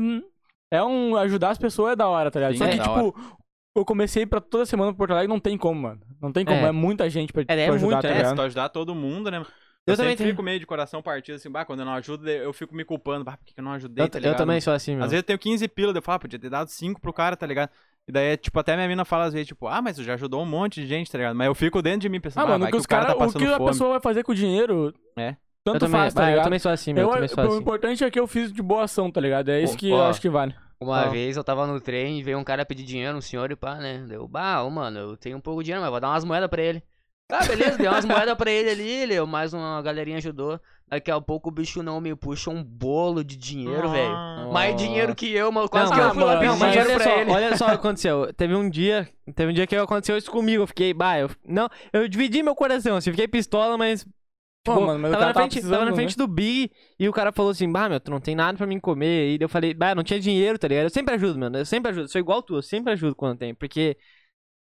É 0.73 0.83
um. 0.83 1.17
Ajudar 1.17 1.51
as 1.51 1.59
pessoas 1.59 1.93
é 1.93 1.97
da 1.97 2.09
hora, 2.09 2.31
tá 2.31 2.41
ligado? 2.41 2.53
Sim, 2.55 2.59
Só 2.59 2.65
é 2.65 2.71
que, 2.71 2.77
da 2.79 2.85
tipo, 2.85 3.39
eu 3.77 3.85
comecei 3.85 4.27
pra 4.27 4.41
toda 4.41 4.67
semana 4.67 4.91
pro 4.93 4.99
Porto 4.99 5.13
Alegre, 5.13 5.29
não 5.29 5.39
tem 5.41 5.57
como, 5.59 5.81
mano. 5.83 6.01
Não 6.21 6.33
tem 6.33 6.45
como. 6.45 6.59
É. 6.59 6.69
É, 6.69 6.73
muita 6.73 7.09
gente 7.11 7.33
pra, 7.33 7.43
É, 7.43 7.61
é 7.61 7.67
pra 7.67 7.75
ajudar, 7.75 7.87
muito, 7.87 8.03
tá 8.03 8.09
É, 8.09 8.13
se 8.13 8.19
ligado? 8.19 8.37
tu 8.37 8.43
ajudar 8.43 8.69
todo 8.71 8.95
mundo, 8.95 9.31
né? 9.31 9.39
Eu 9.85 9.95
Eu, 9.95 9.97
também 9.97 10.13
sempre 10.13 10.25
tenho. 10.25 10.31
fico 10.31 10.43
meio 10.45 10.61
de 10.61 10.67
coração 10.67 11.03
partido, 11.03 11.35
assim, 11.35 11.51
bah, 11.51 11.65
quando 11.65 11.81
eu 11.81 11.85
não 11.87 11.93
ajudo, 11.95 12.29
eu 12.29 12.53
fico 12.53 12.75
me 12.75 12.85
culpando, 12.85 13.25
bah, 13.25 13.37
por 13.37 13.45
que 13.45 13.53
eu 13.59 13.65
não 13.65 13.73
ajudei, 13.73 14.05
Eu, 14.05 14.09
tá 14.09 14.19
eu 14.19 14.23
ligado? 14.23 14.37
também 14.37 14.61
sou 14.61 14.73
assim, 14.73 14.95
meu. 14.95 15.05
Às 15.05 15.11
vezes 15.11 15.23
eu 15.23 15.27
tenho 15.27 15.39
15 15.39 15.67
pila, 15.69 15.93
daí 15.93 15.99
eu 15.99 16.03
falo, 16.03 16.17
ah, 16.17 16.19
podia 16.21 16.39
ter 16.39 16.49
dado 16.51 16.69
5 16.69 17.01
pro 17.01 17.13
cara, 17.13 17.37
tá 17.37 17.45
ligado? 17.47 17.71
E 18.07 18.13
daí, 18.13 18.37
tipo, 18.37 18.59
até 18.61 18.77
minha 18.77 18.87
mina 18.89 19.05
fala 19.05 19.25
às 19.25 19.33
vezes, 19.33 19.49
tipo, 19.49 19.67
ah, 19.67 19.83
mas 19.83 19.97
tu 19.97 20.05
já 20.05 20.15
ajudou 20.15 20.41
um 20.43 20.47
monte 20.47 20.81
de 20.81 20.87
gente, 20.87 21.11
tá 21.11 21.19
ligado? 21.19 21.35
Mas 21.35 21.47
eu 21.49 21.55
fico 21.55 21.83
dentro 21.83 22.01
de 22.01 22.09
mim 22.09 22.21
pensando, 22.21 22.43
Ah, 22.43 22.47
ah, 22.47 22.49
mano, 22.51 22.61
vai 22.61 22.69
o 22.69 22.71
que 22.71 22.77
que 22.77 22.79
os 22.81 22.85
o 22.85 22.89
cara 22.89 23.07
cara, 23.07 23.19
tá 23.19 23.25
o 23.27 23.33
que 23.33 23.45
a 23.45 23.57
fome. 23.57 23.69
pessoa 23.71 23.91
vai 23.91 24.01
fazer 24.01 24.23
com 24.23 24.31
o 24.33 24.35
dinheiro, 24.37 24.95
É. 25.19 25.37
eu 25.65 25.73
tanto 25.73 25.81
também, 25.87 26.01
faz, 26.01 26.15
tá 26.15 26.21
bah, 26.23 26.27
eu 26.27 26.31
ligado? 26.31 26.45
também 26.45 26.59
sou 26.59 26.73
assim, 26.73 26.93
meu. 26.93 27.03
Eu, 27.05 27.09
Eu- 27.09 27.15
também 27.15 27.29
sou 27.29 27.45
o 27.45 27.47
assim. 27.49 27.57
importante 27.59 28.05
é 28.05 28.11
que 28.11 28.19
eu 28.21 28.27
fiz 28.27 28.53
de 28.53 28.63
boa 28.63 28.85
ação, 28.85 29.11
tá 29.11 29.21
ligado? 29.21 29.51
É 29.51 29.63
isso 29.63 29.77
que 29.77 29.91
eu 29.91 29.97
ó. 29.97 30.09
acho 30.09 30.21
que 30.21 30.29
vale. 30.29 30.55
Uma 30.81 31.03
Ah. 31.03 31.09
vez 31.09 31.37
eu 31.37 31.45
tava 31.45 31.65
no 31.67 31.81
trem 31.81 32.19
e 32.19 32.23
veio 32.25 32.39
um 32.39 32.45
cara 32.45 32.65
pedir 32.67 32.83
dinheiro, 32.83 33.17
um 33.17 33.21
senhor 33.21 33.51
e 33.53 33.57
pá, 33.57 33.77
né? 33.77 34.05
Deu, 34.09 34.27
bah, 34.27 34.63
ô, 34.65 34.71
mano, 34.71 34.99
eu 34.99 35.17
tenho 35.17 35.37
um 35.37 35.41
pouco 35.41 35.63
de 35.63 35.67
dinheiro, 35.67 35.81
mas 35.83 35.91
vou 35.91 36.01
dar 36.01 36.09
umas 36.09 36.25
moedas 36.25 36.49
pra 36.51 36.61
ele. 36.63 36.83
Tá, 37.29 37.39
beleza, 37.47 37.79
deu 37.79 37.91
umas 37.93 38.05
moedas 38.05 38.35
pra 38.37 38.51
ele 38.51 38.69
ali, 38.71 38.89
ele, 38.89 39.21
mais 39.25 39.55
uma 39.55 39.81
galerinha 39.81 40.19
ajudou. 40.19 40.61
Daqui 40.89 41.11
a 41.11 41.19
pouco 41.21 41.49
o 41.49 41.53
bicho 41.53 41.83
não 41.83 42.01
me 42.01 42.15
puxa 42.15 42.51
um 42.51 42.63
bolo 42.63 43.25
de 43.25 43.37
dinheiro, 43.37 43.89
velho. 43.89 44.53
Mais 44.53 44.77
dinheiro 44.77 45.15
que 45.15 45.33
eu, 45.33 45.51
mano. 45.51 45.67
Quase 45.69 45.91
Não, 45.91 45.97
que 45.97 46.03
eu 46.03 46.07
ah, 46.09 46.11
fui 46.15 46.25
lá 46.25 46.35
mano, 46.35 46.41
pedir 46.41 46.57
dinheiro 46.59 46.89
olha 46.91 46.95
pra 46.97 47.05
só, 47.05 47.19
ele. 47.21 47.31
olha 47.31 47.57
só 47.57 47.65
o 47.65 47.69
que 47.69 47.75
aconteceu. 47.77 48.35
Teve 48.35 48.55
um 48.55 48.69
dia, 48.69 49.09
teve 49.35 49.51
um 49.53 49.55
dia 49.55 49.67
que 49.67 49.75
aconteceu 49.77 50.19
isso 50.19 50.31
comigo. 50.31 50.65
Eu 50.65 50.67
fiquei, 50.67 50.93
bah, 50.93 51.19
eu, 51.19 51.31
não, 51.47 51.71
eu 51.95 52.07
dividi 52.09 52.43
meu 52.43 52.55
coração, 52.55 52.97
assim, 52.97 53.11
fiquei 53.11 53.27
pistola, 53.27 53.79
mas 53.79 54.05
Pô, 54.65 54.75
Tipo, 54.75 54.87
mano, 54.87 54.99
mas 55.01 55.11
tava, 55.11 55.21
cara 55.25 55.27
na 55.27 55.35
tava 55.35 55.47
frente, 55.47 55.55
tava 55.55 55.69
precisando, 55.69 55.91
na 55.91 55.95
frente 55.97 56.17
do 56.17 56.29
Big 56.29 56.71
e 56.99 57.09
o 57.09 57.13
cara 57.13 57.33
falou 57.33 57.51
assim: 57.51 57.71
Bah, 57.71 57.89
meu, 57.89 57.99
tu 57.99 58.11
não 58.11 58.21
tem 58.21 58.35
nada 58.37 58.57
pra 58.57 58.67
mim 58.67 58.79
comer. 58.79 59.37
E 59.37 59.43
eu 59.43 59.49
falei: 59.49 59.75
Bah, 59.75 59.95
não 59.95 60.05
tinha 60.05 60.21
dinheiro, 60.21 60.59
tá 60.59 60.69
ligado? 60.69 60.85
Eu 60.85 60.91
sempre 60.91 61.15
ajudo, 61.15 61.39
mano. 61.39 61.59
Eu 61.59 61.67
sempre 61.67 61.91
ajudo. 61.91 62.09
Sou 62.09 62.21
igual 62.21 62.43
tu, 62.43 62.55
eu 62.57 62.63
sempre 62.63 62.93
ajudo 62.93 63.15
quando 63.17 63.39
tem. 63.39 63.55
Porque, 63.55 63.97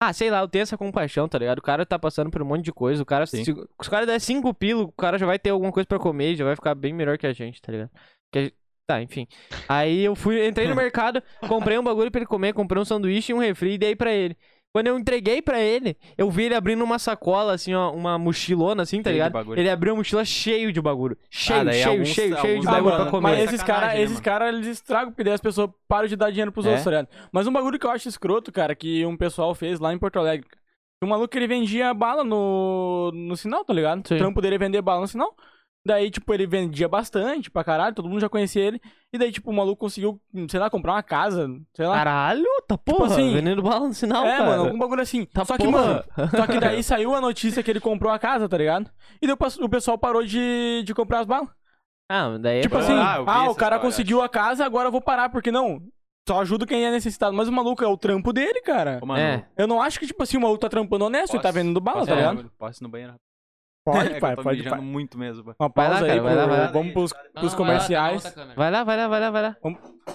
ah, 0.01 0.13
sei 0.13 0.31
lá, 0.31 0.41
eu 0.41 0.49
tenho 0.49 0.63
essa 0.63 0.79
compaixão, 0.79 1.29
tá 1.29 1.39
ligado? 1.39 1.59
O 1.59 1.63
cara 1.63 1.85
tá 1.85 1.99
passando 1.99 2.31
por 2.31 2.41
um 2.43 2.47
monte 2.47 2.65
de 2.65 2.73
coisa. 2.73 3.03
O 3.03 3.07
cara, 3.07 3.27
Sim. 3.27 3.45
se, 3.45 3.53
os 3.81 3.89
caras 3.89 4.07
der 4.07 4.21
cinco 4.21 4.55
pilo, 4.55 4.83
o 4.85 4.93
cara 4.93 5.19
já 5.19 5.27
vai 5.27 5.39
ter 5.39 5.51
alguma 5.51 5.73
coisa 5.73 5.87
pra 5.87 5.99
comer, 5.99 6.37
já 6.37 6.45
vai 6.45 6.55
ficar 6.55 6.75
bem 6.77 6.93
melhor 6.93 7.19
que 7.19 7.27
a 7.27 7.33
gente, 7.33 7.61
tá 7.61 7.73
ligado? 7.73 7.91
Gente- 8.35 8.55
Tá, 8.91 9.03
enfim. 9.03 9.27
Aí 9.69 10.01
eu 10.03 10.17
fui, 10.17 10.47
entrei 10.49 10.67
no 10.67 10.75
mercado, 10.77 11.23
comprei 11.47 11.77
um 11.79 11.83
bagulho 11.83 12.11
pra 12.11 12.21
ele 12.21 12.27
comer, 12.27 12.55
comprei 12.55 12.81
um 12.81 12.87
sanduíche 12.87 13.33
e 13.33 13.35
um 13.35 13.39
refri 13.39 13.75
e 13.75 13.79
dei 13.79 13.95
pra 13.95 14.11
ele. 14.15 14.35
Quando 14.73 14.87
eu 14.89 14.99
entreguei 14.99 15.41
pra 15.41 15.59
ele, 15.61 15.97
eu 16.17 16.31
vi 16.31 16.45
ele 16.45 16.55
abrindo 16.55 16.85
uma 16.85 16.99
sacola, 16.99 17.55
assim, 17.55 17.75
ó, 17.75 17.91
uma 17.91 18.19
mochilona, 18.19 18.83
assim, 18.83 19.03
tá 19.03 19.11
Cheio 19.11 19.25
ligado? 19.25 19.55
Ele 19.57 19.69
abriu 19.71 19.95
a 19.95 19.97
mochila 19.97 20.25
cheio 20.25 20.71
de 20.73 20.81
bagulho. 20.81 21.17
Cheio, 21.31 21.65
daí 21.65 21.75
cheio, 21.83 21.91
alguns- 21.91 22.09
cheio, 22.09 22.37
cheio 22.37 22.43
de 22.43 22.49
alguns 22.51 22.67
Ah, 22.67 22.71
bagulho 22.73 22.91
mano, 22.93 23.03
pra 23.05 23.11
comer. 23.11 23.23
mas 23.31 23.45
esses 23.45 23.63
caras, 23.63 23.89
né, 23.95 24.03
esses 24.03 24.21
caras, 24.21 24.55
eles 24.55 24.67
estragam, 24.67 25.11
porque 25.11 25.25
daí 25.25 25.33
as 25.33 25.41
pessoas 25.41 25.71
param 25.89 26.07
de 26.07 26.15
dar 26.17 26.31
dinheiro 26.31 26.53
pros 26.53 26.67
É. 26.67 26.69
outros, 26.69 26.85
tá 26.85 26.91
ligado? 26.91 27.09
Mas 27.33 27.47
um 27.47 27.53
bagulho 27.53 27.79
que 27.79 27.87
eu 27.87 27.91
acho 27.91 28.09
escroto, 28.09 28.53
cara, 28.53 28.75
que 28.75 29.05
um 29.07 29.17
pessoal 29.17 29.55
fez 29.55 29.81
lá 29.81 29.93
em 29.93 29.99
Porto 29.99 30.19
Alegre. 30.19 30.47
Um 31.03 31.07
maluco 31.09 31.29
que 31.29 31.39
ele 31.39 31.47
vendia 31.47 31.95
bala 31.95 32.23
no, 32.23 33.11
no 33.15 33.37
sinal, 33.37 33.65
tá 33.65 33.73
ligado? 33.73 34.07
Sim. 34.07 34.17
O 34.17 34.19
trampo 34.19 34.41
dele 34.43 34.57
é 34.57 34.59
vender 34.59 34.83
bala 34.83 35.01
no 35.01 35.09
sinal. 35.09 35.35
Daí, 35.89 36.11
tipo, 36.11 36.35
ele 36.35 36.47
vendia 36.47 36.87
bastante 36.87 37.51
pra 37.51 37.65
caralho, 37.65 37.95
todo 37.95 38.11
mundo 38.11 38.21
já 38.21 38.29
conhecia 38.29 38.63
ele. 38.63 38.79
E 39.11 39.17
daí, 39.17 39.33
tipo, 39.33 39.51
o 39.51 39.55
maluco 39.55 39.81
conseguiu, 39.81 40.21
sei 40.51 40.61
lá, 40.61 40.69
comprar 40.69 40.93
uma 40.93 41.03
casa, 41.03 41.49
sei 41.75 41.87
lá. 41.87 41.95
Caralho, 41.95 42.45
tá 42.69 42.77
porra, 42.77 43.07
assim, 43.07 43.33
vendendo 43.33 43.63
bala 43.63 43.89
no 43.89 43.95
sinal, 43.95 44.27
é, 44.27 44.37
cara. 44.37 44.51
mano, 44.51 44.65
algum 44.65 44.79
bagulho 44.79 45.01
assim. 45.01 45.25
Tá 45.25 45.47
só 45.47 45.57
que, 45.57 45.65
porra. 45.65 46.05
mano, 46.15 46.31
só 46.37 46.47
que 46.47 46.61
daí 46.61 46.83
saiu 46.85 47.15
a 47.15 47.21
notícia 47.23 47.63
que 47.63 47.71
ele 47.71 47.81
comprou 47.81 48.13
a 48.13 48.19
casa, 48.19 48.47
tá 48.47 48.59
ligado? 48.59 48.91
E 49.23 49.27
daí 49.27 49.35
o 49.61 49.69
pessoal 49.69 49.97
parou 49.97 50.23
de, 50.23 50.83
de 50.85 50.95
comprar 50.95 51.21
as 51.21 51.27
balas. 51.27 51.49
Ah, 52.11 52.29
mas 52.31 52.41
daí 52.43 52.59
é 52.59 52.61
Tipo 52.61 52.77
assim, 52.77 52.93
Ah, 52.93 53.15
ah, 53.17 53.21
o 53.23 53.25
cara 53.25 53.51
história, 53.51 53.79
conseguiu 53.79 54.21
a 54.21 54.29
casa, 54.29 54.63
agora 54.65 54.89
eu 54.89 54.93
vou 54.93 55.01
parar, 55.01 55.31
porque 55.31 55.51
não. 55.51 55.81
Só 56.29 56.43
ajuda 56.43 56.67
quem 56.67 56.85
é 56.85 56.91
necessitado. 56.91 57.35
Mas 57.35 57.49
o 57.49 57.53
maluco 57.53 57.83
é 57.83 57.87
o 57.89 57.97
trampo 57.97 58.35
dele, 58.35 58.61
cara. 58.61 58.99
Ô, 59.03 59.07
mano, 59.07 59.19
É. 59.21 59.47
Eu 59.57 59.67
não 59.67 59.81
acho 59.81 59.99
que, 59.99 60.07
tipo 60.07 60.23
assim, 60.23 60.37
o 60.37 60.41
maluco 60.43 60.61
tá 60.61 60.69
trampando 60.69 61.07
honesto, 61.07 61.33
ele 61.33 61.43
tá 61.43 61.49
posso- 61.49 61.55
vendendo 61.55 61.81
bala, 61.81 61.99
posso 62.01 62.11
tá 62.11 62.15
ligado? 62.15 62.53
Posso 62.59 62.83
ir 62.83 62.85
no 62.85 62.89
banheiro? 62.91 63.15
Pode, 63.93 64.13
É 64.13 64.21
pai, 64.21 64.37
pode, 64.37 64.63
pai. 64.63 64.81
muito 64.81 65.19
mesmo, 65.19 65.45
pai. 65.45 65.55
Uma 65.59 65.69
Vai 65.69 65.85
lá, 65.87 65.91
pausa 65.91 66.07
cara, 66.07 66.13
aí, 66.13 66.21
vai 66.21 66.35
lá, 66.35 66.47
vai 66.47 66.59
lá. 66.59 66.67
vamos 66.67 66.93
pros, 66.93 67.15
pros 67.35 67.55
comerciais. 67.55 68.35
Vai 68.57 68.71
lá, 68.71 68.85
vai 68.85 68.97
lá, 68.97 69.09
vai 69.09 69.21
lá, 69.21 69.31
vai 69.31 69.43
lá. 69.43 69.57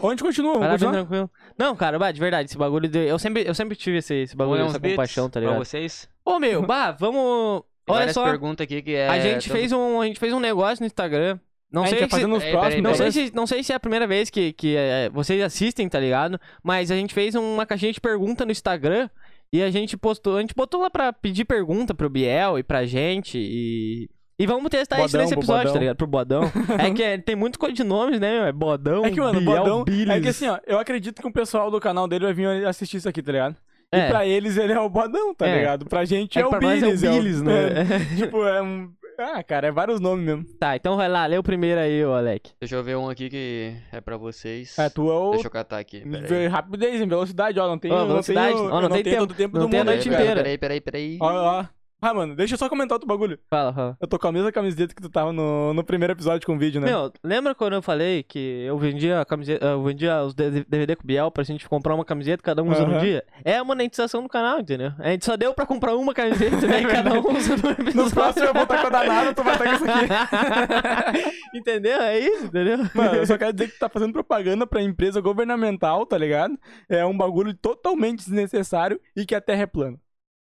Onde 0.02 0.24
continua? 0.24 0.60
Vai 0.60 0.70
lá, 0.70 0.76
Vamos 0.78 0.82
bem 0.82 0.92
tranquilo. 0.92 1.32
Não, 1.58 1.76
cara, 1.76 1.98
bah, 2.00 2.12
de 2.12 2.20
verdade, 2.20 2.50
esse 2.50 2.58
bagulho 2.58 2.88
de... 2.88 3.00
Eu 3.00 3.18
sempre, 3.20 3.48
eu 3.48 3.54
sempre 3.54 3.76
tive 3.76 3.98
esse, 3.98 4.16
esse 4.16 4.36
bagulho, 4.36 4.60
Vamos 4.60 4.76
essa 4.76 4.88
compaixão, 4.88 5.30
tá 5.30 5.40
pra 5.40 5.42
ligado? 5.42 5.58
vocês? 5.58 6.10
Ô, 6.26 6.40
meu, 6.40 6.62
bah, 6.68 6.92
vamos... 6.92 7.64
Olha 7.88 8.14
só, 8.14 8.24
perguntas 8.24 8.64
aqui 8.64 8.82
que 8.82 8.96
é... 8.96 9.10
a 9.10 9.20
gente, 9.20 9.50
fez 9.50 9.72
um, 9.74 10.00
a 10.00 10.06
gente 10.06 10.20
fez 10.20 10.32
um 10.34 10.40
negócio 10.40 10.82
no 10.82 10.88
Instagram. 10.88 11.38
Não 11.74 11.84
a 11.84 11.88
gente 11.88 11.98
sei 11.98 12.08
vai 12.08 12.20
se... 12.20 12.28
peraí, 12.28 12.52
próximos. 12.52 12.84
Não 12.84 12.96
sei, 12.96 13.12
se, 13.12 13.36
não 13.36 13.48
sei 13.48 13.64
se 13.64 13.74
é 13.74 13.76
a 13.76 13.80
primeira 13.80 14.06
vez 14.06 14.30
que, 14.30 14.54
que 14.54 14.76
é, 14.78 15.10
vocês 15.10 15.42
assistem, 15.42 15.90
tá 15.90 16.00
ligado? 16.00 16.40
Mas 16.64 16.92
a 16.92 16.96
gente 16.96 17.16
fez 17.16 17.34
uma 17.34 17.66
caixinha 17.66 17.92
de 17.92 18.00
pergunta 18.00 18.46
no 18.46 18.52
Instagram 18.52 19.10
e 19.54 19.62
a 19.64 19.70
gente 19.72 19.96
postou, 19.96 20.36
a 20.38 20.42
gente 20.42 20.54
botou 20.56 20.82
lá 20.82 20.90
pra 20.90 21.14
pedir 21.14 21.46
pergunta 21.46 21.94
pro 21.94 22.10
Biel 22.10 22.58
e 22.60 22.64
pra 22.64 22.86
gente 22.86 23.38
e. 23.38 24.10
E 24.40 24.48
vamos 24.48 24.68
testar 24.72 25.06
isso 25.06 25.16
nesse 25.16 25.36
episódio, 25.36 25.66
Bodão. 25.66 25.74
tá 25.74 25.80
ligado? 25.80 25.96
Pro 25.96 26.08
Bodão. 26.08 26.42
é 26.80 26.92
que 26.92 27.04
é, 27.04 27.18
tem 27.20 27.36
muito 27.36 27.60
codinomes, 27.60 28.20
né? 28.20 28.32
meu? 28.40 28.46
É 28.48 28.52
Bodão, 28.52 29.06
É 29.06 29.12
que, 29.12 29.20
mano, 29.22 29.40
Biel, 29.40 29.58
Bodão. 29.64 29.84
Billis. 29.84 30.10
É 30.10 30.20
que 30.20 30.28
assim, 30.28 30.48
ó, 30.48 30.58
eu 30.66 30.80
acredito 30.80 31.22
que 31.22 31.28
o 31.28 31.32
pessoal 31.32 31.70
do 31.70 31.80
canal 31.80 32.08
dele 32.08 32.26
vai 32.26 32.34
vir 32.34 32.66
assistir 32.66 32.98
isso 32.98 33.08
aqui, 33.08 33.22
tá 33.22 33.32
ligado? 33.32 33.56
É. 33.92 34.08
E 34.08 34.10
pra 34.10 34.26
eles 34.26 34.58
ele 34.58 34.74
é 34.74 34.80
o 34.80 34.90
Bodão, 34.90 35.36
tá 35.36 35.48
É. 35.48 35.56
ligado? 35.60 35.86
Pra 35.86 36.04
gente 36.04 36.40
É 36.40 36.42
é, 36.42 36.46
o 36.48 36.50
Billis. 36.58 37.04
é 37.04 37.10
o 37.10 37.12
Billis, 37.14 37.42
né? 37.44 37.54
é, 38.12 38.16
tipo, 38.18 38.44
é 38.44 38.60
um. 38.62 38.90
Ah, 39.24 39.42
cara, 39.44 39.68
é 39.68 39.72
vários 39.72 40.00
nomes 40.00 40.26
mesmo. 40.26 40.44
Tá, 40.60 40.76
então 40.76 40.98
vai 40.98 41.08
lá, 41.08 41.26
lê 41.26 41.38
o 41.38 41.44
primeiro 41.44 41.80
aí, 41.80 42.04
ô 42.06 42.14
Alec. 42.14 42.52
Deixa 42.60 42.76
eu 42.76 42.84
ver 42.84 42.98
um 42.98 43.10
aqui 43.10 43.30
que 43.30 43.74
é 43.92 44.02
pra 44.02 44.18
vocês. 44.18 44.78
É, 44.78 44.90
tu 44.90 45.10
é 45.10 45.14
o. 45.14 45.32
Deixa 45.32 45.48
eu 45.48 45.52
catar 45.52 45.80
aqui, 45.80 46.02
peraí. 46.02 46.48
Rapidez, 46.48 47.02
em 47.02 47.08
velocidade, 47.08 47.60
ó. 47.60 47.68
Não 47.68 47.78
tem. 47.78 47.92
Ó, 47.92 48.00
não 48.00 48.08
velocidade. 48.08 48.54
Tem, 48.56 48.62
o- 48.62 48.70
Ó, 48.72 48.82
não 48.82 48.90
tem 48.90 49.18
todo 49.18 49.32
o 49.32 49.34
tempo 49.34 49.58
não 49.58 49.66
do 49.66 49.72
tem 49.72 49.80
a 49.80 49.84
mundo 49.84 49.90
aí, 49.90 49.96
noite 49.98 50.10
inteira. 50.10 50.36
Peraí, 50.42 50.58
peraí, 50.58 50.82
peraí. 50.82 51.18
Ó, 51.22 51.60
ó. 51.62 51.66
Ah, 52.04 52.14
mano, 52.14 52.36
deixa 52.36 52.56
eu 52.56 52.58
só 52.58 52.68
comentar 52.68 52.98
outro 52.98 53.08
bagulho. 53.08 53.40
Fala, 53.50 53.72
fala. 53.72 53.98
Eu 54.02 54.08
tô 54.10 54.20
com 54.20 54.28
a 54.28 54.32
mesma 54.34 54.52
camiseta 54.52 54.94
que 54.94 55.02
tu 55.02 55.10
tava 55.10 55.32
no, 55.32 55.74
no 55.74 55.86
primeiro 55.86 56.12
episódio 56.12 56.46
com 56.46 56.54
o 56.54 56.60
vídeo, 56.60 56.82
né? 56.82 56.88
Meu, 56.88 57.10
lembra 57.24 57.56
quando 57.56 57.76
eu 57.76 57.82
falei 57.82 58.24
que 58.24 58.66
eu 58.68 58.78
vendia 58.78 59.22
a 59.22 59.26
camiseta, 59.26 59.66
eu 59.66 59.82
vendia 59.82 60.22
os 60.22 60.34
DVD 60.34 60.98
com 60.98 61.04
o 61.04 61.08
Biel 61.08 61.32
pra 61.32 61.46
gente 61.46 61.68
comprar 61.70 61.96
uma 61.96 62.04
camiseta, 62.04 62.44
cada 62.44 62.62
um 62.62 62.70
usa 62.70 62.86
num 62.86 62.96
Aham. 62.96 63.00
dia? 63.00 63.24
É 63.46 63.56
a 63.56 63.64
monetização 63.64 64.22
do 64.22 64.28
canal, 64.28 64.60
entendeu? 64.60 64.92
A 65.00 65.12
gente 65.12 65.24
só 65.24 65.38
deu 65.38 65.54
pra 65.54 65.66
comprar 65.66 65.96
uma 65.96 66.14
camiseta, 66.14 66.68
né? 66.68 66.82
E 66.84 66.88
cada 66.88 67.14
um 67.14 67.38
usa 67.38 67.56
num 67.56 67.70
episódio. 67.70 68.04
No 68.04 68.12
próximo 68.12 68.46
eu 68.48 68.54
vou 68.54 68.64
estar 68.64 68.82
com 68.82 68.88
a 68.88 68.90
danada, 68.90 69.34
tu 69.34 69.44
vai 69.44 69.54
estar 69.54 69.70
com 69.70 69.76
isso 69.76 69.86
aqui. 69.86 71.28
entendeu? 71.58 72.02
É 72.02 72.20
isso, 72.20 72.46
entendeu? 72.48 72.80
Mano, 72.94 73.16
eu 73.16 73.26
só 73.26 73.38
quero 73.38 73.54
dizer 73.54 73.68
que 73.68 73.76
tu 73.76 73.80
tá 73.80 73.88
fazendo 73.88 74.12
propaganda 74.12 74.68
pra 74.68 74.82
empresa 74.82 75.22
governamental, 75.22 76.06
tá 76.06 76.18
ligado? 76.18 76.60
É 76.90 77.06
um 77.06 77.16
bagulho 77.16 77.54
totalmente 77.54 78.18
desnecessário 78.26 79.00
e 79.16 79.26
que 79.26 79.34
a 79.34 79.40
terra 79.40 79.62
é 79.62 79.68
plana. 79.68 79.98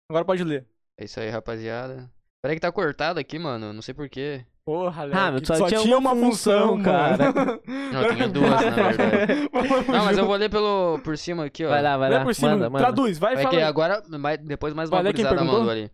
Agora 0.09 0.25
pode 0.25 0.43
ler. 0.43 0.67
É 0.99 1.05
isso 1.05 1.19
aí, 1.19 1.29
rapaziada. 1.29 2.09
Peraí 2.41 2.55
que 2.55 2.61
tá 2.61 2.71
cortado 2.71 3.19
aqui, 3.19 3.37
mano. 3.37 3.73
Não 3.73 3.81
sei 3.81 3.93
porquê. 3.93 4.45
Porra, 4.65 5.05
Leque, 5.05 5.17
Ah, 5.17 5.31
mas 5.31 5.47
só 5.47 5.55
só 5.55 5.67
tinha 5.67 5.79
tinha 5.81 5.97
uma 5.97 6.09
função, 6.11 6.69
função, 6.77 6.83
cara. 6.83 7.17
Não, 7.93 8.15
tinha 8.15 8.27
duas, 8.27 8.49
na 8.49 8.59
verdade. 8.69 9.49
Não, 9.91 10.05
mas 10.05 10.17
eu 10.17 10.25
vou 10.25 10.35
ler 10.35 10.49
pelo, 10.49 10.99
por 10.99 11.17
cima 11.17 11.45
aqui, 11.45 11.63
ó. 11.65 11.69
Vai 11.69 11.81
lá, 11.81 11.97
vai 11.97 12.09
Lê 12.09 12.17
lá. 12.17 12.23
por 12.25 12.35
cima, 12.35 12.49
manda, 12.51 12.69
manda. 12.69 12.83
traduz, 12.83 13.17
vai, 13.17 13.35
Vai 13.35 13.43
fala 13.43 13.55
que 13.55 13.61
aí. 13.61 13.67
agora, 13.67 14.03
mais- 14.19 14.39
depois 14.39 14.73
mais 14.73 14.89
uma 14.89 15.01
gurizada 15.01 15.29
perguntou? 15.35 15.59
mandou 15.59 15.71
ali. 15.71 15.89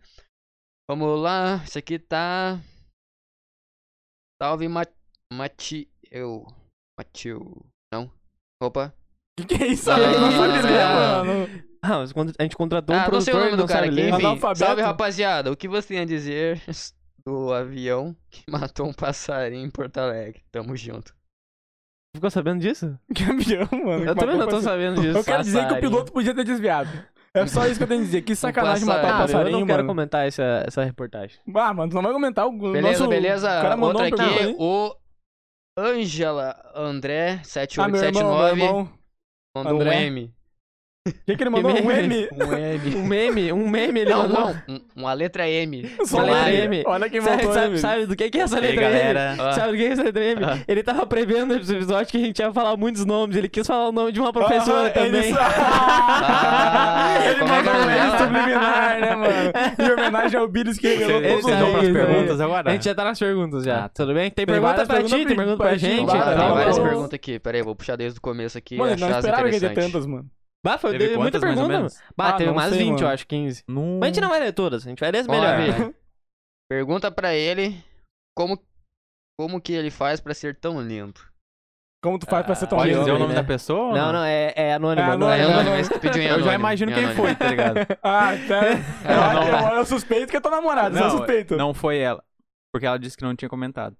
Vamos 0.90 1.20
lá, 1.20 1.62
isso 1.64 1.78
aqui 1.78 1.98
tá... 1.98 2.58
Salve, 4.42 4.68
Ma 4.68 4.82
Mateu. 5.32 6.46
Mateu. 6.98 7.66
Não? 7.92 8.10
Opa. 8.62 8.92
Que 9.38 9.46
que 9.46 9.54
é 9.62 9.66
isso 9.68 9.88
Não, 9.90 9.96
aí? 9.96 10.02
não, 10.02 10.12
Não 10.12 10.20
não, 10.20 10.30
sabe 10.32 10.62
não, 10.62 10.62
ler, 10.62 11.48
não. 11.48 11.64
Mano. 11.84 11.94
Ah, 11.94 11.98
mas 11.98 12.12
quando 12.12 12.32
a 12.38 12.42
gente 12.42 12.56
contratou 12.56 12.94
um 12.94 12.98
Ah, 12.98 13.08
não 13.10 13.20
sei 13.20 13.34
o 13.34 13.36
produtor, 13.36 13.50
nome 13.58 13.62
do 13.62 13.68
cara 13.68 13.86
aqui, 13.86 14.00
enfim. 14.08 14.54
Salve, 14.56 14.82
rapaziada. 14.82 15.52
O 15.52 15.56
que 15.56 15.68
você 15.68 15.88
tem 15.88 15.98
a 16.00 16.04
dizer 16.04 16.60
do 17.26 17.52
avião 17.52 18.16
que 18.30 18.42
matou 18.50 18.86
um 18.88 18.92
passarinho 18.92 19.64
em 19.66 19.70
Porto 19.70 19.98
Alegre? 19.98 20.42
Tamo 20.50 20.76
junto. 20.76 21.14
Ficou 22.16 22.30
sabendo 22.30 22.60
disso? 22.60 22.98
Que 23.14 23.24
avião, 23.24 23.68
mano. 23.72 24.04
Eu 24.04 24.14
que 24.14 24.20
também 24.20 24.36
não 24.38 24.46
tô 24.46 24.56
passarinho. 24.56 24.62
sabendo 24.62 25.02
disso. 25.02 25.18
Eu 25.18 25.24
quero 25.24 25.42
dizer 25.42 25.58
que 25.58 25.64
o 25.64 25.68
Passarinho. 25.68 25.90
piloto 25.90 26.12
podia 26.12 26.34
ter 26.34 26.44
desviado. 26.44 26.90
É 27.36 27.46
só 27.48 27.66
isso 27.66 27.76
que 27.78 27.82
eu 27.82 27.88
tenho 27.88 28.00
a 28.00 28.04
dizer. 28.04 28.22
Que 28.22 28.36
sacanagem 28.36 28.86
matar 28.86 29.02
o 29.02 29.06
Ah, 29.06 29.18
meu, 29.18 29.26
passarinho, 29.26 29.56
eu 29.56 29.60
não 29.60 29.66
quero 29.66 29.78
mano. 29.78 29.88
comentar 29.88 30.24
essa, 30.28 30.62
essa 30.66 30.84
reportagem. 30.84 31.36
Ah, 31.56 31.74
mano, 31.74 31.90
tu 31.90 31.94
não 31.96 32.02
vai 32.02 32.12
comentar 32.12 32.46
o 32.46 32.52
Beleza, 32.52 32.98
nosso... 33.00 33.08
beleza. 33.08 33.48
O 33.48 33.62
cara 33.62 33.76
mandou 33.76 34.00
Outra 34.02 34.24
uma 34.24 34.34
aqui, 34.36 34.56
o 34.56 34.96
Ângela 35.76 36.72
André 36.74 37.40
Ah, 37.78 37.88
meu 37.88 38.00
irmão, 38.04 38.38
meu 38.38 38.54
7879 38.54 38.62
irmão. 38.62 38.92
mandou 39.56 39.80
André. 39.80 39.90
um 39.90 39.92
M. 40.02 40.33
O 41.06 41.12
que, 41.26 41.36
que 41.36 41.42
ele 41.42 41.50
mandou? 41.50 41.70
Um 41.84 41.90
M? 41.90 42.28
Um 42.32 42.54
M. 42.54 42.96
Um 42.96 43.06
meme, 43.06 43.52
um 43.52 43.68
meme 43.68 44.00
ele 44.00 44.10
Não, 44.10 44.22
mandou. 44.26 44.40
não. 44.66 44.74
um- 44.76 44.80
uma 44.96 45.12
letra 45.12 45.46
M. 45.46 45.90
Só 46.06 46.16
Uma 46.16 46.24
um 46.24 46.30
letra 46.32 46.52
M. 46.54 46.82
Olha 46.86 47.10
quem 47.10 47.20
Sabe, 47.20 47.36
mandou 47.36 47.52
sabe, 47.52 47.78
sabe 47.78 48.06
do 48.06 48.16
que, 48.16 48.30
que 48.30 48.38
é 48.38 48.40
essa 48.40 48.58
E 48.58 48.64
aí, 48.64 48.66
letra 48.68 48.84
M? 48.84 48.90
galera? 48.90 49.36
Ah. 49.38 49.52
Sabe 49.52 49.72
do 49.72 49.76
que 49.76 49.84
é 49.84 49.88
essa 49.88 50.02
letra 50.02 50.24
M? 50.24 50.42
Ah. 50.42 50.58
Ele 50.66 50.82
tava 50.82 51.04
prevendo 51.06 51.54
esse 51.56 51.74
episódio 51.74 52.06
que 52.10 52.16
a 52.16 52.20
gente 52.20 52.38
ia 52.38 52.50
falar 52.54 52.74
muitos 52.78 53.04
nomes. 53.04 53.36
Ele 53.36 53.50
quis 53.50 53.66
falar 53.66 53.90
o 53.90 53.92
nome 53.92 54.12
de 54.12 54.20
uma 54.20 54.32
professora 54.32 54.86
Ah, 54.88 54.90
também. 54.92 55.24
Ele, 55.24 55.36
Ah, 55.38 57.16
ele 57.18 57.28
é 57.28 57.32
é 57.32 57.40
mandou 57.44 57.74
um 57.74 57.78
nome 57.80 57.92
M 57.92 58.18
subliminar, 58.18 59.00
né, 59.00 59.14
mano? 59.16 59.52
Em 59.78 59.92
homenagem 59.92 60.40
ao 60.40 60.48
Billis 60.48 60.78
que 60.78 60.88
revelou 60.88 61.20
todos 61.20 61.42
vocês 61.42 61.60
os 61.62 61.68
nomes. 61.68 61.92
perguntas 61.92 62.40
agora? 62.40 62.70
A 62.70 62.72
gente 62.72 62.84
já 62.86 62.94
tá 62.94 63.04
nas 63.04 63.18
perguntas 63.18 63.62
já. 63.64 63.84
Ah. 63.84 63.88
Tudo 63.90 64.14
bem? 64.14 64.30
Tem, 64.30 64.46
Tem 64.46 64.46
pergunta 64.46 64.70
várias 64.84 64.88
pra 64.88 64.96
ti, 65.02 65.10
perguntas 65.10 65.26
tem 65.26 65.36
pergunta 65.36 65.56
pra 65.58 65.76
gente. 65.76 66.06
várias, 66.06 66.24
Tem 66.28 66.36
Tá 66.48 66.54
várias 66.54 66.78
bom. 66.78 66.84
perguntas 66.84 67.12
aqui. 67.12 67.38
Pera 67.38 67.56
aí, 67.58 67.62
vou 67.62 67.76
puxar 67.76 67.96
desde 67.96 68.18
o 68.18 68.22
começo 68.22 68.56
aqui. 68.56 68.76
Mano, 68.78 68.96
não 68.96 69.10
esperava 69.10 69.46
que 69.50 69.54
ia 69.56 69.60
ter 69.60 69.74
tantas, 69.74 70.06
mano. 70.06 70.24
Bah, 70.64 70.78
foi 70.78 70.96
Teve 70.96 71.18
muita 71.18 71.38
pergunta. 71.38 71.88
Bah, 72.16 72.30
Ah, 72.30 72.32
teve 72.32 72.48
umas 72.50 72.70
sei, 72.70 72.78
20, 72.78 72.88
eu 72.88 72.94
mano. 72.94 73.08
acho, 73.08 73.26
15. 73.26 73.64
Não. 73.68 73.98
Mas 74.00 74.02
a 74.02 74.06
gente 74.06 74.20
não 74.22 74.30
vai 74.30 74.40
ler 74.40 74.52
todas, 74.54 74.86
a 74.86 74.88
gente 74.88 74.98
vai 75.00 75.10
ler 75.12 75.18
as 75.18 75.26
melhores. 75.26 75.74
velho. 75.74 75.94
Pergunta 76.70 77.10
pra 77.12 77.34
ele 77.34 77.84
como, 78.34 78.58
como 79.38 79.60
que 79.60 79.74
ele 79.74 79.90
faz 79.90 80.20
pra 80.20 80.32
ser 80.32 80.56
tão 80.58 80.80
lindo. 80.80 81.20
Como 82.02 82.18
tu 82.18 82.26
faz 82.26 82.44
pra 82.46 82.54
ser 82.54 82.66
tão 82.66 82.78
Pode 82.78 82.88
lindo? 82.90 83.00
dizer 83.00 83.12
o 83.12 83.18
nome 83.18 83.34
né? 83.34 83.40
da 83.40 83.44
pessoa? 83.46 83.94
Não, 83.96 84.12
não, 84.12 84.24
é, 84.24 84.52
é 84.56 84.74
anônimo. 84.74 85.06
É 85.06 85.10
anônimo. 85.12 85.30
É 85.30 85.34
anônimo. 85.42 85.60
anônimo, 85.60 85.76
esse 85.76 85.90
que 85.90 85.98
pediu 85.98 86.22
em 86.22 86.26
Eu 86.26 86.30
já 86.30 86.34
anônimo, 86.36 86.54
imagino 86.60 86.90
em 86.90 86.94
quem 86.94 87.04
anônimo. 87.04 87.24
foi, 87.26 87.34
tá 87.34 87.46
ligado? 87.48 87.76
Ah, 88.02 88.30
tá. 88.48 88.60
Não, 89.04 89.42
eu, 89.42 89.52
não. 89.52 89.70
eu, 89.70 89.76
eu 89.78 89.84
suspeito 89.86 90.30
que 90.30 90.36
é 90.36 90.40
tua 90.40 90.50
namorada, 90.50 90.98
eu 90.98 91.02
Não, 91.02 91.10
suspeito. 91.10 91.56
não 91.56 91.72
foi 91.74 91.98
ela. 91.98 92.22
Porque 92.74 92.86
ela 92.86 92.98
disse 92.98 93.16
que 93.16 93.22
não 93.22 93.36
tinha 93.36 93.48
comentado. 93.48 93.94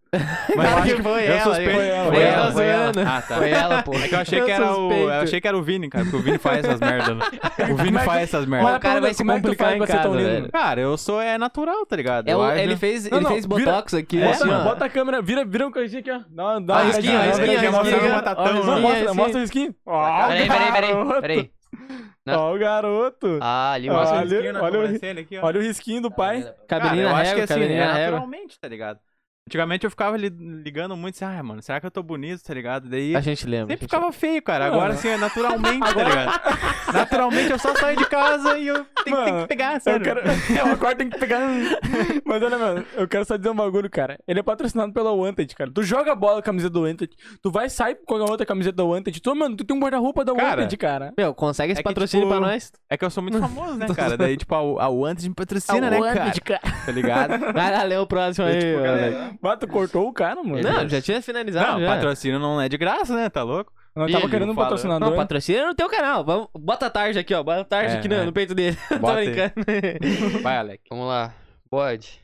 Mas 0.56 0.68
eu 0.72 0.78
acho 0.78 0.96
que 0.96 1.02
foi 1.04 1.28
eu 1.28 1.32
ela. 1.32 1.42
suspeito- 1.44 1.70
Foi 1.74 1.86
ela, 1.86 2.04
Foi 2.06 2.12
foi 2.16 2.24
ela, 2.24 2.52
foi 2.52 2.66
ela. 2.66 2.92
Ah, 3.06 3.22
tá. 3.22 3.36
Foi 3.36 3.50
ela, 3.50 3.82
pô. 3.84 3.94
É 3.94 4.08
que 4.08 4.14
eu 4.16 4.18
achei 4.18 4.40
Eu 4.40 4.44
que 4.46 4.50
era 4.50 4.76
o. 4.76 4.90
Eu 4.92 5.10
achei 5.20 5.40
que 5.40 5.46
era 5.46 5.56
o 5.56 5.62
Vini, 5.62 5.88
cara, 5.88 6.02
porque 6.04 6.16
o 6.16 6.20
Vini 6.22 6.38
faz 6.38 6.64
essas 6.64 6.80
merdas. 6.80 7.16
né? 7.16 7.24
O 7.70 7.76
Vini 7.76 7.96
é 7.96 8.00
faz 8.00 8.22
essas 8.24 8.46
Mas 8.46 8.60
merdas. 8.60 8.76
o 8.76 8.80
cara 8.80 9.00
vai 9.00 9.14
se 9.14 9.22
é 9.22 9.26
complicar 9.26 9.76
em 9.76 9.78
casa, 9.86 10.08
velho. 10.10 10.50
Cara, 10.50 10.80
eu 10.80 10.96
sou. 10.98 11.20
É 11.22 11.38
natural, 11.38 11.86
tá 11.86 11.94
ligado? 11.94 12.26
É 12.28 12.36
o- 12.36 12.50
ele 12.50 12.76
fez, 12.76 13.08
Não, 13.08 13.18
ele 13.18 13.24
não, 13.26 13.30
fez 13.30 13.46
vira- 13.46 13.64
botox 13.72 13.94
aqui. 13.94 14.18
Bota, 14.18 14.30
assim, 14.34 14.50
ó. 14.50 14.64
bota 14.64 14.84
a 14.86 14.88
câmera, 14.88 15.22
vira, 15.22 15.44
vira 15.44 15.68
um 15.68 15.70
coisinha 15.70 16.00
aqui, 16.00 16.10
ó. 16.10 16.18
Dá, 16.28 16.58
dá 16.58 16.78
Ah, 16.78 16.82
uma 16.82 16.90
dá 16.90 17.98
uma 18.00 18.08
matatão. 18.08 18.44
Ó, 18.44 18.64
Não, 18.64 18.74
risquinho, 18.90 19.14
mostra, 19.14 19.24
assim. 19.24 19.36
o 19.36 19.40
risquinho. 19.40 19.74
Peraí, 19.84 20.48
peraí, 20.72 21.20
peraí. 21.20 21.50
Não. 22.26 22.38
Ó, 22.40 22.54
o 22.54 22.58
garoto. 22.58 23.38
Ah, 23.42 23.72
ali 23.72 23.90
mostra. 23.90 24.18
olha- 24.18 24.24
risquinho 24.30 24.52
na 24.52 24.62
olha 24.62 24.78
o- 24.78 24.82
sobrancelha 24.82 25.20
aqui, 25.20 25.38
ó. 25.38 25.44
Olha 25.46 25.60
o 25.60 25.62
risquinho 25.62 26.00
do 26.02 26.10
pai. 26.10 26.42
Cara, 26.42 26.84
Cabelinho 26.84 27.02
eu 27.06 27.10
na 27.10 27.16
acho 27.16 27.22
que 27.22 27.28
régua, 27.40 27.44
assim, 27.44 27.54
cabelinho 27.54 27.82
é 27.82 27.86
na 27.86 27.92
régua. 27.92 28.10
naturalmente, 28.18 28.58
tá 28.60 28.68
ligado? 28.68 28.98
Antigamente 29.46 29.84
eu 29.84 29.90
ficava 29.90 30.16
li- 30.16 30.30
ligando 30.30 30.96
muito 30.96 31.16
assim, 31.16 31.24
ah, 31.26 31.42
mano, 31.42 31.60
será 31.60 31.78
que 31.78 31.84
eu 31.86 31.90
tô 31.90 32.02
bonito, 32.02 32.42
tá 32.42 32.54
ligado? 32.54 32.88
Daí 32.88 33.14
A 33.14 33.20
gente 33.20 33.44
lembra. 33.46 33.74
a 33.74 33.76
sempre 33.76 33.82
gente 33.84 33.90
ficava 33.90 34.10
feio, 34.10 34.40
cara. 34.42 34.64
Mano. 34.64 34.76
Agora 34.76 34.94
assim, 34.94 35.08
é 35.08 35.18
naturalmente, 35.18 35.80
tá 35.80 36.02
ligado? 36.02 36.92
Naturalmente 36.94 37.50
eu 37.50 37.58
só 37.58 37.74
saio 37.76 37.96
de 37.98 38.06
casa 38.06 38.56
e 38.56 38.68
eu 38.68 38.86
tenho, 39.04 39.16
Mano, 39.16 39.24
tenho 39.26 39.40
que 39.42 39.48
pegar, 39.48 39.74
Eu 39.74 39.80
sério. 39.80 40.02
quero... 40.04 40.20
É, 40.20 40.64
o 40.64 40.68
agora 40.72 40.96
tem 40.96 41.10
que 41.10 41.18
pegar. 41.18 41.40
Mas 42.24 42.42
olha, 42.42 42.56
mano, 42.58 42.86
eu 42.94 43.06
quero 43.06 43.26
só 43.26 43.36
dizer 43.36 43.50
um 43.50 43.54
bagulho, 43.54 43.90
cara. 43.90 44.18
Ele 44.26 44.40
é 44.40 44.42
patrocinado 44.42 44.94
pela 44.94 45.12
Wanted, 45.12 45.54
cara. 45.54 45.70
Tu 45.70 45.82
joga 45.82 46.14
bola 46.14 46.34
com 46.34 46.38
a 46.38 46.42
camiseta 46.42 46.72
do 46.72 46.82
Wanted, 46.82 47.10
tu 47.42 47.50
vai 47.50 47.68
sair 47.68 47.98
com 48.06 48.14
a 48.16 48.22
outra 48.24 48.46
camiseta 48.46 48.76
da 48.76 48.84
Wanted. 48.84 49.20
Tu, 49.20 49.34
mano, 49.36 49.56
tu 49.56 49.64
tem 49.64 49.76
um 49.76 49.80
guarda-roupa 49.80 50.24
da 50.24 50.34
Cara, 50.34 50.62
Wanted, 50.62 50.76
cara. 50.78 51.12
Meu, 51.18 51.34
consegue 51.34 51.72
esse 51.72 51.80
É 51.80 51.82
que, 51.82 51.88
patrocínio 51.90 52.26
tipo, 52.26 52.38
pra 52.40 52.48
nós? 52.48 52.72
É 52.88 52.96
que 52.96 53.04
eu 53.04 53.10
sou 53.10 53.22
muito 53.22 53.38
famoso, 53.38 53.74
né, 53.74 53.86
cara? 53.94 54.16
Daí, 54.16 54.38
tipo, 54.38 54.54
a, 54.54 54.84
a 54.84 54.88
Wanted 54.88 55.28
me 55.28 55.34
patrocina, 55.34 55.90
né, 55.90 56.00
cara? 56.00 56.32
Tá 56.86 56.92
ligado? 56.92 57.52
Vai 57.52 57.70
lá, 57.72 57.82
lê 57.82 57.96
o 57.98 58.06
próximo 58.06 58.46
aí, 58.46 58.58
tipo, 58.58 58.82
galera, 58.82 59.33
Mas 59.40 59.58
tu 59.58 59.66
cortou 59.68 60.08
o 60.08 60.12
cara, 60.12 60.42
mano. 60.42 60.62
Não, 60.62 60.88
já 60.88 61.00
tinha 61.00 61.20
finalizado 61.22 61.72
Não, 61.72 61.80
já. 61.80 61.94
patrocínio 61.94 62.38
não 62.38 62.60
é 62.60 62.68
de 62.68 62.76
graça, 62.76 63.14
né? 63.14 63.28
Tá 63.28 63.42
louco? 63.42 63.72
Nós 63.96 64.10
tava 64.10 64.22
Filho, 64.22 64.30
querendo 64.30 64.50
um 64.50 64.54
fala. 64.54 64.66
patrocinador. 64.66 65.08
Não, 65.10 65.16
patrocina 65.16 65.66
no 65.68 65.74
teu 65.74 65.88
canal. 65.88 66.24
Vamos, 66.24 66.48
bota 66.58 66.86
a 66.86 66.90
tarde 66.90 67.18
aqui, 67.18 67.32
ó. 67.32 67.42
Bota 67.42 67.60
a 67.60 67.64
tarde 67.64 67.94
É, 67.94 67.98
aqui 67.98 68.08
no, 68.08 68.14
é. 68.16 68.24
no 68.24 68.32
peito 68.32 68.54
dele. 68.54 68.76
Tô 68.88 68.98
Bota 68.98 69.14
brincando. 69.16 69.52
Vai, 70.42 70.56
Alec. 70.58 70.82
Vamos 70.90 71.06
lá. 71.06 71.32
Bode. 71.70 72.20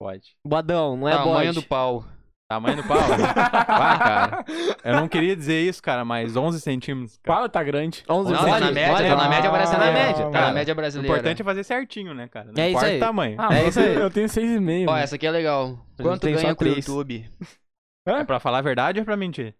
Pode. 0.00 0.36
Bodão, 0.46 0.96
não 0.96 1.08
é 1.08 1.12
Tamanho 1.12 1.34
bode. 1.52 1.52
do 1.54 1.62
pau. 1.62 2.04
Tamanho 2.50 2.76
do 2.76 2.84
pau? 2.84 2.96
ah, 3.68 3.98
cara. 3.98 4.44
Eu 4.82 4.94
não 4.96 5.06
queria 5.06 5.36
dizer 5.36 5.60
isso, 5.68 5.82
cara, 5.82 6.02
mas 6.02 6.34
11 6.34 6.60
centímetros. 6.62 7.18
Cara. 7.22 7.40
Pau 7.40 7.48
tá 7.50 7.62
grande. 7.62 8.02
11 8.08 8.32
Não, 8.32 8.38
tá 8.38 8.58
na 8.60 8.72
média, 8.72 8.88
mole. 8.92 9.08
tá 9.08 9.16
na 9.16 9.28
média 9.28 9.48
Ah, 9.48 9.52
brasileira. 9.52 9.84
tá 9.84 9.92
na 9.92 9.92
média, 9.92 10.24
Tá 10.24 10.30
cara. 10.30 10.46
na 10.46 10.52
média 10.54 10.72
O 10.72 10.76
brasileira. 10.76 11.14
importante 11.14 11.42
é 11.42 11.44
fazer 11.44 11.64
certinho, 11.64 12.14
né, 12.14 12.26
cara? 12.26 12.50
Não 12.50 12.62
É 12.62 12.68
isso 12.68 12.78
importa 12.78 12.86
aí. 12.86 12.96
o 12.96 13.00
tamanho. 13.00 13.36
Ah, 13.38 13.54
É 13.54 13.68
isso 13.68 13.78
aí. 13.80 13.94
eu 13.96 14.10
tenho 14.10 14.28
6,5. 14.30 14.88
Ó, 14.88 14.92
mano. 14.92 15.02
essa 15.04 15.16
aqui 15.16 15.26
é 15.26 15.30
legal. 15.30 15.78
Quanto 16.00 16.22
ganha 16.26 16.54
com 16.54 16.64
o. 16.64 16.68
YouTube? 16.68 17.30
É 18.06 18.24
pra 18.24 18.40
falar 18.40 18.58
a 18.58 18.62
verdade 18.62 18.98
ou 18.98 19.02
é 19.02 19.04
pra 19.04 19.16
mentir? 19.16 19.54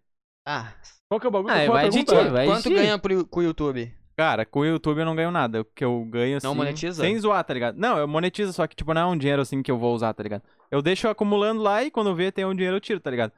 Ah, 0.47 0.73
Qual 1.07 1.19
que 1.19 1.27
é 1.27 1.29
o 1.29 1.31
bagulho? 1.31 1.53
Ah, 1.53 1.61
a 1.61 1.67
vai 1.67 1.89
ti, 1.89 2.03
vai 2.31 2.45
quanto 2.47 2.63
de 2.63 2.69
ti. 2.69 2.75
ganha 2.75 2.97
pro, 2.97 3.23
com 3.27 3.39
o 3.39 3.43
YouTube? 3.43 3.93
Cara, 4.19 4.45
com 4.45 4.59
o 4.59 4.65
YouTube 4.65 4.99
eu 4.99 5.05
não 5.05 5.15
ganho 5.15 5.31
nada. 5.31 5.61
O 5.61 5.63
que 5.63 5.81
eu 5.81 6.03
ganho 6.03 6.35
assim. 6.35 6.45
Não 6.45 6.53
monetiza? 6.53 7.01
Sem 7.01 7.17
zoar, 7.17 7.41
tá 7.41 7.53
ligado? 7.53 7.77
Não, 7.77 7.97
eu 7.97 8.05
monetizo, 8.05 8.51
só 8.51 8.67
que, 8.67 8.75
tipo, 8.75 8.93
não 8.93 9.01
é 9.01 9.05
um 9.05 9.17
dinheiro 9.17 9.41
assim 9.41 9.63
que 9.63 9.71
eu 9.71 9.77
vou 9.77 9.95
usar, 9.95 10.13
tá 10.13 10.21
ligado? 10.21 10.43
Eu 10.69 10.81
deixo 10.81 11.07
acumulando 11.07 11.61
lá 11.61 11.85
e 11.85 11.89
quando 11.89 12.13
vê 12.13 12.29
tem 12.29 12.43
um 12.43 12.53
dinheiro 12.53 12.75
eu 12.75 12.81
tiro, 12.81 12.99
tá 12.99 13.09
ligado? 13.09 13.31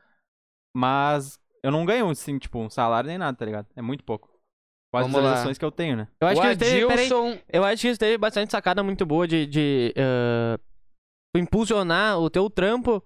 Mas 0.75 1.37
eu 1.61 1.69
não 1.69 1.85
ganho, 1.85 2.09
assim, 2.09 2.39
tipo, 2.39 2.57
um 2.57 2.67
salário 2.67 3.07
nem 3.07 3.19
nada, 3.19 3.37
tá 3.37 3.45
ligado? 3.45 3.67
É 3.75 3.81
muito 3.81 4.03
pouco. 4.03 4.27
Com 4.91 4.97
as 4.97 5.03
lá. 5.03 5.07
visualizações 5.07 5.59
que 5.59 5.65
eu 5.65 5.71
tenho, 5.71 5.97
né? 5.97 6.07
Eu 6.19 6.27
acho 6.27 6.39
o 6.39 6.41
que 6.41 6.47
eles 6.47 6.57
teve, 6.57 6.87
peraí, 6.87 7.05
Adilson... 7.05 7.37
eu 7.47 7.63
acho 7.63 7.81
que 7.81 7.87
eles 7.87 7.97
teve 7.99 8.17
bastante 8.17 8.49
sacada 8.49 8.81
muito 8.81 9.05
boa 9.05 9.27
de, 9.27 9.45
de 9.45 9.93
tu 11.31 11.39
impulsionar 11.39 12.17
o 12.17 12.27
teu 12.27 12.49
trampo 12.49 13.03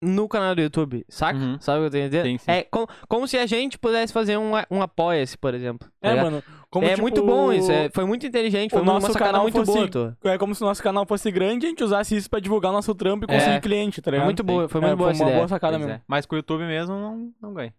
no 0.00 0.28
canal 0.28 0.54
do 0.54 0.60
YouTube, 0.60 1.04
saca? 1.08 1.38
Uhum. 1.38 1.58
Sabe 1.60 1.78
o 1.78 1.82
que 1.82 1.86
eu 1.86 1.90
tenho 1.90 2.04
a 2.04 2.08
dizer? 2.08 2.24
Sim, 2.24 2.38
sim. 2.38 2.50
É 2.50 2.62
com- 2.62 2.86
como 3.08 3.26
se 3.26 3.36
a 3.36 3.46
gente 3.46 3.76
pudesse 3.78 4.12
fazer 4.12 4.36
um, 4.36 4.52
um 4.70 4.80
apoia-se, 4.80 5.36
por 5.36 5.52
exemplo. 5.54 5.88
tá 6.00 6.08
É, 6.08 6.10
ligado? 6.10 6.24
mano. 6.26 6.42
Como, 6.70 6.86
é 6.86 6.90
tipo, 6.90 7.02
muito 7.02 7.24
bom 7.24 7.52
isso, 7.52 7.72
é- 7.72 7.88
foi 7.90 8.04
muito 8.04 8.26
inteligente, 8.26 8.70
foi 8.70 8.80
o 8.80 8.82
uma 8.82 8.92
nosso 8.94 9.06
sacada 9.08 9.26
canal 9.32 9.42
muito 9.42 9.64
fosse- 9.64 9.88
boa. 9.90 10.16
É 10.24 10.38
como 10.38 10.54
se 10.54 10.62
o 10.62 10.66
nosso 10.66 10.82
canal 10.82 11.04
fosse 11.06 11.30
grande 11.30 11.64
e 11.64 11.66
a 11.66 11.70
gente 11.70 11.82
usasse 11.82 12.14
isso 12.14 12.28
pra 12.30 12.38
divulgar 12.40 12.70
nosso 12.72 12.94
trampo 12.94 13.24
e 13.28 13.34
É. 13.34 13.38
conseguir 13.38 13.60
cliente, 13.60 14.00
tá 14.00 14.04
Foi 14.04 14.12
ligado? 14.12 14.24
muito 14.26 14.44
boa, 14.44 14.68
foi 14.68 14.80
É, 14.80 14.84
muito 14.86 14.96
boa 14.98 15.10
essa 15.10 15.22
uma 15.24 15.28
ideia. 15.30 15.38
boa 15.40 15.48
sacada 15.48 15.76
Pois 15.78 15.86
mesmo. 15.86 15.98
é. 16.00 16.02
Mas 16.06 16.26
com 16.26 16.34
o 16.34 16.38
YouTube 16.38 16.64
mesmo 16.64 16.94
não, 16.94 17.32
não 17.40 17.54
ganho. 17.54 17.72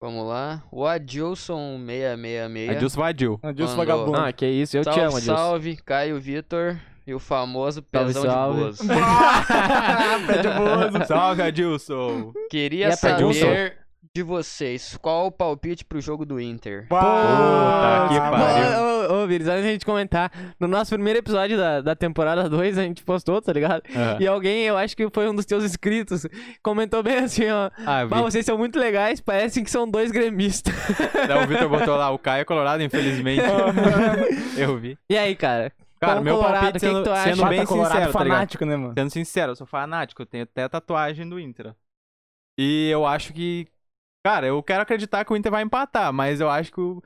Vamos 0.00 0.26
lá. 0.28 0.62
O 0.70 0.86
Adilson 0.86 1.76
666. 1.84 2.70
Adilson 2.76 3.00
Vadil. 3.00 3.40
Adilson 3.42 3.76
vagabundo. 3.76 4.16
Ah, 4.16 4.32
que 4.32 4.46
isso, 4.46 4.76
eu 4.76 4.84
salve, 4.84 4.98
te 5.00 5.04
amo, 5.04 5.16
Adilson. 5.16 5.36
Salve, 5.36 5.76
Caio 5.76 6.20
Vitor 6.20 6.76
e 7.08 7.14
o 7.14 7.18
famoso 7.18 7.82
Pezão 7.82 8.22
salve. 8.22 8.54
de 8.54 8.62
Boas. 8.62 8.78
Pé 10.26 10.42
de 10.42 10.48
bozo. 10.48 11.06
Salve, 11.08 11.40
Adilson! 11.42 12.32
Queria 12.50 12.94
saber 12.94 13.78
de 14.14 14.22
vocês, 14.22 14.98
qual 15.00 15.26
o 15.26 15.32
palpite 15.32 15.86
pro 15.86 16.02
jogo 16.02 16.26
do 16.26 16.38
Inter? 16.38 16.86
Puta 16.86 18.08
que 18.10 18.18
pariu. 18.18 18.78
Ô, 18.78 19.20
ô, 19.20 19.22
ô, 19.22 19.26
Vires, 19.26 19.48
antes 19.48 19.62
da 19.62 19.70
gente 19.70 19.86
comentar, 19.86 20.30
no 20.60 20.68
nosso 20.68 20.90
primeiro 20.90 21.18
episódio 21.18 21.56
da, 21.56 21.80
da 21.80 21.96
temporada 21.96 22.46
2, 22.46 22.76
a 22.76 22.82
gente 22.82 23.02
postou, 23.02 23.40
tá 23.40 23.54
ligado? 23.54 23.82
Aham. 23.94 24.18
E 24.20 24.26
alguém, 24.26 24.64
eu 24.64 24.76
acho 24.76 24.94
que 24.94 25.08
foi 25.08 25.30
um 25.30 25.34
dos 25.34 25.46
teus 25.46 25.64
inscritos, 25.64 26.26
comentou 26.62 27.02
bem 27.02 27.18
assim, 27.18 27.48
ó. 27.48 27.70
Ah. 27.86 28.04
Mas 28.04 28.20
vocês 28.20 28.44
são 28.44 28.58
muito 28.58 28.78
legais, 28.78 29.18
parecem 29.18 29.64
que 29.64 29.70
são 29.70 29.88
dois 29.88 30.10
gremistas. 30.10 30.74
Daí 31.26 31.42
o 31.42 31.46
Vitor 31.46 31.70
botou 31.70 31.96
lá, 31.96 32.10
o 32.10 32.18
Caio 32.18 32.42
é 32.42 32.44
colorado, 32.44 32.82
infelizmente. 32.82 33.42
eu 34.58 34.76
vi. 34.76 34.98
E 35.08 35.16
aí, 35.16 35.34
cara? 35.34 35.72
Cara, 36.00 36.20
meu 36.20 36.36
colorado, 36.36 36.60
palpite 36.62 36.68
o 36.68 36.80
que 36.80 37.10
que 37.10 37.16
sendo, 37.16 37.36
sendo 37.36 37.48
bem 37.48 37.66
colorado 37.66 37.92
sincero, 37.94 38.12
tá 38.12 38.18
fanático, 38.18 38.64
né, 38.64 38.76
mano? 38.76 38.94
Sendo 38.96 39.10
sincero, 39.10 39.52
eu 39.52 39.56
sou 39.56 39.66
fanático, 39.66 40.22
eu 40.22 40.26
tenho 40.26 40.44
até 40.44 40.68
tatuagem 40.68 41.28
do 41.28 41.38
Inter. 41.38 41.74
E 42.58 42.88
eu 42.90 43.06
acho 43.06 43.32
que. 43.32 43.68
Cara, 44.24 44.46
eu 44.46 44.62
quero 44.62 44.82
acreditar 44.82 45.24
que 45.24 45.32
o 45.32 45.36
Inter 45.36 45.52
vai 45.52 45.62
empatar, 45.62 46.12
mas 46.12 46.40
eu 46.40 46.50
acho 46.50 46.72
que 46.72 46.80
o. 46.80 47.02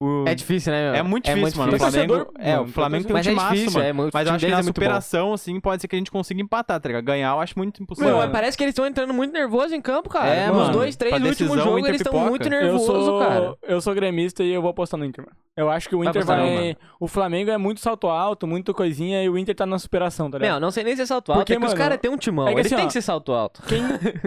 o- 0.00 0.24
É 0.28 0.34
difícil, 0.34 0.72
né, 0.72 0.90
meu? 0.92 1.00
é 1.00 1.02
muito 1.02 1.24
difícil, 1.24 1.58
mano. 1.58 1.72
O 1.72 1.74
difícil. 1.76 1.90
Flamengo, 1.92 2.14
Torcedor, 2.26 2.34
é, 2.46 2.50
mano, 2.56 2.62
o 2.62 2.72
Flamengo 2.72 3.04
tem 3.04 3.12
um 3.12 3.16
Mas 3.16 3.26
é 3.26 3.30
time 3.30 3.42
difícil, 3.42 3.72
mano. 3.72 3.84
é 3.86 3.92
muito- 3.92 4.14
o 4.14 4.16
Mas 4.16 4.26
eu 4.28 4.34
acho 4.34 4.44
que 4.44 4.50
na 4.50 4.58
é 4.58 4.62
muito 4.62 4.66
bom. 4.66 4.74
superação, 4.74 5.32
assim, 5.32 5.60
pode 5.60 5.80
ser 5.82 5.88
que 5.88 5.96
a 5.96 5.98
gente 5.98 6.10
consiga 6.10 6.40
empatar, 6.42 6.78
tá 6.80 6.88
ligado? 6.88 7.04
Ganhar 7.04 7.30
eu 7.34 7.40
acho 7.40 7.54
muito 7.56 7.82
impossível. 7.82 8.10
Meu, 8.10 8.18
Mano. 8.18 8.32
parece 8.32 8.58
que 8.58 8.64
eles 8.64 8.72
estão 8.72 8.86
entrando 8.86 9.14
muito 9.14 9.32
nervosos 9.32 9.72
em 9.72 9.80
campo, 9.80 10.08
cara. 10.10 10.28
É, 10.28 10.50
mano. 10.50 10.70
dois, 10.72 10.96
três 10.96 11.14
Pra 11.14 11.24
últimos 11.24 11.38
decisão, 11.38 11.56
o 11.56 11.64
jogos, 11.64 11.78
Inter 11.80 11.88
eles 11.90 12.00
estão 12.02 12.20
muito 12.20 12.44
Eu 12.46 12.50
nervosos, 12.50 12.86
sou, 12.86 13.18
cara. 13.20 13.56
eu 13.62 13.80
sou 13.80 13.94
gremista 13.94 14.44
e 14.44 14.52
eu 14.52 14.60
vou 14.60 14.70
apostar 14.70 14.98
no 15.00 15.04
Inter, 15.06 15.24
mano. 15.24 15.36
Eu 15.56 15.70
acho 15.70 15.88
que 15.88 15.94
o 15.94 16.00
Vai 16.00 16.08
Inter 16.08 16.24
vai. 16.26 16.36
não, 16.36 16.54
mano. 16.62 16.76
o 17.00 17.08
Flamengo 17.08 17.50
é 17.50 17.56
muito 17.56 17.80
salto 17.80 18.08
alto, 18.08 18.46
muito 18.46 18.74
coisinha, 18.74 19.22
e 19.22 19.28
o 19.30 19.38
Inter 19.38 19.54
tá 19.54 19.64
na 19.64 19.78
superação, 19.78 20.30
tá 20.30 20.36
ligado? 20.36 20.52
Meu, 20.52 20.60
não 20.60 20.70
sei 20.70 20.84
nem 20.84 20.94
se 20.94 21.00
é 21.02 21.06
salto 21.06 21.30
alto, 21.32 21.38
Porque, 21.40 21.54
é 21.54 21.56
que 21.56 21.62
os 21.62 21.68
mano, 21.70 21.78
caras 21.78 21.98
têm 21.98 22.10
um 22.10 22.18
timão. 22.18 22.46
é 22.46 22.52
que 22.52 22.60
eles 22.60 22.66
assim, 22.66 22.76
têm 22.76 22.86
que 22.86 22.92
ser 22.92 23.00
salto 23.02 23.32
alto. 23.32 23.62
Quem, 23.66 23.82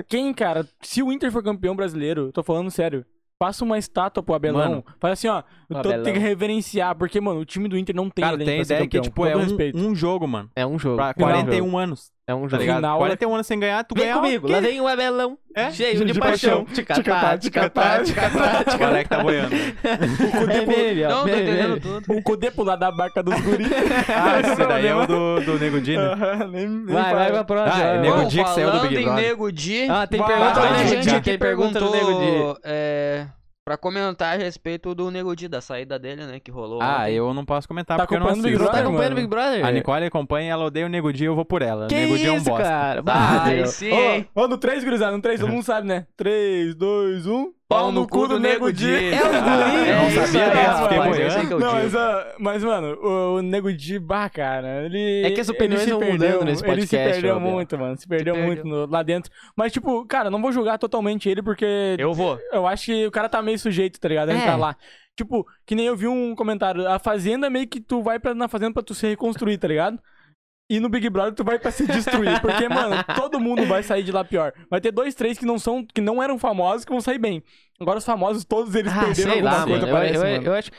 quem, 0.08 0.34
cara, 0.34 0.66
se 0.82 1.04
o 1.04 1.12
Inter 1.12 1.32
for 1.32 1.44
campeão 1.44 1.76
brasileiro, 1.76 2.28
eu 2.28 2.32
tô 2.32 2.42
falando 2.42 2.72
sério. 2.72 3.06
Faça 3.42 3.64
uma 3.64 3.78
estátua 3.78 4.22
pro 4.22 4.36
Abelão. 4.36 4.70
Mano. 4.70 4.86
Fala 5.00 5.14
assim, 5.14 5.30
ó. 5.30 5.42
Eu 5.70 5.82
tô, 5.82 5.90
tem 6.04 6.14
que 6.14 6.20
reverenciar, 6.20 6.94
porque, 6.94 7.22
mano, 7.22 7.40
o 7.40 7.46
time 7.46 7.70
do 7.70 7.78
Inter 7.78 7.96
não 7.96 8.10
tem 8.10 8.24
Cara, 8.24 8.38
tem 8.38 8.66
ser 8.66 8.74
ideia 8.74 8.88
que, 8.88 9.00
tipo, 9.00 9.26
é 9.26 9.34
um, 9.34 9.40
respeito. 9.40 9.80
um 9.80 9.96
jogo, 9.96 10.28
mano. 10.28 10.52
É 10.54 10.68
um 10.68 10.78
jogo. 10.78 10.98
Pra 10.98 11.14
Final. 11.14 11.30
41 11.32 11.78
anos, 11.78 12.12
É 12.30 12.36
um 12.36 12.42
tá 12.44 12.48
jogo. 12.50 12.62
ligado? 12.62 12.76
Final, 12.78 12.98
41 13.00 13.34
anos 13.34 13.48
sem 13.48 13.60
ganhar, 13.60 13.84
tu 13.84 13.96
Vem 13.96 14.04
ganha 14.04 14.16
comigo, 14.16 14.48
lá 14.52 14.60
vem 14.60 14.80
o 14.80 14.88
Abelão. 14.88 15.36
É? 15.56 15.72
Cheio 15.72 16.06
de, 16.06 16.14
De 16.14 16.20
paixão. 16.20 16.64
paixão. 16.64 16.76
Ticatá, 16.76 17.38
ticatá, 17.40 18.04
ticatá, 18.04 18.78
O 18.80 18.84
Alec 18.86 19.10
tá 19.10 19.20
boiando. 19.24 19.56
Não, 21.10 21.24
tô 21.24 21.28
entendendo 21.30 21.80
tudo. 21.82 22.18
O 22.18 22.22
Cudê 22.22 22.52
pular 22.52 22.76
da 22.76 22.92
barca 22.92 23.24
dos 23.24 23.40
guris. 23.42 23.68
Ah, 24.10 24.40
esse 24.42 24.56
daí 24.68 24.88
é 24.88 24.96
o 24.96 25.08
do, 25.08 25.42
do 25.42 25.60
Nego 25.60 25.82
Di, 25.82 25.98
né? 25.98 26.04
Aham, 26.04 26.48
nem- 26.50 26.68
nem 26.68 26.86
Vai, 26.96 27.14
vai 27.16 27.32
pra 27.32 27.44
próxima. 27.44 27.84
Ah, 27.84 27.88
é 27.88 28.00
Nego 28.00 28.26
Di 28.26 28.44
que 28.44 28.50
saiu 28.50 28.68
do 28.72 28.78
falando 28.78 28.90
Big 28.90 29.02
em 29.02 29.06
Brother. 29.06 29.24
Nego 29.24 29.52
Di, 29.52 29.88
Ah, 29.90 30.08
tem 30.08 30.22
pergunta 30.24 30.60
do 30.60 30.70
Nego 30.78 31.02
Di. 31.02 31.22
Tem 31.22 31.38
pergunta 31.40 31.80
do 31.80 31.92
Nego 31.92 32.14
Di. 32.20 32.60
é, 32.64 33.26
pra 33.70 33.78
comentar 33.78 34.34
a 34.34 34.38
respeito 34.38 34.96
do 34.96 35.12
Nego 35.12 35.36
Di, 35.36 35.48
da 35.48 35.62
saída 35.62 36.00
dele, 36.00 36.26
né, 36.26 36.40
que 36.40 36.50
rolou 36.50 36.82
Ah, 36.82 37.02
ontem. 37.04 37.14
eu 37.14 37.32
não 37.36 37.46
posso 37.46 37.68
comentar 37.68 37.98
Tá 37.98 38.04
porque 38.04 38.16
eu 38.16 38.20
não 38.20 38.26
acompanhando 38.26 38.46
o 38.46 38.50
Big 38.50 38.56
assisto. 38.56 38.66
Tá 38.66 38.82
Brother, 38.82 38.90
acompanhando. 38.90 39.16
Big 39.16 39.28
Brother? 39.28 39.66
A 39.66 39.72
Nicole 39.72 40.06
acompanha, 40.06 40.52
ela 40.54 40.66
odeia 40.66 40.88
o 40.88 40.90
Nego 40.90 41.14
Di, 41.14 41.26
eu 41.26 41.36
vou 41.36 41.46
por 41.46 41.62
ela. 41.62 41.86
Que 41.88 41.94
Nego 41.94 42.18
Di 42.18 42.26
é 42.26 42.32
um 42.32 42.42
bosta. 42.42 42.64
cara? 42.64 43.04
Ai, 43.06 43.56
Deus. 43.58 43.70
sim? 43.70 43.92
Ô, 44.34 44.42
ô, 44.42 44.48
no 44.48 44.58
3, 44.58 44.84
gurizada, 44.84 45.16
no 45.16 45.22
3, 45.22 45.40
todo 45.40 45.52
mundo 45.52 45.62
sabe, 45.64 45.88
né? 45.88 46.08
3, 46.18 46.74
2, 46.74 47.28
1. 47.28 47.54
Pau 47.70 47.92
no 47.92 48.08
cu 48.08 48.28
do 48.28 48.40
Nego 48.40 48.74
Di. 48.74 48.92
É 48.92 49.22
o 49.22 49.30
guri. 49.30 49.90
Eu 49.90 49.96
não 49.96 50.04
É 50.04 50.08
isso 50.08 50.26
sabia 50.26 50.46
aí, 50.48 50.54
dessa, 50.56 50.82
fiquei 50.84 50.98
boiando. 50.98 51.60
Não, 51.60 51.72
mas, 51.74 51.96
ah, 51.96 52.36
mas, 52.40 52.64
mano, 52.64 52.98
o, 53.00 53.36
o 53.36 53.42
Nego 53.44 53.72
Di, 53.72 54.00
bah, 54.00 54.28
cara, 54.28 54.86
ele... 54.86 55.22
É 55.24 55.30
que 55.30 55.40
as 55.40 55.50
opiniões 55.50 55.84
ele 55.88 55.96
perdeu, 56.00 56.14
mudando 56.14 56.46
nesse 56.46 56.64
Ele 56.66 56.82
se 56.82 56.88
podcast, 56.98 57.12
perdeu 57.22 57.40
muito, 57.40 57.78
mano, 57.78 57.96
se 57.96 58.08
perdeu 58.08 58.34
Se 58.34 58.42
muito 58.42 58.64
no- 58.66 58.88
lá 58.88 59.04
dentro. 59.04 59.32
Mas, 59.56 59.72
tipo, 59.72 60.04
cara, 60.08 60.32
não 60.32 60.42
vou 60.42 60.52
julgar 60.52 60.80
totalmente 60.80 61.30
ele, 61.30 61.44
porque 61.44 61.96
Eu 62.00 62.12
vou. 62.12 62.40
eu 62.52 62.66
acho 62.66 62.86
que 62.88 63.06
o 63.06 63.12
cara 63.12 63.30
tá 63.30 63.40
meio 63.40 63.60
sujeito, 63.60 64.00
tá 64.00 64.08
ligado? 64.10 64.30
A 64.30 64.34
É. 64.34 64.38
entrar 64.38 64.56
lá. 64.56 64.76
Tipo, 65.16 65.46
que 65.64 65.76
nem 65.76 65.86
eu 65.86 65.96
vi 65.96 66.08
um 66.08 66.34
comentário, 66.34 66.88
a 66.90 66.98
fazenda 66.98 67.46
é 67.48 67.50
meio 67.52 67.68
que 67.68 67.80
tu 67.80 68.02
vai 68.02 68.18
pra, 68.20 68.34
na 68.34 68.48
fazenda 68.48 68.74
pra 68.74 68.82
tu 68.82 68.96
se 68.96 69.06
reconstruir, 69.06 69.60
tá 69.60 69.68
ligado? 69.68 70.00
E 70.70 70.80
no 70.80 70.88
Big 70.88 71.10
Brother 71.10 71.34
tu 71.34 71.44
vai 71.44 71.58
pra 71.58 71.72
se 71.72 71.88
destruir. 71.88 72.40
Porque, 72.42 72.70
mano, 72.70 73.04
todo 73.16 73.40
mundo 73.40 73.66
vai 73.66 73.82
sair 73.82 74.04
de 74.04 74.12
lá 74.12 74.24
pior. 74.24 74.54
Vai 74.70 74.80
ter 74.80 74.92
dois, 74.92 75.16
três 75.16 75.38
que 75.38 75.46
não 75.46 75.58
são, 75.58 75.84
que 75.84 76.00
não 76.00 76.22
eram 76.22 76.38
famosos 76.38 76.86
que 76.86 76.92
vão 76.92 77.02
sair 77.02 77.18
bem. 77.18 77.44
Agora 77.80 77.98
os 77.98 78.06
famosos, 78.06 78.46
todos 78.46 78.76
eles 78.76 78.92
Ah, 78.92 79.06
perderam 79.06 79.32
sei 79.32 79.42
alguma 79.42 79.52
lá, 79.52 79.64
coisa, 79.64 79.80
mano. 79.80 79.88
Eu, 79.88 79.94
parece, 79.94 80.16
eu, 80.16 80.22
mano. 80.22 80.44
eu 80.46 80.54
acho... 80.54 80.72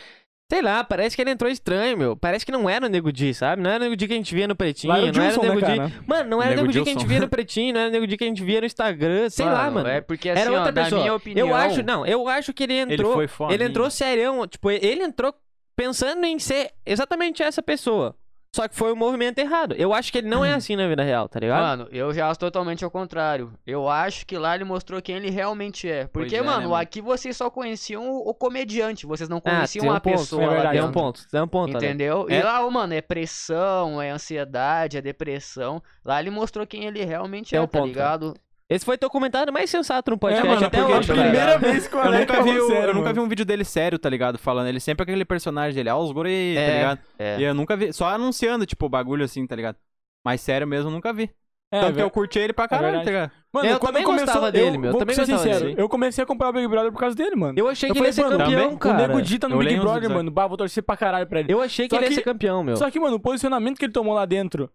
Sei 0.52 0.62
lá, 0.62 0.82
parece 0.82 1.14
que 1.14 1.22
ele 1.22 1.30
entrou 1.30 1.48
estranho, 1.48 1.96
meu. 1.96 2.16
Parece 2.16 2.44
que 2.44 2.50
não 2.50 2.68
era 2.68 2.84
o 2.84 2.88
Nego 2.88 3.12
Di, 3.12 3.32
sabe? 3.32 3.62
Não 3.62 3.70
era 3.70 3.78
o 3.78 3.82
Nego 3.84 3.96
Di 3.96 4.08
que 4.08 4.12
a 4.14 4.16
gente 4.16 4.34
via 4.34 4.48
no 4.48 4.56
Pretinho, 4.56 4.92
Lá 4.92 4.98
era 4.98 5.10
o 5.10 5.12
não 5.16 5.22
era 5.22 5.38
o 5.38 5.42
Nego 5.42 5.60
né, 5.60 5.70
Di... 5.70 5.76
cara? 5.76 5.92
Mano, 6.06 6.30
não 6.30 6.42
era 6.42 6.50
o 6.52 6.56
Nego 6.56 6.62
Nego 6.62 6.72
Di 6.72 6.82
que 6.82 6.90
a 6.90 6.92
gente 6.92 7.06
via 7.06 7.20
no 7.20 7.28
Pretinho, 7.28 7.72
não 7.74 7.80
era 7.80 7.88
o 7.88 7.92
Nego 7.92 8.06
Di 8.06 8.16
que 8.16 8.24
a 8.24 8.26
gente 8.26 8.42
via 8.42 8.60
no 8.60 8.66
Instagram, 8.66 9.30
sei 9.30 9.46
lá, 9.46 9.70
mano. 9.70 9.88
É 9.88 10.00
porque, 10.00 10.28
assim, 10.28 10.40
Era 10.40 10.50
ó, 10.50 10.54
outra 10.56 10.72
na 10.72 10.82
pessoa. 10.82 11.00
minha 11.02 11.14
opinião... 11.14 11.48
Eu 11.48 11.54
acho, 11.54 11.82
não, 11.84 12.04
eu 12.04 12.28
acho 12.28 12.52
que 12.52 12.64
ele 12.64 12.74
entrou... 12.74 13.20
Ele 13.20 13.28
foi. 13.28 13.54
Ele 13.54 13.64
entrou 13.64 13.88
serião, 13.90 14.46
tipo, 14.46 14.70
ele 14.70 15.04
entrou 15.04 15.32
pensando 15.76 16.24
em 16.24 16.38
ser 16.40 16.72
exatamente 16.84 17.44
essa 17.44 17.62
pessoa. 17.62 18.16
Só 18.54 18.66
que 18.66 18.74
foi 18.74 18.92
o 18.92 18.96
movimento 18.96 19.38
errado. 19.38 19.76
Eu 19.78 19.94
acho 19.94 20.10
que 20.10 20.18
ele 20.18 20.28
não 20.28 20.44
é 20.44 20.52
assim 20.54 20.74
na 20.74 20.88
vida 20.88 21.02
real, 21.04 21.28
tá 21.28 21.38
ligado? 21.38 21.62
Mano, 21.62 21.88
eu 21.92 22.12
já 22.12 22.28
acho 22.28 22.40
totalmente 22.40 22.84
ao 22.84 22.90
contrário. 22.90 23.52
Eu 23.64 23.88
acho 23.88 24.26
que 24.26 24.36
lá 24.36 24.54
ele 24.54 24.64
mostrou 24.64 25.00
quem 25.00 25.16
ele 25.16 25.30
realmente 25.30 25.88
é. 25.88 26.06
Porque, 26.08 26.34
é, 26.34 26.40
né, 26.40 26.46
mano, 26.46 26.62
mano? 26.70 26.74
aqui 26.74 27.00
vocês 27.00 27.36
só 27.36 27.48
conheciam 27.48 28.10
o, 28.10 28.34
comediante, 28.34 29.06
vocês 29.06 29.28
não 29.28 29.38
Ah, 29.38 29.40
conheciam 29.40 29.86
um 29.86 29.92
a 29.92 30.00
ponto, 30.00 30.18
pessoa 30.18 30.42
é 30.42 30.62
lá 30.64 30.72
dentro. 30.72 30.88
um 30.88 30.92
ponto, 30.92 31.28
tem 31.30 31.40
um 31.40 31.48
ponto. 31.48 31.76
Entendeu? 31.76 32.26
É. 32.28 32.40
E 32.40 32.42
lá, 32.42 32.68
mano, 32.68 32.92
é 32.92 33.00
pressão, 33.00 34.02
é 34.02 34.10
ansiedade, 34.10 34.98
é 34.98 35.00
depressão. 35.00 35.80
Lá 36.04 36.18
ele 36.20 36.30
mostrou 36.30 36.66
quem 36.66 36.84
ele 36.86 37.04
realmente 37.04 37.50
Tem 37.50 37.58
é, 37.58 37.62
um 37.62 37.68
tá 37.68 37.78
ponto, 37.78 37.86
ligado? 37.88 38.34
Esse 38.70 38.84
foi 38.84 38.96
teu 38.96 39.10
comentário 39.10 39.52
mais 39.52 39.68
sensato 39.68 40.12
no 40.12 40.14
É, 40.14 40.18
podcast 40.20 40.48
mano, 40.48 40.66
até 40.66 40.78
porque 40.78 40.92
hoje, 40.94 41.10
a 41.12 41.14
cara. 41.16 41.28
primeira 41.28 41.58
vez 41.58 41.88
que 41.88 41.96
o 41.96 41.98
Eu 41.98 42.12
nunca, 42.20 42.42
vi, 42.44 42.58
o- 42.60 42.66
sério, 42.68 42.88
eu 42.90 42.94
nunca 42.94 43.12
vi 43.12 43.18
um 43.20 43.28
vídeo 43.28 43.44
dele 43.44 43.64
sério, 43.64 43.98
tá 43.98 44.08
ligado? 44.08 44.38
Falando. 44.38 44.68
Ele 44.68 44.78
sempre 44.78 45.02
aquele 45.02 45.24
personagem 45.24 45.74
dele, 45.74 45.88
ah, 45.88 45.96
os 45.96 46.12
guri, 46.12 46.52
tá 46.54 46.60
É, 46.60 46.76
ligado? 46.76 46.98
é. 47.18 47.40
E 47.40 47.42
eu 47.42 47.52
nunca 47.54 47.76
vi. 47.76 47.92
Só 47.92 48.06
anunciando, 48.06 48.64
tipo, 48.64 48.86
o 48.86 48.88
bagulho 48.88 49.24
assim, 49.24 49.44
tá 49.44 49.56
ligado? 49.56 49.76
Mas 50.24 50.40
sério 50.40 50.68
mesmo, 50.68 50.88
eu 50.88 50.92
nunca 50.92 51.12
vi. 51.12 51.28
É, 51.72 51.80
Tanto 51.82 51.94
que 51.94 52.02
eu 52.02 52.10
curti 52.10 52.36
ele 52.38 52.52
pra 52.52 52.66
caralho, 52.66 52.96
verdade. 52.98 53.04
tá 53.04 53.10
ligado? 53.10 53.30
Mano, 53.52 53.68
Eu 53.68 53.78
quando 53.78 53.92
também 53.92 54.04
começou, 54.04 54.26
gostava 54.26 54.50
dele, 54.52 54.76
eu 54.76 54.80
meu, 54.80 54.90
eu 54.92 54.98
também 54.98 55.14
ser 55.14 55.20
gostava 55.22 55.42
sincero, 55.42 55.64
dele. 55.66 55.80
eu 55.80 55.88
comecei 55.88 56.22
a 56.22 56.24
acompanhar 56.24 56.50
o 56.50 56.52
Big 56.52 56.66
Brother 56.68 56.92
por 56.92 56.98
causa 56.98 57.14
dele, 57.16 57.36
mano. 57.36 57.54
Eu 57.56 57.68
achei 57.68 57.88
Eu 57.90 57.92
que 57.94 58.00
ele 58.00 58.06
ia 58.08 58.12
ser 58.12 58.22
campeão, 58.22 58.38
também, 58.50 58.66
O 58.74 58.78
cara. 58.78 59.06
Nego 59.08 59.22
Di 59.22 59.38
tá 59.38 59.48
no 59.48 59.54
Eu 59.54 59.58
Big 59.60 59.80
Brother, 59.80 60.10
mano. 60.10 60.30
Bah, 60.32 60.46
vou 60.48 60.56
torcer 60.56 60.82
pra 60.82 60.96
caralho 60.96 61.26
pra 61.28 61.38
ele. 61.40 61.52
Eu 61.52 61.60
achei 61.60 61.86
que 61.88 61.94
Só 61.94 62.00
ele 62.00 62.06
ia 62.06 62.08
que- 62.10 62.14
ser 62.16 62.22
campeão, 62.22 62.64
meu. 62.64 62.76
Só 62.76 62.90
que, 62.90 62.98
mano, 62.98 63.16
o 63.16 63.20
posicionamento 63.20 63.78
que 63.78 63.84
ele 63.84 63.92
tomou 63.92 64.14
lá 64.14 64.24
dentro 64.26 64.68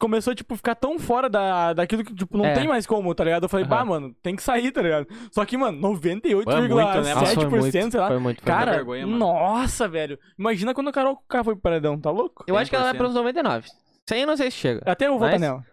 começou, 0.00 0.34
tipo, 0.34 0.56
ficar 0.56 0.74
tão 0.74 0.98
fora 0.98 1.28
da, 1.28 1.72
daquilo 1.72 2.02
que, 2.04 2.12
tipo, 2.14 2.36
não 2.36 2.44
É. 2.46 2.54
tem 2.54 2.66
mais 2.66 2.86
como, 2.86 3.14
tá 3.14 3.22
ligado? 3.22 3.44
Eu 3.44 3.48
falei, 3.48 3.64
Aham. 3.66 3.76
bah, 3.76 3.84
mano, 3.84 4.16
tem 4.22 4.34
que 4.34 4.42
sair, 4.42 4.72
tá 4.72 4.82
ligado? 4.82 5.06
Só 5.30 5.44
que, 5.44 5.56
mano, 5.56 5.80
Bah, 5.80 5.88
muito, 5.88 6.02
né, 6.08 6.10
mano? 6.34 6.42
98,7%, 6.42 7.14
Nossa, 7.14 7.34
foi 7.50 7.60
muito, 7.60 7.90
sei 7.92 8.00
lá. 8.00 8.08
foi 8.08 8.18
muito, 8.18 8.42
foi 8.42 8.52
Cara, 8.52 8.72
vergonha, 8.72 9.06
mano. 9.06 9.18
nossa, 9.18 9.86
velho. 9.86 10.18
Imagina 10.38 10.74
quando 10.74 10.88
a 10.88 10.92
Carol 10.92 11.16
K 11.28 11.44
foi 11.44 11.54
pro 11.54 11.62
paredão, 11.62 11.96
tá 12.00 12.10
louco? 12.10 12.42
Eu 12.48 12.56
acho 12.56 12.68
que 12.70 12.74
ela 12.74 12.86
vai 12.86 12.94
100%. 12.94 12.98
pros 12.98 13.14
99. 13.14 13.68
100 14.08 14.20
eu 14.22 14.26
não 14.26 14.36
sei 14.36 14.50
se 14.50 14.56
chega. 14.56 14.82
Até 14.84 15.06
eu 15.06 15.10
vou 15.12 15.20
Mas- 15.20 15.40
votar 15.40 15.64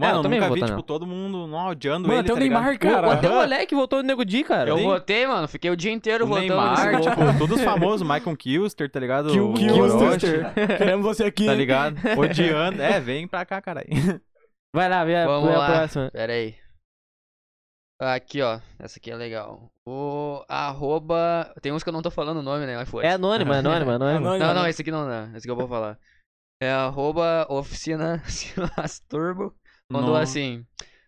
nela. 0.00 0.12
É, 0.12 0.14
eu 0.14 0.16
Mano, 0.16 0.18
eu 0.18 0.22
também 0.22 0.40
nunca 0.40 0.48
vou 0.48 0.54
vi, 0.54 0.60
votar 0.60 0.76
tipo, 0.76 0.86
todo 0.86 1.06
mundo 1.06 1.46
não, 1.46 1.68
odiando 1.68 2.08
Mano, 2.08 2.20
ele, 2.20 2.26
até 2.26 2.32
o 2.32 2.34
tá 2.34 2.40
ligado? 2.40 2.62
Neymar, 2.62 2.78
cara. 2.78 3.12
Até 3.12 3.28
o 3.28 3.34
moleque 3.34 3.74
votou 3.74 3.98
no 4.00 4.08
Nego 4.08 4.24
Di, 4.24 4.42
cara. 4.42 4.70
Eu 4.70 4.78
Sim. 4.78 4.84
votei, 4.84 5.26
mano. 5.26 5.46
Fiquei 5.46 5.70
o 5.70 5.76
dia 5.76 5.92
inteiro 5.92 6.24
O 6.24 6.28
votando. 6.28 6.48
Neymar, 6.48 6.92
nesse 6.92 7.10
tipo, 7.10 7.20
todos 7.38 7.60
famosos, 7.62 8.02
Michael 8.02 8.36
Kilster, 8.36 8.90
tá 8.90 8.98
ligado? 8.98 9.30
Kill, 9.30 9.52
O 9.52 10.10
sister. 10.10 10.52
Queremos 10.78 11.04
você 11.04 11.24
aqui. 11.24 11.46
Tá 11.46 11.54
ligado? 11.54 11.96
Odiando. 12.18 12.82
É, 12.82 12.98
vem 12.98 13.28
pra 13.28 13.44
cá, 13.44 13.60
caralho. 13.60 13.88
Vai 14.74 14.88
lá, 14.88 15.04
vê 15.04 15.16
a, 15.16 15.26
Vamos 15.26 15.50
a 15.50 15.58
lá. 15.58 15.66
próxima. 15.66 16.10
Pera 16.10 16.32
aí. 16.32 16.54
Aqui, 18.00 18.40
ó. 18.40 18.60
Essa 18.78 18.98
aqui 18.98 19.10
é 19.10 19.14
legal. 19.14 19.70
O 19.86 20.42
arroba... 20.48 21.52
Tem 21.60 21.70
uns 21.70 21.82
que 21.82 21.88
eu 21.88 21.92
não 21.92 22.00
tô 22.00 22.10
falando 22.10 22.38
o 22.38 22.42
nome, 22.42 22.64
né? 22.64 22.76
Mas 22.76 22.88
foi. 22.88 23.04
É 23.04 23.12
anônimo, 23.12 23.52
é 23.52 23.58
anônimo, 23.58 23.90
é 23.90 23.94
anônimo. 23.94 24.26
Anônimo. 24.26 24.46
Não, 24.46 24.54
não, 24.54 24.66
esse 24.66 24.80
aqui 24.80 24.90
não 24.90 25.06
dá. 25.06 25.30
Esse 25.36 25.46
que 25.46 25.50
eu 25.50 25.56
vou 25.56 25.68
falar. 25.68 25.98
É 26.62 26.70
arroba 26.70 27.46
oficina 27.50 28.22
Silas 28.26 29.00
Turbo. 29.08 29.54
Mandou 29.90 30.10
Nossa. 30.10 30.22
assim. 30.22 30.64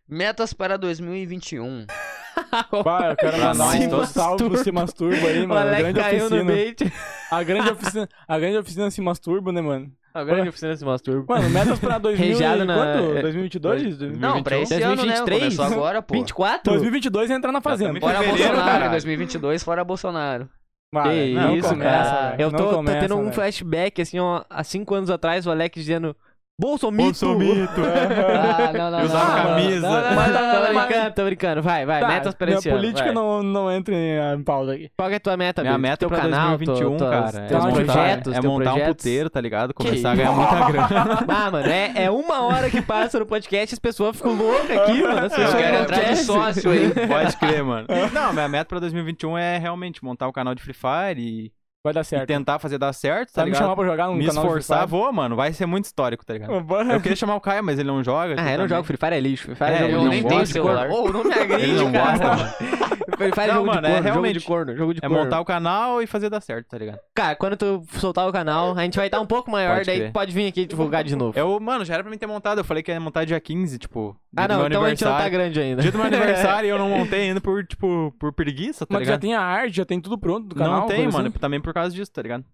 Metas 0.09 0.53
para 0.53 0.77
2021. 0.77 1.87
Pá, 2.85 3.11
eu 3.11 3.17
quero 3.17 3.37
Pra 3.37 3.49
mandar 3.49 3.55
nós 3.55 3.75
um 3.81 3.89
todos. 3.89 4.09
salve 4.11 4.45
pro 4.49 4.57
Se 4.59 4.73
Masturbo 4.73 5.27
aí, 5.27 5.47
mano. 5.47 5.61
moleque 5.71 5.93
grande 5.93 6.23
oficina. 6.23 6.93
A 7.31 7.43
grande 7.43 7.71
oficina. 7.71 8.09
A 8.29 8.39
grande 8.39 8.57
oficina 8.59 8.91
Se 8.91 9.01
Masturbo, 9.01 9.53
né, 9.53 9.61
mano? 9.61 9.91
A 10.15 10.25
grande 10.25 10.51
oficina 10.51 10.77
se 10.77 10.85
masturba. 10.85 11.25
Mano, 11.37 11.49
metas 11.49 11.79
pra 11.79 11.97
2000 11.97 12.27
Regiado 12.29 12.63
e 12.63 12.67
na- 12.67 12.75
quanto? 12.75 13.17
é, 13.17 13.23
2022? 13.23 13.99
Não, 14.19 14.43
pra 14.43 14.59
esse 14.59 14.75
ano, 14.75 14.89
né? 14.91 14.97
2023? 14.97 15.57
Começou 15.57 15.65
agora, 15.65 16.03
pô. 16.03 16.15
24? 16.15 16.71
2022 16.71 17.31
é 17.31 17.35
entrar 17.35 17.51
na 17.51 17.63
fazenda. 17.63 17.99
Fora 17.99 18.19
fevereiro, 18.19 18.49
Bolsonaro, 18.49 18.73
caralho. 18.73 18.91
2022, 18.91 19.63
fora 19.65 19.83
Bolsonaro. 19.83 20.51
Vai, 20.93 21.15
Que 21.29 21.33
não 21.35 21.57
isso, 21.57 21.69
começa, 21.71 22.11
cara. 22.11 22.31
velho. 22.33 22.43
Eu 22.43 22.51
Não 22.51 22.59
tô, 22.59 22.69
tô 22.69 22.75
começa, 22.77 23.01
tendo 23.01 23.17
um 23.17 23.23
velho. 23.23 23.33
flashback, 23.33 24.03
assim, 24.03 24.19
ó, 24.19 24.45
há 24.51 24.63
cinco 24.63 24.95
anos 24.95 25.09
atrás, 25.09 25.47
o 25.47 25.51
Alex 25.51 25.75
dizendo 25.77 26.15
Bolsomito. 26.63 27.27
Bolsomito. 27.27 27.81
Ah, 27.83 28.73
não, 28.73 28.91
não, 28.91 28.99
E 28.99 29.03
não. 29.03 29.05
usava 29.09 29.37
não, 29.37 29.43
camisa. 29.49 29.81
Não, 29.81 29.91
não, 29.91 30.03
não, 30.03 30.15
Mas 30.15 30.33
não, 30.33 30.53
tô 30.53 30.73
brincando, 30.73 31.15
tô 31.15 31.25
brincando. 31.25 31.63
Vai, 31.63 31.85
vai, 31.87 32.01
Tá, 32.01 32.09
metas 32.09 32.35
pra 32.35 32.47
minha 32.47 32.59
esse 32.59 32.69
ano. 32.69 32.79
política 32.79 33.05
vai. 33.05 33.15
não, 33.15 33.43
não 33.43 33.71
entra 33.73 33.95
em, 33.95 34.35
em 34.39 34.43
pauta 34.43 34.73
aqui. 34.73 34.91
Qual 34.97 35.09
que 35.09 35.15
é 35.15 35.17
a 35.17 35.21
tua 35.21 35.37
meta, 35.37 35.63
Minha 35.63 35.79
meta 35.79 35.97
teu 35.99 36.09
pra 36.09 36.21
canal, 36.21 36.57
2021, 36.57 36.97
tuas- 36.97 37.11
cara, 37.11 37.47
teus 37.47 37.65
é 37.65 37.69
montar- 37.69 37.85
projetos, 37.85 38.33
é 38.33 38.41
teus 38.41 38.45
montar 38.53 38.71
um 38.71 38.75
projetos. 38.75 38.97
puteiro, 38.97 39.31
tá 39.31 39.41
ligado? 39.41 39.75
Começar 39.75 39.97
isso? 39.97 40.07
a 40.09 40.15
ganhar 40.15 40.33
muita 40.33 40.71
grana. 40.73 41.25
Ah, 41.29 41.51
mano, 41.51 41.69
é, 41.69 41.93
é 42.05 42.11
uma 42.11 42.43
hora 42.43 42.71
que 42.71 42.81
passa 42.81 43.19
no 43.19 43.27
podcast 43.27 43.73
e 43.73 43.75
as 43.75 43.79
pessoas 43.81 44.17
ficam 44.17 44.35
loucas 44.35 44.79
aqui, 44.79 45.03
mano. 45.03 45.19
As 45.27 45.33
Eu 45.33 45.39
pessoas 45.39 45.55
quero 45.55 45.75
não 45.77 45.83
entrar 45.83 45.97
de 45.97 46.03
querem. 46.03 46.17
sócio 46.17 46.71
aí. 46.71 46.91
Pode 47.09 47.37
crer, 47.39 47.65
mano. 47.65 47.87
Não, 48.13 48.33
minha 48.33 48.49
meta 48.49 48.67
pra 48.67 48.79
2021 48.79 49.37
é 49.37 49.59
realmente 49.59 50.05
montar 50.05 50.29
o 50.29 50.33
canal 50.33 50.55
de 50.55 50.63
Free 50.63 50.75
Fire 50.75 51.21
e, 51.21 51.53
Vai 51.85 51.93
dar 51.93 52.03
e 52.03 52.05
certo. 52.05 52.29
tentar 52.29 52.61
fazer 52.61 52.79
dar 52.79 52.93
certo, 52.93 53.31
tá 53.33 53.41
Sabe 53.41 53.51
me 53.51 53.57
chamar 53.57 53.71
ligado? 53.71 53.77
pra 53.81 53.91
jogar 53.91 54.07
no 54.07 54.15
Me 54.15 54.25
canal 54.25 54.45
do 54.45 54.47
esforçar, 54.51 54.87
vou, 54.87 55.13
mano. 55.13 55.35
Vai 55.35 55.53
ser 55.53 55.67
muito 55.67 55.87
histórico, 55.87 56.25
tá 56.25 56.33
ligado? 56.35 56.53
Eu 56.93 57.01
queria 57.01 57.17
chamar 57.17 57.35
o 57.35 57.41
Caio, 57.41 57.65
mas 57.65 57.77
ele 57.77 57.89
não 57.89 58.05
joga. 58.05 58.37
Ah, 58.39 58.53
eu 58.53 58.59
não 58.59 58.69
jogo 58.69 58.85
Free 58.85 58.97
Fire, 58.97 59.15
é 59.17 59.21
lixo. 59.21 59.47
Free 59.47 59.57
Fire 59.57 59.71
é, 59.71 59.75
É, 59.75 59.79
jogo 59.91 59.93
eu 59.93 60.01
de 60.03 60.09
nem 60.11 60.23
tenho 60.23 60.47
celular. 60.47 60.89
Ô, 60.89 61.09
não 61.13 61.25
me 61.25 61.35
agride, 61.35 61.63
Ele 61.71 61.73
não 61.83 61.91
cara. 61.91 62.19
gosta. 62.37 62.47
Free 62.53 62.77
É 63.29 63.47
Não, 63.47 63.55
jogo 63.55 63.67
mano, 63.67 63.81
de 63.83 63.87
é 63.87 63.91
corno, 63.91 63.95
jogo 63.95 64.03
de 64.03 64.03
realmente- 64.11 64.41
corno, 64.47 64.77
jogo 64.77 64.95
de 64.95 64.99
É 65.03 65.09
corno. 65.09 65.25
montar 65.25 65.41
o 65.41 65.45
canal 65.45 66.03
e 66.03 66.07
fazer 66.07 66.29
dar 66.31 66.41
certo, 66.41 66.67
tá 66.69 66.79
ligado? 66.79 66.99
Cara, 67.15 67.37
quando 67.37 67.57
tu 67.57 67.83
soltar 67.99 68.29
o 68.29 68.33
canal, 68.33 68.77
a 68.77 68.83
gente 68.83 68.97
vai 68.97 69.07
estar 69.07 69.21
um 69.21 69.27
pouco 69.27 69.51
maior, 69.51 69.75
Pode 69.77 69.87
daí 69.87 69.99
crer. 69.99 70.13
pode 70.13 70.33
vir 70.33 70.47
aqui 70.49 70.67
divulgar 70.67 71.05
de 71.05 71.15
novo. 71.17 71.39
Eu, 71.39 71.59
mano, 71.61 71.85
já 71.85 71.95
era 71.95 72.03
pra 72.03 72.11
mim 72.11 72.19
ter 72.19 72.27
montado. 72.27 72.59
Eu 72.59 72.65
falei 72.65 72.83
que 72.83 72.91
ia 72.91 73.01
montar 73.01 73.25
dia 73.25 73.39
15, 73.41 73.79
tipo. 73.79 74.17
Dia 74.33 74.45
Ah, 74.45 74.47
do 74.47 74.53
não, 74.53 74.59
meu 74.61 74.67
então 74.69 74.85
a 74.85 74.89
gente 74.91 75.05
não 75.05 75.17
tá 75.17 75.29
grande 75.29 75.61
ainda. 75.61 75.83
Dia 75.83 75.93
do 75.93 75.99
meu 75.99 76.07
aniversário 76.09 76.67
e 76.67 76.71
eu 76.71 76.79
não 76.79 76.89
montei 76.89 77.29
ainda 77.29 77.41
por, 77.41 77.65
tipo, 77.67 78.15
por 78.19 78.33
preguiça, 78.33 78.87
tá 78.87 78.95
Mas 78.99 79.07
já 79.09 79.19
tem 79.19 79.35
a 79.35 79.41
arte, 79.41 79.77
já 79.77 79.85
tem 79.85 80.01
tudo 80.01 80.19
pronto 80.19 80.49
do 80.49 80.55
canal. 80.55 80.81
não 80.81 80.87
tem, 80.87 81.07
mano. 81.11 81.29
assim? 81.29 81.39
Também 81.39 81.61
por 81.61 81.73
causa 81.75 81.95
disso, 81.95 82.11
tá 82.13 82.23
ligado? 82.23 82.45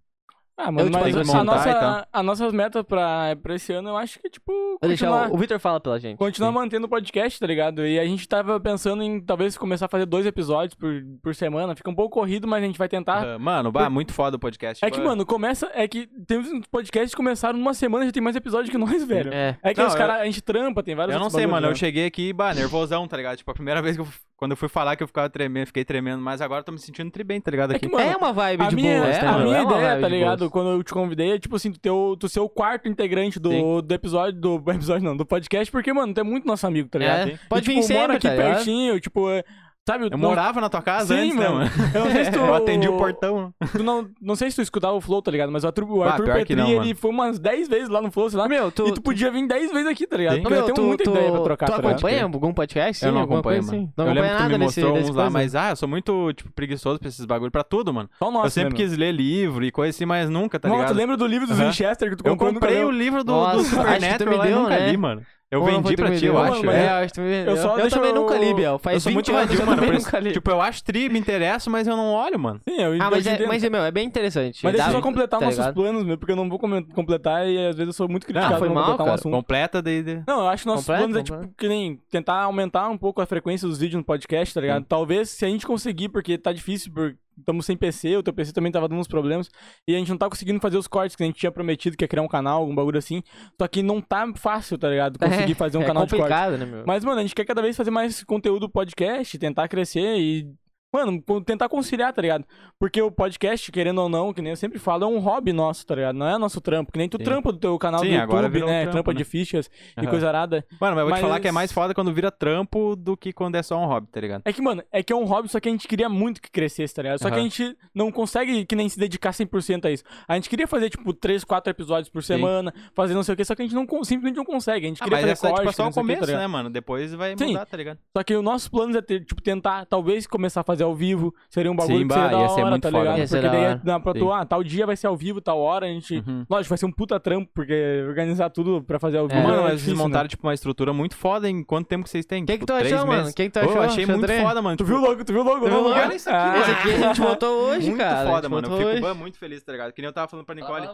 Ah, 0.61 0.73
mano, 0.73 0.89
Eu 0.89 0.91
te 0.91 0.93
mas 0.95 1.03
patrocino. 1.05 1.37
a, 1.41 1.45
Montar 1.45 1.57
nossa, 1.57 1.75
tal. 1.75 2.07
as 2.13 2.25
nossas 2.27 2.53
metas 2.53 2.83
pra, 2.83 3.37
pra 3.41 3.55
esse 3.55 3.73
ano, 3.73 3.91
eu 3.91 3.97
acho 3.97 4.19
que, 4.19 4.29
tipo, 4.29 4.51
Vou 4.53 4.79
continuar, 4.81 5.31
o, 5.31 5.35
o 5.35 5.39
Victor 5.39 5.61
fala 5.61 5.79
pela 5.79 6.01
gente. 6.01 6.19
continuar 6.19 6.49
Sim. 6.51 6.55
mantendo 6.55 6.87
o 6.87 6.89
podcast, 6.89 7.39
tá 7.39 7.47
ligado? 7.47 7.87
E 7.87 7.97
a 7.97 8.05
gente 8.05 8.29
tava 8.29 8.59
pensando 8.59 9.01
em 9.03 9.21
talvez 9.21 9.57
começar 9.57 9.87
a 9.87 9.89
fazer 9.89 10.05
dois 10.05 10.27
episódios 10.27 10.75
por, 10.75 10.91
por 11.23 11.33
semana. 11.33 11.77
Fica 11.77 11.89
um 11.89 11.95
pouco 11.95 12.15
corrido, 12.19 12.49
mas 12.49 12.61
a 12.63 12.67
gente 12.67 12.77
vai 12.79 12.89
tentar. 12.89 13.25
Ah, 13.25 13.39
mano, 13.39 13.71
bah, 13.71 13.89
muito 13.89 14.13
foda 14.13 14.37
o 14.37 14.41
podcast. 14.41 14.85
É 14.85 14.91
que, 14.91 15.01
mano, 15.01 15.25
começa. 15.25 15.71
É 15.75 15.87
que 15.87 16.09
tem 16.27 16.39
uns 16.39 16.67
podcasts 16.67 17.13
que 17.13 17.17
começaram 17.17 17.57
numa 17.57 17.73
semana 17.73 18.05
já 18.07 18.11
tem 18.11 18.23
mais 18.23 18.35
episódio 18.35 18.71
que 18.73 18.79
nós, 18.79 19.05
velho. 19.05 19.33
É. 19.33 19.57
É 19.63 19.73
que 19.73 19.81
Não, 19.81 19.87
os 19.87 19.93
eu- 19.95 19.99
caras, 19.99 20.17
a 20.23 20.25
gente 20.25 20.43
trampa, 20.43 20.83
tem 20.83 20.97
vários 20.97 21.15
Eu 21.15 21.21
não 21.21 21.31
sei, 21.31 21.47
mano. 21.47 21.67
Eu 21.69 21.71
né? 21.71 21.77
cheguei 21.77 22.07
aqui, 22.07 22.33
bah, 22.33 22.53
nervosão, 22.53 23.07
tá 23.07 23.17
ligado? 23.17 23.37
Tipo, 23.37 23.53
a 23.53 23.55
primeira 23.55 23.81
vez 23.81 23.95
que 23.95 24.03
eu. 24.03 24.09
Quando 24.39 24.53
eu 24.53 24.57
fui 24.57 24.69
falar 24.69 24.95
que 24.95 25.03
eu 25.03 25.07
ficava 25.09 25.29
tremendo, 25.29 25.67
fiquei 25.67 25.85
tremendo, 25.85 26.23
mas 26.23 26.41
agora 26.41 26.61
eu 26.61 26.65
tô 26.65 26.71
me 26.71 26.79
sentindo 26.79 27.11
tri 27.11 27.25
bem, 27.25 27.41
tá 27.41 27.51
ligado? 27.51 27.73
É 27.73 27.77
Aqui. 27.77 27.89
que, 27.89 27.93
mano, 27.93 28.09
é 28.09 28.17
uma 28.17 28.33
vibe 28.33 28.63
A 28.63 28.69
de 28.69 28.77
minha, 28.77 29.01
boas, 29.01 29.17
é, 29.17 29.23
né, 29.23 29.29
a 29.29 29.39
minha 29.39 29.59
É 29.59 29.63
ideia, 29.65 30.01
tá 30.01 30.09
ligado? 30.09 30.49
Quando 30.49 30.71
eu 30.71 30.85
te 30.85 30.93
convidei, 30.93 31.33
é 31.33 31.39
tipo 31.41 31.57
assim, 31.57 31.73
tu, 31.73 31.81
teu, 31.81 32.17
tu 32.21 32.29
ser 32.29 32.39
o 32.39 32.49
quarto 32.49 32.89
integrante 32.89 33.41
do, 33.41 33.83
do 33.83 33.93
episódio, 33.93 34.41
do 34.41 34.63
episódio 34.71 35.03
não, 35.05 35.17
do 35.17 35.27
podcast, 35.27 35.73
porque, 35.73 35.93
mano, 35.93 36.15
tu 36.15 36.21
é 36.21 36.23
muito 36.23 36.47
nosso 36.47 36.65
amigo, 36.69 36.89
tá 36.89 37.01
ligado? 37.01 37.31
É, 37.31 37.39
pode 37.49 37.69
E, 37.69 37.75
vir 37.75 37.83
tipo, 37.83 37.93
mora 37.95 38.13
sempre, 38.13 38.29
aqui 38.29 38.29
tá 38.29 38.37
pertinho, 38.37 39.01
tipo, 39.01 39.29
é, 39.29 39.43
sabe? 39.89 40.05
Eu 40.05 40.11
não- 40.11 40.19
morava 40.19 40.61
na 40.61 40.69
tua 40.69 40.83
casa 40.83 41.15
Sim, 41.15 41.21
antes, 41.23 41.37
né, 41.37 41.49
mano. 41.49 41.59
mano? 41.59 41.71
Eu 41.95 42.05
não 42.05 42.11
sei 42.13 42.25
se 42.25 42.31
tu... 42.31 42.39
Eu 42.39 42.55
atendi 42.55 42.89
o 42.89 42.97
portão. 42.97 43.53
Tu 43.73 43.83
não, 43.83 44.09
não 44.21 44.37
sei 44.37 44.51
se 44.51 44.57
tu 44.57 44.63
escutava 44.63 44.95
o 44.95 45.01
Flow, 45.01 45.21
tá 45.23 45.31
ligado? 45.31 45.51
Mas 45.51 45.65
o 45.65 45.67
Arthur, 45.67 45.85
o 45.91 46.03
Ah, 46.03 46.11
Arthur 46.13 46.25
que 46.27 46.33
Petri, 46.33 46.57
não, 46.57 46.69
ele 46.69 46.95
foi 46.95 47.11
umas 47.11 47.39
10 47.39 47.69
vezes 47.69 47.89
lá 47.89 48.01
no 48.01 48.11
Flow, 48.11 48.29
sei 48.31 48.39
lá. 48.39 48.49
Meu, 48.49 48.71
tu, 48.71 48.87
e 48.89 48.93
tu 48.95 49.01
podia 49.03 49.31
vir 49.31 49.47
10 49.47 49.73
vezes 49.73 49.87
aqui, 49.87 50.07
tá 50.07 50.17
ligado? 50.17 50.37
Sim. 50.37 50.43
Meu, 50.43 50.53
eu 50.67 50.73
tenho 50.73 50.87
muita 50.87 51.09
ideia 51.11 51.31
pra 51.33 51.41
trocar, 51.41 51.67
tu 51.67 51.71
tá 51.73 51.77
ligado? 51.79 51.91
acompanha 51.93 52.23
algum 52.25 52.53
podcast? 52.53 53.05
eu 53.05 53.09
Sim, 53.11 53.15
não 53.15 53.23
alguma 53.23 53.41
acompanho, 53.41 53.65
mano. 53.65 53.77
assim? 53.79 53.93
Não 53.97 54.07
eu 54.07 54.13
lembro 54.13 54.29
acompanha 54.31 54.37
que 54.37 54.39
tu 54.39 54.59
me 54.59 54.87
nada 54.87 55.01
uns 55.01 55.09
lá, 55.09 55.15
coisa? 55.15 55.31
mas 55.31 55.55
ah, 55.55 55.71
eu 55.71 55.77
sou 55.77 55.89
muito, 55.89 56.33
tipo, 56.35 56.53
preguiçoso 56.53 56.99
pra 56.99 57.09
esses 57.09 57.25
bagulho 57.25 57.51
pra 57.51 57.65
tudo, 57.65 57.93
mano. 57.93 58.09
Só 58.19 58.29
o 58.29 58.31
nosso, 58.31 58.47
eu 58.47 58.51
sempre 58.51 58.71
né, 58.71 58.77
quis 58.77 58.97
ler 58.97 59.13
livro 59.13 59.65
e 59.65 59.71
coisa 59.71 59.91
assim, 59.91 60.05
mas 60.07 60.29
nunca, 60.29 60.59
tá 60.59 60.69
Não, 60.69 60.77
tu 60.77 60.81
ligado? 60.81 60.97
lembra 60.97 61.17
do 61.17 61.27
livro 61.27 61.47
do. 61.47 61.55
Winchester 61.55 62.11
que 62.11 62.17
tu 62.17 62.27
Eu 62.27 62.33
comprou 62.33 62.53
no 62.53 62.61
comprei 62.61 62.85
o 62.85 62.91
livro 62.91 63.25
do, 63.25 63.33
Nossa, 63.33 63.59
tu 63.59 63.65
Supernatural 63.65 64.45
e 64.45 64.49
deu, 64.49 64.61
nunca 64.61 64.79
né? 64.79 64.91
li, 64.91 64.97
mano. 64.97 65.23
Eu 65.51 65.61
Pô, 65.61 65.67
vendi 65.67 65.83
foi 65.83 65.97
pra 65.97 66.15
ti, 66.15 66.27
eu 66.27 66.39
acho. 66.39 66.63
mas 66.63 66.75
é. 66.77 66.79
É, 66.85 66.89
eu 66.89 66.93
acho 66.97 67.07
que 67.07 67.13
tu 67.15 67.21
me 67.23 67.31
deu. 67.31 67.47
Eu 67.47 67.57
só- 67.57 67.79
eu 67.79 67.89
também 67.89 68.11
eu- 68.11 68.15
nunca 68.17 68.37
li, 68.37 68.53
Biel. 68.53 68.79
Faz 68.79 68.95
eu 68.97 69.01
sou 69.01 69.11
20 69.13 69.33
muito 69.33 69.63
eu 69.63 69.67
mano. 69.67 69.83
isso, 69.95 70.05
nunca 70.07 70.21
li. 70.21 70.33
tipo, 70.33 70.51
eu 70.51 70.61
acho 70.61 70.85
tri, 70.85 71.09
me 71.09 71.19
interesso, 71.19 71.71
mas 71.71 71.87
eu 71.87 71.97
não 71.97 72.13
olho, 72.13 72.39
mano. 72.39 72.61
Sim, 72.69 72.77
eu 72.83 72.93
Ah, 73.01 73.11
mas 73.11 73.27
eu 73.27 73.33
é, 73.33 73.47
mas, 73.47 73.63
meu, 73.63 73.83
é 73.83 73.91
bem 73.91 74.07
interessante. 74.07 74.61
Mas 74.63 74.75
deixa 74.75 74.89
eu 74.89 74.93
só 74.93 75.01
completar 75.01 75.41
tá 75.41 75.47
nossos 75.47 75.59
ligado? 75.59 75.75
planos, 75.75 76.05
meu, 76.05 76.19
porque 76.19 76.33
eu 76.33 76.37
não 76.37 76.51
vou 76.51 76.59
completar 76.59 77.49
e 77.49 77.57
às 77.67 77.77
vezes 77.77 77.87
eu 77.89 77.93
sou 77.95 78.09
muito 78.11 78.27
criticado 78.27 78.59
foi 78.59 78.69
por 78.69 78.75
não 78.75 78.75
mal, 78.75 78.85
completar 78.85 79.05
um 79.07 79.09
cara. 79.09 79.15
assunto. 79.21 79.33
Completa 79.33 79.81
daí. 79.81 80.03
de- 80.03 80.23
Não, 80.27 80.41
eu 80.41 80.49
acho 80.49 80.65
que 80.65 80.69
nossos 80.69 80.85
Completo, 80.85 81.03
planos 81.09 81.17
é 81.17 81.21
completo. 81.33 81.43
tipo 81.45 81.55
que 81.59 81.69
nem 81.69 81.99
tentar 82.11 82.43
aumentar 82.43 82.89
um 82.91 82.99
pouco 82.99 83.23
a 83.23 83.27
frequência 83.27 83.67
dos 83.67 83.79
vídeos 83.79 83.97
no 83.99 84.05
podcast, 84.05 84.53
tá 84.53 84.61
ligado? 84.61 84.85
Talvez 84.85 85.31
se 85.31 85.47
a 85.47 85.49
gente 85.49 85.67
conseguir, 85.67 86.11
porque 86.11 86.37
tá 86.37 86.53
difícil, 86.53 86.93
porque 86.93 87.17
estamos 87.39 87.65
sem 87.67 87.77
PC, 87.77 88.17
o 88.17 88.23
teu 88.23 88.33
PC 88.33 88.53
também 88.53 88.71
tava 88.73 88.89
dando 88.89 88.99
uns 89.01 89.09
problemas, 89.09 89.51
e 89.87 89.95
a 89.95 89.99
gente 89.99 90.09
não 90.11 90.19
tá 90.19 90.29
conseguindo 90.29 90.61
fazer 90.61 90.77
os 90.77 90.87
cortes 90.89 91.17
que 91.17 91.23
a 91.23 91.27
gente 91.27 91.39
tinha 91.39 91.53
prometido, 91.53 91.97
que 91.97 92.05
ia 92.05 92.09
criar 92.09 92.23
um 92.23 92.29
canal, 92.29 92.61
algum 92.61 92.75
bagulho 92.75 92.99
assim. 92.99 93.23
Só 93.61 93.67
que 93.69 93.83
não 93.83 94.01
tá 94.01 94.27
fácil, 94.37 94.77
tá 94.79 94.89
ligado? 94.89 95.19
Conseguir 95.21 95.53
É, 95.53 95.55
fazer 95.55 95.79
um 95.79 95.83
é 95.83 95.87
canal 95.87 96.05
de 96.07 96.15
cortes. 96.15 96.37
complicado, 96.37 96.59
né, 96.59 96.67
meu? 96.67 96.85
Mas, 96.87 97.05
mano, 97.05 97.19
a 97.19 97.23
gente 97.23 97.35
quer 97.35 97.45
cada 97.45 97.63
vez 97.63 97.77
fazer 97.77 97.91
mais 97.91 98.23
conteúdo 98.25 98.69
podcast, 98.69 99.39
tentar 99.39 99.69
crescer 99.69 100.19
e. 100.19 100.53
Mano, 100.91 101.23
tentar 101.45 101.69
conciliar, 101.69 102.15
tá 102.15 102.23
ligado? 102.23 102.47
Porque 102.79 103.01
o 103.03 103.11
podcast, 103.11 103.71
querendo 103.71 104.01
ou 104.01 104.09
não, 104.09 104.33
que 104.33 104.41
nem 104.41 104.51
eu 104.53 104.57
sempre 104.57 104.79
falo, 104.79 105.05
é 105.05 105.07
um 105.07 105.19
hobby 105.19 105.53
nosso, 105.53 105.87
tá 105.87 105.95
ligado? 105.95 106.17
Não 106.17 106.27
é 106.27 106.39
nosso 106.39 106.63
trampo. 106.63 106.91
Que 106.91 106.99
nem 106.99 107.07
tu 107.07 107.19
Sim. 107.19 107.25
trampa 107.25 107.53
do 107.53 107.59
teu 107.59 107.79
canal 107.79 108.01
Sim, 108.01 108.09
do 108.09 108.15
YouTube, 108.15 108.49
virou 108.49 108.69
um 108.69 108.73
né? 108.73 108.81
trampo, 108.85 108.93
Trampa 108.95 109.13
né? 109.13 109.19
de 109.19 109.25
fichas 109.25 109.71
e 109.97 110.01
Aham. 110.01 110.09
coisa 110.09 110.29
arada. 110.29 110.65
Mano, 110.81 110.97
mas 110.97 110.99
eu 111.01 111.05
vou 111.05 111.11
Mas- 111.11 111.19
te 111.21 111.23
falar 111.23 111.41
que 111.41 111.49
é 111.49 111.53
mais 111.53 111.71
foda 111.73 111.93
quando 111.93 112.11
vira 112.15 112.31
trampo 112.31 112.97
do 112.97 113.19
que 113.19 113.35
quando 113.35 113.57
é 113.57 113.63
só 113.63 113.77
um 113.79 113.85
hobby, 113.87 114.07
tá 114.11 114.19
ligado? 114.19 114.43
É 114.47 114.53
que, 114.53 114.63
mano, 114.63 114.83
é 114.91 115.03
que 115.03 115.13
é 115.13 115.17
um 115.17 115.25
hobby, 115.25 115.49
só 115.51 115.61
que 115.61 115.69
a 115.69 115.73
gente 115.73 115.87
queria 115.87 116.09
muito 116.09 116.41
que 116.41 116.51
crescesse, 116.51 116.95
tá 116.95 117.03
ligado? 117.03 117.19
Só 117.21 117.29
que 117.31 117.37
a 117.37 117.43
gente 117.43 117.77
não 117.95 118.11
consegue 118.11 118.65
que 118.65 118.75
nem 118.75 118.89
se 118.89 118.99
dedicar 118.99 119.33
100% 119.35 119.85
a 119.85 119.91
isso. 119.91 120.05
A 120.27 120.37
gente 120.37 120.49
queria 120.49 120.67
fazer, 120.67 120.89
tipo, 120.89 121.13
3, 121.13 121.45
4 121.45 121.71
episódios 121.71 122.09
por 122.09 122.23
semana, 122.25 122.73
fazer 122.95 123.13
não 123.13 123.23
sei 123.23 123.35
o 123.35 123.37
quê, 123.37 123.45
só 123.45 123.55
que 123.55 123.61
a 123.61 123.65
gente 123.67 123.75
não, 123.75 123.85
simplesmente 124.05 124.37
não 124.37 124.45
consegue. 124.45 124.87
A 124.87 124.89
gente 124.89 125.03
Ah, 125.03 125.05
queria 125.05 125.17
mas 125.19 125.21
fazer 125.23 125.33
essa 125.33 125.47
é, 125.49 125.51
corte, 125.51 125.61
tipo, 125.61 125.71
é 125.71 125.73
só 125.75 125.85
o 125.85 125.87
o 125.89 125.91
tá 125.91 126.01
começo, 126.01 126.25
ligado? 126.25 126.41
né, 126.41 126.47
mano? 126.47 126.71
Depois 126.71 127.13
vai 127.13 127.37
Sim. 127.37 127.49
mudar, 127.49 127.67
tá 127.67 127.77
ligado? 127.77 127.99
Só 128.17 128.23
que 128.25 128.35
os 128.35 128.43
nossos 128.43 128.69
planos 128.69 128.97
é 128.97 129.03
ter, 129.03 129.23
tipo, 129.23 129.43
tentar, 129.43 129.85
talvez, 129.85 130.27
começar 130.27 130.63
a 130.63 130.65
fazer 130.65 130.78
ao 130.83 130.95
vivo. 130.95 131.35
Seria 131.51 131.71
um 131.71 131.77
bagulho 131.77 131.99
Sim, 131.99 132.09
que 132.09 132.15
seria 132.15 132.29
bah, 132.29 132.35
da 132.37 132.43
ia 132.43 132.49
ser 132.49 132.61
hora, 132.61 132.71
muito 132.71 132.83
tá 132.83 132.91
foda. 132.91 133.03
ligado? 133.03 133.19
Ia 133.19 133.27
ser 133.27 133.37
Porque 133.37 133.47
da 133.49 133.53
daí 133.53 133.67
hora. 133.67 133.81
dá 133.85 134.01
pra 134.01 134.13
tu, 134.15 134.19
Sim. 134.21 134.31
ah, 134.33 134.45
tal 134.45 134.63
dia 134.65 134.87
vai 134.87 134.97
ser 134.97 135.07
ao 135.07 135.17
vivo, 135.17 135.41
tal 135.41 135.59
hora, 135.59 135.87
a 135.87 135.89
gente... 135.89 136.17
Uhum. 136.27 136.45
Lógico, 136.49 136.69
vai 136.71 136.79
ser 136.79 136.87
um 136.87 136.93
puta 136.93 137.19
trampo, 137.21 137.51
porque 137.55 138.05
organizar 138.09 138.51
tudo 138.51 138.83
pra 138.83 138.99
fazer 138.99 139.19
ao 139.19 139.29
vivo 139.29 139.41
É. 139.41 139.43
Mano, 139.43 139.55
é 139.55 139.63
mas 139.63 139.67
vocês 139.71 139.81
difícil, 139.81 139.97
né? 139.99 140.03
montaram, 140.05 140.29
tipo, 140.29 140.47
uma 140.47 140.55
estrutura 140.55 140.93
muito 140.93 141.17
foda 141.17 141.49
em 141.49 141.63
quanto 141.63 141.87
tempo 141.87 142.05
que 142.05 142.11
vocês 142.11 142.25
têm? 142.27 142.45
Que 142.45 142.53
que 142.53 142.59
tipo, 142.59 142.67
tu 142.67 142.73
achou, 142.73 142.87
três 142.89 143.01
mano? 143.05 143.13
meses? 143.19 143.35
Que 143.35 143.45
que 143.45 143.51
tu 143.51 143.59
achou, 143.59 143.73
Eu 143.77 143.83
achei 143.83 144.07
muito 144.07 144.21
Xandré? 144.21 144.43
foda, 144.43 144.63
mano. 144.63 144.77
Tu 144.77 144.85
tipo, 144.85 144.97
viu 144.99 145.09
logo, 145.09 145.25
tu 145.25 145.33
viu 145.33 145.43
logo? 145.43 145.61
Tu 145.61 145.69
viu 145.71 145.77
logo? 145.79 145.89
logo? 145.91 146.01
Olha 146.01 146.15
isso 146.15 146.29
aqui, 146.31 146.39
mano. 146.49 146.59
Esse 146.61 146.71
aqui 146.71 146.91
a 146.93 146.99
gente 147.09 147.21
botou 147.21 147.49
hoje, 147.69 147.87
muito 147.91 147.99
cara. 147.99 148.21
a 148.23 148.33
foda, 148.33 148.43
gente 148.43 148.51
mano. 148.51 148.69
Eu 148.69 148.77
fico 148.79 148.89
hoje. 148.91 149.01
bah, 149.01 149.15
muito 149.15 149.39
feliz, 149.39 149.63
tá 149.63 149.73
ligado? 149.73 149.93
Que 149.93 150.01
nem 150.03 150.09
eu 150.09 150.13
tava 150.13 150.29
falando 150.29 150.47
pra 150.47 150.55
Nicole. 150.55 150.87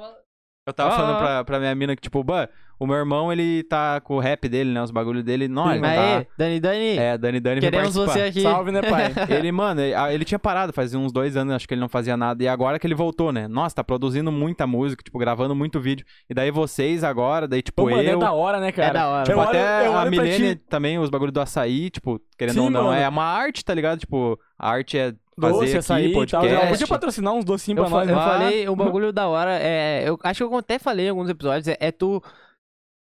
Eu 0.67 0.73
tava 0.73 0.95
Ah, 0.95 0.97
falando 0.97 1.19
pra, 1.19 1.45
pra 1.45 1.59
minha 1.61 1.75
mina 1.75 1.95
que, 1.95 2.01
tipo, 2.01 2.25
bah, 2.25 2.49
o 2.79 2.87
meu 2.87 2.97
irmão, 2.97 3.31
ele 3.31 3.62
tá 3.65 4.01
com 4.01 4.17
o 4.17 4.19
rap 4.19 4.49
dele, 4.49 4.71
né? 4.73 4.83
Os 4.83 4.91
bagulhos 4.91 5.23
dele. 5.23 5.47
Não, 5.47 5.71
ele 5.71 5.81
não 5.81 5.89
Aê, 5.91 6.25
tá. 6.25 6.31
Dani, 6.39 6.59
Dani, 6.59 6.97
É, 6.99 7.19
Dani 7.19 7.39
Dani 7.39 7.61
queremos 7.61 7.95
você 7.95 8.23
aqui. 8.23 8.41
Salve, 8.41 8.73
né, 8.73 8.81
pai? 8.81 9.12
Ele, 9.29 9.53
mano, 9.53 9.83
ele, 9.83 9.95
ah, 9.95 10.12
ele 10.12 10.25
tinha 10.25 10.39
parado 10.39 10.73
fazia 10.73 10.99
uns 10.99 11.12
dois 11.12 11.37
anos, 11.37 11.55
acho 11.55 11.69
que 11.69 11.75
ele 11.75 11.83
não 11.83 11.89
fazia 11.89 12.17
nada. 12.17 12.43
E 12.43 12.49
agora 12.49 12.79
que 12.79 12.87
ele 12.87 12.95
voltou, 12.95 13.31
né? 13.31 13.47
Nossa, 13.47 13.77
tá 13.77 13.85
produzindo 13.85 14.33
muita 14.33 14.67
música, 14.67 15.03
tipo, 15.05 15.19
gravando 15.19 15.55
muito 15.55 15.79
vídeo. 15.81 16.07
E 16.31 16.35
daí 16.35 16.51
vocês 16.51 17.05
agora, 17.05 17.47
daí, 17.47 17.61
tipo, 17.61 17.83
Pô, 17.85 17.91
mano, 17.91 18.03
é 18.09 18.15
eu. 18.15 18.19
da 18.19 18.33
hora, 18.33 18.59
né, 18.59 18.73
cara? 18.73 18.89
É 18.89 18.93
da 18.95 19.09
hora. 19.09 19.25
Tipo, 19.25 19.39
olho- 19.39 19.49
até 19.51 19.87
a 19.87 20.05
Milene 20.07 20.55
ti, 20.57 20.62
também, 20.69 20.99
os 20.99 21.11
bagulhos 21.11 21.33
do 21.35 21.41
açaí, 21.43 21.91
tipo, 21.91 22.19
querendo 22.39 22.55
Sim, 22.55 22.61
ou 22.61 22.71
não, 22.71 22.85
mano. 22.85 22.97
é 22.99 23.07
uma 23.07 23.25
arte, 23.25 23.62
tá 23.62 23.75
ligado? 23.75 23.99
Tipo, 24.01 24.39
a 24.59 24.71
arte 24.71 24.97
é 24.97 25.12
fazer 25.41 25.74
doce, 25.76 25.93
aqui, 25.93 26.03
e 26.07 26.12
tal. 26.12 26.20
podcast. 26.43 26.68
Podia 26.68 26.87
patrocinar 26.87 27.32
uns 27.35 27.45
docinhos 27.45 27.78
Eu, 27.78 27.85
pra 27.85 27.91
fa- 27.91 28.05
nós, 28.05 28.09
eu 28.11 28.16
falei, 28.16 28.68
um 28.68 28.76
bagulho 28.76 29.12
da 29.12 29.26
hora, 29.28 29.59
é, 29.61 30.05
eu 30.09 30.18
acho 30.22 30.47
que 30.47 30.53
eu 30.55 30.59
até 30.59 30.78
falei 30.78 31.07
em 31.07 31.11
alguns 31.11 31.28
episódios, 31.28 31.68
é, 31.68 31.76
é 31.80 31.91
tu 31.93 32.22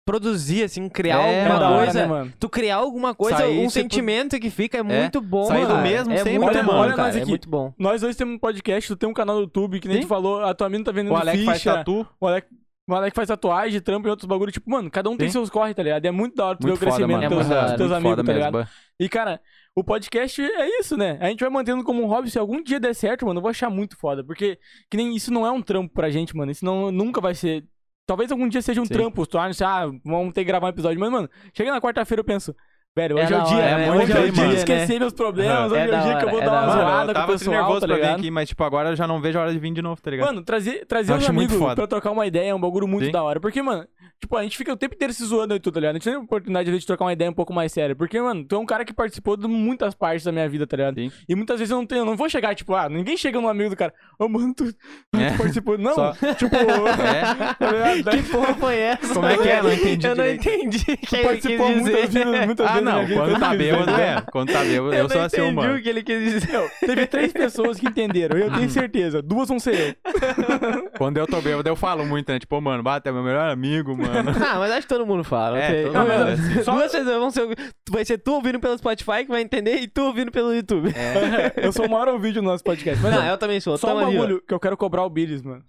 produzir, 0.06 0.64
assim, 0.64 0.88
criar 0.88 1.20
É, 1.22 1.34
É 1.34 1.48
alguma 1.52 1.70
hora, 1.70 1.84
coisa. 1.84 2.02
né, 2.02 2.08
mano? 2.08 2.34
Tu 2.40 2.48
criar 2.50 2.78
alguma 2.78 3.14
coisa, 3.14 3.40
Sair, 3.40 3.60
um 3.60 3.70
sentimento 3.70 4.40
que 4.40 4.50
fica 4.50 4.78
é 4.78 4.84
muito 4.84 5.20
bom, 5.20 5.46
sair 5.46 5.68
do 5.68 5.78
mesmo 5.80 6.14
é 6.14 6.18
sempre, 6.18 6.40
muito 6.40 6.54
né, 6.54 6.64
bom? 6.64 6.74
Olha 6.76 6.92
cara. 6.94 7.08
nós 7.08 7.16
É 7.18 7.20
aqui. 7.20 7.30
muito 7.30 7.50
bom. 7.50 7.74
Nós 7.78 8.00
dois 8.02 8.16
temos 8.16 8.36
um 8.36 8.40
podcast, 8.40 8.88
tu 8.88 8.96
tem 8.96 9.10
um 9.10 9.14
canal 9.14 9.36
no 9.36 9.42
YouTube, 9.42 9.82
que 9.82 9.88
nem 9.88 9.98
Sim. 9.98 10.04
tu 10.04 10.08
falou, 10.08 10.42
a 10.46 10.54
tua 10.54 10.70
mina 10.70 10.86
tá 10.86 10.92
vendendo 10.94 11.12
O 11.14 11.18
Alex 11.18 11.44
faz 11.44 11.58
ficha, 11.58 11.74
tatu. 11.74 12.08
o 12.22 12.26
Alex, 12.28 12.48
o 12.90 12.96
Alex 12.96 13.14
faz 13.14 13.28
tatuagem, 13.28 13.82
trampa 13.82 14.08
e 14.08 14.10
outros 14.12 14.26
bagulho. 14.26 14.50
Tipo, 14.50 14.72
mano, 14.72 14.90
cada 14.90 15.10
um 15.10 15.18
tem 15.18 15.28
Sim. 15.28 15.34
seus 15.34 15.50
corre, 15.50 15.74
tá 15.74 15.84
ligado? 15.84 16.06
E 16.06 16.08
é 16.08 16.12
muito 16.12 16.38
da 16.38 16.46
hora 16.46 16.58
tu 16.58 16.66
ver 16.66 16.72
o 16.74 16.78
crescimento 16.78 17.20
dos 17.20 17.26
É 17.26 17.50
teus, 17.50 17.52
hora, 17.52 17.76
teus 17.78 17.92
amigos, 17.92 18.16
tá 18.16 18.24
mesmo. 18.24 18.46
ligado? 18.52 18.70
E, 18.98 19.10
cara, 19.10 19.42
o 19.80 19.84
podcast 19.84 20.42
é 20.42 20.80
isso, 20.80 20.98
né? 20.98 21.18
A 21.22 21.28
gente 21.28 21.40
vai 21.42 21.50
mantendo 21.50 21.84
como 21.84 22.02
um 22.02 22.08
hobby. 22.08 22.32
Se 22.32 22.40
algum 22.40 22.64
dia 22.64 22.80
der 22.80 22.96
certo, 22.96 23.26
mano, 23.28 23.38
eu 23.38 23.42
vou 23.44 23.52
achar 23.52 23.70
muito 23.70 23.96
foda. 23.96 24.24
Porque 24.24 24.58
que 24.90 24.98
nem 24.98 25.16
isso 25.16 25.32
não 25.32 25.46
é 25.46 25.52
um 25.52 25.62
trampo 25.62 25.94
pra 25.94 26.10
gente, 26.10 26.36
mano. 26.36 26.52
Isso 26.52 26.66
não, 26.66 26.92
nunca 26.92 27.22
vai 27.22 27.36
ser. 27.36 27.64
Talvez 28.08 28.32
algum 28.32 28.48
dia 28.48 28.62
seja 28.62 28.82
um 28.82 28.86
Sim. 28.86 28.94
trampo. 28.94 29.28
Tu 29.28 29.38
acha, 29.38 29.68
ah, 29.68 29.86
vamos 30.04 30.34
ter 30.34 30.42
que 30.42 30.48
gravar 30.48 30.66
um 30.66 30.70
episódio. 30.72 31.00
Mas, 31.00 31.12
mano, 31.12 31.30
chega 31.54 31.72
na 31.72 31.80
quarta-feira 31.80 32.22
eu 32.22 32.26
penso. 32.26 32.56
Velho, 32.96 33.16
hoje 33.18 33.32
é, 33.32 33.36
É 33.36 33.38
o 33.38 33.44
da 33.44 33.44
dia. 33.44 33.58
hora, 33.58 33.68
é 33.68 33.92
hoje 33.92 34.12
é 34.12 34.20
o 34.22 34.32
dia 34.32 34.54
esquecer 34.54 35.00
meus 35.00 35.14
problemas. 35.14 35.72
Hoje 35.72 35.82
É 35.82 35.84
é, 35.84 36.00
o 36.00 36.02
dia 36.02 36.18
que 36.18 36.26
eu 36.26 36.30
vou 36.32 36.42
é 36.42 36.46
dar 36.46 36.52
da 36.52 36.62
uma 36.64 36.72
hora. 36.74 36.82
Zoada 36.82 37.02
eu 37.02 37.06
com 37.06 37.12
o 37.12 37.14
tava 37.14 37.32
pessoal, 37.34 37.56
nervoso 37.56 37.82
tá 37.82 37.88
pra 37.88 37.96
vir 37.96 38.06
aqui, 38.06 38.32
mas 38.32 38.50
tipo, 38.50 38.64
agora 38.64 38.90
eu 38.90 38.96
já 38.96 39.06
não 39.06 39.22
vejo 39.22 39.38
a 39.38 39.42
hora 39.44 39.52
de 39.54 39.60
vir 39.60 39.72
de 39.72 39.84
novo, 39.84 40.02
tá 40.02 40.10
ligado? 40.10 40.26
Mano, 40.26 40.42
trazer, 40.44 40.84
trazer 40.88 41.14
Eu 41.14 41.18
os 41.18 41.30
amigos 41.30 41.56
pra 41.76 41.86
trocar 41.86 42.10
uma 42.10 42.26
ideia 42.26 42.50
é 42.50 42.56
um 42.56 42.60
bagulho 42.60 42.88
muito 42.88 43.06
Sim. 43.06 43.12
da 43.12 43.22
hora. 43.22 43.40
Porque, 43.40 43.62
mano, 43.62 43.88
tipo, 44.20 44.36
a 44.36 44.44
gente 44.44 44.58
fica 44.58 44.72
o 44.74 44.78
tempo 44.78 44.96
inteiro 44.96 45.14
se 45.14 45.24
zoando 45.26 45.56
e 45.56 45.60
tudo, 45.60 45.76
tá 45.76 45.80
ligado? 45.80 45.96
A 45.96 45.98
gente 46.00 46.04
tem 46.06 46.14
a 46.16 46.20
oportunidade 46.20 46.78
de 46.80 46.86
trocar 46.86 47.06
uma 47.06 47.14
ideia 47.14 47.30
um 47.30 47.34
pouco 47.34 47.54
mais 47.54 47.72
séria. 47.72 47.96
Porque, 47.96 48.20
mano, 48.22 48.44
tu 48.46 48.56
é 48.56 48.60
um 48.60 48.66
cara 48.66 48.84
que 48.86 48.94
participou 48.94 49.38
de 49.38 49.48
muitas 49.48 49.94
partes 49.94 50.24
da 50.24 50.32
minha 50.32 50.48
vida, 50.50 50.66
tá 50.68 50.78
ligado? 50.78 50.96
Sim. 50.96 51.12
E 51.28 51.36
muitas 51.36 51.60
vezes 51.60 51.72
eu 51.72 51.78
não 51.78 51.86
tenho, 51.86 52.02
eu 52.02 52.06
não 52.06 52.16
vou 52.18 52.30
chegar, 52.30 52.54
tipo, 52.56 52.74
ah, 52.74 52.90
ninguém 52.90 53.16
chega 53.18 53.40
num 53.40 53.48
amigo 53.48 53.70
do 53.70 53.76
cara, 53.76 53.94
ô, 54.20 54.28
mano, 54.28 54.54
tu, 54.54 54.72
tu 54.74 55.20
É. 55.20 55.36
participou. 55.38 55.78
Não, 55.78 55.94
Só- 55.96 56.12
tipo, 56.14 56.56
É. 56.58 57.54
tá 57.54 57.72
ligado? 57.72 58.18
Que 58.18 58.30
porra 58.32 58.54
foi 58.56 58.78
essa? 58.78 59.14
Como 59.14 59.26
é 59.28 59.38
que 59.38 59.48
é? 59.50 59.62
Não 59.62 59.74
entendi 59.74 60.08
Eu 60.08 60.16
não 60.16 60.24
direito. 60.24 60.48
entendi 60.50 60.86
que 60.98 61.08
Tu 61.08 61.16
ele 61.16 61.24
participou 61.24 61.68
quis 61.68 61.82
muitas 61.82 62.08
dizer. 62.08 62.26
vezes, 62.26 62.46
muitas 62.46 62.68
Ah, 62.68 62.72
vezes 62.74 62.86
não. 62.86 63.08
Quando 63.08 63.40
tá 63.40 63.54
vezes, 63.56 63.72
bêbado, 63.78 63.92
né? 63.98 64.04
é. 64.18 64.22
Quando 64.32 64.52
tá 64.54 64.60
bêbado, 64.64 64.94
eu, 64.94 64.94
Eu 64.94 65.10
sou 65.10 65.22
assim, 65.22 65.52
mano. 65.52 65.76
o 65.76 65.82
que 65.82 65.90
ele 65.90 66.04
quis 66.04 66.20
dizer. 66.24 66.72
Teve 66.80 67.06
três 67.08 67.32
pessoas 67.34 67.80
que 67.80 67.88
entenderam, 67.88 68.38
eu 68.38 68.52
tenho 68.52 68.70
certeza. 68.70 69.22
Duas 69.22 69.48
vão 69.48 69.60
ser 69.60 69.96
eu. 69.98 70.92
Quando 70.98 71.18
eu 71.18 71.28
tô 71.28 71.42
bêbado, 71.42 71.68
eu 71.70 71.76
falo 71.76 72.06
muito, 72.06 72.32
né? 72.32 72.40
Tipo, 72.40 72.60
mano, 72.62 72.82
bata, 72.84 73.10
é 73.10 73.12
meu 73.12 73.24
melhor 73.24 73.50
amigo, 73.50 73.96
mano. 73.96 74.07
Ah, 74.10 74.60
mas 74.60 74.72
acho 74.72 74.82
que 74.88 74.94
todo 74.94 75.06
mundo 75.06 75.24
fala. 75.24 75.58
É, 75.60 75.84
todo 75.84 75.94
Não, 75.94 76.02
mundo, 76.02 76.14
mas 76.26 76.58
é. 76.58 76.64
Duas 76.72 77.06
vão 77.06 77.32
ser. 77.32 77.48
Vai 77.90 78.06
ser 78.06 78.18
tu 78.18 78.34
ouvindo 78.34 78.60
pelo 78.60 78.78
Spotify 78.78 79.24
que 79.24 79.28
vai 79.30 79.42
entender 79.42 79.76
e 79.78 79.88
tu 79.88 80.02
ouvindo 80.04 80.32
pelo 80.32 80.54
YouTube. 80.54 80.94
eu 81.62 81.72
sou 81.72 81.86
o 81.86 81.90
maior 81.90 82.08
ouvido 82.10 82.42
no 82.42 82.50
nosso 82.50 82.64
podcast. 82.64 83.02
Mas 83.02 83.14
não, 83.14 83.26
eu 83.26 83.38
também 83.38 83.60
sou. 83.60 83.78
só 83.78 83.88
um 83.88 83.90
tamo 83.96 84.08
ali, 84.08 84.18
ó. 84.18 84.22
bagulho 84.22 84.42
que 84.42 84.54
eu 84.54 84.60
quero 84.60 84.78
cobrar 84.78 85.04
o 85.04 85.10
Billis, 85.10 85.42
mano. 85.42 85.64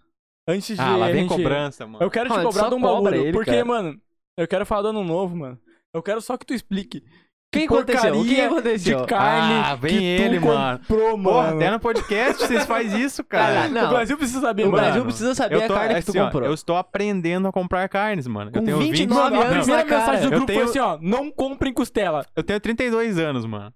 Antes 0.49 0.77
de 0.77 0.83
Ah, 0.83 0.97
lá 0.97 1.07
a 1.07 1.11
vem 1.13 1.23
gente... 1.29 1.37
cobrança, 1.37 1.87
mano. 1.87 2.03
Eu 2.03 2.11
quero 2.11 2.31
te 2.31 2.39
Ah, 2.39 2.43
cobrar 2.43 2.63
só 2.65 2.69
de 2.71 2.75
um 2.75 2.81
cobra 2.81 3.11
bagulho. 3.11 3.23
ele, 3.29 3.33
porque, 3.33 3.51
cara. 3.51 3.65
mano, 3.65 4.01
eu 4.37 4.49
quero 4.49 4.65
falar 4.65 4.83
do 4.83 4.89
ano 4.89 5.05
novo, 5.05 5.37
mano. 5.37 5.59
Eu 5.93 6.03
quero 6.03 6.21
só 6.21 6.37
que 6.37 6.47
tu 6.47 6.55
explique. 6.55 7.03
O 7.49 7.51
que 7.59 7.67
Que 7.67 7.75
aconteceu? 7.75 8.21
O 8.21 8.25
que 8.27 8.41
aconteceu? 8.43 9.01
De 9.01 9.07
carne 9.07 9.55
Ah, 9.65 9.75
vem 9.75 9.99
que 9.99 10.05
ele, 10.05 10.39
tu 10.39 10.45
mano. 10.47 10.79
comprou, 10.81 11.19
Porra, 11.23 11.43
mano. 11.45 11.57
até 11.57 11.71
no 11.71 11.81
podcast 11.81 12.47
vocês 12.47 12.67
fazem 12.67 13.01
isso, 13.01 13.25
Cara, 13.25 13.69
não. 13.71 13.87
O 13.87 13.89
Brasil 13.89 14.19
precisa 14.19 14.41
saber, 14.43 14.63
O 14.65 14.71
mano. 14.71 14.83
Brasil 14.83 15.03
precisa 15.05 15.35
saber 15.35 15.67
tô, 15.67 15.73
a 15.73 15.77
carne 15.79 15.95
que 15.95 16.03
tu 16.03 16.11
assim, 16.11 16.19
ó, 16.19 16.25
comprou. 16.27 16.45
eu 16.47 16.53
estou 16.53 16.77
aprendendo 16.77 17.49
a 17.49 17.53
comprar 17.53 17.89
carnes, 17.89 18.27
mano. 18.27 18.53
Com 18.53 18.59
eu 18.59 18.65
tenho 18.65 18.79
20 18.79 18.91
29 18.99 19.23
Mano, 19.31 19.37
a 19.43 19.45
anos 19.47 19.59
primeira 19.65 19.83
na 19.83 19.89
cara. 19.89 20.01
mensagem 20.03 20.25
do 20.25 20.31
grupo 20.31 20.47
tenho- 20.47 20.61
foi 20.61 20.69
assim, 20.69 20.79
ó. 20.79 20.99
Não 21.01 21.31
comprem 21.31 21.73
costela. 21.73 22.27
Eu 22.37 22.43
tenho 22.45 22.61
32 22.61 23.19
anos, 23.19 23.47
mano. 23.47 23.73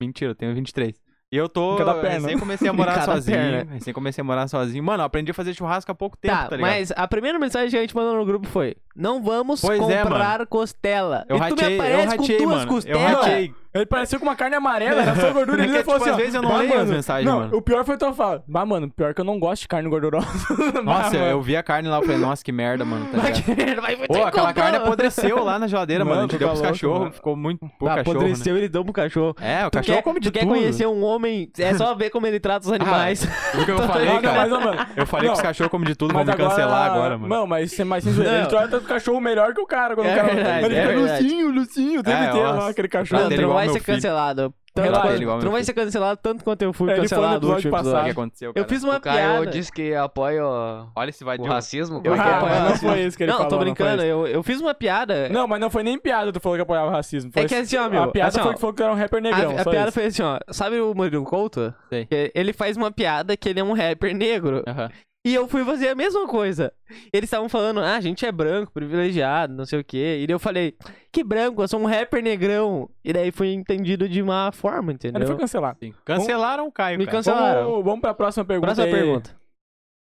Mentira, 0.00 0.30
eu 0.30 0.34
tenho 0.36 0.54
23. 0.54 0.94
E 1.30 1.36
eu 1.36 1.48
tô. 1.48 1.76
Recém 2.00 2.38
comecei 2.38 2.68
a 2.68 2.72
morar 2.72 3.04
sozinho. 3.04 3.36
perna. 3.36 3.72
Recém 3.74 3.92
comecei 3.92 4.22
a 4.22 4.24
morar 4.24 4.46
sozinho. 4.48 4.82
Mano, 4.82 5.02
eu 5.02 5.06
aprendi 5.06 5.32
a 5.32 5.34
fazer 5.34 5.52
churrasco 5.54 5.90
há 5.90 5.94
pouco 5.94 6.16
tempo, 6.16 6.34
tá, 6.34 6.46
Tá, 6.48 6.56
ligado? 6.56 6.70
mas 6.70 6.92
a 6.96 7.06
primeira 7.08 7.36
mensagem 7.38 7.68
que 7.68 7.76
a 7.76 7.80
gente 7.80 7.94
mandou 7.96 8.14
no 8.16 8.24
grupo 8.24 8.46
foi: 8.46 8.76
Não 8.98 9.22
vamos 9.22 9.60
Pois 9.60 9.80
é, 9.88 10.02
comprar 10.02 10.44
costela. 10.46 11.24
Eu 11.28 11.36
e 11.36 11.38
tu 11.38 11.42
ratei, 11.50 11.68
me 11.68 11.76
eu 11.76 11.80
aparece 11.80 12.16
com 12.16 12.22
ratei, 12.22 12.36
duas 12.38 12.48
mano. 12.50 12.62
Eu 12.62 12.68
costelas. 12.74 13.02
ratei. 13.16 13.54
Ele 13.74 13.84
pareceu 13.86 14.18
com 14.18 14.24
uma 14.26 14.34
carne 14.34 14.56
amarela, 14.56 15.02
era 15.02 15.14
só 15.14 15.30
gordura. 15.30 15.62
É 15.62 15.66
Ele 15.66 15.84
falou 15.84 16.00
tipo, 16.00 16.02
assim, 16.02 16.08
às 16.10 16.14
ó, 16.14 16.16
vezes 16.18 16.34
eu 16.34 16.42
não 16.42 16.48
"Bah, 16.50 16.56
leio 16.56 16.72
as 16.72 16.78
mano, 16.78 16.92
mensagens, 16.92 17.30
não, 17.30 17.38
mano." 17.40 17.56
O 17.56 17.62
pior 17.62 17.84
foi 17.84 17.96
tu 17.98 18.12
falar, 18.14 18.42
bah, 18.48 18.64
mano, 18.66 18.90
pior 18.90 19.14
que 19.14 19.20
eu 19.20 19.24
não 19.24 19.38
gosto 19.38 19.62
de 19.62 19.68
carne 19.68 19.88
gordurosa. 19.90 20.26
Nossa, 20.82 21.10
mano. 21.16 21.30
eu 21.30 21.42
vi 21.42 21.54
a 21.54 21.62
carne 21.62 21.86
lá 21.88 21.98
e 22.00 22.02
falei, 22.02 22.16
nossa, 22.18 22.42
que 22.42 22.50
merda, 22.50 22.84
mano. 22.84 23.06
Tá 23.12 23.18
Vai 23.18 23.32
ligado? 23.32 23.44
que- 23.56 23.80
vai- 23.80 23.96
vai 23.96 24.06
Pô, 24.08 24.14
aquela 24.14 24.30
comprou. 24.48 24.54
carne 24.54 24.76
apodreceu 24.78 25.44
lá 25.44 25.58
na 25.58 25.66
geladeira, 25.68 26.02
mano. 26.04 26.12
A 26.12 26.16
Mano, 26.22 26.30
gente 26.30 26.38
tu 26.38 26.40
deu 26.40 26.48
tá 26.48 26.54
pros 26.54 26.66
cachorros, 26.66 27.14
ficou 27.14 27.36
muito 27.36 27.60
pouco 27.78 27.86
Ah, 27.88 27.96
cachorro, 27.98 28.14
né? 28.14 28.20
apodreceu, 28.26 28.56
ele 28.56 28.68
deu 28.68 28.82
pro 28.84 28.92
cachorro. 28.94 29.36
É, 29.40 29.66
o 29.66 29.70
Tu 29.70 29.74
cachorro 29.74 29.96
quer, 29.98 30.02
come 30.02 30.20
de 30.20 30.30
tu 30.30 30.32
quer 30.32 30.40
tudo. 30.40 30.48
conhecer 30.54 30.86
um 30.88 31.04
homem, 31.04 31.50
é 31.58 31.74
só 31.74 31.94
ver 31.94 32.08
como 32.10 32.26
ele 32.26 32.40
trata 32.40 32.66
os 32.66 32.72
animais. 32.72 33.22
O 33.54 33.64
que 33.64 33.70
eu 33.70 33.78
falei, 33.86 34.06
Não, 34.06 34.14
não, 34.14 34.22
cara? 34.22 34.48
mas, 34.48 34.88
Eu 34.96 35.06
falei 35.06 35.26
não, 35.28 35.34
que 35.34 35.38
os 35.40 35.42
cachorros 35.46 35.70
comem 35.70 35.86
de 35.86 35.94
tudo, 35.94 36.14
vão 36.14 36.24
mas 36.24 36.34
me 36.34 36.42
cancelar 36.42 36.90
agora, 36.90 37.18
mano. 37.18 37.28
Não, 37.32 37.46
mas 37.46 37.70
sem 37.70 37.84
mais. 37.84 38.04
Não. 38.04 38.24
Ele 38.24 38.46
trata 38.46 38.78
o 38.78 38.80
cachorro 38.88 39.20
melhor 39.20 39.54
que 39.54 39.60
o 39.60 39.66
cara. 39.66 39.94
Quando 39.94 40.06
É 40.08 40.12
o 40.12 40.16
cara 40.16 40.34
verdade, 40.34 40.64
ele 40.66 40.74
é 40.76 40.82
fica 40.86 40.94
verdade. 40.98 41.22
Lucinho, 41.24 41.50
Lucinho, 41.52 42.00
o 42.00 42.02
tempo 42.02 42.16
É, 42.16 42.28
inteiro 42.28 42.46
nossa. 42.46 42.58
lá, 42.60 42.68
aquele 42.68 42.88
Trata 42.88 43.04
cachorro. 43.08 43.22
Não, 43.30 43.36
tu 43.36 43.42
não 43.42 43.52
vai 43.54 43.68
ser 43.68 43.80
filho. 43.80 43.96
cancelado. 43.96 44.54
Tanto 44.74 44.84
Relaxa. 44.84 45.24
quanto- 45.24 45.40
tu 45.40 45.44
não 45.46 45.52
vai 45.52 45.64
ser 45.64 45.72
cancelado 45.72 46.20
tanto 46.22 46.44
quanto 46.44 46.62
eu 46.62 46.72
fui 46.72 46.88
Ele 46.92 47.00
cancelado 47.00 47.30
no 47.32 47.36
episódio 47.36 47.54
último 47.56 47.72
passado. 47.72 47.86
O 47.88 47.90
que 47.90 47.96
episódio. 47.98 48.12
aconteceu, 48.12 48.52
Eu 48.54 48.64
fiz 48.64 48.84
uma 48.84 48.96
O 48.98 49.00
Caio 49.00 49.16
piada. 49.40 49.46
disse 49.46 49.72
que 49.72 49.92
apoia 49.94 50.46
o, 50.46 50.86
Olha 50.94 51.10
se 51.10 51.24
vai 51.24 51.36
o 51.36 51.42
de 51.42 51.48
racismo. 51.48 52.00
Eu 52.04 52.12
é 52.12 52.16
que 52.16 52.20
acho 52.22 52.30
que 52.30 52.36
apoio 52.46 52.60
não 52.68 52.76
foi 52.76 53.00
isso 53.00 53.16
que 53.16 53.22
ele 53.24 53.32
Não, 53.32 53.38
falou. 53.38 53.50
tô 53.50 53.56
não 53.56 53.62
foi 53.64 53.72
brincando. 53.74 54.02
Eu, 54.04 54.26
eu 54.28 54.42
fiz 54.44 54.60
uma 54.60 54.74
piada. 54.74 55.28
Não, 55.30 55.48
mas 55.48 55.58
não 55.60 55.68
foi 55.68 55.82
nem 55.82 55.98
piada 55.98 56.30
tu 56.32 56.38
falou 56.38 56.56
que 56.56 56.62
apoiava 56.62 56.92
racismo. 56.92 57.32
Foi 57.32 57.42
É 57.42 57.46
que 57.48 57.54
assim, 57.56 57.76
ó, 57.76 57.88
meu, 57.88 58.04
A 58.04 58.08
piada 58.08 58.28
assim, 58.28 58.38
ó, 58.40 58.42
foi 58.44 58.54
que 58.54 58.60
falou 58.60 58.74
que 58.74 58.82
era 58.84 58.92
um 58.92 58.96
rapper 58.96 59.20
negrão. 59.20 59.56
a, 59.58 59.62
a 59.62 59.64
piada 59.64 59.88
isso. 59.88 59.92
foi 59.92 60.04
assim, 60.04 60.22
ó. 60.22 60.38
Sabe 60.52 60.80
o 60.80 60.94
Murilo 60.94 61.24
Couto? 61.24 61.74
Que 61.90 62.30
Ele 62.32 62.52
faz 62.52 62.76
uma 62.76 62.92
piada 62.92 63.36
que 63.36 63.48
ele 63.48 63.58
é 63.58 63.64
um 63.64 63.72
rapper 63.72 64.14
negro. 64.14 64.62
Aham. 64.64 64.90
E 65.28 65.34
eu 65.34 65.46
fui 65.46 65.62
fazer 65.62 65.88
a 65.88 65.94
mesma 65.94 66.26
coisa. 66.26 66.72
Eles 67.12 67.28
estavam 67.28 67.50
falando, 67.50 67.80
ah, 67.80 67.96
a 67.96 68.00
gente 68.00 68.24
é 68.24 68.32
branco, 68.32 68.72
privilegiado, 68.72 69.52
não 69.52 69.66
sei 69.66 69.80
o 69.80 69.84
quê. 69.84 70.20
E 70.22 70.26
daí 70.26 70.32
eu 70.34 70.38
falei, 70.38 70.74
que 71.12 71.22
branco, 71.22 71.62
eu 71.62 71.68
sou 71.68 71.78
um 71.78 71.84
rapper 71.84 72.22
negrão. 72.22 72.88
E 73.04 73.12
daí 73.12 73.30
foi 73.30 73.52
entendido 73.52 74.08
de 74.08 74.22
uma 74.22 74.50
forma, 74.52 74.90
entendeu? 74.90 75.20
Ele 75.20 75.26
foi 75.26 75.36
cancelado. 75.36 75.76
Sim. 75.82 75.92
Cancelaram 76.02 76.66
o 76.66 76.72
Caio, 76.72 76.98
Me 76.98 77.04
cara. 77.04 77.18
cancelaram. 77.18 77.64
Vamos, 77.64 77.84
vamos 77.84 78.00
pra 78.00 78.14
próxima 78.14 78.42
pergunta. 78.46 78.74
Próxima 78.74 78.86
aí. 78.86 78.92
pergunta. 79.02 79.36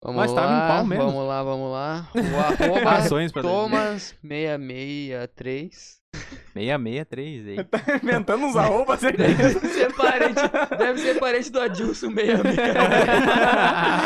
Vamos 0.05 0.21
Mas 0.21 0.33
tava 0.33 0.53
em 0.53 0.59
lá, 0.59 0.69
pau 0.69 0.87
mesmo. 0.87 1.05
vamos 1.07 1.27
lá, 1.27 1.43
vamos 1.43 1.73
lá. 1.73 2.09
O 2.15 2.19
arroba 2.39 2.81
pra 3.33 3.43
Thomas663. 3.43 5.97
663 6.55 7.49
aí. 7.49 7.65
Tá 7.65 7.81
inventando 8.03 8.45
uns 8.47 8.57
arrobas 8.57 9.05
aí. 9.05 9.15
Deve 9.17 9.61
ser 9.69 9.93
parente, 9.95 10.41
deve 10.79 10.99
ser 11.01 11.19
parente 11.21 11.51
do 11.53 11.61
Adilson 11.61 12.11
66. 12.15 12.57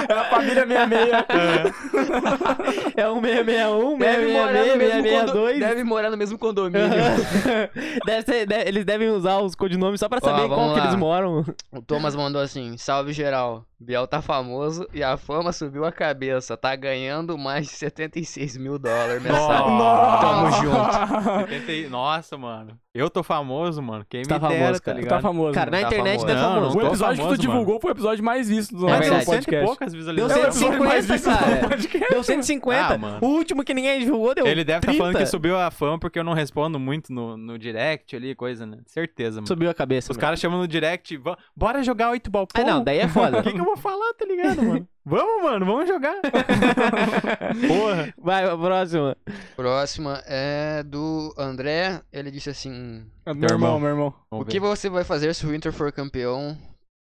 É 0.08 0.12
a 0.12 0.24
família 0.30 0.66
66. 0.66 2.96
É 2.96 3.08
um 3.08 3.20
661, 3.22 3.98
Deve 3.98 4.32
morar, 4.32 4.46
no 4.46 4.52
mesmo 4.52 4.80
666, 4.80 5.20
condo... 5.20 5.46
662. 5.46 5.61
deve 5.61 5.84
morar 5.84 6.11
no 6.11 6.16
mesmo 6.16 6.38
condomínio. 6.38 6.90
Deve 8.04 8.22
ser- 8.22 8.46
de- 8.46 8.68
eles 8.68 8.84
devem 8.84 9.11
usar 9.11 9.38
os 9.38 9.54
codinomes 9.54 10.00
só 10.00 10.08
pra 10.08 10.20
saber 10.20 10.48
vamos 10.48 10.56
qual 10.56 10.74
que 10.74 10.80
lá. 10.80 10.86
eles 10.86 10.96
moram. 10.98 11.44
O 11.72 11.80
Thomas 11.82 12.16
mandou 12.16 12.40
assim: 12.42 12.76
salve 12.76 13.12
geral. 13.12 13.64
Biel 13.83 14.07
tá 14.07 14.20
famoso 14.20 14.87
e 14.93 15.03
a 15.03 15.16
fama 15.16 15.53
subiu 15.53 15.87
a 15.87 15.91
cabeça. 15.91 16.55
Tá 16.55 16.76
ganhando 16.76 17.39
mais 17.39 17.66
de 17.66 17.72
76 17.72 18.59
mil 18.59 18.78
dólares 18.78 19.22
mensal. 19.22 19.70
Nossa. 19.70 20.20
Tamo 20.20 20.51
junto. 20.62 21.49
70 21.51 21.89
Nossa, 21.89 22.37
mano. 22.37 22.78
Eu 22.93 23.09
tô 23.09 23.22
famoso, 23.22 23.80
mano. 23.80 24.05
Quem 24.09 24.22
Tá 24.24 24.34
me 24.34 24.41
dera, 24.49 24.53
famoso, 24.64 24.80
tá 24.80 24.84
cara. 24.86 24.99
ligado? 24.99 25.11
Tá 25.11 25.20
famoso. 25.22 25.55
Cara, 25.55 25.70
na 25.70 25.76
mano. 25.76 25.88
Tá 25.91 25.95
internet 25.97 26.20
famoso. 26.20 26.26
tá 26.26 26.43
Não, 26.43 26.55
famoso. 26.55 26.76
O 26.78 26.86
episódio 26.88 27.14
que 27.14 27.20
famoso, 27.22 27.36
tu 27.36 27.41
divulgou 27.41 27.80
foi 27.80 27.91
o 27.91 27.95
episódio 27.95 28.24
mais 28.24 28.49
visto 28.49 28.76
do 28.76 28.78
É 28.78 28.80
nosso 28.80 28.99
Mas 28.99 29.01
verdade. 29.09 29.24
deu 29.24 29.32
cento 29.34 29.43
e 29.43 29.45
podcast. 29.45 29.66
poucas 29.66 29.93
Deu 29.93 29.99
visualizações. 30.01 30.41
É 30.41 30.45
o 30.45 30.51
episódio 30.51 30.84
mais 30.84 31.05
150, 31.05 31.76
visto 31.76 31.93
do 31.93 31.99
cara. 32.01 32.11
Deu 32.11 32.24
150. 32.24 32.95
Ah, 32.95 32.99
mano. 32.99 33.18
o 33.20 33.26
último 33.28 33.62
que 33.64 33.72
ninguém 33.72 34.01
divulgou 34.01 34.34
deu 34.34 34.45
Ele 34.45 34.64
deve 34.64 34.78
estar 34.78 34.88
30. 34.88 34.99
falando 34.99 35.16
que 35.18 35.26
subiu 35.26 35.57
a 35.57 35.70
fama 35.70 36.01
porque 36.01 36.18
eu 36.18 36.24
não 36.24 36.32
respondo 36.32 36.80
muito 36.80 37.12
no, 37.12 37.36
no 37.36 37.57
direct 37.57 38.16
ali, 38.16 38.34
coisa, 38.34 38.66
né? 38.66 38.78
Certeza, 38.86 39.36
mano. 39.36 39.47
Subiu 39.47 39.70
a 39.70 39.74
cabeça. 39.74 40.11
Os 40.11 40.18
caras 40.18 40.41
chamam 40.41 40.59
no 40.59 40.66
direct, 40.66 41.16
"Va- 41.16 41.38
bora 41.57 41.84
jogar 41.84 42.11
oito 42.11 42.28
ball. 42.28 42.49
Ah, 42.55 42.64
não, 42.64 42.82
daí 42.82 42.99
é 42.99 43.07
foda. 43.07 43.38
O 43.38 43.43
que, 43.45 43.53
que 43.53 43.61
eu 43.61 43.64
vou 43.64 43.76
falar, 43.76 44.12
tá 44.14 44.24
ligado, 44.26 44.62
mano? 44.64 44.88
Vamos, 45.11 45.42
mano, 45.42 45.66
vamos 45.66 45.88
jogar. 45.88 46.14
Porra. 47.66 48.14
Vai, 48.16 48.44
próxima. 48.56 49.16
Próxima 49.56 50.22
é 50.24 50.84
do 50.84 51.34
André. 51.36 52.00
Ele 52.12 52.30
disse 52.30 52.48
assim: 52.48 53.04
Meu 53.26 53.48
irmão, 53.50 53.80
meu 53.80 53.88
irmão. 53.88 54.14
O 54.30 54.44
que 54.44 54.61
você 54.61 54.88
vai 54.88 55.02
fazer 55.02 55.34
se 55.34 55.44
o 55.44 55.52
Inter 55.52 55.72
for 55.72 55.90
campeão 55.90 56.56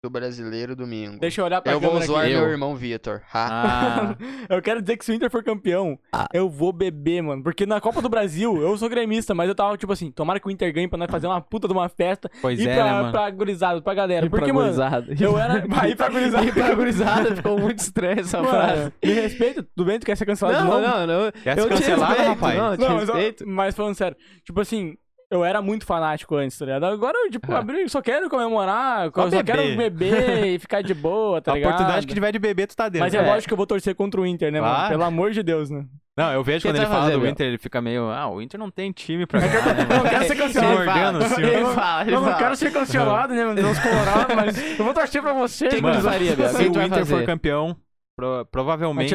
do 0.05 0.09
brasileiro 0.11 0.75
domingo? 0.75 1.17
Deixa 1.19 1.41
eu 1.41 1.45
olhar 1.45 1.61
pra 1.61 1.71
Eu 1.73 1.79
vou 1.79 1.99
zoar 2.01 2.25
aqui. 2.25 2.33
meu 2.33 2.43
Eu. 2.43 2.49
irmão 2.51 2.75
Vitor. 2.75 3.21
Ah, 3.33 4.15
Eu 4.49 4.61
quero 4.61 4.81
dizer 4.81 4.97
que 4.97 5.03
se 5.05 5.11
o 5.11 5.15
Inter 5.15 5.29
for 5.31 5.43
campeão, 5.43 5.97
Ah. 6.13 6.27
eu 6.33 6.47
vou 6.47 6.71
beber, 6.71 7.21
mano. 7.23 7.41
Porque 7.43 7.65
na 7.65 7.81
Copa 7.81 8.01
do 8.01 8.09
Brasil, 8.09 8.61
eu 8.61 8.77
sou 8.77 8.87
gremista, 8.87 9.33
mas 9.33 9.49
eu 9.49 9.55
tava 9.55 9.75
tipo 9.77 9.91
assim, 9.91 10.11
tomara 10.11 10.39
que 10.39 10.47
o 10.47 10.51
Inter 10.51 10.71
ganhe 10.73 10.87
pra 10.87 10.97
nós 10.97 11.09
fazer 11.09 11.25
uma 11.27 11.41
puta 11.41 11.67
de 11.67 11.73
uma 11.73 11.89
festa 11.89 12.29
pois 12.41 12.59
e 12.59 12.67
é, 12.67 12.75
pra, 12.75 12.83
né, 12.85 12.91
mano? 12.91 13.11
pra 13.11 13.29
gurizada, 13.31 13.81
pra 13.81 13.93
galera. 13.93 14.25
Ir 14.25 14.29
Porque, 14.29 14.45
pra 14.45 14.53
mano, 14.53 14.65
gurizada. 14.67 15.15
eu 15.19 15.37
era. 15.39 15.65
Vai 15.67 15.91
ir 15.91 15.95
pra 15.95 16.09
gurizada. 16.09 16.45
Ir 16.45 16.53
pra 16.53 16.75
gurizada 16.75 17.35
ficou 17.35 17.59
muito 17.59 17.79
estranho 17.79 18.19
essa 18.19 18.43
frase. 18.43 18.79
Mano, 18.81 18.93
me 19.03 19.11
respeita, 19.13 19.63
tudo 19.75 19.85
bem? 19.87 19.99
Tu 19.99 20.05
quer 20.05 20.15
ser 20.17 20.25
cancelado 20.25 20.57
de 20.59 20.63
Não, 20.63 20.81
novo? 20.81 20.87
não, 20.87 21.07
não. 21.25 21.31
Quer 21.31 21.57
eu 21.57 21.63
ser 21.63 21.69
cancelado, 21.69 22.21
rapaz? 22.21 22.57
Não, 22.57 22.75
Não, 22.77 22.95
mas, 22.97 23.35
mas 23.45 23.75
falando 23.75 23.95
sério, 23.95 24.15
tipo 24.43 24.59
assim, 24.61 24.95
eu 25.35 25.45
era 25.45 25.61
muito 25.61 25.85
fanático 25.85 26.35
antes, 26.35 26.57
tá 26.57 26.65
ligado? 26.65 26.85
Agora 26.85 27.17
eu, 27.17 27.31
tipo, 27.31 27.51
é. 27.51 27.55
abri, 27.55 27.89
só 27.89 28.01
quero 28.01 28.29
comemorar, 28.29 29.11
só, 29.13 29.29
só 29.29 29.43
quero 29.43 29.77
beber 29.77 30.45
e 30.47 30.59
ficar 30.59 30.81
de 30.81 30.93
boa, 30.93 31.41
tá 31.41 31.51
a 31.51 31.55
ligado? 31.55 31.71
A 31.71 31.75
oportunidade 31.75 32.07
que 32.07 32.13
tiver 32.13 32.31
de 32.31 32.39
beber, 32.39 32.67
tu 32.67 32.75
tá 32.75 32.89
dentro. 32.89 33.05
Mas 33.05 33.13
é, 33.13 33.17
é. 33.17 33.21
lógico 33.21 33.47
que 33.47 33.53
eu 33.53 33.57
vou 33.57 33.67
torcer 33.67 33.93
contra 33.95 34.19
o 34.19 34.25
Inter, 34.25 34.51
né, 34.51 34.61
mano? 34.61 34.89
Pelo 34.89 35.03
amor 35.03 35.31
de 35.31 35.43
Deus, 35.43 35.69
né? 35.69 35.85
Não, 36.17 36.31
eu 36.31 36.41
vejo 36.43 36.65
quando 36.65 36.77
ele 36.77 36.85
fala 36.85 37.01
fazer, 37.01 37.17
do 37.17 37.27
Inter, 37.27 37.47
ele 37.47 37.57
fica 37.57 37.81
meio, 37.81 38.09
ah, 38.09 38.29
o 38.29 38.41
Inter 38.41 38.57
não 38.57 38.71
tem 38.71 38.89
time 38.91 39.25
pra 39.25 39.39
ganhar. 39.45 39.75
Né, 39.75 39.87
eu 39.89 39.97
não 39.97 40.09
quero 40.09 40.25
ser 40.25 40.35
cancelado. 40.37 40.71
Se 40.71 40.85
mordendo, 40.85 41.23
assim, 41.25 41.41
eu, 41.41 41.73
fala, 41.73 42.09
eu 42.09 42.21
não 42.21 42.37
quero 42.37 42.55
ser 42.55 42.71
cancelado, 42.71 43.33
né, 43.33 43.45
meus 43.53 43.79
colorados, 43.79 44.35
mas 44.35 44.79
eu 44.79 44.85
vou 44.85 44.93
torcer 44.93 45.21
pra 45.21 45.33
você. 45.33 45.81
Mano, 45.81 46.01
Se 46.01 46.63
o 46.63 46.81
Inter 46.81 46.89
fazer? 46.89 47.05
for 47.05 47.25
campeão, 47.25 47.75
Pro, 48.15 48.45
provavelmente. 48.49 49.13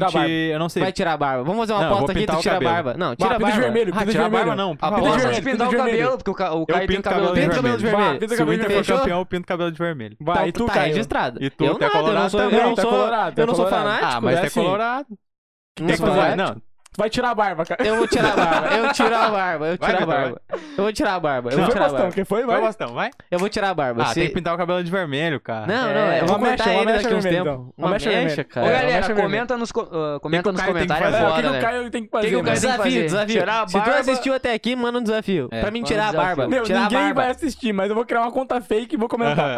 Eu 0.50 0.58
não 0.58 0.68
sei. 0.68 0.82
Vai 0.82 0.92
tirar 0.92 1.14
a 1.14 1.16
barba. 1.16 1.42
Vamos 1.42 1.60
fazer 1.60 1.72
uma 1.72 1.80
não, 1.80 1.94
aposta 1.94 2.12
aqui, 2.12 2.26
tu 2.26 2.32
ah, 2.32 2.36
tira 2.36 2.56
a 2.56 2.60
barba. 2.60 2.94
Não, 2.98 3.16
tira 3.16 3.30
Vá, 3.30 3.36
a 3.36 3.38
barba. 3.38 3.60
vermelho, 3.60 3.92
ah, 3.96 4.04
tira 4.04 4.26
a 4.26 4.28
barba 4.28 4.54
não. 4.54 4.76
Aposta 4.78 5.32
de 5.32 5.42
pintar 5.42 5.68
o 5.68 5.76
cabelo, 5.76 6.16
porque 6.18 6.30
o, 6.30 6.34
ca 6.34 6.52
o 6.52 6.66
Caio 6.66 6.86
de 6.86 6.86
vermelho. 6.86 7.02
pinto 7.02 7.08
cabelo 7.08 7.76
de 7.78 7.82
vermelho. 7.82 8.12
Pinta 8.20 8.26
de 8.26 8.36
vermelho. 8.36 8.36
Se 8.36 8.42
o 8.42 8.52
Inter 8.52 8.84
for 8.84 8.98
campeão, 8.98 9.18
eu 9.18 9.26
pinto 9.26 9.46
tá, 9.46 9.54
cabelo 9.54 9.72
de 9.72 9.78
vermelho. 9.78 10.16
Vai, 10.20 10.48
e 10.48 10.52
tu, 10.52 10.66
tá 10.66 10.74
Caio? 10.74 10.88
registrado. 10.88 11.42
E 11.42 11.48
tu, 11.48 11.64
eu 11.64 11.76
até 11.76 11.88
colorado 11.88 12.30
também. 12.30 12.60
É 12.60 12.62
eu 12.62 13.46
não 13.46 13.54
sou 13.54 13.64
tá 13.64 13.70
fanático, 13.70 14.06
Ah, 14.06 14.20
mas 14.20 14.38
é 14.38 14.50
colorado. 14.50 15.18
Não, 16.36 16.56
Vai 17.00 17.08
tirar 17.08 17.30
a 17.30 17.34
barba, 17.34 17.64
cara. 17.64 17.82
Eu 17.82 17.96
vou 17.96 18.06
tirar 18.06 18.32
a 18.32 18.36
barba. 18.36 18.76
Eu 18.76 18.92
tiro 18.92 19.16
a 19.16 19.28
barba. 19.30 19.66
Eu 19.68 19.78
tiro 19.78 19.96
a 20.02 20.06
barba. 20.06 20.42
Eu 20.50 20.84
vou 20.84 20.92
tirar 20.92 21.14
a 21.14 21.20
barba. 21.20 21.50
Eu 21.50 21.58
vou 21.58 21.68
tirar 21.68 21.86
a 21.86 21.88
barba. 21.88 22.10
Quem 22.12 22.24
foi, 22.26 22.44
vai? 22.44 22.60
Bastão, 22.60 22.92
vai. 22.92 23.10
Eu 23.30 23.38
vou 23.38 23.48
tirar 23.48 23.70
a 23.70 23.74
barba. 23.74 24.02
Ah, 24.02 24.12
tem 24.12 24.28
que 24.28 24.34
pintar 24.34 24.54
o 24.54 24.58
cabelo 24.58 24.84
de 24.84 24.90
vermelho, 24.90 25.40
cara. 25.40 25.66
Não, 25.66 25.88
é, 25.88 25.94
não. 25.94 26.12
É, 26.12 26.20
eu 26.20 26.26
vou 26.26 26.38
cortar 26.38 26.74
ele 26.74 26.92
daqui 26.92 27.14
uns 27.14 27.24
tempos. 27.24 27.40
Então. 27.40 27.72
Uma 27.78 27.90
mecha, 27.90 28.44
cara. 28.44 28.66
Ô, 28.66 28.70
galera, 28.70 29.14
comenta 29.14 29.56
nos 29.56 29.72
comentários 30.62 31.14
agora, 31.14 31.48
O 31.48 31.52
que 31.52 31.58
o 31.58 31.60
Caio 31.62 31.90
tem 31.90 32.04
que 32.04 32.10
fazer? 32.10 32.42
Desafio, 32.42 33.02
desafio. 33.02 33.44
Se 33.66 33.80
tu 33.80 33.90
assistiu 33.90 34.34
até 34.34 34.52
aqui, 34.52 34.76
manda 34.76 34.98
um 34.98 35.02
desafio. 35.02 35.48
É, 35.50 35.62
pra 35.62 35.70
mim 35.70 35.82
tirar 35.82 36.08
a 36.08 36.12
barba. 36.12 36.46
Meu, 36.46 36.64
ninguém 36.64 37.14
vai 37.14 37.30
assistir, 37.30 37.72
mas 37.72 37.88
eu 37.88 37.94
vou 37.94 38.04
criar 38.04 38.20
uma 38.20 38.32
conta 38.32 38.60
fake 38.60 38.94
e 38.94 38.98
vou 38.98 39.08
comentar. 39.08 39.56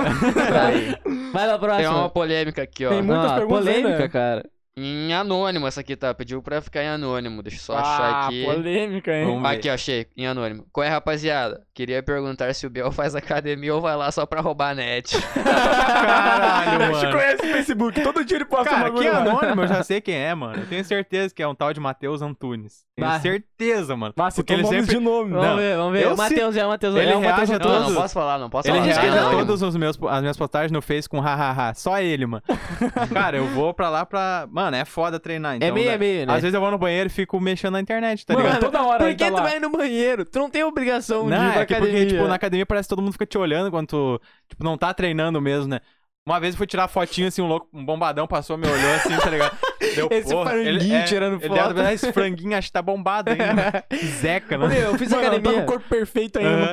Vai 1.33 1.49
pra 1.49 1.59
próxima. 1.59 1.89
Tem 1.89 1.99
uma 1.99 2.09
polêmica 2.09 2.63
aqui, 2.63 2.87
ó. 2.87 2.91
Tem 2.91 3.03
muitas 3.03 3.33
perguntas 3.33 3.65
Polêmica, 3.65 4.09
cara. 4.09 4.45
Em 4.75 5.13
anônimo, 5.13 5.67
essa 5.67 5.81
aqui 5.83 5.95
tá. 5.95 6.15
Pediu 6.15 6.41
pra 6.43 6.63
ficar 6.63 6.83
em 6.83 6.89
anônimo. 6.89 7.43
Deixa 7.43 7.59
eu 7.59 7.63
só 7.63 7.77
ah, 7.77 7.81
achar 7.81 8.27
aqui. 8.27 8.45
polêmica, 8.45 9.15
hein? 9.15 9.27
Vamos 9.27 9.51
aqui, 9.51 9.69
ver. 9.69 9.71
achei. 9.71 10.07
Em 10.17 10.27
anônimo. 10.27 10.67
Qual 10.73 10.83
é, 10.83 10.89
rapaziada? 10.89 11.63
Queria 11.75 12.03
perguntar 12.03 12.55
se 12.55 12.67
o 12.67 12.71
Biel 12.71 12.91
faz 12.91 13.15
academia 13.15 13.75
ou 13.75 13.83
vai 13.83 13.95
lá 13.97 14.11
só 14.11 14.25
pra 14.25 14.41
roubar 14.41 14.71
a 14.71 14.75
net. 14.75 15.15
Caralho, 15.35 16.79
mano. 16.79 16.97
A 16.97 17.01
gente 17.01 17.13
conhece 17.13 17.47
o 17.47 17.53
Facebook. 17.53 18.01
Todo 18.03 18.25
dia 18.25 18.39
ele 18.39 18.45
posta 18.47 18.71
Cara, 18.71 18.91
uma 18.91 18.99
que 18.99 19.07
é 19.07 19.11
anônimo, 19.11 19.63
eu 19.63 19.69
já 19.69 19.83
sei 19.85 20.01
quem 20.01 20.15
é, 20.15 20.35
mano. 20.35 20.63
Eu 20.63 20.67
tenho 20.67 20.85
certeza 20.85 21.35
que 21.35 21.43
é 21.43 21.49
um 21.49 21.55
tal 21.55 21.75
de 21.75 21.81
Matheus 21.81 22.23
Antunes. 22.23 22.87
Tenho 22.95 23.09
bah. 23.09 23.21
certeza, 23.21 23.97
mano. 23.97 24.13
Bah, 24.17 24.31
porque 24.31 24.53
ele 24.53 24.67
sempre... 24.67 24.95
de 24.95 25.01
nome. 25.01 25.33
Vamos 25.33 25.47
não. 25.47 25.57
ver, 25.57 25.77
vamos 25.77 25.93
ver. 25.93 26.05
Eu 26.05 26.15
o 26.15 26.17
Matheus 26.17 26.55
se... 26.55 26.61
é 26.61 26.67
o 26.67 26.69
Matheus. 26.69 26.95
Ele, 26.95 27.05
ele 27.05 27.13
é 27.13 27.17
o 27.17 27.23
Matheus 27.23 27.51
a 27.51 27.59
Todos... 27.59 27.81
Não, 27.81 27.91
não 27.91 28.01
posso 28.01 28.15
falar, 28.15 28.39
não 28.39 28.51
posso 28.51 28.69
ele 28.69 28.79
falar. 28.79 28.91
Ele 28.91 29.01
reage 29.01 29.19
a 29.19 29.31
todas 29.31 29.63
as 29.63 29.77
minhas 29.77 30.37
postagens 30.37 30.73
no 30.73 30.83
Face 30.83 31.09
com 31.09 31.21
hahaha. 31.21 31.75
Só 31.75 31.99
ele, 31.99 32.27
mano. 32.27 32.43
Cara, 33.13 33.37
eu 33.37 33.47
vou 33.49 33.73
pra 33.73 33.89
lá 33.89 34.05
pra... 34.05 34.47
Mano, 34.51 34.62
Mano, 34.63 34.77
é 34.77 34.85
foda 34.85 35.19
treinar. 35.19 35.55
É 35.55 35.57
então, 35.57 35.69
é 35.69 35.73
meio, 35.73 35.89
né? 35.89 35.95
é 35.95 35.99
meio, 35.99 36.27
né? 36.27 36.35
Às 36.35 36.43
vezes 36.43 36.55
eu 36.55 36.61
vou 36.61 36.71
no 36.71 36.79
banheiro 36.79 37.09
e 37.09 37.13
fico 37.13 37.41
mexendo 37.41 37.73
na 37.73 37.81
internet, 37.81 38.25
tá 38.25 38.35
mano, 38.35 38.47
ligado? 38.47 38.61
Toda 38.61 38.83
hora. 38.83 38.99
Por 38.99 39.11
tá 39.11 39.15
que 39.15 39.25
tá 39.25 39.31
tu 39.31 39.35
lá? 39.35 39.43
vai 39.43 39.59
no 39.59 39.71
banheiro? 39.71 40.25
Tu 40.25 40.39
não 40.39 40.49
tem 40.49 40.63
obrigação 40.63 41.29
não, 41.29 41.39
de 41.39 41.45
ir 41.45 41.51
pra 41.51 41.61
é 41.61 41.63
academia. 41.65 41.93
Porque, 41.93 42.07
tipo, 42.07 42.29
na 42.29 42.35
academia 42.35 42.67
parece 42.67 42.87
que 42.87 42.91
todo 42.95 43.03
mundo 43.03 43.13
fica 43.13 43.27
te 43.27 43.37
olhando 43.37 43.71
quando 43.71 43.89
tu, 43.89 44.21
tipo, 44.49 44.63
não 44.63 44.79
tá 44.79 44.95
treinando 44.95 45.41
mesmo, 45.41 45.69
né? 45.69 45.81
Uma 46.25 46.39
vez 46.39 46.55
eu 46.55 46.59
fui 46.59 46.69
tirar 46.69 46.87
fotinho, 46.87 47.27
assim, 47.27 47.43
um 47.43 47.49
louco, 47.49 47.69
um 47.73 47.85
bombadão 47.85 48.29
passou, 48.29 48.57
me 48.57 48.69
olhou 48.69 48.95
assim, 48.95 49.17
tá 49.17 49.29
ligado? 49.29 49.59
Deu, 49.97 50.09
Esse 50.09 50.29
franguinho 50.29 50.69
ele, 50.69 50.95
é, 50.95 51.03
tirando 51.03 51.41
foto. 51.41 51.81
Ele, 51.81 51.93
esse 51.93 52.13
franguinho 52.13 52.57
acho 52.57 52.69
que 52.69 52.73
tá 52.73 52.81
bombado 52.81 53.31
ainda. 53.31 53.85
Zeca, 54.21 54.57
né? 54.57 54.85
Eu 54.85 54.97
fiz 54.97 55.13
academia. 55.13 55.51
Eu 55.51 55.63
o 55.65 55.67
corpo 55.67 55.89
perfeito 55.89 56.39
ainda. 56.39 56.71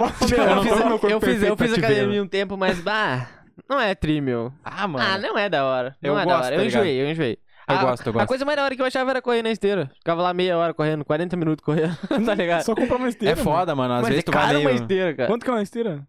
Eu, 1.10 1.20
fiz, 1.20 1.42
eu, 1.42 1.50
eu 1.50 1.56
tá 1.56 1.66
fiz, 1.66 1.76
academia 1.76 2.22
um 2.22 2.28
tempo, 2.28 2.56
mas, 2.56 2.80
bah, 2.80 3.28
não 3.68 3.80
é 3.80 3.96
tri, 3.96 4.22
meu. 4.22 4.54
Ah, 4.64 4.88
mano. 4.88 5.04
Ah, 5.04 5.18
não 5.18 5.36
é 5.36 5.50
da 5.50 5.66
hora. 5.66 5.98
Não 6.00 6.12
eu 6.12 6.20
é 6.20 6.24
gosto, 6.24 6.40
da 6.40 6.46
hora. 6.46 6.56
Eu 6.56 6.60
tá 6.60 6.66
enjoei, 6.66 7.02
eu 7.02 7.10
enjoei. 7.10 7.40
Eu 7.70 7.76
a, 7.76 7.84
gosto, 7.84 8.08
eu 8.08 8.14
gosto. 8.14 8.24
A 8.24 8.28
coisa 8.28 8.46
mais 8.46 8.58
da 8.58 8.64
hora 8.64 8.76
que 8.76 8.82
eu 8.82 8.86
achava 8.86 9.12
era 9.12 9.22
correr 9.22 9.44
na 9.44 9.52
esteira. 9.52 9.92
Ficava 9.96 10.22
lá 10.22 10.34
meia 10.34 10.58
hora 10.58 10.74
correndo, 10.74 11.06
40 11.06 11.38
minutos 11.38 11.64
correndo, 11.64 11.96
tá 12.26 12.34
ligado? 12.34 12.64
Só 12.64 12.74
comprar 12.74 12.98
uma 12.98 13.10
esteira. 13.10 13.34
É 13.34 13.36
foda, 13.36 13.76
mano. 13.76 13.94
Às 13.94 14.02
Mas 14.02 14.08
é 14.08 14.14
vezes 14.14 14.24
é 14.24 14.26
tu 14.26 14.32
vai 14.32 14.54
meio... 14.54 14.60
uma 14.62 14.72
esteira, 14.72 15.14
cara. 15.16 15.30
Quanto 15.30 15.44
que 15.44 15.50
é 15.50 15.54
uma 15.54 15.62
esteira? 15.62 16.08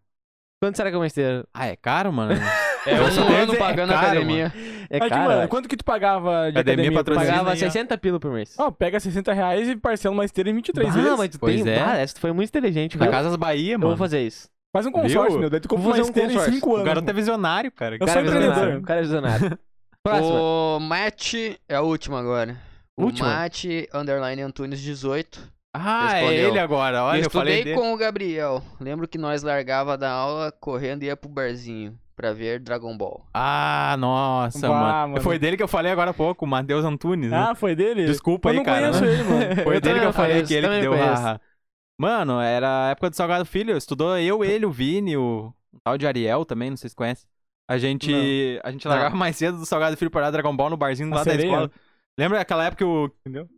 Quanto 0.62 0.76
será 0.76 0.90
que 0.90 0.96
é 0.96 0.98
uma 0.98 1.06
esteira? 1.06 1.46
Ah, 1.52 1.66
é 1.66 1.76
caro, 1.76 2.12
mano. 2.12 2.34
É, 2.86 2.98
eu 2.98 3.10
sou 3.10 3.24
ano 3.24 3.54
pagando 3.58 3.92
é 3.92 3.94
caro, 3.94 4.06
academia. 4.06 4.52
Mano. 4.54 4.70
É 4.88 4.98
tipo, 4.98 5.08
caro. 5.10 5.22
Aqui, 5.22 5.34
mano, 5.36 5.48
quanto 5.48 5.68
que 5.68 5.76
tu 5.76 5.84
pagava 5.84 6.50
de 6.50 6.58
academia? 6.58 6.90
academia 6.90 7.04
tu 7.04 7.12
pagava 7.14 7.54
60 7.54 7.98
pila 7.98 8.18
por 8.18 8.32
mês. 8.32 8.54
Ó, 8.58 8.68
oh, 8.68 8.72
pega 8.72 8.98
60 8.98 9.34
reais 9.34 9.68
e 9.68 9.76
parcela 9.76 10.14
uma 10.14 10.24
esteira 10.24 10.48
em 10.48 10.54
23 10.54 10.88
bah, 10.88 10.94
vezes. 10.94 11.10
Ah, 11.10 11.16
mas 11.18 11.28
tu 11.28 11.38
pois 11.38 11.62
tem... 11.62 11.74
É. 11.74 11.78
Bah, 11.78 11.98
essa 11.98 12.14
tu 12.14 12.20
foi 12.20 12.32
muito 12.32 12.48
inteligente, 12.48 12.96
cara. 12.96 13.10
Na 13.10 13.16
Casas 13.18 13.36
Bahia, 13.36 13.76
mano. 13.76 13.92
Eu 13.92 13.96
vou 13.96 13.98
fazer 13.98 14.22
isso. 14.22 14.48
Faz 14.72 14.86
um 14.86 14.92
consórcio, 14.92 15.32
Viu? 15.32 15.40
meu. 15.40 15.50
Daí 15.50 15.60
tu 15.60 15.68
compra 15.68 15.88
uma 15.88 15.98
esteira 15.98 16.28
um 16.28 16.32
em 16.32 16.38
5 16.38 16.70
anos. 16.70 16.80
O 16.80 16.84
garoto 16.86 17.10
é 17.10 17.12
visionário, 17.12 17.70
cara. 17.70 17.96
Eu 17.96 17.98
cara 17.98 18.12
sou 18.12 18.22
é 18.22 18.24
empreendedor. 18.24 18.78
O 18.78 18.82
cara 18.82 19.00
é 19.00 19.02
visionário. 19.02 19.58
Próxima. 20.02 20.40
O 20.40 20.80
Matt 20.80 21.34
é 21.68 21.74
a 21.74 21.82
última 21.82 22.18
agora. 22.18 22.56
O? 22.96 23.10
Matt 23.12 23.64
Underline 23.94 24.42
Antunes 24.42 24.80
18. 24.80 25.60
Ah, 25.72 26.16
é 26.16 26.20
respondeu. 26.20 26.44
é 26.44 26.48
ele 26.48 26.58
agora, 26.58 27.04
olha, 27.04 27.22
eu 27.22 27.30
falei 27.30 27.58
Estudei 27.58 27.74
com 27.74 27.92
o 27.92 27.96
Gabriel. 27.96 28.62
Lembro 28.80 29.06
que 29.06 29.16
nós 29.16 29.42
largava 29.42 29.96
da 29.96 30.10
aula 30.10 30.50
correndo 30.50 31.04
e 31.04 31.06
ia 31.06 31.16
pro 31.16 31.30
barzinho 31.30 31.96
pra 32.16 32.32
ver 32.32 32.58
Dragon 32.60 32.96
Ball. 32.96 33.24
Ah, 33.32 33.96
nossa, 33.98 34.68
bah, 34.68 34.74
mano. 34.74 35.08
mano. 35.12 35.20
Foi 35.22 35.38
dele 35.38 35.56
que 35.56 35.62
eu 35.62 35.68
falei 35.68 35.92
agora 35.92 36.10
há 36.10 36.14
pouco, 36.14 36.44
o 36.44 36.48
Matheus 36.48 36.84
Antunes. 36.84 37.30
Né? 37.30 37.36
Ah, 37.36 37.48
né? 37.50 37.54
foi 37.54 37.76
dele? 37.76 38.04
Desculpa 38.04 38.50
eu 38.50 38.58
aí, 38.58 38.64
cara. 38.64 38.86
Eu 38.86 38.92
não 38.92 38.98
conheço 38.98 39.22
ele, 39.22 39.28
mano. 39.28 39.56
Foi 39.62 39.76
eu 39.76 39.80
dele 39.80 40.00
que 40.00 40.06
eu 40.06 40.12
falei 40.12 40.30
conheço, 40.32 40.48
que 40.48 40.54
ele 40.54 40.68
que 40.68 40.80
deu 40.80 40.94
a... 40.94 41.40
Mano, 41.98 42.40
era 42.40 42.86
a 42.86 42.90
época 42.90 43.10
do 43.10 43.16
Salgado 43.16 43.44
Filho, 43.44 43.76
estudou 43.76 44.18
eu, 44.18 44.42
ele, 44.42 44.66
o 44.66 44.70
Vini, 44.70 45.16
o, 45.16 45.52
o 45.72 45.80
tal 45.84 45.96
de 45.96 46.06
Ariel 46.06 46.44
também, 46.44 46.70
não 46.70 46.76
sei 46.76 46.90
se 46.90 46.96
conhece. 46.96 47.26
A 47.70 47.78
gente, 47.78 48.60
a 48.64 48.72
gente 48.72 48.88
largava 48.88 49.14
mais 49.14 49.36
cedo 49.36 49.58
do 49.58 49.64
Salgado 49.64 49.96
Filho 49.96 50.10
para 50.10 50.28
Dragon 50.32 50.56
Ball 50.56 50.70
no 50.70 50.76
barzinho 50.76 51.12
a 51.12 51.18
lá 51.18 51.22
da 51.22 51.34
escola. 51.36 51.70
Lembra 52.18 52.40
aquela 52.40 52.64
época 52.64 52.78
que 52.78 52.84
o. 52.84 53.08
Entendeu? 53.20 53.48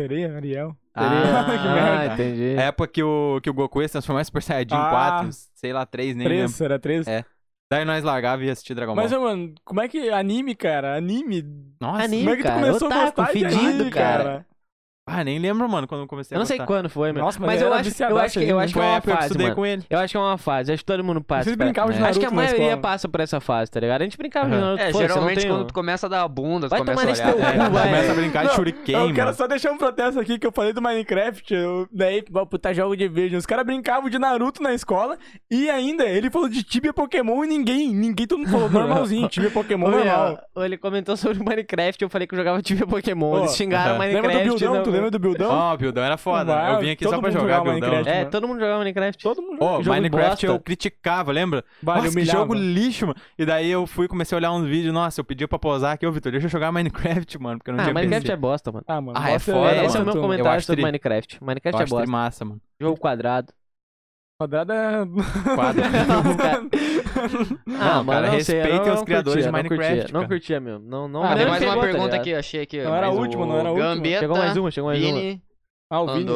Sereia, 0.00 0.34
Ariel. 0.34 0.74
Ah, 0.94 1.04
sereia. 1.10 1.34
Ah, 1.78 2.16
que 2.16 2.22
entendi. 2.22 2.58
A 2.58 2.62
época 2.62 2.88
que 2.88 3.02
o, 3.02 3.38
que 3.42 3.50
o 3.50 3.52
Goku 3.52 3.82
ia 3.82 3.88
se 3.88 3.92
transformar 3.92 4.22
em 4.22 4.24
Super 4.24 4.42
Saiyajin 4.42 4.74
ah, 4.74 5.18
4, 5.20 5.28
sei 5.54 5.74
lá, 5.74 5.84
3, 5.84 6.16
nem 6.16 6.26
3, 6.26 6.50
lembro. 6.50 6.64
era 6.64 6.78
3? 6.78 7.06
É. 7.08 7.24
Daí 7.70 7.84
nós 7.84 8.02
largava 8.02 8.42
e 8.42 8.46
ia 8.46 8.52
assistir 8.52 8.74
Dragon 8.74 8.94
Ball. 8.94 9.04
Mas, 9.04 9.12
mano, 9.12 9.54
como 9.62 9.82
é 9.82 9.88
que. 9.88 10.08
Anime, 10.08 10.54
cara? 10.54 10.96
Anime. 10.96 11.44
Nossa, 11.78 12.04
anime, 12.04 12.22
como 12.22 12.30
é 12.30 12.36
que 12.36 12.42
tu 12.42 12.46
cara, 12.46 12.60
começou 12.60 12.88
otaku, 12.88 13.02
a 13.02 13.04
gostar 13.04 13.26
fedido, 13.26 13.68
anime, 13.68 13.90
cara? 13.90 14.24
cara? 14.24 14.46
Ah, 15.10 15.24
nem 15.24 15.38
lembro, 15.38 15.68
mano, 15.68 15.86
quando 15.86 16.02
eu 16.02 16.06
comecei 16.06 16.36
Eu 16.36 16.38
não 16.38 16.46
sei 16.46 16.58
quando 16.58 16.88
foi, 16.90 17.12
mano. 17.12 17.24
Nossa, 17.24 17.40
mas, 17.40 17.60
eu, 17.60 17.68
eu, 17.68 17.74
acho, 17.74 18.02
eu, 18.02 18.18
acho, 18.18 18.38
que, 18.38 18.44
eu 18.44 18.58
acho 18.58 18.72
que 18.74 18.78
é 18.78 18.82
uma 18.82 19.00
fase, 19.00 19.10
eu 19.10 19.20
estudei 19.22 19.46
mano. 19.46 19.56
com 19.56 19.66
ele. 19.66 19.84
Eu 19.88 19.98
acho 19.98 20.12
que 20.12 20.16
é 20.16 20.20
uma 20.20 20.38
fase, 20.38 20.72
acho 20.72 20.82
que 20.82 20.86
todo 20.86 21.02
mundo 21.02 21.22
passa. 21.22 21.44
Vocês 21.44 21.56
brincavam 21.56 21.90
de 21.90 21.98
é. 21.98 22.00
Naruto 22.00 22.18
Acho 22.18 22.20
que 22.20 22.26
a 22.26 22.36
maioria 22.36 22.76
passa 22.76 23.08
por 23.08 23.20
essa 23.20 23.40
fase, 23.40 23.70
tá 23.70 23.80
ligado? 23.80 24.02
A 24.02 24.04
gente 24.04 24.18
brincava 24.18 24.46
uhum. 24.46 24.54
de 24.54 24.60
Naruto. 24.60 24.82
É, 24.82 24.92
Pô, 24.92 24.98
geralmente 24.98 25.46
quando 25.46 25.64
tu 25.66 25.74
começa 25.74 26.06
a 26.06 26.08
dar 26.08 26.22
a 26.22 26.28
bunda, 26.28 26.68
tu 26.68 26.70
vai 26.70 26.80
começa 26.80 27.02
a 27.02 27.04
olhar. 27.04 27.34
Teu... 27.34 27.44
É, 27.44 27.70
vai. 27.70 27.84
começa 27.86 28.12
a 28.12 28.14
brincar 28.14 28.46
de 28.46 28.54
shuriken, 28.54 28.94
Eu 28.94 29.14
quero 29.14 29.34
só 29.34 29.46
deixar 29.46 29.72
um 29.72 29.78
protesto 29.78 30.20
aqui, 30.20 30.38
que 30.38 30.46
eu 30.46 30.52
falei 30.52 30.72
do 30.72 30.82
Minecraft, 30.82 31.54
eu... 31.54 31.88
daí, 31.90 32.22
puta, 32.22 32.74
jogo 32.74 32.96
de 32.96 33.08
vídeo. 33.08 33.38
Os 33.38 33.46
caras 33.46 33.64
brincavam 33.64 34.10
de 34.10 34.18
Naruto 34.18 34.62
na 34.62 34.74
escola, 34.74 35.16
e 35.50 35.70
ainda, 35.70 36.04
ele 36.04 36.30
falou 36.30 36.48
de 36.48 36.62
Tibia 36.62 36.92
Pokémon 36.92 37.44
e 37.44 37.48
ninguém, 37.48 37.94
ninguém, 37.94 38.26
todo 38.26 38.40
mundo 38.40 38.50
falou 38.50 38.70
normalzinho, 38.70 39.26
Tibia 39.30 39.50
Pokémon 39.50 39.88
normal. 39.88 40.38
Ele 40.56 40.76
comentou 40.76 41.16
sobre 41.16 41.38
Minecraft, 41.38 42.02
eu 42.02 42.08
falei 42.10 42.26
que 42.26 42.34
eu 42.34 42.38
jogava 42.38 42.60
Tibia 42.60 42.86
Pokémon, 42.86 43.38
eles 43.38 43.56
xingaram 43.56 43.98
Minecraft 43.98 44.97
lembra 44.98 45.10
do 45.10 45.18
Buildão? 45.18 45.50
Ó, 45.50 45.74
o 45.74 45.78
Buildão 45.78 46.04
era 46.04 46.16
foda. 46.16 46.54
Né? 46.54 46.74
Eu 46.74 46.80
vim 46.80 46.90
aqui 46.90 47.04
só 47.04 47.18
pra 47.20 47.30
jogar, 47.30 47.42
jogava 47.42 47.70
Buildão. 47.70 47.90
Minecraft, 47.90 48.10
É, 48.10 48.18
mano. 48.18 48.30
todo 48.30 48.48
mundo 48.48 48.60
jogava 48.60 48.78
Minecraft. 48.78 49.22
Todo 49.22 49.42
mundo 49.42 49.58
jogava. 49.58 49.78
Ô, 49.78 49.82
Minecraft 49.82 50.30
bosta. 50.30 50.46
eu 50.46 50.60
criticava, 50.60 51.32
lembra? 51.32 51.64
Vale, 51.82 52.02
nossa, 52.04 52.18
que 52.18 52.24
jogo 52.24 52.54
lixo, 52.54 53.06
mano. 53.06 53.18
E 53.38 53.44
daí 53.44 53.70
eu 53.70 53.86
fui, 53.86 54.08
comecei 54.08 54.36
a 54.36 54.38
olhar 54.38 54.52
uns 54.52 54.66
vídeos, 54.66 54.92
nossa, 54.92 55.20
eu 55.20 55.24
pedi 55.24 55.46
pra 55.46 55.58
posar 55.58 55.94
aqui, 55.94 56.06
ô 56.06 56.12
Vitor, 56.12 56.32
deixa 56.32 56.46
eu 56.46 56.50
jogar 56.50 56.70
Minecraft, 56.72 57.38
mano, 57.38 57.58
porque 57.58 57.70
eu 57.70 57.74
não 57.74 57.80
ah, 57.80 57.84
tinha 57.84 57.94
Minecraft 57.94 58.30
é 58.30 58.36
bosta, 58.36 58.72
mano. 58.72 58.84
Ah, 58.86 59.00
mano. 59.00 59.18
Ah, 59.20 59.30
é 59.30 59.38
foda, 59.38 59.70
é 59.72 59.84
Esse 59.84 59.96
é 59.96 60.00
o 60.00 60.04
meu 60.04 60.20
comentário 60.20 60.62
sobre 60.62 60.82
Minecraft. 60.82 61.42
Minecraft 61.42 61.82
é 61.82 61.86
bosta. 61.86 62.10
massa, 62.10 62.44
mano. 62.44 62.60
Jogo 62.80 62.98
quadrado. 62.98 63.52
Quadrado 64.40 64.72
é. 64.72 65.04
Quadrado. 65.56 66.70
ah, 67.80 68.02
mano, 68.02 68.22
cara, 68.22 68.30
respeitem 68.30 68.92
os 68.92 69.02
criadores 69.02 69.44
de 69.44 69.50
Minecraft. 69.50 70.12
Não 70.12 70.26
curtia, 70.26 70.60
mesmo. 70.60 70.86
Não, 70.86 71.08
não. 71.08 71.22
Ah, 71.22 71.36
tem 71.36 71.46
mais 71.46 71.62
uma 71.62 71.80
pergunta 71.80 72.16
aqui, 72.16 72.34
achei 72.34 72.62
aqui. 72.62 72.82
Não 72.82 72.94
era 72.94 73.06
a 73.06 73.10
última, 73.10 73.46
não 73.46 73.58
era 73.58 73.68
a 73.68 73.72
última. 73.72 74.18
Chegou 74.18 74.36
mais 74.36 74.56
uma, 74.56 74.70
chegou 74.70 74.90
mais 74.90 75.04
uma. 75.04 75.40
Ah, 75.90 76.02
o 76.02 76.14
Vini. 76.14 76.30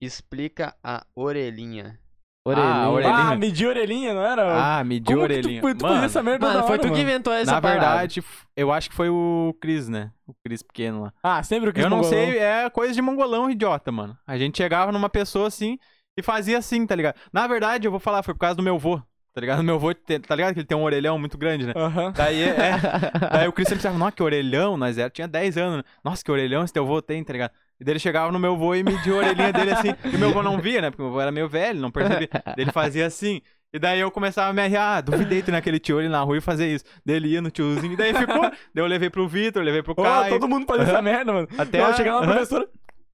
Explica 0.00 0.76
a 0.82 1.04
orelhinha. 1.16 1.98
Ah, 2.46 2.48
orelhinha. 2.48 2.74
Ah, 2.74 2.90
orelhinha. 2.90 3.16
ah, 3.16 3.36
medir 3.36 3.66
orelhinha, 3.66 4.14
não 4.14 4.22
era? 4.22 4.78
Ah, 4.78 4.84
medir 4.84 5.16
orelhinha. 5.16 5.60
Que 5.60 5.74
tu, 5.74 5.78
tu 5.78 5.86
mano, 5.86 6.04
essa 6.04 6.22
merda 6.22 6.46
mano, 6.46 6.58
hora, 6.58 6.66
foi 6.66 6.78
tu 6.78 6.92
que 6.92 7.00
inventou 7.00 7.32
essa 7.32 7.52
Na 7.52 7.60
parada. 7.60 7.80
verdade, 7.80 8.24
eu 8.56 8.72
acho 8.72 8.88
que 8.88 8.96
foi 8.96 9.08
o 9.08 9.54
Cris, 9.60 9.88
né? 9.88 10.12
O 10.26 10.32
Cris 10.44 10.62
pequeno 10.62 11.02
lá. 11.02 11.12
Ah, 11.22 11.42
sempre 11.42 11.68
o 11.70 11.72
Cris 11.72 11.84
Eu 11.84 11.90
não 11.90 11.98
mongolão. 11.98 12.16
sei, 12.16 12.38
é 12.38 12.70
coisa 12.70 12.94
de 12.94 13.02
mongolão 13.02 13.50
idiota, 13.50 13.90
mano. 13.92 14.16
A 14.26 14.38
gente 14.38 14.56
chegava 14.56 14.92
numa 14.92 15.08
pessoa 15.08 15.48
assim 15.48 15.78
e 16.16 16.22
fazia 16.22 16.58
assim, 16.58 16.86
tá 16.86 16.94
ligado? 16.94 17.16
Na 17.32 17.46
verdade, 17.46 17.86
eu 17.86 17.90
vou 17.90 18.00
falar, 18.00 18.22
foi 18.22 18.34
por 18.34 18.40
causa 18.40 18.56
do 18.56 18.62
meu 18.62 18.78
vô 18.78 19.00
tá 19.38 19.40
ligado? 19.40 19.62
Meu 19.62 19.78
vô, 19.78 19.94
te- 19.94 20.18
tá 20.18 20.34
ligado 20.34 20.52
que 20.54 20.60
ele 20.60 20.66
tem 20.66 20.76
um 20.76 20.82
orelhão 20.82 21.18
muito 21.18 21.38
grande, 21.38 21.66
né? 21.66 21.72
Aham. 21.76 22.12
Daí, 22.16 22.42
é, 22.42 22.54
daí 23.32 23.48
o 23.48 23.52
Chris 23.52 23.68
sempre 23.68 23.82
pensava, 23.82 23.98
nossa, 23.98 24.12
que 24.12 24.22
orelhão, 24.22 24.76
nós 24.76 24.98
era, 24.98 25.08
tinha 25.10 25.28
10 25.28 25.56
anos, 25.58 25.76
né? 25.78 25.82
Nossa, 26.04 26.22
que 26.24 26.30
orelhão 26.30 26.64
esse 26.64 26.72
teu 26.72 26.84
vô 26.86 27.00
tem, 27.00 27.22
tá 27.24 27.32
ligado? 27.32 27.50
E 27.80 27.84
daí 27.84 27.92
ele 27.92 27.98
chegava 28.00 28.32
no 28.32 28.38
meu 28.38 28.56
vô 28.56 28.74
e 28.74 28.82
media 28.82 29.12
a 29.12 29.16
orelhinha 29.16 29.52
dele 29.52 29.70
assim. 29.70 29.94
E 30.12 30.16
meu 30.18 30.32
vô 30.32 30.42
não 30.42 30.58
via, 30.60 30.80
né? 30.82 30.90
Porque 30.90 31.02
meu 31.02 31.12
vô 31.12 31.20
era 31.20 31.30
meio 31.30 31.48
velho, 31.48 31.80
não 31.80 31.90
percebia. 31.90 32.28
Daí 32.44 32.54
ele 32.64 32.72
fazia 32.72 33.06
assim. 33.06 33.40
E 33.72 33.78
daí 33.78 34.00
eu 34.00 34.10
começava 34.10 34.48
a 34.48 34.52
me 34.52 34.62
arrear, 34.62 34.96
ah, 34.96 35.00
duvidei 35.02 35.42
tu 35.42 35.52
naquele 35.52 35.78
tio 35.78 35.98
ali 35.98 36.08
na 36.08 36.20
rua 36.22 36.38
e 36.38 36.40
fazer 36.40 36.66
isso. 36.74 36.84
Daí 37.04 37.16
ele 37.16 37.28
ia 37.28 37.42
no 37.42 37.50
tiozinho, 37.50 37.92
e 37.92 37.96
daí 37.96 38.14
ficou. 38.14 38.40
daí 38.40 38.50
eu 38.74 38.86
levei 38.86 39.10
pro 39.10 39.28
Vitor, 39.28 39.62
levei 39.62 39.82
pro 39.82 39.94
Caio. 39.94 40.30
todo 40.32 40.48
mundo 40.48 40.66
faz 40.66 40.88
essa 40.88 41.02
merda, 41.02 41.32
mano. 41.34 41.46
Até 41.58 41.78
Ela 41.78 41.90
a- 41.90 41.92
chega 41.92 42.14
lá, 42.14 42.22
Aham. 42.22 42.32
professora 42.32 42.66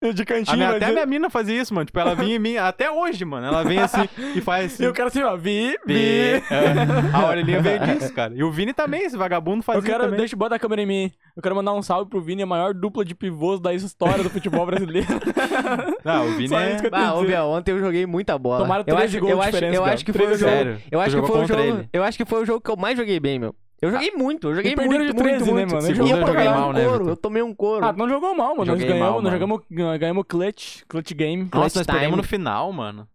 de 0.13 0.23
A 0.23 0.27
cantinho, 0.27 0.57
minha- 0.57 0.71
até 0.71 0.87
a 0.87 0.93
minha 0.93 1.07
mina 1.07 1.31
fazia 1.31 1.61
isso, 1.61 1.73
mano. 1.73 1.87
Tipo, 1.87 1.99
ela 2.01 2.15
vinha 2.15 2.37
em 2.37 2.39
mim, 2.39 2.57
até 2.57 2.91
hoje, 2.91 3.25
mano. 3.25 3.47
Ela 3.47 3.63
vem 3.63 3.79
assim 3.79 4.09
e 4.35 4.41
faz 4.41 4.75
assim. 4.75 4.85
E 4.85 4.87
o 4.89 4.93
cara 4.93 5.09
assim, 5.09 5.23
ó, 5.23 5.37
vi, 5.37 5.77
vi. 5.87 5.95
Vi. 5.95 6.43
É, 6.51 7.13
a 7.13 7.27
orelhinha 7.27 7.61
veio 7.63 7.79
disso, 7.81 8.13
cara. 8.13 8.33
E 8.35 8.43
o 8.43 8.51
Vini 8.51 8.73
também, 8.73 9.03
esse 9.05 9.17
vagabundo 9.17 9.63
fazia 9.63 9.79
Eu 9.81 9.83
quero, 9.85 10.05
também. 10.05 10.19
deixa 10.19 10.35
eu 10.35 10.39
botar 10.39 10.57
a 10.57 10.59
câmera 10.59 10.83
em 10.83 10.87
mim. 10.87 11.13
Eu 11.37 11.43
quero 11.43 11.55
mandar 11.55 11.73
um 11.73 11.83
salve 11.83 12.09
pro 12.11 12.21
Vini, 12.21 12.43
a 12.43 12.47
maior 12.47 12.75
dupla 12.75 13.05
de 13.05 13.15
pivôs 13.15 13.61
da 13.61 13.73
história 13.75 14.23
do 14.23 14.31
futebol 14.31 14.65
brasileiro. 14.67 15.07
Não, 16.05 16.29
o 16.29 16.31
Vini 16.33 16.49
Só 16.49 16.61
é... 16.61 16.73
isso 16.73 16.81
que 16.81 16.87
eu 16.87 16.91
Bah, 16.91 16.99
tenho 16.99 17.11
a 17.11 17.15
ô. 17.19 17.25
Biel, 17.25 17.45
ontem 17.47 17.71
eu 17.73 17.79
joguei 17.81 18.07
muita 18.07 18.39
bola. 18.39 18.59
Tomaram 18.59 18.85
eu 18.87 18.95
13 18.97 19.17
acho, 19.17 19.21
gols 19.21 19.31
eu 19.33 19.37
de 19.39 19.43
acho, 19.43 19.51
diferença, 19.53 19.77
eu 19.77 19.85
acho 19.85 20.05
que 20.05 20.13
foi 20.13 20.23
o 20.23 20.27
13 20.29 20.41
jogo. 20.41 20.53
Sério? 20.53 20.79
Eu 20.91 21.01
acho 21.01 21.21
que 21.21 21.27
foi 21.27 21.41
o 21.43 21.47
jogo. 21.47 21.61
ele? 21.61 21.89
Eu 21.93 22.03
acho 22.05 22.19
que 22.19 22.25
foi 22.25 22.43
o 22.43 22.47
jogo 22.47 22.61
que 22.61 22.71
eu 22.71 22.77
mais 22.77 22.97
joguei 22.97 23.19
bem, 23.21 23.39
meu. 23.39 23.55
Eu 23.83 23.91
joguei 23.91 24.13
muito, 24.13 24.49
eu 24.49 24.55
joguei 24.55 24.75
muito, 24.77 24.91
de 24.93 24.99
muito, 24.99 25.15
13, 25.17 25.45
né, 25.47 25.53
muito. 25.53 25.75
mano? 25.75 25.87
E 25.87 25.95
Segundo 25.95 26.11
eu 26.11 26.17
eu 26.19 26.27
joguei 26.27 26.45
mal, 26.49 26.71
um 26.71 26.73
né, 26.73 26.85
couro, 26.85 27.09
eu 27.09 27.17
tomei 27.17 27.43
um 27.43 27.55
couro. 27.55 27.85
Ah, 27.85 27.93
não 27.93 28.09
jogou 28.09 28.35
mal, 28.35 28.49
mano. 28.57 28.65
Nós 28.65 28.67
Joguei 28.69 28.87
ganhamos, 28.87 29.01
mal, 29.03 29.15
nós 29.23 29.33
mano. 29.33 29.37
jogamos, 29.71 29.99
ganhamos 29.99 30.25
clutch, 30.27 30.83
clutch 30.89 31.13
game. 31.13 31.43
Nossa, 31.45 31.59
nós 31.59 31.73
Clutch 31.73 31.87
perdemos 31.87 32.11
time. 32.11 32.17
no 32.17 32.23
final, 32.23 32.73
mano. 32.73 33.09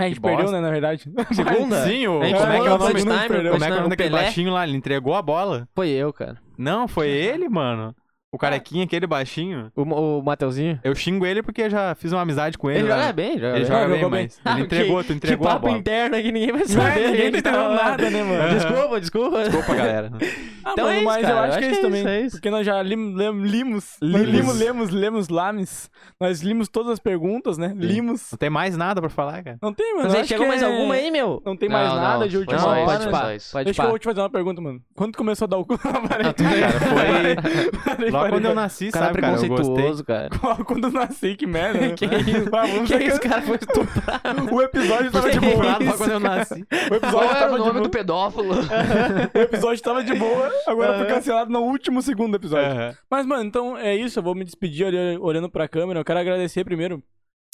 É, 0.00 0.04
a 0.04 0.08
gente 0.08 0.16
Que 0.16 0.22
perdeu, 0.22 0.42
bosta. 0.44 0.56
né, 0.56 0.62
na 0.66 0.70
verdade. 0.70 1.04
Segunda? 1.34 1.84
Sim, 1.84 2.06
o... 2.06 2.22
A 2.22 2.26
gente 2.26 2.38
como 2.38 2.52
é 2.52 2.60
que 2.60 2.66
é 2.66 2.72
o 2.72 2.78
nome? 2.78 2.94
time, 2.94 3.08
Como 3.08 3.14
é 3.14 3.28
que 3.28 3.34
é 3.34 3.50
o 3.50 3.74
nome 3.74 3.86
o 3.86 3.88
daquele 3.88 4.10
Pelé. 4.10 4.22
baixinho 4.22 4.52
lá? 4.52 4.66
Ele 4.66 4.76
entregou 4.76 5.14
a 5.14 5.22
bola? 5.22 5.68
Foi 5.74 5.88
eu, 5.88 6.12
cara. 6.12 6.38
Não, 6.56 6.86
foi 6.86 7.08
ele, 7.08 7.48
mano. 7.48 7.94
O 8.34 8.38
carequinha, 8.38 8.84
aquele 8.84 9.06
baixinho. 9.06 9.70
O, 9.76 9.82
o 9.82 10.22
Mateuzinho. 10.22 10.80
Eu 10.82 10.94
xingo 10.94 11.26
ele 11.26 11.42
porque 11.42 11.60
eu 11.62 11.70
já 11.70 11.94
fiz 11.94 12.12
uma 12.12 12.22
amizade 12.22 12.56
com 12.56 12.70
ele. 12.70 12.80
Ele 12.80 12.88
joga 12.88 13.12
bem, 13.12 13.32
joga 13.34 13.46
Ele 13.48 13.52
bem. 13.58 13.64
joga 13.66 13.84
Ah, 13.84 13.88
bem, 13.88 14.08
mas 14.08 14.40
Ah, 14.42 14.52
ele 14.54 14.62
entregou, 14.62 15.00
que- 15.02 15.06
tu 15.08 15.12
entregou 15.12 15.46
que 15.46 15.50
a 15.50 15.54
papo 15.54 15.66
bola. 15.66 15.78
interno 15.78 16.16
aqui, 16.16 16.32
ninguém 16.32 16.50
vai 16.50 16.60
Não, 16.62 16.66
saber. 16.68 16.94
ninguém 16.94 17.12
tá 17.12 17.26
Ele 17.26 17.38
entendendo 17.38 17.74
nada, 17.74 18.10
né, 18.10 18.22
mano? 18.24 18.48
Desculpa, 18.58 19.00
desculpa. 19.00 19.42
Desculpa, 19.44 19.74
galera. 19.74 20.10
Ah, 20.64 20.74
Então 20.74 20.84
mano, 20.84 20.94
é 20.94 20.98
isso, 20.98 21.04
mas 21.06 21.22
cara, 21.22 21.34
eu 21.34 21.42
acho 21.42 21.58
que 21.58 21.64
é 21.64 21.70
isso 21.72 21.80
também. 21.82 22.06
é 22.06 22.20
isso. 22.20 22.36
Porque 22.36 22.48
nós 22.48 22.64
já 22.64 22.80
lim, 22.80 23.14
lim- 23.16 23.42
limos. 23.42 23.96
Nós 24.00 24.22
Limos. 24.22 24.28
limos, 24.30 24.58
lemos, 24.60 24.90
lemos, 24.90 25.28
lames. 25.28 25.90
Nós 26.20 26.40
limos 26.40 26.68
todas 26.68 26.92
as 26.92 26.98
perguntas, 27.00 27.58
né? 27.58 27.72
Limos. 27.76 28.28
Não 28.30 28.38
tem 28.38 28.48
mais 28.48 28.76
nada 28.76 29.00
pra 29.00 29.10
falar, 29.10 29.42
cara. 29.42 29.58
Não 29.60 29.74
tem, 29.74 29.96
mano. 29.96 30.08
Mas 30.12 30.28
chegou 30.28 30.46
mais 30.46 30.62
é- 30.62 30.66
alguma 30.66 30.94
aí, 30.94 31.10
meu? 31.10 31.42
Não 31.44 31.56
tem 31.56 31.68
mais 31.68 31.92
nada 31.92 32.28
de 32.28 32.36
última 32.38 32.64
hora. 32.64 32.86
pode. 32.86 33.10
Pode 33.50 33.64
Deixa 33.64 33.82
eu 33.82 33.98
te 33.98 34.04
fazer 34.04 34.20
uma 34.20 34.30
pergunta, 34.30 34.60
mano. 34.62 34.80
Quando 34.94 35.16
começou 35.16 35.46
a 35.46 35.48
dar 35.48 35.56
o 35.58 35.66
cu 35.66 35.72
na 35.84 36.00
parede? 36.08 36.34
Cara, 36.44 37.96
foi... 37.96 38.06
Parei, 38.24 38.32
quando 38.38 38.44
eu 38.46 38.54
nasci, 38.54 38.90
cara 38.90 39.04
é 39.04 39.08
sabe, 39.08 39.20
cara? 39.20 39.38
Preconceituoso, 39.38 40.04
cara. 40.04 40.28
Quando 40.66 40.84
eu 40.86 40.90
nasci, 40.92 41.34
que 41.36 41.46
merda. 41.46 41.78
né? 41.80 41.94
Que 41.96 42.04
isso? 42.06 42.44
Vamos 42.50 42.88
Que 42.90 42.94
esse 42.94 43.20
cara 43.20 43.42
foi 43.42 43.56
estuprado? 43.56 44.54
O 44.54 44.62
episódio 44.62 45.10
tava 45.12 45.30
de 45.30 45.38
Que 45.40 45.46
boa. 45.54 45.78
isso? 45.82 45.96
Quando 45.98 46.10
eu 46.12 46.20
nasci. 46.20 46.62
O 46.62 46.66
Qual 46.66 46.96
episódio 46.96 47.30
era 47.30 47.38
tava 47.40 47.54
o 47.54 47.58
de 47.58 47.60
nome 47.60 47.72
boa. 47.72 47.82
do 47.82 47.90
pedófilo? 47.90 48.54
O 49.34 49.38
episódio 49.38 49.82
tava 49.82 50.04
de 50.04 50.14
boa, 50.14 50.50
agora 50.66 50.98
foi 50.98 51.06
cancelado 51.06 51.50
no 51.50 51.60
último 51.60 52.00
segundo 52.02 52.36
episódio. 52.36 52.96
Mas, 53.10 53.26
mano, 53.26 53.44
então 53.44 53.76
é 53.76 53.94
isso. 53.94 54.18
Eu 54.18 54.22
vou 54.22 54.34
me 54.34 54.44
despedir 54.44 54.86
olhando, 54.86 55.22
olhando 55.24 55.50
pra 55.50 55.68
câmera. 55.68 56.00
Eu 56.00 56.04
quero 56.04 56.18
agradecer 56.20 56.64
primeiro 56.64 57.02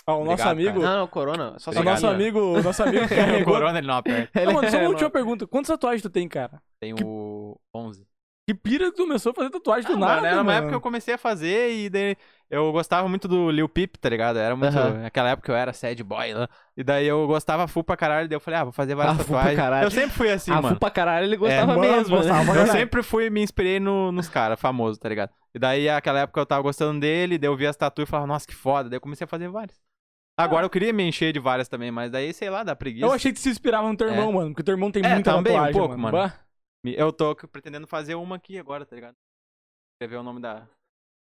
ao 0.06 0.24
nosso 0.24 0.42
Obrigado, 0.42 0.50
amigo. 0.52 0.80
Não, 0.80 0.98
não, 1.00 1.06
Corona. 1.06 1.54
Só 1.58 1.70
Obrigado. 1.70 1.94
nosso 1.94 2.06
amigo, 2.06 2.38
o 2.40 2.62
nosso 2.62 2.82
amigo 2.82 3.06
que 3.06 3.42
O 3.42 3.44
corona 3.44 3.78
ele 3.78 3.86
não 3.86 3.96
aperta. 3.98 4.44
Não, 4.44 4.54
mano, 4.54 4.70
só 4.70 4.76
É, 4.78 4.80
uma 4.80 4.88
última 4.88 5.02
mano. 5.04 5.10
pergunta. 5.12 5.46
Quantas 5.46 5.68
tatuagens 5.68 6.00
tu 6.02 6.08
tem, 6.08 6.26
cara? 6.26 6.62
Tem 6.80 6.94
o 6.94 7.58
11. 7.74 8.06
Que 8.48 8.54
pira 8.54 8.86
que 8.86 8.92
tu 8.96 9.02
começou 9.02 9.32
a 9.32 9.34
fazer 9.34 9.50
tatuagem 9.50 9.86
do 9.90 9.96
Ah, 9.96 9.98
nada, 9.98 10.14
mano, 10.14 10.26
era 10.26 10.36
uma 10.36 10.44
mano. 10.44 10.56
época 10.56 10.70
que 10.70 10.76
eu 10.76 10.80
comecei 10.80 11.12
a 11.12 11.18
fazer 11.18 11.70
e 11.70 11.90
daí 11.90 12.16
eu 12.50 12.72
gostava 12.72 13.06
muito 13.06 13.28
do 13.28 13.50
Lil 13.50 13.68
Peep, 13.68 13.96
tá 14.00 14.08
ligado? 14.08 14.38
Era 14.38 14.56
muito. 14.56 14.74
Aham. 14.74 15.02
Naquela 15.02 15.28
época 15.28 15.52
eu 15.52 15.56
era 15.56 15.70
sad 15.74 16.02
boy 16.02 16.32
lá. 16.32 16.48
E 16.74 16.82
daí 16.82 17.06
eu 17.06 17.26
gostava 17.26 17.68
full 17.68 17.84
pra 17.84 17.94
caralho. 17.94 18.26
Daí 18.26 18.36
eu 18.36 18.40
falei, 18.40 18.58
ah, 18.60 18.64
vou 18.64 18.72
fazer 18.72 18.94
várias 18.94 19.16
Ah, 19.16 19.18
full 19.18 19.26
pra 19.26 19.36
tatuagens. 19.36 19.60
caralho. 19.62 19.84
Eu 19.86 19.90
sempre 19.90 20.10
fui 20.16 20.30
assim, 20.30 20.50
Ah, 20.50 20.62
mano. 20.62 20.68
fu 20.76 20.80
pra 20.80 20.90
caralho, 20.90 21.26
ele 21.26 21.36
gostava 21.36 21.66
mano, 21.66 21.80
mesmo, 21.80 22.16
gostava 22.16 22.54
né? 22.54 22.62
Eu 22.62 22.66
sempre 22.68 23.02
fui 23.02 23.28
me 23.28 23.42
inspirei 23.42 23.78
no- 23.78 24.10
nos 24.10 24.30
caras 24.30 24.58
famosos, 24.58 24.96
tá 24.98 25.10
ligado? 25.10 25.30
E 25.54 25.58
daí, 25.58 25.86
aquela 25.90 26.20
época 26.20 26.40
eu 26.40 26.46
tava 26.46 26.62
gostando 26.62 26.98
dele, 27.00 27.36
daí 27.36 27.50
eu 27.50 27.54
via 27.56 27.68
as 27.68 27.76
tatuas 27.76 28.08
e 28.08 28.10
falava, 28.10 28.26
nossa, 28.28 28.46
que 28.46 28.54
foda. 28.54 28.88
Daí 28.88 28.96
eu 28.96 29.00
comecei 29.02 29.26
a 29.26 29.28
fazer 29.28 29.48
várias. 29.50 29.76
Agora 30.38 30.64
eu 30.64 30.70
queria 30.70 30.90
me 30.92 31.02
encher 31.02 31.34
de 31.34 31.38
várias 31.38 31.68
também, 31.68 31.90
mas 31.90 32.10
daí, 32.10 32.32
sei 32.32 32.48
lá, 32.48 32.62
dá 32.62 32.74
preguiça. 32.74 33.04
Eu 33.04 33.12
achei 33.12 33.30
que 33.30 33.40
se 33.40 33.50
inspirava 33.50 33.86
no 33.88 33.94
teu 33.96 34.08
É. 34.08 34.12
irmão, 34.12 34.32
mano. 34.32 34.50
Porque 34.52 34.62
teu 34.62 34.72
irmão 34.72 34.90
tem 34.90 35.04
É, 35.04 35.12
muita 35.12 35.32
também, 35.34 35.52
um 35.52 35.56
tatuagem, 35.56 35.78
pouco, 35.80 35.98
mano. 35.98 36.16
Bah. 36.16 36.32
Eu 36.84 37.12
tô 37.12 37.34
pretendendo 37.34 37.86
fazer 37.86 38.14
uma 38.14 38.36
aqui 38.36 38.58
agora, 38.58 38.86
tá 38.86 38.94
ligado? 38.94 39.14
Escrever 39.94 40.20
o 40.20 40.22
nome 40.22 40.40
da. 40.40 40.66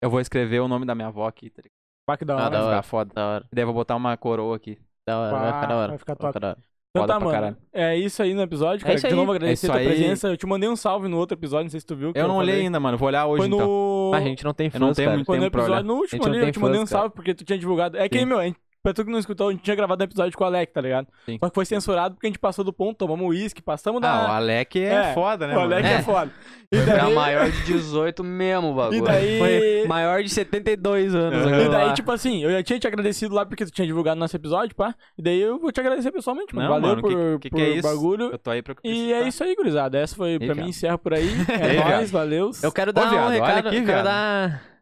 Eu 0.02 0.10
vou 0.10 0.20
escrever 0.20 0.60
o 0.60 0.68
nome 0.68 0.84
da 0.84 0.94
minha 0.94 1.08
avó 1.08 1.26
aqui, 1.26 1.48
tá 1.50 1.62
ligado? 1.62 1.72
Bah, 2.08 2.16
que 2.16 2.24
da 2.24 2.34
Ah, 2.34 2.36
hora. 2.36 2.50
da 2.50 2.58
Vai 2.58 2.66
hora. 2.68 2.76
ficar 2.76 2.82
foda. 2.88 3.14
Da 3.14 3.26
hora, 3.26 3.48
E 3.50 3.54
daí 3.54 3.62
eu 3.62 3.66
vou 3.66 3.74
botar 3.74 3.96
uma 3.96 4.16
coroa 4.16 4.54
aqui. 4.56 4.78
da 5.08 5.18
hora, 5.18 5.36
vai 5.38 5.52
ficar 5.52 5.66
da 5.66 5.76
hora. 5.76 5.88
Vai 5.88 5.98
ficar 5.98 6.12
Vai 6.14 6.18
top. 6.20 6.28
ficar 6.30 6.40
da 6.40 6.48
hora. 6.50 6.58
Então 6.96 7.06
tá, 7.06 7.20
mano. 7.20 7.30
caralho. 7.32 7.56
É 7.74 7.96
isso 7.96 8.22
aí 8.22 8.32
no 8.32 8.40
episódio, 8.42 8.82
cara. 8.84 8.94
isso 8.94 9.06
de 9.06 9.12
aí. 9.12 9.18
novo 9.18 9.30
agradecer 9.32 9.66
É 9.66 9.70
a 9.70 9.72
tua 9.72 9.80
aí. 9.80 9.86
presença. 9.86 10.28
Eu 10.28 10.36
te 10.36 10.46
mandei 10.46 10.68
um 10.68 10.76
salve 10.76 11.08
no 11.08 11.18
outro 11.18 11.36
episódio, 11.36 11.64
não 11.64 11.70
sei 11.70 11.80
se 11.80 11.86
tu 11.86 11.94
viu. 11.96 12.12
que 12.12 12.18
Eu 12.18 12.26
não 12.28 12.36
olhei 12.36 12.60
ainda, 12.62 12.78
mano. 12.80 12.96
Vou 12.96 13.08
olhar 13.08 13.26
hoje 13.26 13.38
Foi 13.42 13.46
então. 13.48 13.58
no. 13.66 14.12
A 14.14 14.20
gente 14.20 14.44
não 14.44 14.54
tem 14.54 14.70
Eu 14.72 14.80
não 14.80 14.88
fãs, 14.88 14.96
tenho 14.96 15.06
cara. 15.08 15.16
muito 15.18 15.26
Foi 15.26 15.38
no 15.38 15.44
episódio, 15.44 15.84
no 15.84 15.94
último 15.94 16.24
ali, 16.26 16.38
eu 16.38 16.52
te 16.52 16.58
mandei 16.58 16.78
um 16.78 16.82
fãs, 16.82 16.90
cara. 16.90 17.00
salve 17.02 17.14
porque 17.14 17.34
tu 17.34 17.44
tinha 17.44 17.58
divulgado. 17.58 17.96
É 17.98 18.08
que, 18.08 18.18
Sim. 18.18 18.24
meu, 18.24 18.38
a 18.38 18.44
gente- 18.44 18.58
pra 18.86 18.94
tu 18.94 19.04
que 19.04 19.10
não 19.10 19.18
escutou, 19.18 19.48
a 19.48 19.50
gente 19.50 19.62
tinha 19.62 19.74
gravado 19.74 20.00
um 20.00 20.04
episódio 20.04 20.38
com 20.38 20.44
o 20.44 20.46
Alec, 20.46 20.72
tá 20.72 20.80
ligado? 20.80 21.08
Sim. 21.24 21.38
Só 21.42 21.48
que 21.48 21.54
foi 21.56 21.64
censurado 21.64 22.14
porque 22.14 22.26
a 22.26 22.30
gente 22.30 22.38
passou 22.38 22.64
do 22.64 22.72
ponto, 22.72 22.96
tomamos 22.96 23.26
uísque, 23.28 23.60
passamos 23.60 24.00
da. 24.00 24.10
Ah, 24.12 24.28
o 24.28 24.32
Alec 24.34 24.78
é, 24.80 24.92
É, 25.10 25.14
foda, 25.14 25.46
né? 25.48 25.56
o 25.56 25.60
Alec 25.60 25.82
mano? 25.82 25.94
é, 25.94 25.98
É. 25.98 26.02
foda. 26.02 26.30
E 26.72 26.76
Era 26.76 27.04
daí, 27.04 27.14
maior 27.14 27.50
de 27.50 27.62
18 27.64 28.22
mesmo 28.24 28.68
o 28.68 28.72
e 28.92 29.00
bagulho. 29.00 29.04
daí, 29.04 29.38
Foi 29.38 29.84
maior 29.88 30.22
de 30.22 30.28
72 30.28 31.14
anos. 31.14 31.46
Aham. 31.46 31.62
e 31.62 31.68
daí 31.68 31.86
lá. 31.88 31.92
tipo 31.94 32.10
assim, 32.12 32.42
eu 32.44 32.50
já 32.50 32.62
tinha 32.62 32.78
te 32.78 32.86
agradecido 32.86 33.34
lá 33.34 33.44
porque 33.44 33.64
tu 33.64 33.70
tinha 33.72 33.86
divulgado 33.86 34.18
nosso 34.20 34.36
episódio, 34.36 34.74
pá. 34.76 34.94
E 35.18 35.22
daí 35.22 35.40
eu 35.40 35.58
vou 35.58 35.70
te 35.72 35.80
agradecer 35.80 36.10
pessoalmente, 36.12 36.54
mano. 36.54 36.68
Não, 36.68 36.74
Valeu 36.74 36.88
mano, 36.96 37.02
por, 37.02 37.10
que- 37.10 37.38
que 37.40 37.50
por 37.50 37.56
que 37.56 37.62
é 37.62 37.68
isso? 37.70 37.88
bagulho. 37.88 38.30
Eu 38.32 38.38
tô 38.38 38.50
aí 38.50 38.62
pra 38.62 38.74
que 38.74 38.80
E 38.88 39.12
é 39.12 39.26
isso 39.26 39.42
aí, 39.42 39.54
gurizada. 39.56 39.98
Essa 39.98 40.14
foi, 40.16 40.38
pra 40.38 40.46
viado. 40.54 40.58
mim, 40.64 40.70
encerra 40.70 40.96
por 40.98 41.12
aí. 41.14 41.26
É 41.60 41.74
Ei, 41.74 41.80
nóis, 41.84 42.10
valeu. 42.10 42.50
Eu 42.62 42.70
quero 42.72 42.90
Ô, 42.90 42.94
dar 42.94 43.10
viado, 43.10 43.26
um 43.26 43.30
recado. 43.32 43.66
aqui, 43.68 43.76
eu 43.78 43.84
quero 43.84 44.02
dar. 44.04 44.75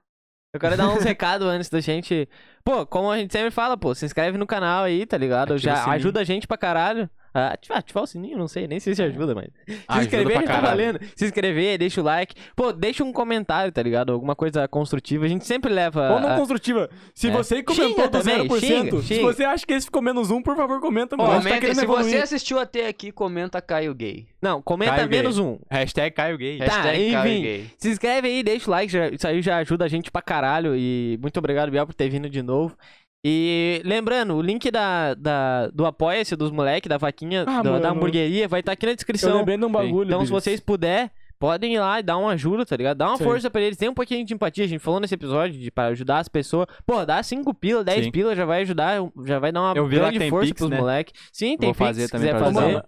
Eu 0.54 0.60
quero 0.60 0.76
dar 0.76 0.88
uns 0.88 1.02
recados 1.04 1.48
antes 1.48 1.68
da 1.68 1.80
gente. 1.80 2.28
Pô, 2.64 2.86
como 2.86 3.10
a 3.10 3.18
gente 3.18 3.32
sempre 3.32 3.50
fala, 3.50 3.76
pô, 3.76 3.92
se 3.92 4.06
inscreve 4.06 4.38
no 4.38 4.46
canal 4.46 4.84
aí, 4.84 5.04
tá 5.04 5.18
ligado? 5.18 5.54
Ativa 5.54 5.74
Já 5.74 5.90
ajuda 5.90 6.20
a 6.20 6.24
gente 6.24 6.46
pra 6.46 6.56
caralho. 6.56 7.10
Ah, 7.36 7.48
ativar, 7.54 7.78
ativar 7.78 8.04
o 8.04 8.06
sininho, 8.06 8.38
não 8.38 8.46
sei, 8.46 8.68
nem 8.68 8.78
sei 8.78 8.94
se 8.94 9.02
ajuda, 9.02 9.34
mas. 9.34 9.48
Se 9.66 9.82
Ajuda 9.88 10.04
inscrever 10.04 10.44
tá 10.44 10.60
valendo. 10.60 11.00
Se 11.16 11.24
inscrever, 11.24 11.78
deixa 11.78 12.00
o 12.00 12.04
like. 12.04 12.34
Pô, 12.54 12.72
deixa 12.72 13.02
um 13.02 13.12
comentário, 13.12 13.72
tá 13.72 13.82
ligado? 13.82 14.12
Alguma 14.12 14.36
coisa 14.36 14.68
construtiva. 14.68 15.24
A 15.24 15.28
gente 15.28 15.44
sempre 15.44 15.72
leva. 15.72 16.12
Ou 16.12 16.20
não 16.20 16.30
a- 16.32 16.36
construtiva. 16.36 16.88
Se 17.12 17.28
É. 17.28 17.30
você 17.32 17.60
comentou 17.62 17.88
Xinga 17.90 18.08
do 18.08 18.18
também, 18.18 18.46
0%, 18.48 18.60
xinga, 18.60 18.96
se 19.02 19.06
xinga. 19.16 19.22
você 19.32 19.42
acha 19.44 19.66
que 19.66 19.72
esse 19.74 19.86
ficou 19.86 20.00
menos 20.00 20.30
um, 20.30 20.40
por 20.40 20.54
favor, 20.56 20.80
comenta. 20.80 21.16
tá 21.16 21.24
Comenta, 21.24 21.58
querendo 21.60 21.74
se 21.76 21.82
evoluir. 21.84 22.04
você 22.10 22.16
assistiu 22.18 22.58
até 22.60 22.86
aqui, 22.86 23.10
comenta 23.10 23.60
Caio 23.60 23.92
Gay. 23.94 24.26
Não, 24.40 24.62
comenta 24.62 24.94
Caio 24.94 25.08
gay. 25.08 25.18
menos 25.20 25.38
um. 25.38 25.58
Hashtag 25.68 26.14
Caio 26.14 26.38
Gay. 26.38 26.58
Tá, 26.58 26.64
Hashtag 26.66 27.12
Caio 27.12 27.32
enfim. 27.32 27.42
Gay. 27.42 27.70
Se 27.78 27.88
inscreve 27.90 28.28
aí, 28.28 28.42
deixa 28.44 28.68
o 28.68 28.70
like, 28.70 28.92
já- 28.92 29.08
isso 29.08 29.26
aí 29.26 29.42
já 29.42 29.56
ajuda 29.58 29.84
a 29.84 29.88
gente 29.88 30.08
pra 30.10 30.22
caralho. 30.22 30.76
E 30.76 31.18
muito 31.20 31.36
obrigado, 31.38 31.68
Biel, 31.70 31.84
por 31.86 31.94
ter 31.94 32.08
vindo 32.08 32.28
de 32.30 32.42
novo. 32.42 32.76
E 33.24 33.80
lembrando, 33.84 34.34
o 34.34 34.42
link 34.42 34.70
da, 34.70 35.14
da, 35.14 35.68
do 35.68 35.86
Apoia-se 35.86 36.36
dos 36.36 36.50
moleques, 36.50 36.88
da 36.88 36.98
vaquinha, 36.98 37.44
Ah, 37.46 37.62
do- 37.62 37.80
da 37.80 37.90
hamburgueria, 37.90 38.46
vai 38.46 38.60
estar 38.60 38.72
aqui 38.72 38.84
na 38.84 38.92
Eu 38.92 38.96
descrição. 38.96 39.38
lembrei 39.38 39.56
de 39.56 39.64
um 39.64 39.72
bagulho. 39.72 40.08
Então, 40.08 40.20
se 40.20 40.26
Billis. 40.26 40.44
vocês 40.44 40.60
puderem, 40.60 41.10
podem 41.38 41.74
ir 41.74 41.78
lá 41.80 41.98
e 42.00 42.02
dar 42.02 42.18
uma 42.18 42.32
ajuda, 42.32 42.66
tá 42.66 42.76
ligado? 42.76 42.98
Dá 42.98 43.08
uma 43.08 43.16
Sim. 43.16 43.24
força 43.24 43.48
pra 43.50 43.62
eles. 43.62 43.78
Tem 43.78 43.88
um 43.88 43.94
pouquinho 43.94 44.26
de 44.26 44.34
empatia. 44.34 44.64
A 44.64 44.68
gente 44.68 44.80
falou 44.80 45.00
nesse 45.00 45.14
episódio 45.14 45.58
de, 45.58 45.70
pra 45.70 45.86
ajudar 45.86 46.18
as 46.18 46.28
pessoas. 46.28 46.66
Pô, 46.86 47.02
dá 47.06 47.22
5 47.22 47.54
pila, 47.54 47.82
10 47.82 48.04
Sim. 48.04 48.10
pila, 48.10 48.36
já 48.36 48.44
vai 48.44 48.60
ajudar, 48.62 49.00
já 49.24 49.38
vai 49.38 49.50
dar 49.50 49.62
uma 49.62 49.74
Eu 49.74 49.86
vi 49.86 49.96
lá 49.96 50.02
grande 50.02 50.12
que 50.14 50.18
tem 50.20 50.30
força 50.30 50.46
Pix, 50.48 50.58
pros 50.58 50.70
né? 50.70 50.76
moleques. 50.78 51.14
Sim, 51.32 51.56
tem 51.56 51.68
Vou 51.68 51.74
Pix, 51.74 51.78
fazer 51.86 52.02
se 52.02 52.12
também 52.12 52.28
quiser 52.34 52.44
fazer. 52.44 52.60
mano, 52.60 52.84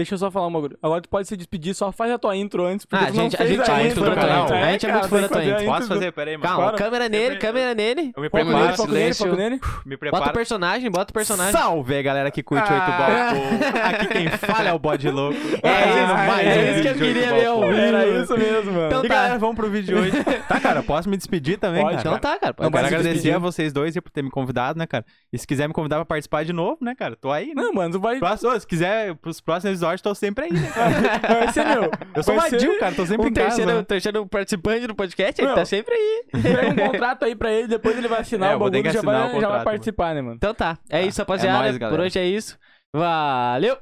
deixa 0.00 0.14
eu 0.14 0.18
só 0.18 0.30
falar 0.30 0.46
um 0.46 0.52
bagulho. 0.52 0.78
Agora 0.82 1.00
tu 1.00 1.08
pode 1.08 1.28
se 1.28 1.36
despedir, 1.36 1.74
só 1.74 1.92
faz 1.92 2.10
a 2.10 2.18
tua 2.18 2.36
intro 2.36 2.64
antes. 2.64 2.86
Porque 2.86 3.04
Ah, 3.04 3.08
a 3.08 3.10
gente- 3.10 3.36
a 3.40 3.46
gente 3.46 3.70
é 3.70 3.74
muito 3.74 3.94
fã 4.00 4.10
da 4.10 4.14
tua 4.16 4.40
intro. 4.42 4.56
A 4.56 4.72
gente 4.72 4.86
é 4.86 4.92
muito 4.92 5.08
fã 5.08 5.20
da 5.20 5.28
tua 5.28 5.40
a 5.40 5.44
intro. 5.44 5.64
Posso 5.66 5.88
fazer? 5.88 6.12
Pera 6.12 6.30
aí, 6.30 6.36
mano. 6.36 6.48
Calma, 6.56 6.72
câmera 6.72 7.08
nele, 7.08 7.36
câmera 7.36 7.74
nele. 7.74 8.12
Eu 8.16 8.22
me 8.22 8.30
preparo. 8.30 8.76
silêncio. 8.76 9.26
Me 9.26 9.36
Bota 9.36 9.60
o 9.94 9.98
preparo. 9.98 10.32
personagem, 10.32 10.90
bota 10.90 11.10
o 11.10 11.14
personagem. 11.14 11.52
Salve 11.52 11.94
aí, 11.94 12.02
galera 12.02 12.30
que 12.30 12.42
curte 12.42 12.66
Ah. 12.70 12.74
oito 12.74 12.90
ball. 12.98 13.80
Aqui 13.90 14.06
quem 14.06 14.28
fala 14.30 14.68
é 14.68 14.72
o 14.72 14.78
bode 14.78 15.10
louco. 15.10 15.36
É 15.62 15.82
Trazendo 15.82 16.12
isso, 16.12 16.40
é 16.40 16.70
isso 16.72 16.82
que 16.82 16.88
eu 16.88 16.94
queria 16.94 17.32
ver 17.34 17.46
ao. 17.46 17.64
Era 17.72 18.06
isso 18.06 18.36
mesmo, 18.36 18.72
mano. 18.72 18.86
Então 18.86 19.04
E 19.04 19.08
tá. 19.08 19.14
galera, 19.14 19.38
vamos 19.38 19.56
pro 19.56 19.68
vídeo 19.70 19.86
de 19.86 19.94
hoje. 19.94 20.24
Tá, 20.48 20.58
cara, 20.58 20.82
posso 20.82 21.08
me 21.08 21.16
despedir 21.16 21.58
também, 21.58 21.82
Pode, 21.82 21.96
cara? 22.02 22.08
Então 22.08 22.18
tá, 22.18 22.38
cara. 22.38 22.54
Eu 22.58 22.70
quero 22.70 22.86
agradecer 22.86 23.32
a 23.32 23.38
vocês 23.38 23.72
dois 23.72 23.94
por 23.94 24.10
ter 24.10 24.22
me 24.22 24.30
convidado, 24.30 24.78
né, 24.78 24.86
cara? 24.86 25.04
E 25.32 25.38
se 25.38 25.46
quiser 25.46 25.68
me 25.68 25.74
convidar 25.74 25.96
pra 25.96 26.04
participar 26.04 26.44
de 26.44 26.52
novo, 26.52 26.78
né, 26.80 26.94
cara? 26.94 27.14
Tô 27.16 27.30
aí, 27.30 27.54
né? 27.54 27.62
Não, 27.62 27.72
mano, 27.72 27.92
tu 27.92 28.00
vai... 28.00 28.18
Se 28.58 28.66
quiser, 28.66 29.14
pros 29.16 29.40
próximos 29.40 29.72
episódios, 29.72 29.89
episódio, 29.90 30.02
tô 30.02 30.14
sempre 30.14 30.44
aí, 30.46 30.52
né, 30.52 30.70
cara? 30.72 30.90
Vai 31.44 31.52
ser 31.52 31.64
meu. 31.64 31.90
Eu 32.14 32.22
sou 32.22 32.36
vadio, 32.36 32.78
cara, 32.78 32.94
tô 32.94 33.06
sempre 33.06 33.26
um 33.26 33.30
em 33.30 33.32
casa. 33.32 33.56
Terceiro, 33.56 33.84
terceiro 33.84 34.26
participante 34.26 34.86
do 34.86 34.94
podcast, 34.94 35.40
meu, 35.40 35.50
ele 35.50 35.58
tá 35.58 35.64
sempre 35.64 35.94
aí. 35.94 36.24
Pega 36.42 36.68
um 36.68 36.90
contrato 36.90 37.24
aí 37.24 37.34
pra 37.34 37.52
ele, 37.52 37.68
depois 37.68 37.96
ele 37.96 38.08
vai 38.08 38.20
assinar 38.20 38.52
é, 38.52 38.56
o 38.56 38.58
bagulho 38.58 38.86
e 38.86 38.90
já, 38.90 39.02
vai, 39.02 39.22
contrato, 39.22 39.40
já 39.40 39.48
vai 39.48 39.64
participar, 39.64 40.04
mano. 40.08 40.14
né, 40.14 40.22
mano? 40.22 40.36
Então 40.36 40.54
tá, 40.54 40.78
é 40.88 41.00
tá. 41.00 41.06
isso, 41.06 41.18
rapaziada. 41.18 41.68
É 41.68 41.72
nóis, 41.72 41.90
Por 41.90 42.00
hoje 42.00 42.18
é 42.18 42.24
isso. 42.24 42.58
Valeu! 42.94 43.78